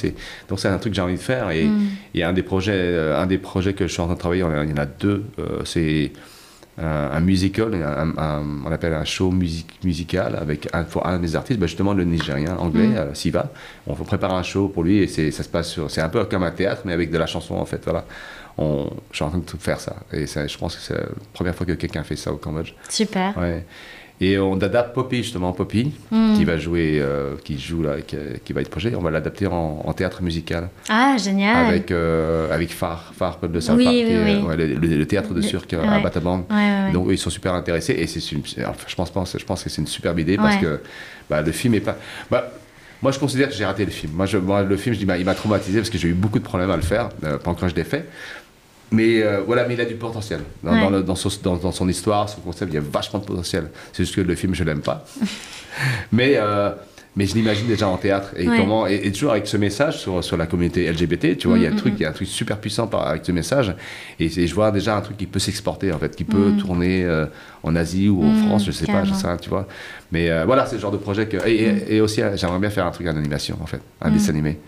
Donc 0.49 0.59
c'est 0.59 0.69
un 0.69 0.79
truc 0.79 0.93
que 0.93 0.97
j'ai 0.97 1.03
envie 1.03 1.15
de 1.15 1.21
faire. 1.21 1.51
Et, 1.51 1.67
mm. 1.67 2.23
a 2.23 2.29
un 2.29 2.33
des, 2.33 2.43
projets, 2.43 2.73
euh, 2.75 3.21
un 3.21 3.27
des 3.27 3.39
projets 3.39 3.75
que 3.75 3.87
je 3.87 3.93
suis 3.93 4.03
en 4.03 4.07
train 4.07 4.15
de 4.15 4.19
travailler, 4.19 4.45
il 4.65 4.71
y 4.71 4.73
en 4.73 4.77
a 4.77 4.87
deux, 4.87 5.25
euh, 5.39 5.61
c'est 5.65 6.13
un, 6.83 7.21
musical, 7.21 7.75
on 8.17 8.73
appelle 8.73 8.95
un 8.95 9.05
show 9.05 9.31
musical 9.85 10.37
avec 10.41 10.67
un, 10.73 10.83
pour 10.83 11.07
un 11.07 11.19
des 11.19 11.37
artistes, 11.37 11.61
ben 11.61 11.67
justement 11.67 11.93
le 11.93 12.05
Nigérien 12.05 12.57
anglais, 12.57 12.89
mm. 12.89 12.97
euh, 12.97 13.15
Siva. 13.15 13.53
On 13.87 13.95
prépare 13.95 14.35
un 14.35 14.43
show 14.43 14.69
pour 14.69 14.83
lui 14.83 14.99
et 14.99 15.07
ça 15.07 15.43
se 15.45 15.49
passe 15.49 15.69
sur, 15.69 15.91
c'est 15.91 16.01
un 16.01 16.09
peu 16.09 16.25
comme 16.25 16.43
un 16.43 16.51
théâtre 16.51 16.83
mais 16.87 16.93
avec 16.93 17.11
de 17.11 17.19
la 17.19 17.27
chanson 17.27 17.55
en 17.55 17.67
fait, 17.67 17.83
voilà. 17.85 18.05
On, 18.59 18.91
je 19.11 19.17
suis 19.17 19.25
en 19.25 19.31
train 19.31 19.39
de 19.39 19.45
faire 19.59 19.81
ça 19.81 19.97
et 20.13 20.27
je 20.27 20.59
pense 20.59 20.77
que 20.77 20.83
c'est 20.83 20.95
la 20.95 21.07
première 21.33 21.55
fois 21.55 21.67
que 21.67 21.73
quelqu'un 21.73 22.03
fait 22.03 22.17
ça 22.17 22.33
au 22.33 22.37
Cambodge. 22.37 22.75
Super. 22.89 23.37
Ouais. 23.39 23.65
Et 24.23 24.39
on 24.39 24.55
adapte 24.61 24.95
Poppy, 24.95 25.19
justement, 25.19 25.53
Poppy, 25.53 25.93
hmm. 26.11 26.37
qui 26.37 26.45
va 26.45 26.59
jouer, 26.59 26.99
euh, 27.01 27.37
qui 27.43 27.59
joue 27.59 27.83
là, 27.83 27.97
qui, 28.03 28.53
va 28.53 28.61
être 28.61 28.69
projet. 28.69 28.95
On 28.95 29.01
va 29.01 29.11
l'adapter 29.11 29.47
en, 29.47 29.93
théâtre 29.95 30.23
musical. 30.23 30.69
Ah, 30.91 31.17
génial. 31.17 31.67
Avec, 31.67 31.91
euh, 31.91 32.53
avec 32.53 32.71
Phare, 32.71 33.15
Phare 33.17 33.39
de 33.41 33.61
saint 33.61 33.75
oui, 33.77 34.05
oui, 34.07 34.43
oui. 34.47 34.57
le, 34.57 35.07
théâtre 35.07 35.33
de 35.33 35.41
Surc 35.41 35.73
à 35.73 36.01
Batabang. 36.01 36.45
Donc, 36.93 37.07
ils 37.11 37.19
sont 37.19 37.31
super 37.31 37.55
intéressés. 37.55 37.95
Et 37.95 38.07
c'est 38.07 38.21
je, 38.21 38.95
pense, 38.95 39.37
je 39.39 39.45
pense 39.45 39.65
que 39.65 39.71
c'est 39.71 39.81
une 39.81 39.87
superbe 39.87 40.19
idée 40.19 40.37
parce 40.37 40.57
que 40.57 40.81
bah, 41.31 41.41
le 41.41 41.53
film 41.53 41.75
est 41.75 41.81
pas. 41.81 41.97
Bah, 42.31 42.53
moi, 43.03 43.13
je 43.13 43.19
considère 43.19 43.49
que 43.49 43.55
j'ai 43.55 43.65
raté 43.65 43.85
le 43.85 43.91
film. 43.91 44.13
Moi, 44.13 44.27
je, 44.27 44.37
le 44.37 44.77
film, 44.77 44.95
je 44.95 44.99
dis, 44.99 45.07
bah, 45.07 45.17
il 45.17 45.25
m'a 45.25 45.35
traumatisé 45.35 45.79
parce 45.79 45.91
que 45.91 45.99
j'ai 45.99 46.09
eu 46.09 46.15
beaucoup 46.15 46.39
de 46.39 46.45
problèmes 46.45 46.71
à 46.71 46.77
le 46.77 46.83
faire 46.83 47.09
euh, 47.25 47.39
pendant 47.39 47.59
que 47.59 47.69
je 47.69 47.75
l'ai 47.75 47.85
fait. 47.85 48.07
Mais 48.93 49.23
euh, 49.23 49.41
voilà, 49.47 49.67
mais 49.67 49.75
il 49.75 49.81
a 49.81 49.85
du 49.85 49.95
potentiel. 49.95 50.41
Dans, 50.63 50.91
dans, 50.91 51.15
son, 51.15 51.31
dans, 51.43 51.73
son, 51.73 51.89
histoire, 51.89 52.29
son 52.29 52.41
concept, 52.41 52.73
il 52.73 52.75
y 52.75 52.79
a 52.79 52.83
vachement 52.83 53.21
de 53.21 53.25
potentiel. 53.25 53.71
C'est 53.93 54.03
juste 54.03 54.17
que 54.17 54.21
le 54.21 54.35
film, 54.35 54.55
je 54.55 54.65
l'aime 54.65 54.81
pas. 54.81 55.05
mais, 56.13 56.35
euh, 56.37 56.71
mais 57.17 57.27
je 57.27 57.35
l'imagine 57.35 57.67
déjà 57.67 57.89
en 57.89 57.97
théâtre. 57.97 58.29
Et, 58.37 58.45
comment, 58.47 58.87
et, 58.87 59.11
toujours 59.11 59.33
avec 59.33 59.47
ce 59.47 59.57
message 59.57 59.99
sur, 59.99 60.23
sur 60.23 60.37
la 60.37 60.47
communauté 60.47 60.91
LGBT, 60.91 61.37
tu 61.37 61.49
vois, 61.49 61.59
il 61.59 61.65
y 61.65 61.67
a 61.67 61.71
un 61.71 61.73
mm, 61.73 61.77
truc, 61.77 61.95
mm, 61.95 61.97
il 61.99 62.03
y 62.03 62.05
a 62.05 62.11
un 62.11 62.13
truc 62.13 62.29
super 62.29 62.59
puissant 62.59 62.87
par, 62.87 63.07
avec 63.09 63.25
ce 63.25 63.33
message. 63.33 63.75
Et, 64.21 64.29
je 64.29 64.55
vois 64.55 64.71
déjà 64.71 64.97
un 64.97 65.01
truc 65.01 65.17
qui 65.17 65.27
peut 65.27 65.41
s'exporter, 65.41 65.93
en 65.93 65.99
fait, 65.99 66.15
qui 66.15 66.25
peut 66.25 66.51
mm. 66.51 66.57
tourner 66.59 67.05
euh, 67.05 67.27
en 67.63 67.75
Asie 67.75 68.09
ou 68.09 68.23
en 68.23 68.31
Mm, 68.31 68.47
France, 68.47 68.65
je 68.65 68.71
sais 68.71 68.87
pas, 68.87 69.05
je 69.05 69.13
sais 69.13 69.27
rien, 69.27 69.37
tu 69.37 69.51
vois. 69.51 69.67
Mais 70.13 70.31
euh, 70.31 70.45
voilà, 70.45 70.67
c'est 70.67 70.77
le 70.77 70.81
genre 70.81 70.93
de 70.93 70.97
projet 70.99 71.27
que. 71.27 71.37
Et, 71.49 72.01
aussi, 72.01 72.23
euh, 72.23 72.37
j'aimerais 72.37 72.59
bien 72.61 72.71
faire 72.71 72.87
un 72.87 72.91
truc 72.91 73.07
en 73.09 73.17
animation, 73.17 73.57
en 73.61 73.67
fait, 73.67 73.81
un 74.01 74.11
Mm. 74.11 74.13
dessin 74.13 74.31
animé. 74.31 74.59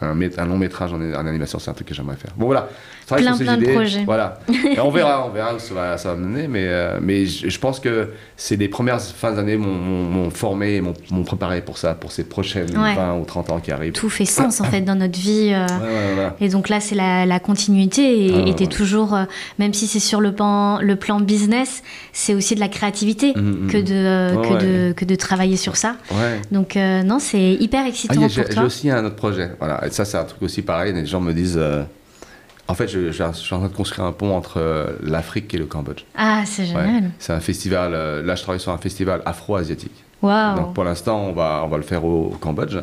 Un 0.00 0.46
long 0.46 0.56
métrage 0.58 0.92
en, 0.94 1.00
en 1.00 1.26
animation, 1.26 1.58
c'est 1.58 1.70
un 1.70 1.74
truc 1.74 1.88
que 1.88 1.94
j'aimerais 1.94 2.16
faire. 2.16 2.32
Bon, 2.36 2.46
voilà. 2.46 2.68
Travaille 3.06 3.24
Plein, 3.24 3.32
sur 3.36 3.38
ces 3.38 3.44
plein 3.44 3.56
de 3.56 3.72
projets. 3.72 4.04
Voilà. 4.04 4.40
Et 4.74 4.80
on 4.80 4.90
verra, 4.90 5.24
on 5.26 5.30
verra 5.30 5.54
où 5.56 5.58
ça 5.60 5.74
va, 5.74 5.96
ça 5.96 6.08
va 6.10 6.16
mener, 6.16 6.48
mais, 6.48 6.64
euh, 6.66 6.98
mais 7.00 7.24
je, 7.26 7.58
pense 7.60 7.78
que 7.78 8.10
c'est 8.36 8.56
les 8.56 8.68
premières 8.68 9.00
fins 9.00 9.30
d'année 9.32 9.56
m'ont- 9.56 10.30
formé, 10.30 10.76
et 10.76 10.80
m'ont 10.80 10.94
préparé 11.24 11.60
pour 11.62 11.78
ça, 11.78 11.94
pour 11.94 12.10
ces 12.10 12.24
prochaines 12.24 12.76
Ouais. 12.76 12.94
20 12.96 13.14
ou 13.18 13.24
30 13.24 13.50
ans 13.50 13.60
qui 13.60 13.70
arrivent. 13.70 13.92
Tout 13.92 14.10
fait 14.10 14.24
sens 14.24 14.60
en 14.60 14.64
fait 14.64 14.80
dans 14.80 14.96
notre 14.96 15.18
vie. 15.18 15.52
euh, 15.52 15.66
Ouais, 15.66 15.82
ouais, 15.84 16.14
voilà. 16.14 16.34
Et 16.40 16.48
donc 16.48 16.68
là, 16.68 16.80
c'est 16.80 16.96
la, 16.96 17.26
la 17.26 17.38
continuité. 17.38 18.26
Et 18.26 18.32
Ah, 18.34 18.44
ouais. 18.60 18.66
toujours, 18.66 19.14
euh, 19.14 19.24
même 19.60 19.72
si 19.72 19.86
c'est 19.86 20.00
sur 20.00 20.20
le 20.20 20.32
plan, 20.34 20.80
le 20.80 20.96
plan 20.96 21.20
business, 21.20 21.84
c'est 22.12 22.34
aussi 22.34 22.54
de 22.56 22.60
la 22.60 22.68
créativité 22.68 23.34
que, 23.34 23.80
de, 23.80 23.92
euh, 23.94 24.34
Ouais, 24.34 24.48
que, 24.48 24.52
ouais. 24.54 24.88
de, 24.88 24.92
que 24.94 25.04
de 25.04 25.14
travailler 25.14 25.56
sur 25.56 25.76
ça. 25.76 25.94
Donc 26.50 26.74
non, 26.76 27.18
c'est 27.20 27.52
hyper 27.54 27.82
Ah, 27.84 27.88
excitant 27.88 28.26
j'ai 28.28 28.60
aussi 28.60 28.90
un 28.90 29.04
autre 29.04 29.16
projet. 29.16 29.50
Voilà. 29.60 29.86
Et 29.86 29.90
ça, 29.90 30.04
c'est 30.04 30.16
un 30.18 30.24
truc 30.24 30.42
aussi 30.42 30.62
pareil. 30.62 30.92
Les 30.92 31.06
gens 31.06 31.20
me 31.20 31.32
disent. 31.32 31.60
En 32.68 32.74
fait, 32.74 32.88
je, 32.88 33.12
je- 33.12 33.24
je 33.24 33.32
suis 33.32 33.54
en 33.54 33.58
train 33.60 33.68
de 33.68 33.74
construire 33.74 34.06
un 34.06 34.12
pont 34.12 34.34
entre 34.36 34.58
euh, 34.58 34.96
l'Afrique 35.02 35.52
et 35.54 35.58
le 35.58 35.66
Cambodge. 35.66 36.02
Ah, 36.16 36.42
c'est 36.46 36.62
Ouais. 36.62 36.68
génial. 36.68 37.10
C'est 37.18 37.32
un 37.32 37.40
festival. 37.40 37.94
euh, 37.94 38.22
là, 38.22 38.34
je 38.34 38.42
travaille 38.42 38.60
sur 38.60 38.72
un 38.72 38.78
festival 38.78 39.22
afro-asiatique. 39.24 39.92
Donc, 40.56 40.74
pour 40.74 40.82
l'instant, 40.84 41.24
on 41.28 41.32
va, 41.32 41.62
on 41.64 41.68
va 41.68 41.76
le 41.76 41.82
faire 41.82 42.04
au, 42.04 42.32
au 42.32 42.36
Cambodge. 42.40 42.76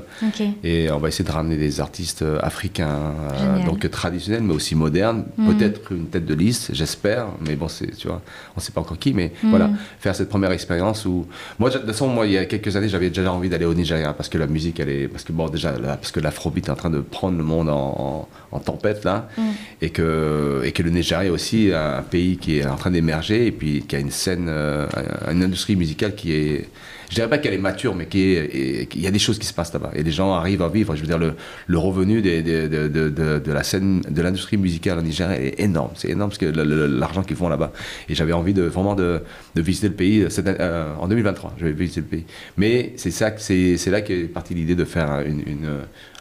Et 0.63 0.89
on 0.91 0.97
va 0.99 1.07
essayer 1.07 1.25
de 1.25 1.31
ramener 1.31 1.57
des 1.57 1.81
artistes 1.81 2.21
euh, 2.21 2.37
africains, 2.41 2.87
euh, 3.33 3.65
donc 3.65 3.89
traditionnels, 3.89 4.43
mais 4.43 4.53
aussi 4.53 4.75
modernes. 4.75 5.25
Mhm. 5.37 5.53
Peut-être 5.55 5.91
une 5.91 6.05
tête 6.05 6.25
de 6.25 6.33
liste, 6.35 6.69
j'espère. 6.73 7.25
Mais 7.45 7.55
bon, 7.55 7.67
tu 7.67 8.07
vois, 8.07 8.21
on 8.55 8.59
ne 8.59 8.61
sait 8.61 8.71
pas 8.71 8.81
encore 8.81 8.99
qui. 8.99 9.13
Mais 9.13 9.31
Mhm. 9.41 9.49
voilà, 9.49 9.69
faire 9.99 10.15
cette 10.15 10.29
première 10.29 10.51
expérience 10.51 11.05
où. 11.05 11.25
Moi, 11.59 11.69
de 11.71 11.77
toute 11.79 11.87
façon, 11.87 12.07
moi, 12.07 12.27
il 12.27 12.33
y 12.33 12.37
a 12.37 12.45
quelques 12.45 12.75
années, 12.75 12.87
j'avais 12.87 13.09
déjà 13.09 13.31
envie 13.33 13.49
d'aller 13.49 13.65
au 13.65 13.73
Nigeria 13.73 14.13
parce 14.13 14.29
que 14.29 14.37
la 14.37 14.47
musique, 14.47 14.79
elle 14.79 14.89
est. 14.89 15.07
Parce 15.07 15.23
que, 15.23 15.31
bon, 15.33 15.49
déjà, 15.49 15.71
là, 15.71 15.97
parce 15.97 16.11
que 16.11 16.19
l'afrobeat 16.19 16.67
est 16.67 16.71
en 16.71 16.75
train 16.75 16.91
de 16.91 16.99
prendre 17.01 17.37
le 17.37 17.43
monde 17.43 17.67
en, 17.69 18.27
en- 18.51 18.55
en 18.55 18.59
tempête, 18.59 19.03
là. 19.03 19.27
Mhm. 19.37 19.43
Et, 19.81 19.89
que, 19.89 20.61
et 20.63 20.71
que 20.71 20.83
le 20.83 20.91
Nigeria 20.91 21.25
est 21.25 21.31
aussi 21.31 21.71
un 21.73 22.03
pays 22.03 22.37
qui 22.37 22.59
est 22.59 22.65
en 22.65 22.75
train 22.75 22.91
d'émerger 22.91 23.47
et 23.47 23.51
puis 23.51 23.81
qui 23.87 23.95
a 23.95 23.99
une 23.99 24.11
scène, 24.11 24.45
euh, 24.47 24.85
une 25.31 25.43
industrie 25.43 25.75
musicale 25.75 26.13
qui 26.15 26.31
est. 26.33 26.69
Je 27.13 27.17
dirais 27.17 27.29
pas 27.29 27.37
qu'elle 27.37 27.53
est 27.53 27.59
mature, 27.59 27.93
mais 27.93 28.07
qui 28.07 28.21
est, 28.21 28.45
et- 28.45 28.89
il 28.95 29.01
y 29.01 29.05
a 29.05 29.11
des 29.11 29.19
choses 29.19 29.37
qui 29.37 29.45
se 29.45 29.53
passent 29.53 29.71
là-bas. 29.71 29.91
Et 29.93 30.01
les 30.01 30.09
gens 30.11 30.33
arrivent 30.33 30.63
à 30.63 30.67
vivre. 30.67 30.95
Je 30.95 31.01
veux 31.01 31.05
dire, 31.05 31.19
le, 31.19 31.77
revenu 31.77 32.23
de, 32.23 33.51
la 33.51 33.61
scène, 33.61 34.01
de 34.09 34.19
l'industrie 34.23 34.57
musicale 34.57 34.97
en 34.97 35.03
Nigeria 35.03 35.39
est 35.39 35.59
énorme. 35.59 35.91
C'est 35.93 36.09
énorme 36.09 36.31
parce 36.31 36.39
que 36.39 36.47
l'argent 36.47 37.21
qu'ils 37.21 37.35
font 37.35 37.49
là-bas. 37.49 37.71
Et 38.09 38.15
j'avais 38.15 38.33
envie 38.33 38.53
vraiment 38.53 38.95
de, 38.95 39.21
visiter 39.55 39.89
le 39.89 39.93
pays 39.93 40.23
année- 40.23 40.57
euh, 40.59 40.95
en 40.99 41.07
2023. 41.07 41.53
Je 41.59 41.65
vais 41.65 41.73
visiter 41.73 42.01
le 42.01 42.07
pays. 42.07 42.25
Mais 42.57 42.93
c'est 42.97 43.89
là 43.91 44.01
qu'est 44.01 44.23
partie 44.23 44.55
l'idée 44.55 44.73
de 44.75 44.83
faire 44.85 45.11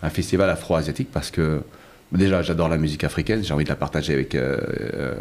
un 0.02 0.10
festival 0.10 0.50
afro-asiatique 0.50 1.08
parce 1.10 1.30
que 1.30 1.62
Déjà, 2.12 2.42
j'adore 2.42 2.68
la 2.68 2.76
musique 2.76 3.04
africaine, 3.04 3.42
j'ai 3.42 3.54
envie 3.54 3.64
de 3.64 3.70
la 3.70 3.74
partager 3.76 4.12
avec 4.12 4.34
euh, 4.34 4.58
euh, 4.94 5.14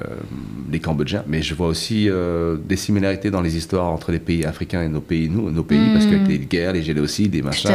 les 0.70 0.80
Cambodgiens, 0.80 1.24
mais 1.26 1.42
je 1.42 1.56
vois 1.56 1.68
aussi 1.68 2.10
euh, 2.10 2.58
des 2.58 2.76
similarités 2.76 3.32
dans 3.32 3.40
les 3.40 3.56
histoires 3.56 3.86
entre 3.88 4.12
les 4.12 4.20
pays 4.20 4.44
africains 4.46 4.84
et 4.84 4.90
nos 4.90 5.00
pays, 5.00 5.30
nous, 5.30 5.50
nos 5.52 5.64
pays, 5.64 5.90
parce 5.94 6.06
qu'avec 6.06 6.28
les 6.28 6.40
guerres, 6.40 6.74
les 6.74 6.84
génocides, 6.84 7.34
les 7.34 7.42
machins, 7.42 7.72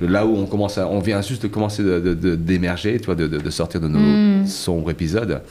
là 0.00 0.24
où 0.24 0.34
on 0.36 0.46
commence, 0.46 0.78
à, 0.78 0.88
on 0.88 1.00
vient 1.00 1.20
juste 1.20 1.42
de 1.42 1.48
commencer 1.48 1.82
de- 1.82 2.00
de- 2.00 2.14
de- 2.14 2.36
d'émerger, 2.36 2.98
tu 2.98 3.04
vois, 3.06 3.14
de, 3.14 3.26
de- 3.26 3.50
sortir 3.50 3.80
de 3.82 3.88
nos 3.88 3.98
Mm. 3.98 4.46
sombres 4.46 4.90
épisodes. 4.90 5.42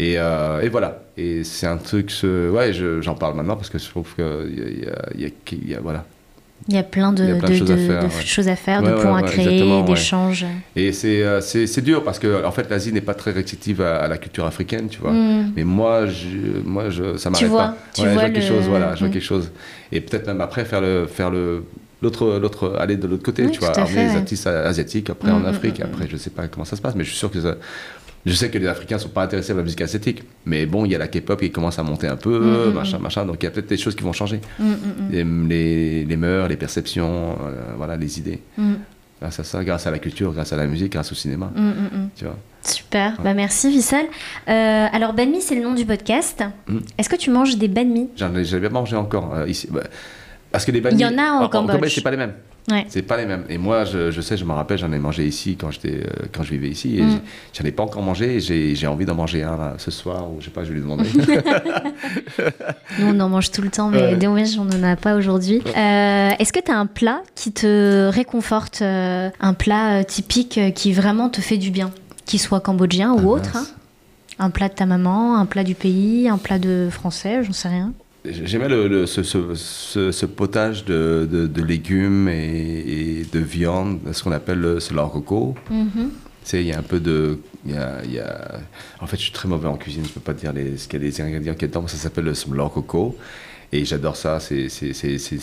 Et, 0.00 0.14
et 0.14 0.68
voilà. 0.68 1.02
Et 1.16 1.44
c'est 1.44 1.66
un 1.68 1.76
truc, 1.76 2.10
ouais, 2.24 2.72
je- 2.72 3.00
j'en 3.02 3.14
parle 3.14 3.36
maintenant 3.36 3.54
parce 3.56 3.70
que 3.70 3.78
je 3.78 3.88
trouve 3.88 4.08
qu'il 4.16 4.82
y 5.16 5.70
y 5.70 5.74
a- 5.74 5.80
voilà. 5.80 6.04
Il 6.68 6.74
y 6.74 6.78
a 6.78 6.82
plein 6.84 7.12
de, 7.12 7.24
Il 7.24 7.28
y 7.28 7.32
a 7.32 7.34
plein 7.36 7.48
de 7.48 7.54
de- 7.54 7.58
choses 7.58 7.70
à 7.72 7.76
faire, 7.76 8.00
de 8.02 8.06
ouais. 8.06 8.22
choses 8.24 8.48
à 8.48 8.56
faire, 8.56 8.82
de 8.82 8.86
Ouais, 8.88 8.94
ouais, 8.94 9.02
points 9.02 9.18
à 9.18 9.22
créer, 9.22 9.82
d'échanges. 9.84 10.46
Et 10.76 10.92
c'est 10.92 11.22
euh, 11.24 11.40
c'est 11.40 11.66
c'est 11.66 11.80
dur 11.82 12.04
parce 12.04 12.18
que 12.20 12.44
en 12.44 12.52
fait 12.52 12.70
l'Asie 12.70 12.92
n'est 12.92 13.00
pas 13.00 13.14
très 13.14 13.32
réceptive 13.32 13.80
à, 13.82 13.96
à 13.96 14.08
la 14.08 14.16
culture 14.16 14.46
africaine, 14.46 14.88
tu 14.88 15.00
vois. 15.00 15.12
Mm. 15.12 15.52
Mais 15.56 15.64
moi, 15.64 16.06
je, 16.06 16.60
moi, 16.64 16.88
je, 16.90 17.16
ça 17.16 17.30
m'arrête 17.30 17.48
vois, 17.48 17.62
pas. 17.64 17.76
tu 17.94 18.02
Ouais, 18.02 18.06
je 18.08 18.12
vois 18.12 18.22
vois 18.22 18.30
quelque 18.30 18.46
chose, 18.46 18.68
voilà, 18.68 18.94
je 18.94 19.00
vois 19.00 19.08
Mm. 19.08 19.12
quelque 19.12 19.22
chose. 19.24 19.50
Et 19.90 20.00
peut-être 20.00 20.26
même 20.28 20.40
après 20.40 20.64
faire 20.64 20.80
le, 20.80 21.06
faire 21.08 21.30
le, 21.30 21.64
l'autre, 22.00 22.38
l'autre, 22.40 22.76
aller 22.78 22.96
de 22.96 23.06
l'autre 23.08 23.22
côté, 23.24 23.44
Oui, 23.46 23.50
tu 23.50 23.58
vois, 23.60 23.72
fait, 23.74 24.04
les 24.04 24.16
artistes 24.16 24.46
asiatiques 24.46 25.10
après 25.10 25.30
Mm, 25.30 25.34
en 25.34 25.40
mm, 25.40 25.46
Afrique. 25.46 25.80
Après, 25.80 26.06
je 26.08 26.16
sais 26.16 26.30
pas 26.30 26.46
comment 26.48 26.64
ça 26.64 26.76
se 26.76 26.82
passe, 26.82 26.94
mais 26.94 27.02
je 27.04 27.08
suis 27.10 27.18
sûr 27.18 27.30
que 27.30 27.40
ça. 27.40 27.56
Je 28.24 28.32
sais 28.34 28.50
que 28.50 28.58
les 28.58 28.68
Africains 28.68 28.98
sont 28.98 29.08
pas 29.08 29.24
intéressés 29.24 29.52
à 29.52 29.56
la 29.56 29.62
musique 29.64 29.80
asiatique, 29.80 30.22
mais 30.46 30.64
bon, 30.64 30.84
il 30.84 30.92
y 30.92 30.94
a 30.94 30.98
la 30.98 31.08
K-pop 31.08 31.40
qui 31.40 31.50
commence 31.50 31.78
à 31.80 31.82
monter 31.82 32.06
un 32.06 32.16
peu, 32.16 32.38
Mm, 32.38 32.70
mm, 32.70 32.72
machin, 32.74 32.98
machin. 32.98 33.24
Donc 33.26 33.36
il 33.40 33.44
y 33.44 33.48
a 33.48 33.50
peut-être 33.50 33.68
des 33.68 33.76
choses 33.76 33.96
qui 33.96 34.04
vont 34.04 34.12
changer. 34.12 34.40
Mm, 34.60 34.64
mm, 34.64 34.76
Les, 35.10 35.24
les, 35.24 36.04
les 36.04 36.16
mœurs, 36.16 36.46
les 36.48 36.56
perceptions, 36.56 37.32
euh, 37.44 37.72
voilà, 37.76 37.96
les 37.96 38.18
idées. 38.18 38.40
mm. 38.56 38.74
Grâce 39.20 39.38
à 39.38 39.44
ça, 39.44 39.62
grâce 39.62 39.86
à 39.86 39.90
la 39.92 39.98
culture, 40.00 40.32
grâce 40.32 40.52
à 40.52 40.56
la 40.56 40.66
musique, 40.66 40.92
grâce 40.92 41.10
au 41.12 41.14
cinéma, 41.14 41.50
Mm, 41.54 41.60
mm, 41.60 41.70
mm. 41.70 42.08
tu 42.16 42.24
vois. 42.24 42.36
Super, 42.64 43.20
bah 43.24 43.34
merci 43.34 43.70
Vissal. 43.70 44.04
Euh, 44.48 44.86
alors 44.92 45.14
Banmi, 45.14 45.40
c'est 45.40 45.56
le 45.56 45.62
nom 45.62 45.74
du 45.74 45.84
podcast. 45.84 46.44
Mm. 46.68 46.78
Est-ce 46.98 47.08
que 47.08 47.16
tu 47.16 47.30
manges 47.30 47.56
des 47.56 47.66
banmi 47.68 48.08
J'en 48.16 48.32
ai 48.36 48.44
jamais 48.44 48.68
mangé 48.68 48.94
encore 48.96 49.34
euh, 49.34 49.48
ici. 49.48 49.68
Bah, 49.70 49.82
parce 50.52 50.64
que 50.64 50.70
les 50.70 50.80
banh 50.80 50.90
Il 50.92 51.00
y 51.00 51.04
en 51.06 51.18
a 51.18 51.30
en 51.42 51.48
Cambodge. 51.48 51.92
c'est 51.92 52.02
pas 52.02 52.10
les 52.12 52.16
mêmes. 52.16 52.34
Ouais. 52.70 52.86
C'est 52.88 53.02
pas 53.02 53.16
les 53.16 53.26
mêmes. 53.26 53.44
Et 53.48 53.58
moi, 53.58 53.84
je, 53.84 54.12
je 54.12 54.20
sais, 54.20 54.36
je 54.36 54.44
me 54.44 54.52
rappelle, 54.52 54.78
j'en 54.78 54.92
ai 54.92 54.98
mangé 55.00 55.26
ici 55.26 55.56
quand 55.56 55.72
j'étais, 55.72 56.04
euh, 56.06 56.26
quand 56.32 56.44
je 56.44 56.50
vivais 56.52 56.68
ici. 56.68 56.96
Et 56.98 57.02
Mm. 57.02 57.20
j'en 57.52 57.64
ai 57.64 57.72
pas 57.72 57.82
encore 57.82 58.02
mangé. 58.02 58.36
et 58.36 58.40
J'ai, 58.76 58.86
envie 58.86 59.04
d'en 59.04 59.16
manger 59.16 59.42
un 59.42 59.74
ce 59.78 59.90
soir 59.90 60.30
ou 60.30 60.36
je 60.40 60.44
sais 60.44 60.50
pas, 60.52 60.62
je 60.62 60.68
vais 60.68 60.74
lui 60.76 60.82
demander. 60.82 61.08
Nous, 63.00 63.06
on 63.06 63.18
en 63.20 63.28
mange 63.28 63.50
tout 63.50 63.62
le 63.62 63.68
temps, 63.70 63.88
mais 63.90 64.00
Ouais. 64.02 64.16
dommage, 64.16 64.56
on 64.58 64.64
n'en 64.64 64.82
a 64.84 64.96
pas 64.96 65.16
aujourd'hui. 65.16 65.60
Euh, 65.76 66.30
Est-ce 66.38 66.52
que 66.52 66.60
tu 66.60 66.70
as 66.70 66.78
un 66.78 66.86
plat 66.86 67.22
qui 67.34 67.52
te 67.52 68.08
réconforte, 68.12 68.80
euh, 68.82 69.28
un 69.40 69.54
plat 69.54 70.04
typique 70.04 70.60
qui 70.74 70.92
vraiment 70.92 71.28
te 71.28 71.40
fait 71.40 71.58
du 71.58 71.70
bien, 71.70 71.90
qu'il 72.26 72.38
soit 72.40 72.60
cambodgien 72.60 73.12
ou 73.12 73.18
Ah, 73.22 73.26
autre 73.36 73.56
hein? 73.56 73.64
Un 74.38 74.50
plat 74.50 74.68
de 74.68 74.74
ta 74.74 74.86
maman, 74.86 75.36
un 75.36 75.46
plat 75.46 75.62
du 75.64 75.74
pays, 75.74 76.28
un 76.28 76.38
plat 76.38 76.58
de 76.58 76.88
français, 76.90 77.42
j'en 77.44 77.52
sais 77.52 77.68
rien. 77.68 77.92
J'aimais 78.24 78.68
le, 78.68 78.86
le- 78.86 79.06
ce, 79.06 79.24
ce- 79.24 79.54
ce- 79.56 80.12
ce 80.12 80.26
potage 80.26 80.84
de, 80.84 81.28
de- 81.30 81.46
de 81.48 81.62
légumes 81.62 82.28
et, 82.28 83.20
et 83.20 83.26
de 83.32 83.38
viande, 83.40 83.98
ce 84.12 84.22
qu'on 84.22 84.30
appelle 84.30 84.60
le 84.60 84.78
selon 84.78 85.08
coco. 85.08 85.56
Mhm. 85.70 85.90
Tu 86.44 86.48
sais, 86.48 86.60
il 86.62 86.68
y 86.68 86.72
a 86.72 86.78
un 86.78 86.82
peu 86.82 87.00
de. 87.00 87.38
y 87.66 87.72
a- 87.74 88.04
y 88.04 88.18
a- 88.20 88.60
En 89.00 89.06
fait, 89.08 89.16
je 89.16 89.22
suis 89.22 89.32
très 89.32 89.48
mauvais 89.48 89.66
en 89.66 89.76
cuisine, 89.76 90.04
je 90.04 90.10
peux 90.12 90.20
pas 90.20 90.34
dire 90.34 90.52
les, 90.52 90.76
ce 90.76 90.86
qu'il 90.86 91.00
y 91.00 91.04
a 91.04 91.08
ingrédients 91.20 91.54
qu'il 91.54 91.62
y 91.62 91.64
a 91.64 91.68
dedans, 91.68 91.82
mais 91.82 91.88
ça 91.88 91.96
s'appelle 91.96 92.24
le 92.24 92.34
smlor 92.34 92.72
coco. 92.72 93.16
Et 93.72 93.84
j'adore 93.84 94.16
ça, 94.16 94.38
c'est 94.38 94.68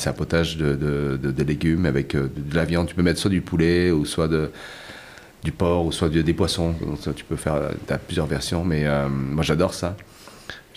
un 0.07 0.13
potage 0.13 0.55
de, 0.57 0.75
de- 0.75 1.17
légumes 1.43 1.85
avec 1.85 2.15
euh, 2.15 2.29
de, 2.35 2.55
la 2.55 2.63
viande. 2.63 2.87
Tu 2.87 2.95
peux 2.95 3.01
mettre 3.01 3.19
soit 3.19 3.31
du 3.31 3.41
poulet, 3.41 3.91
ou 3.91 4.05
soit 4.05 4.27
de, 4.29 4.51
du 5.43 5.51
porc, 5.51 5.85
ou 5.85 5.91
soit 5.91 6.07
de- 6.09 6.21
des 6.21 6.33
poissons. 6.33 6.75
Donc, 6.85 6.99
ça, 7.01 7.11
tu 7.11 7.25
peux 7.25 7.35
faire 7.35 7.55
as 7.89 7.97
plusieurs 7.97 8.27
versions, 8.27 8.63
mais 8.63 8.85
euh, 8.85 9.09
moi 9.09 9.43
j'adore 9.43 9.73
ça. 9.73 9.97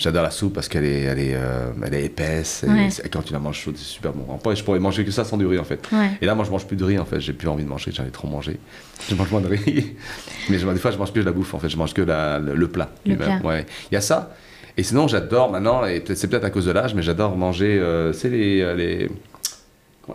J'adore 0.02 0.24
la 0.24 0.30
soupe 0.32 0.52
parce 0.54 0.66
qu'elle 0.68 0.84
est, 0.84 1.02
elle 1.02 1.18
est, 1.20 1.34
euh, 1.36 1.70
elle 1.86 1.94
est 1.94 2.04
épaisse. 2.06 2.64
et 2.64 2.68
Ouais. 2.68 2.88
quand 3.12 3.22
tu 3.22 3.32
la 3.32 3.38
manges 3.38 3.58
chaude, 3.60 3.76
c'est 3.76 3.84
super 3.84 4.12
bon. 4.12 4.34
Après, 4.34 4.56
je 4.56 4.64
pourrais 4.64 4.80
manger 4.80 5.04
que 5.04 5.12
ça 5.12 5.24
sans 5.24 5.36
du 5.36 5.46
riz 5.46 5.58
en 5.60 5.64
fait. 5.64 5.80
Ouais. 5.92 6.10
Et 6.20 6.26
là, 6.26 6.34
moi, 6.34 6.44
je 6.44 6.50
mange 6.50 6.66
plus 6.66 6.76
de 6.76 6.82
riz 6.84 6.98
en 6.98 7.04
fait. 7.04 7.20
J'ai 7.20 7.32
plus 7.32 7.46
envie 7.46 7.62
de 7.62 7.68
manger. 7.68 7.92
J'en 7.92 8.04
ai 8.04 8.10
trop 8.10 8.26
mangé. 8.26 8.58
Je 9.08 9.14
mange 9.14 9.30
moins 9.30 9.40
de 9.40 9.46
riz. 9.48 9.94
Mais 10.50 10.58
je- 10.58 10.66
des 10.66 10.78
fois, 10.80 10.90
je 10.90 10.98
mange 10.98 11.12
plus 11.12 11.20
de 11.22 11.26
la 11.26 11.32
bouffe 11.32 11.54
en 11.54 11.58
fait. 11.60 11.68
Je 11.68 11.76
mange 11.76 11.94
que 11.94 12.02
la- 12.02 12.38
le, 12.40 12.54
le 12.54 12.68
plat. 12.68 12.88
Le 13.06 13.12
lui-même. 13.14 13.40
plat. 13.40 13.48
Ouais. 13.48 13.66
Il 13.90 13.94
y 13.94 13.96
a 13.96 14.00
ça. 14.00 14.34
Et 14.76 14.82
sinon, 14.82 15.06
j'adore 15.06 15.50
maintenant, 15.52 15.84
et 15.86 16.02
c'est 16.14 16.26
peut-être 16.28 16.44
à 16.44 16.50
cause 16.50 16.66
de 16.66 16.72
l'âge, 16.72 16.94
mais 16.94 17.02
j'adore 17.02 17.36
manger, 17.36 17.78
euh, 17.78 18.12
c'est 18.12 18.28
les, 18.30 18.60
euh, 18.62 18.74
les, 18.74 19.08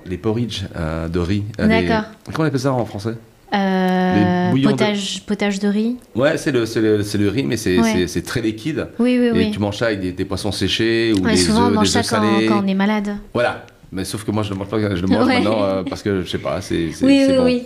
les 0.05 0.17
porridge 0.17 0.63
euh, 0.75 1.07
de 1.07 1.19
riz. 1.19 1.43
Euh, 1.59 1.67
D'accord. 1.67 2.09
Comment 2.33 2.39
on 2.45 2.47
appelle 2.47 2.59
ça 2.59 2.73
en 2.73 2.85
français? 2.85 3.13
Euh, 3.53 4.51
bouillons 4.51 4.71
de- 4.71 4.75
potage, 4.75 5.21
potage 5.25 5.59
de 5.59 5.67
riz 5.69 5.95
Ouais, 6.15 6.37
c'est 6.37 6.51
le, 6.51 6.65
le, 6.75 6.97
le 7.17 7.29
riz, 7.29 7.43
mais 7.43 7.57
c'est 7.57 7.79
Ouais. 7.79 8.05
très 8.25 8.41
liquide. 8.41 8.87
Oui, 8.99 9.17
oui, 9.19 9.27
et 9.27 9.31
oui. 9.31 9.51
tu 9.51 9.59
manges 9.59 9.77
ça 9.77 9.85
avec 9.87 10.01
des, 10.01 10.11
des 10.11 10.25
poissons 10.25 10.51
séchés 10.51 11.13
ou 11.17 11.23
Ouais, 11.23 11.31
des 11.31 11.37
souvent, 11.37 11.67
on 11.67 11.71
mange 11.71 11.93
des 11.93 12.03
ça 12.03 12.17
quand, 12.17 12.21
quand 12.47 12.61
on 12.63 12.67
est 12.67 12.73
malade. 12.73 13.15
Voilà. 13.33 13.65
Mais 13.89 14.03
sauf 14.03 14.25
que 14.25 14.31
moi, 14.31 14.43
je 14.43 14.49
ne 14.49 14.55
le 14.55 14.59
mange 14.59 14.67
pas, 14.67 14.79
je 14.81 15.01
le 15.01 15.07
mange 15.07 15.25
Ouais. 15.27 15.35
maintenant 15.39 15.63
euh, 15.63 15.83
parce 15.89 16.03
que 16.03 16.21
je 16.21 16.27
sais 16.29 16.39
pas, 16.39 16.59
c'est 16.59 16.89
Oui, 17.01 17.25
oui, 17.29 17.35
bon. 17.37 17.43
oui. 17.45 17.63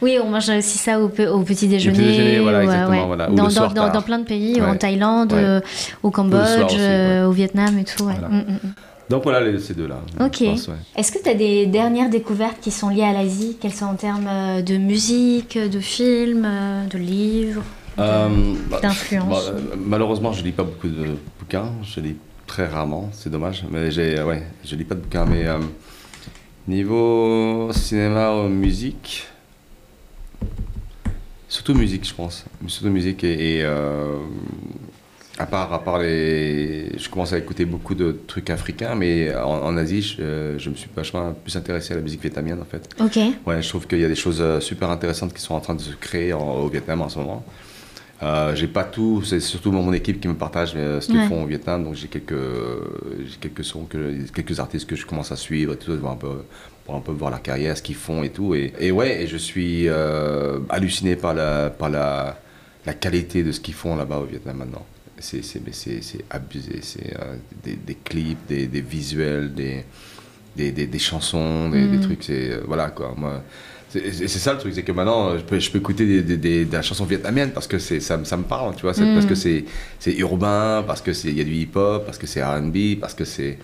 Oui, 0.00 0.18
on 0.24 0.30
mange 0.30 0.48
aussi 0.48 0.78
ça 0.78 0.98
au, 0.98 1.04
au 1.08 1.42
petit 1.42 1.68
déjeuner. 1.68 1.98
déjeuner, 1.98 2.38
voilà, 2.38 2.62
exactement, 2.64 3.06
voilà. 3.06 3.26
Dans, 3.26 3.34
dans- 3.44 3.50
soir 3.50 3.74
dans- 3.74 3.92
dans 3.92 4.00
plein 4.00 4.18
de 4.20 4.24
pays, 4.24 4.62
en 4.62 4.76
Thaïlande, 4.76 5.34
euh, 5.34 5.60
au 6.02 6.10
Cambodge, 6.10 6.40
aussi, 6.64 6.76
ouais. 6.76 6.80
euh, 6.80 7.26
au 7.26 7.32
Vietnam 7.32 7.78
et 7.78 7.84
tout. 7.84 8.04
Voilà. 8.04 8.28
Mm, 8.28 8.36
mm, 8.36 8.52
mm. 8.64 8.72
Donc 9.10 9.22
voilà 9.24 9.40
les- 9.40 9.58
ces 9.58 9.74
deux-là. 9.74 10.00
Ok. 10.20 10.40
ouais. 10.40 10.54
Est-ce 10.96 11.10
que 11.12 11.22
tu 11.22 11.28
as 11.30 11.34
des 11.34 11.66
dernières 11.66 12.10
découvertes 12.10 12.58
qui 12.60 12.70
sont 12.70 12.90
liées 12.90 13.04
à 13.04 13.12
l'Asie, 13.12 13.56
qu'elles 13.58 13.72
soient 13.72 13.88
en 13.88 13.94
termes 13.94 14.26
euh, 14.28 14.60
de 14.62 14.76
musique, 14.76 15.56
de 15.58 15.80
films, 15.80 16.44
euh, 16.44 16.86
de 16.86 16.98
livres 16.98 17.62
Euh, 17.98 18.28
bah, 18.70 18.80
d'influence. 18.82 19.28
bah, 19.28 19.52
euh, 19.54 19.60
malheureusement, 19.78 20.32
je 20.32 20.44
lis 20.44 20.52
pas 20.52 20.62
beaucoup 20.64 20.88
de 20.88 21.16
bouquins. 21.40 21.72
Je 21.82 22.00
lis 22.00 22.16
très 22.46 22.66
rarement, 22.66 23.08
c'est 23.12 23.30
dommage. 23.30 23.64
Mais 23.70 23.90
j'ai, 23.90 24.18
euh, 24.18 24.26
ouais, 24.26 24.42
je 24.64 24.76
lis 24.76 24.84
pas 24.84 24.94
de 24.94 25.00
bouquins. 25.00 25.24
Mais 25.24 25.46
euh, 25.46 25.58
niveau 26.68 27.70
cinéma 27.72 28.34
ou 28.36 28.48
musique, 28.48 29.26
surtout 31.48 31.74
musique, 31.74 32.06
je 32.06 32.14
pense. 32.14 32.44
Surtout 32.66 32.90
musique 32.90 33.24
et, 33.24 33.56
et, 33.58 33.62
euh, 33.64 34.16
À 35.38 35.46
part, 35.46 35.72
à 35.72 35.84
part 35.84 35.98
les. 36.00 36.98
Je 36.98 37.08
commence 37.08 37.32
à 37.32 37.38
écouter 37.38 37.64
beaucoup 37.64 37.94
de 37.94 38.18
trucs 38.26 38.50
africains, 38.50 38.94
mais 38.96 39.34
en, 39.34 39.76
Asie, 39.76 40.02
je, 40.02 40.56
je, 40.58 40.70
me 40.70 40.74
suis 40.74 40.90
vachement 40.94 41.32
plus 41.32 41.54
intéressé 41.54 41.92
à 41.92 41.96
la 41.96 42.02
musique 42.02 42.20
vietnamienne 42.20 42.60
en 42.60 42.64
fait. 42.64 42.88
Ok. 43.00 43.18
Ouais, 43.46 43.62
je 43.62 43.68
trouve 43.68 43.86
qu'il 43.86 44.00
y 44.00 44.04
a 44.04 44.08
des 44.08 44.16
choses 44.16 44.40
euh, 44.40 44.58
super 44.58 44.90
intéressantes 44.90 45.32
qui 45.32 45.40
sont 45.40 45.54
en 45.54 45.60
train 45.60 45.76
de 45.76 45.80
se 45.80 45.92
créer 45.94 46.32
au 46.32 46.68
Vietnam 46.68 47.02
en 47.02 47.08
ce 47.08 47.18
moment. 47.20 47.44
Euh, 48.22 48.54
j'ai 48.56 48.66
pas 48.66 48.82
tout, 48.82 49.22
c'est 49.22 49.38
surtout 49.38 49.70
mon 49.70 49.92
équipe 49.92 50.20
qui 50.20 50.26
me 50.26 50.34
partage 50.34 50.72
euh, 50.74 51.00
ce 51.00 51.06
qu'ils 51.06 51.22
font 51.28 51.44
au 51.44 51.46
Vietnam, 51.46 51.84
donc 51.84 51.94
j'ai 51.94 52.08
quelques, 52.08 52.34
quelques 53.40 53.64
sons, 53.64 53.84
que, 53.84 54.28
quelques 54.34 54.58
artistes 54.58 54.88
que 54.88 54.96
je 54.96 55.06
commence 55.06 55.30
à 55.30 55.36
suivre 55.36 55.74
et 55.74 55.76
tout, 55.76 55.96
pour 55.96 56.10
un 56.10 56.16
peu, 56.16 56.42
pour 56.84 56.96
un 56.96 57.00
peu 57.00 57.12
voir 57.12 57.30
leur 57.30 57.42
carrière, 57.42 57.76
ce 57.76 57.82
qu'ils 57.82 57.94
font 57.94 58.24
et 58.24 58.30
tout. 58.30 58.56
Et, 58.56 58.72
et 58.80 58.90
ouais, 58.90 59.22
et 59.22 59.28
je 59.28 59.36
suis 59.36 59.88
euh, 59.88 60.58
halluciné 60.68 61.14
par 61.14 61.32
la, 61.32 61.70
par 61.70 61.90
la, 61.90 62.40
la 62.86 62.94
qualité 62.94 63.44
de 63.44 63.52
ce 63.52 63.60
qu'ils 63.60 63.74
font 63.74 63.94
là-bas 63.94 64.18
au 64.18 64.24
Vietnam 64.24 64.56
maintenant 64.56 64.84
c'est 65.20 66.24
abusé. 66.30 66.80
C'est 66.82 67.14
euh, 67.18 67.36
des, 67.62 67.74
des, 67.74 67.96
clips, 67.96 68.46
des, 68.48 68.66
des 68.66 68.80
visuels, 68.80 69.52
des, 69.54 69.84
des, 70.56 70.72
des, 70.72 70.98
chansons, 70.98 71.68
des, 71.68 71.80
mm. 71.80 72.00
trucs. 72.00 72.24
C'est 72.24 72.52
euh, 72.52 72.60
voilà 72.66 72.90
quoi. 72.90 73.14
Moi, 73.16 73.42
c'est 73.90 74.28
ça 74.28 74.52
le 74.52 74.58
truc, 74.58 74.74
c'est 74.74 74.82
que 74.82 74.92
maintenant 74.92 75.38
je 75.38 75.42
peux, 75.42 75.58
je 75.58 75.70
peux 75.70 75.78
écouter 75.78 76.22
des, 76.22 76.36
des, 76.36 76.64
des, 76.66 76.82
chansons 76.82 77.06
vietnamiennes 77.06 77.52
parce 77.52 77.66
que 77.66 77.78
ça, 77.78 78.22
ça 78.22 78.36
me 78.36 78.42
parle, 78.42 78.74
tu 78.76 78.82
vois, 78.82 78.92
mm. 78.92 79.14
parce 79.14 79.26
que 79.26 79.34
c'est 79.34 79.64
urbain, 80.18 80.84
parce 80.86 81.00
qu'il 81.00 81.36
y 81.36 81.40
a 81.40 81.44
du 81.44 81.54
hip-hop, 81.54 82.04
parce 82.04 82.18
que 82.18 82.26
c'est 82.26 82.44
RB, 82.44 83.00
parce 83.00 83.14
que 83.14 83.24
c'est 83.24 83.58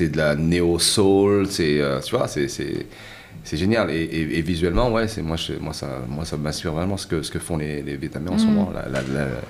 de 0.00 0.16
la 0.16 0.34
néo-soul, 0.34 1.46
c'est 1.48 1.80
euh, 1.80 2.00
tu 2.00 2.16
vois, 2.16 2.26
c'est 2.28 2.48
c'est 3.42 3.56
génial. 3.56 3.90
Et, 3.90 4.42
visuellement, 4.42 4.90
ouais, 4.90 5.08
c'est 5.08 5.22
moi, 5.22 5.36
moi, 5.60 5.72
ça, 5.72 5.86
moi, 6.08 6.24
ça 6.24 6.36
m'assure 6.36 6.72
vraiment 6.72 6.96
ce 6.96 7.06
que, 7.06 7.22
ce 7.22 7.30
que 7.30 7.38
font 7.38 7.56
les, 7.56 7.82
les 7.82 7.96
Vietnamiens 7.96 8.32
en 8.32 8.38
ce 8.38 8.44
mm. 8.44 8.50
moment, 8.50 8.72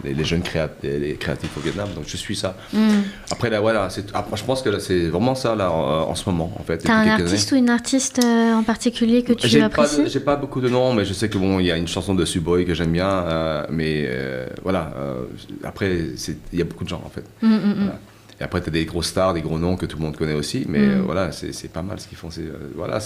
les, 0.04 0.24
jeunes 0.24 0.42
les 0.82 1.14
créatifs 1.14 1.56
au 1.56 1.60
Vietnam. 1.60 1.88
Donc, 1.94 2.04
je 2.06 2.16
suis 2.16 2.36
ça. 2.36 2.56
Mm. 2.72 3.00
Après, 3.30 3.50
là, 3.50 3.60
voilà, 3.60 3.88
après, 4.14 4.36
je 4.36 4.44
pense 4.44 4.62
que 4.62 4.78
c'est 4.78 5.08
vraiment 5.08 5.34
ça, 5.34 5.54
là, 5.54 5.70
en, 5.70 6.14
ce 6.14 6.28
moment, 6.28 6.52
en 6.58 6.62
fait. 6.62 6.78
T'as 6.78 6.94
un 6.94 7.08
artiste 7.08 7.52
ou 7.52 7.56
une 7.56 7.70
artiste 7.70 8.20
euh, 8.24 8.54
en 8.54 8.62
particulier 8.62 9.22
que 9.22 9.32
tu 9.32 9.60
apprécies? 9.60 10.08
J'ai 10.08 10.20
pas 10.20 10.36
beaucoup 10.36 10.60
de 10.60 10.68
noms, 10.68 10.94
mais 10.94 11.04
je 11.04 11.12
sais 11.12 11.28
que 11.28 11.38
bon, 11.38 11.58
il 11.58 11.66
y 11.66 11.72
a 11.72 11.76
une 11.76 11.88
chanson 11.88 12.14
de 12.14 12.24
Suboy 12.24 12.64
que 12.64 12.74
j'aime 12.74 12.92
bien, 12.92 13.10
euh, 13.10 13.66
mais 13.70 14.06
euh, 14.08 14.46
voilà. 14.62 14.92
après, 15.64 15.98
il 16.52 16.58
y 16.58 16.62
a 16.62 16.64
beaucoup 16.64 16.84
de 16.84 16.88
gens, 16.88 17.02
en 17.04 17.10
fait. 17.10 17.24
Mm, 17.42 17.90
et 18.40 18.44
après, 18.44 18.62
tu 18.62 18.68
as 18.68 18.72
des 18.72 18.86
grosses 18.86 19.08
stars, 19.08 19.34
des 19.34 19.42
gros 19.42 19.58
noms 19.58 19.76
que 19.76 19.84
tout 19.84 19.98
le 19.98 20.02
monde 20.02 20.16
connaît 20.16 20.34
aussi, 20.34 20.64
mais 20.66 20.78
mm. 20.78 20.90
euh, 20.90 21.02
voilà, 21.04 21.30
c'est 21.30 21.70
pas 21.70 21.82
mal 21.82 22.00
ce 22.00 22.08
qu'ils 22.08 22.16
font. 22.16 22.30
C'est 22.30 22.40
euh, 22.40 22.72
voilà, 22.74 22.98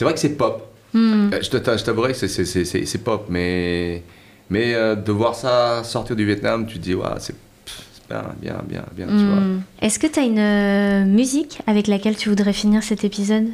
vrai 0.00 0.14
que 0.14 0.18
c'est 0.18 0.36
pop. 0.36 0.68
Mm. 0.92 1.30
Euh, 1.32 1.38
je 1.42 1.84
t'avouerai 1.84 2.12
que 2.12 2.26
c'est 2.26 3.04
pop, 3.04 3.26
mais, 3.28 4.02
mais 4.50 4.74
de 4.74 5.12
voir 5.12 5.36
ça 5.36 5.84
sortir 5.84 6.16
du 6.16 6.26
Vietnam, 6.26 6.66
tu 6.66 6.78
te 6.78 6.82
dis, 6.82 6.94
ouais, 6.94 7.06
c'est 7.18 7.36
bien, 8.08 8.24
bien, 8.40 8.56
bien, 8.66 8.84
bien. 8.92 9.06
Mm. 9.06 9.62
Est-ce 9.80 10.00
que 10.00 10.08
tu 10.08 10.18
as 10.18 10.24
une 10.24 11.12
musique 11.12 11.60
avec 11.68 11.86
laquelle 11.86 12.16
tu 12.16 12.28
voudrais 12.28 12.52
finir 12.52 12.82
cet 12.82 13.04
épisode? 13.04 13.46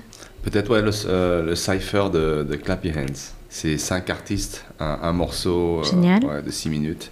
Peut-être, 0.43 0.71
ouais, 0.71 0.81
le, 0.81 1.43
le 1.43 1.55
cypher 1.55 2.05
de, 2.11 2.47
de 2.49 2.57
Clap 2.57 2.83
Your 2.85 2.97
Hands. 2.97 3.35
C'est 3.51 3.77
cinq 3.77 4.09
artistes, 4.11 4.65
un, 4.81 5.13
morceau 5.13 5.83
de 5.83 6.51
six 6.51 6.71
minutes. 6.71 7.11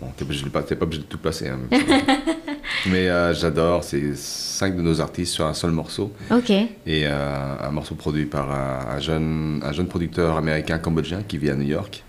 Bon, 0.00 0.08
t'es 0.16 0.24
pas, 0.50 0.62
pas 0.62 0.84
obligé 0.84 1.02
de 1.02 1.06
tout 1.06 1.18
placer. 1.18 1.48
Hein, 1.48 1.60
mais 2.86 3.08
euh, 3.08 3.34
j'adore, 3.34 3.84
c'est 3.84 4.16
cinq 4.16 4.76
de 4.76 4.82
nos 4.82 5.00
artistes 5.00 5.34
sur 5.34 5.46
un 5.46 5.54
seul 5.54 5.70
morceau. 5.70 6.12
Ok. 6.30 6.50
Et 6.50 6.68
euh, 6.86 7.56
un 7.60 7.70
morceau 7.70 7.94
produit 7.94 8.26
par 8.26 8.50
un, 8.50 8.98
jeune, 9.00 9.60
un 9.64 9.72
jeune 9.72 9.86
producteur 9.86 10.36
américain 10.36 10.78
cambodgien 10.78 11.22
qui 11.26 11.38
vit 11.38 11.50
à 11.50 11.54
New 11.54 11.66
York, 11.66 12.04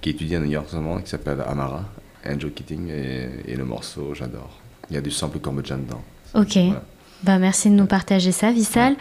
qui 0.00 0.10
étudie 0.10 0.36
à 0.36 0.40
New 0.40 0.50
York 0.50 0.66
en 0.68 0.72
ce 0.72 0.76
moment, 0.76 0.98
qui 1.00 1.10
s'appelle 1.10 1.42
Amara, 1.46 1.84
Andrew 2.26 2.50
Keating. 2.50 2.88
Et, 3.46 3.56
le 3.56 3.64
morceau, 3.64 4.14
j'adore. 4.14 4.58
Il 4.88 4.94
y 4.94 4.98
a 4.98 5.00
du 5.00 5.10
sample 5.10 5.38
cambodgien 5.38 5.78
dedans. 5.78 6.02
Ok. 6.34 6.58
Bah, 7.22 7.38
merci 7.38 7.68
de 7.68 7.74
nous 7.74 7.86
partager 7.86 8.32
ça, 8.32 8.50
Vissal. 8.50 8.94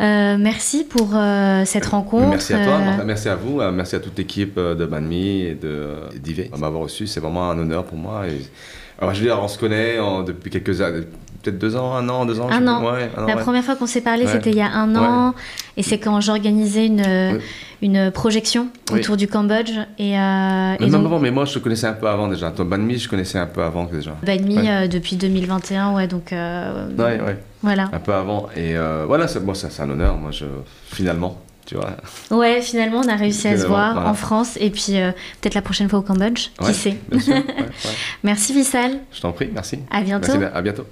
Euh, 0.00 0.36
merci 0.38 0.84
pour 0.84 1.10
euh, 1.14 1.64
cette 1.66 1.84
rencontre. 1.84 2.28
Merci 2.28 2.54
à 2.54 2.64
toi, 2.64 2.80
merci 3.04 3.28
à 3.28 3.36
vous, 3.36 3.60
merci 3.72 3.94
à 3.94 4.00
toute 4.00 4.16
l'équipe 4.16 4.58
de 4.58 4.86
Banmi 4.86 5.42
et 5.42 5.54
de 5.54 5.96
d'Ivé 6.16 6.50
m'avoir 6.56 6.82
reçu. 6.82 7.06
C'est 7.06 7.20
vraiment 7.20 7.50
un 7.50 7.58
honneur 7.58 7.84
pour 7.84 7.98
moi. 7.98 8.26
Et... 8.26 8.40
Alors, 8.98 9.14
je 9.14 9.20
veux 9.20 9.26
dire, 9.26 9.38
on 9.40 9.48
se 9.48 9.58
connaît 9.58 9.96
depuis 10.26 10.50
quelques 10.50 10.80
années, 10.80 11.06
peut-être 11.42 11.58
deux 11.58 11.76
ans, 11.76 11.94
un 11.94 12.08
an, 12.08 12.26
deux 12.26 12.40
ans. 12.40 12.48
Un 12.50 12.66
an. 12.66 12.82
La 13.26 13.36
première 13.36 13.64
fois 13.64 13.76
qu'on 13.76 13.86
s'est 13.86 14.00
parlé, 14.00 14.26
c'était 14.26 14.50
il 14.50 14.56
y 14.56 14.62
a 14.62 14.70
un 14.70 14.94
an. 14.96 15.34
Et 15.76 15.82
c'est 15.82 15.98
quand 15.98 16.20
j'organisais 16.20 16.86
une, 16.86 17.40
une 17.82 18.10
projection 18.10 18.68
autour 18.92 19.16
du 19.16 19.28
Cambodge. 19.28 19.70
Et, 19.98 20.18
euh, 20.18 20.74
mais, 20.80 20.90
donc... 20.90 21.20
mais 21.22 21.30
moi, 21.30 21.44
je 21.44 21.54
te 21.54 21.58
connaissais 21.60 21.86
un 21.86 21.92
peu 21.92 22.08
avant 22.08 22.28
déjà. 22.28 22.50
Toi, 22.50 22.64
Banmi, 22.64 22.98
je 22.98 23.08
connaissais 23.08 23.38
un 23.38 23.46
peu 23.46 23.62
avant 23.62 23.84
déjà. 23.84 24.16
Banmi, 24.24 24.88
depuis 24.88 25.16
2021, 25.16 25.94
ouais, 25.94 26.06
donc. 26.06 26.30
ouais, 26.32 26.98
ouais. 26.98 27.38
Voilà. 27.62 27.90
Un 27.92 27.98
peu 27.98 28.14
avant. 28.14 28.48
Et 28.56 28.76
euh, 28.76 29.04
voilà, 29.06 29.26
c'est 29.28 29.44
bon, 29.44 29.52
un 29.52 29.90
honneur, 29.90 30.16
moi, 30.16 30.30
je, 30.30 30.44
finalement. 30.92 31.40
Tu 31.68 31.74
vois. 31.74 31.90
Ouais, 32.30 32.62
finalement, 32.62 33.02
on 33.04 33.08
a 33.08 33.14
réussi 33.14 33.46
à 33.46 33.58
se 33.58 33.66
voir 33.66 34.06
en 34.06 34.14
France 34.14 34.56
et 34.58 34.70
puis 34.70 34.96
euh, 34.98 35.12
peut-être 35.40 35.54
la 35.54 35.60
prochaine 35.60 35.86
fois 35.86 35.98
au 35.98 36.02
Cambodge, 36.02 36.48
qui 36.64 36.72
sait. 36.72 36.96
merci 38.22 38.54
Vissal. 38.54 39.00
Je 39.12 39.20
t'en 39.20 39.32
prie, 39.32 39.50
merci. 39.52 39.78
À 39.90 40.00
bientôt. 40.00 40.32
à 40.32 40.62
bientôt. 40.62 40.86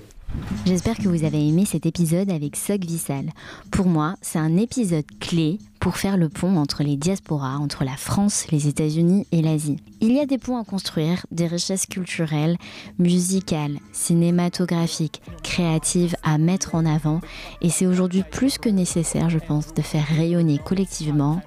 J'espère 0.65 0.97
que 0.97 1.09
vous 1.09 1.25
avez 1.25 1.47
aimé 1.47 1.65
cet 1.65 1.87
épisode 1.87 2.31
avec 2.31 2.57
Soc 2.57 2.85
Vissal. 2.85 3.31
Pour 3.71 3.87
moi, 3.87 4.17
c'est 4.21 4.39
un 4.39 4.57
épisode 4.57 5.05
clé 5.21 5.59
pour 5.81 5.97
faire 5.97 6.17
le 6.17 6.29
pont 6.29 6.57
entre 6.57 6.83
les 6.83 6.97
diasporas, 6.97 7.59
entre 7.59 7.85
la 7.85 7.97
France, 7.97 8.47
les 8.51 8.67
États-Unis 8.67 9.27
et 9.31 9.43
l'Asie. 9.43 9.77
Il 10.01 10.13
y 10.13 10.19
a 10.19 10.27
des 10.27 10.39
ponts 10.39 10.59
à 10.59 10.65
construire, 10.65 11.25
des 11.31 11.47
richesses 11.47 11.87
culturelles, 11.87 12.57
musicales, 12.99 13.79
cinématographiques, 13.93 15.23
créatives 15.45 16.17
à 16.25 16.39
mettre 16.39 16.75
en 16.75 16.85
avant, 16.85 17.21
et 17.63 17.71
c'est 17.71 17.87
aujourd'hui 17.87 18.25
plus 18.29 18.59
que 18.59 18.69
nécessaire, 18.69 19.31
je 19.31 19.39
pense, 19.39 19.75
de 19.75 19.83
faire 19.83 20.07
rayonner 20.07 20.59
collectivement 20.59 21.41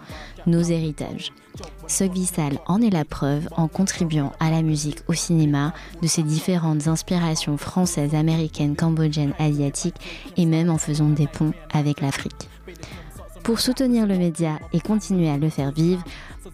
nos 0.47 0.61
héritages. 0.61 1.34
Vissal 1.90 2.60
en 2.68 2.82
est 2.82 2.90
la 2.90 3.04
preuve 3.04 3.50
en 3.58 3.68
contribuant 3.68 4.32
à 4.40 4.50
la 4.52 4.62
musique, 4.62 5.00
au 5.08 5.14
cinéma, 5.14 5.74
de 6.02 6.08
ses 6.08 6.24
différentes 6.24 6.88
inspirations 6.88 7.58
françaises, 7.58 8.16
américaines, 8.16 8.76
cambodgiennes, 8.76 9.34
asiatiques 9.38 10.32
et 10.38 10.46
même 10.46 10.70
en 10.70 10.78
faisant 10.78 11.10
des 11.10 11.28
ponts 11.28 11.54
avec 11.74 12.00
l'Afrique. 12.00 12.48
Pour 13.44 13.60
soutenir 13.60 14.06
le 14.06 14.18
média 14.18 14.60
et 14.72 14.80
continuer 14.80 15.30
à 15.30 15.38
le 15.38 15.50
faire 15.50 15.72
vivre, 15.72 16.04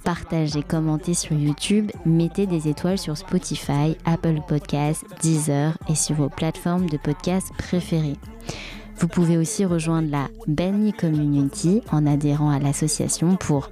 partagez, 0.03 0.63
commentez 0.63 1.13
sur 1.13 1.33
YouTube, 1.33 1.91
mettez 2.05 2.47
des 2.47 2.67
étoiles 2.67 2.97
sur 2.97 3.17
Spotify, 3.17 3.97
Apple 4.05 4.39
Podcasts, 4.47 5.05
Deezer 5.21 5.77
et 5.89 5.95
sur 5.95 6.15
vos 6.15 6.29
plateformes 6.29 6.89
de 6.89 6.97
podcasts 6.97 7.53
préférées. 7.57 8.17
Vous 8.97 9.09
pouvez 9.09 9.37
aussi 9.37 9.65
rejoindre 9.65 10.09
la 10.09 10.29
Benny 10.47 10.93
Community 10.93 11.81
en 11.91 12.07
adhérant 12.07 12.49
à 12.49 12.59
l'association 12.59 13.35
pour 13.35 13.69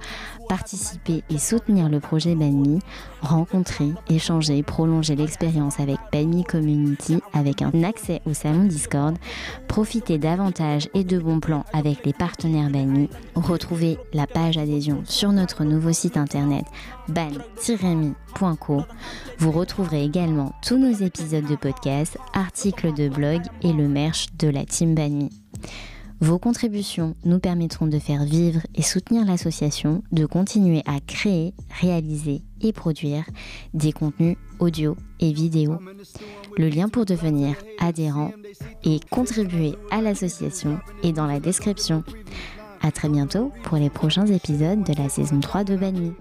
participer 0.48 1.22
et 1.30 1.38
soutenir 1.38 1.88
le 1.88 2.00
projet 2.00 2.34
Benmi, 2.34 2.80
rencontrer, 3.20 3.92
échanger, 4.08 4.62
prolonger 4.62 5.16
l'expérience 5.16 5.80
avec 5.80 5.98
Benmi 6.12 6.44
Community 6.44 7.20
avec 7.32 7.62
un 7.62 7.82
accès 7.82 8.20
au 8.26 8.34
salon 8.34 8.64
Discord, 8.64 9.16
profiter 9.68 10.18
davantage 10.18 10.88
et 10.94 11.04
de 11.04 11.18
bons 11.18 11.40
plans 11.40 11.64
avec 11.72 12.04
les 12.04 12.12
partenaires 12.12 12.70
Benmi, 12.70 13.08
retrouver 13.34 13.98
la 14.12 14.26
page 14.26 14.58
adhésion 14.58 15.02
sur 15.04 15.32
notre 15.32 15.64
nouveau 15.64 15.92
site 15.92 16.16
internet 16.16 16.64
ban-mi.co. 17.08 18.82
Vous 19.38 19.50
retrouverez 19.50 20.04
également 20.04 20.52
tous 20.66 20.78
nos 20.78 20.92
épisodes 20.92 21.46
de 21.46 21.56
podcast, 21.56 22.18
articles 22.32 22.94
de 22.94 23.08
blog 23.08 23.42
et 23.62 23.72
le 23.72 23.88
merch 23.88 24.28
de 24.38 24.48
la 24.48 24.64
team 24.64 24.94
Banmi. 24.94 25.30
Vos 26.20 26.38
contributions 26.38 27.14
nous 27.24 27.38
permettront 27.38 27.86
de 27.86 27.98
faire 27.98 28.24
vivre 28.24 28.60
et 28.74 28.82
soutenir 28.82 29.24
l'association, 29.24 30.02
de 30.12 30.26
continuer 30.26 30.82
à 30.86 31.00
créer, 31.00 31.54
réaliser 31.80 32.42
et 32.60 32.72
produire 32.72 33.24
des 33.74 33.92
contenus 33.92 34.36
audio 34.58 34.96
et 35.20 35.32
vidéo. 35.32 35.78
Le 36.56 36.68
lien 36.68 36.88
pour 36.88 37.04
devenir 37.04 37.56
adhérent 37.78 38.32
et 38.84 39.00
contribuer 39.10 39.74
à 39.90 40.00
l'association 40.00 40.78
est 41.02 41.12
dans 41.12 41.26
la 41.26 41.40
description. 41.40 42.04
A 42.80 42.90
très 42.92 43.08
bientôt 43.08 43.52
pour 43.64 43.76
les 43.76 43.90
prochains 43.90 44.26
épisodes 44.26 44.84
de 44.84 44.92
la 44.94 45.08
saison 45.08 45.40
3 45.40 45.64
de 45.64 45.76
Banmi. 45.76 46.12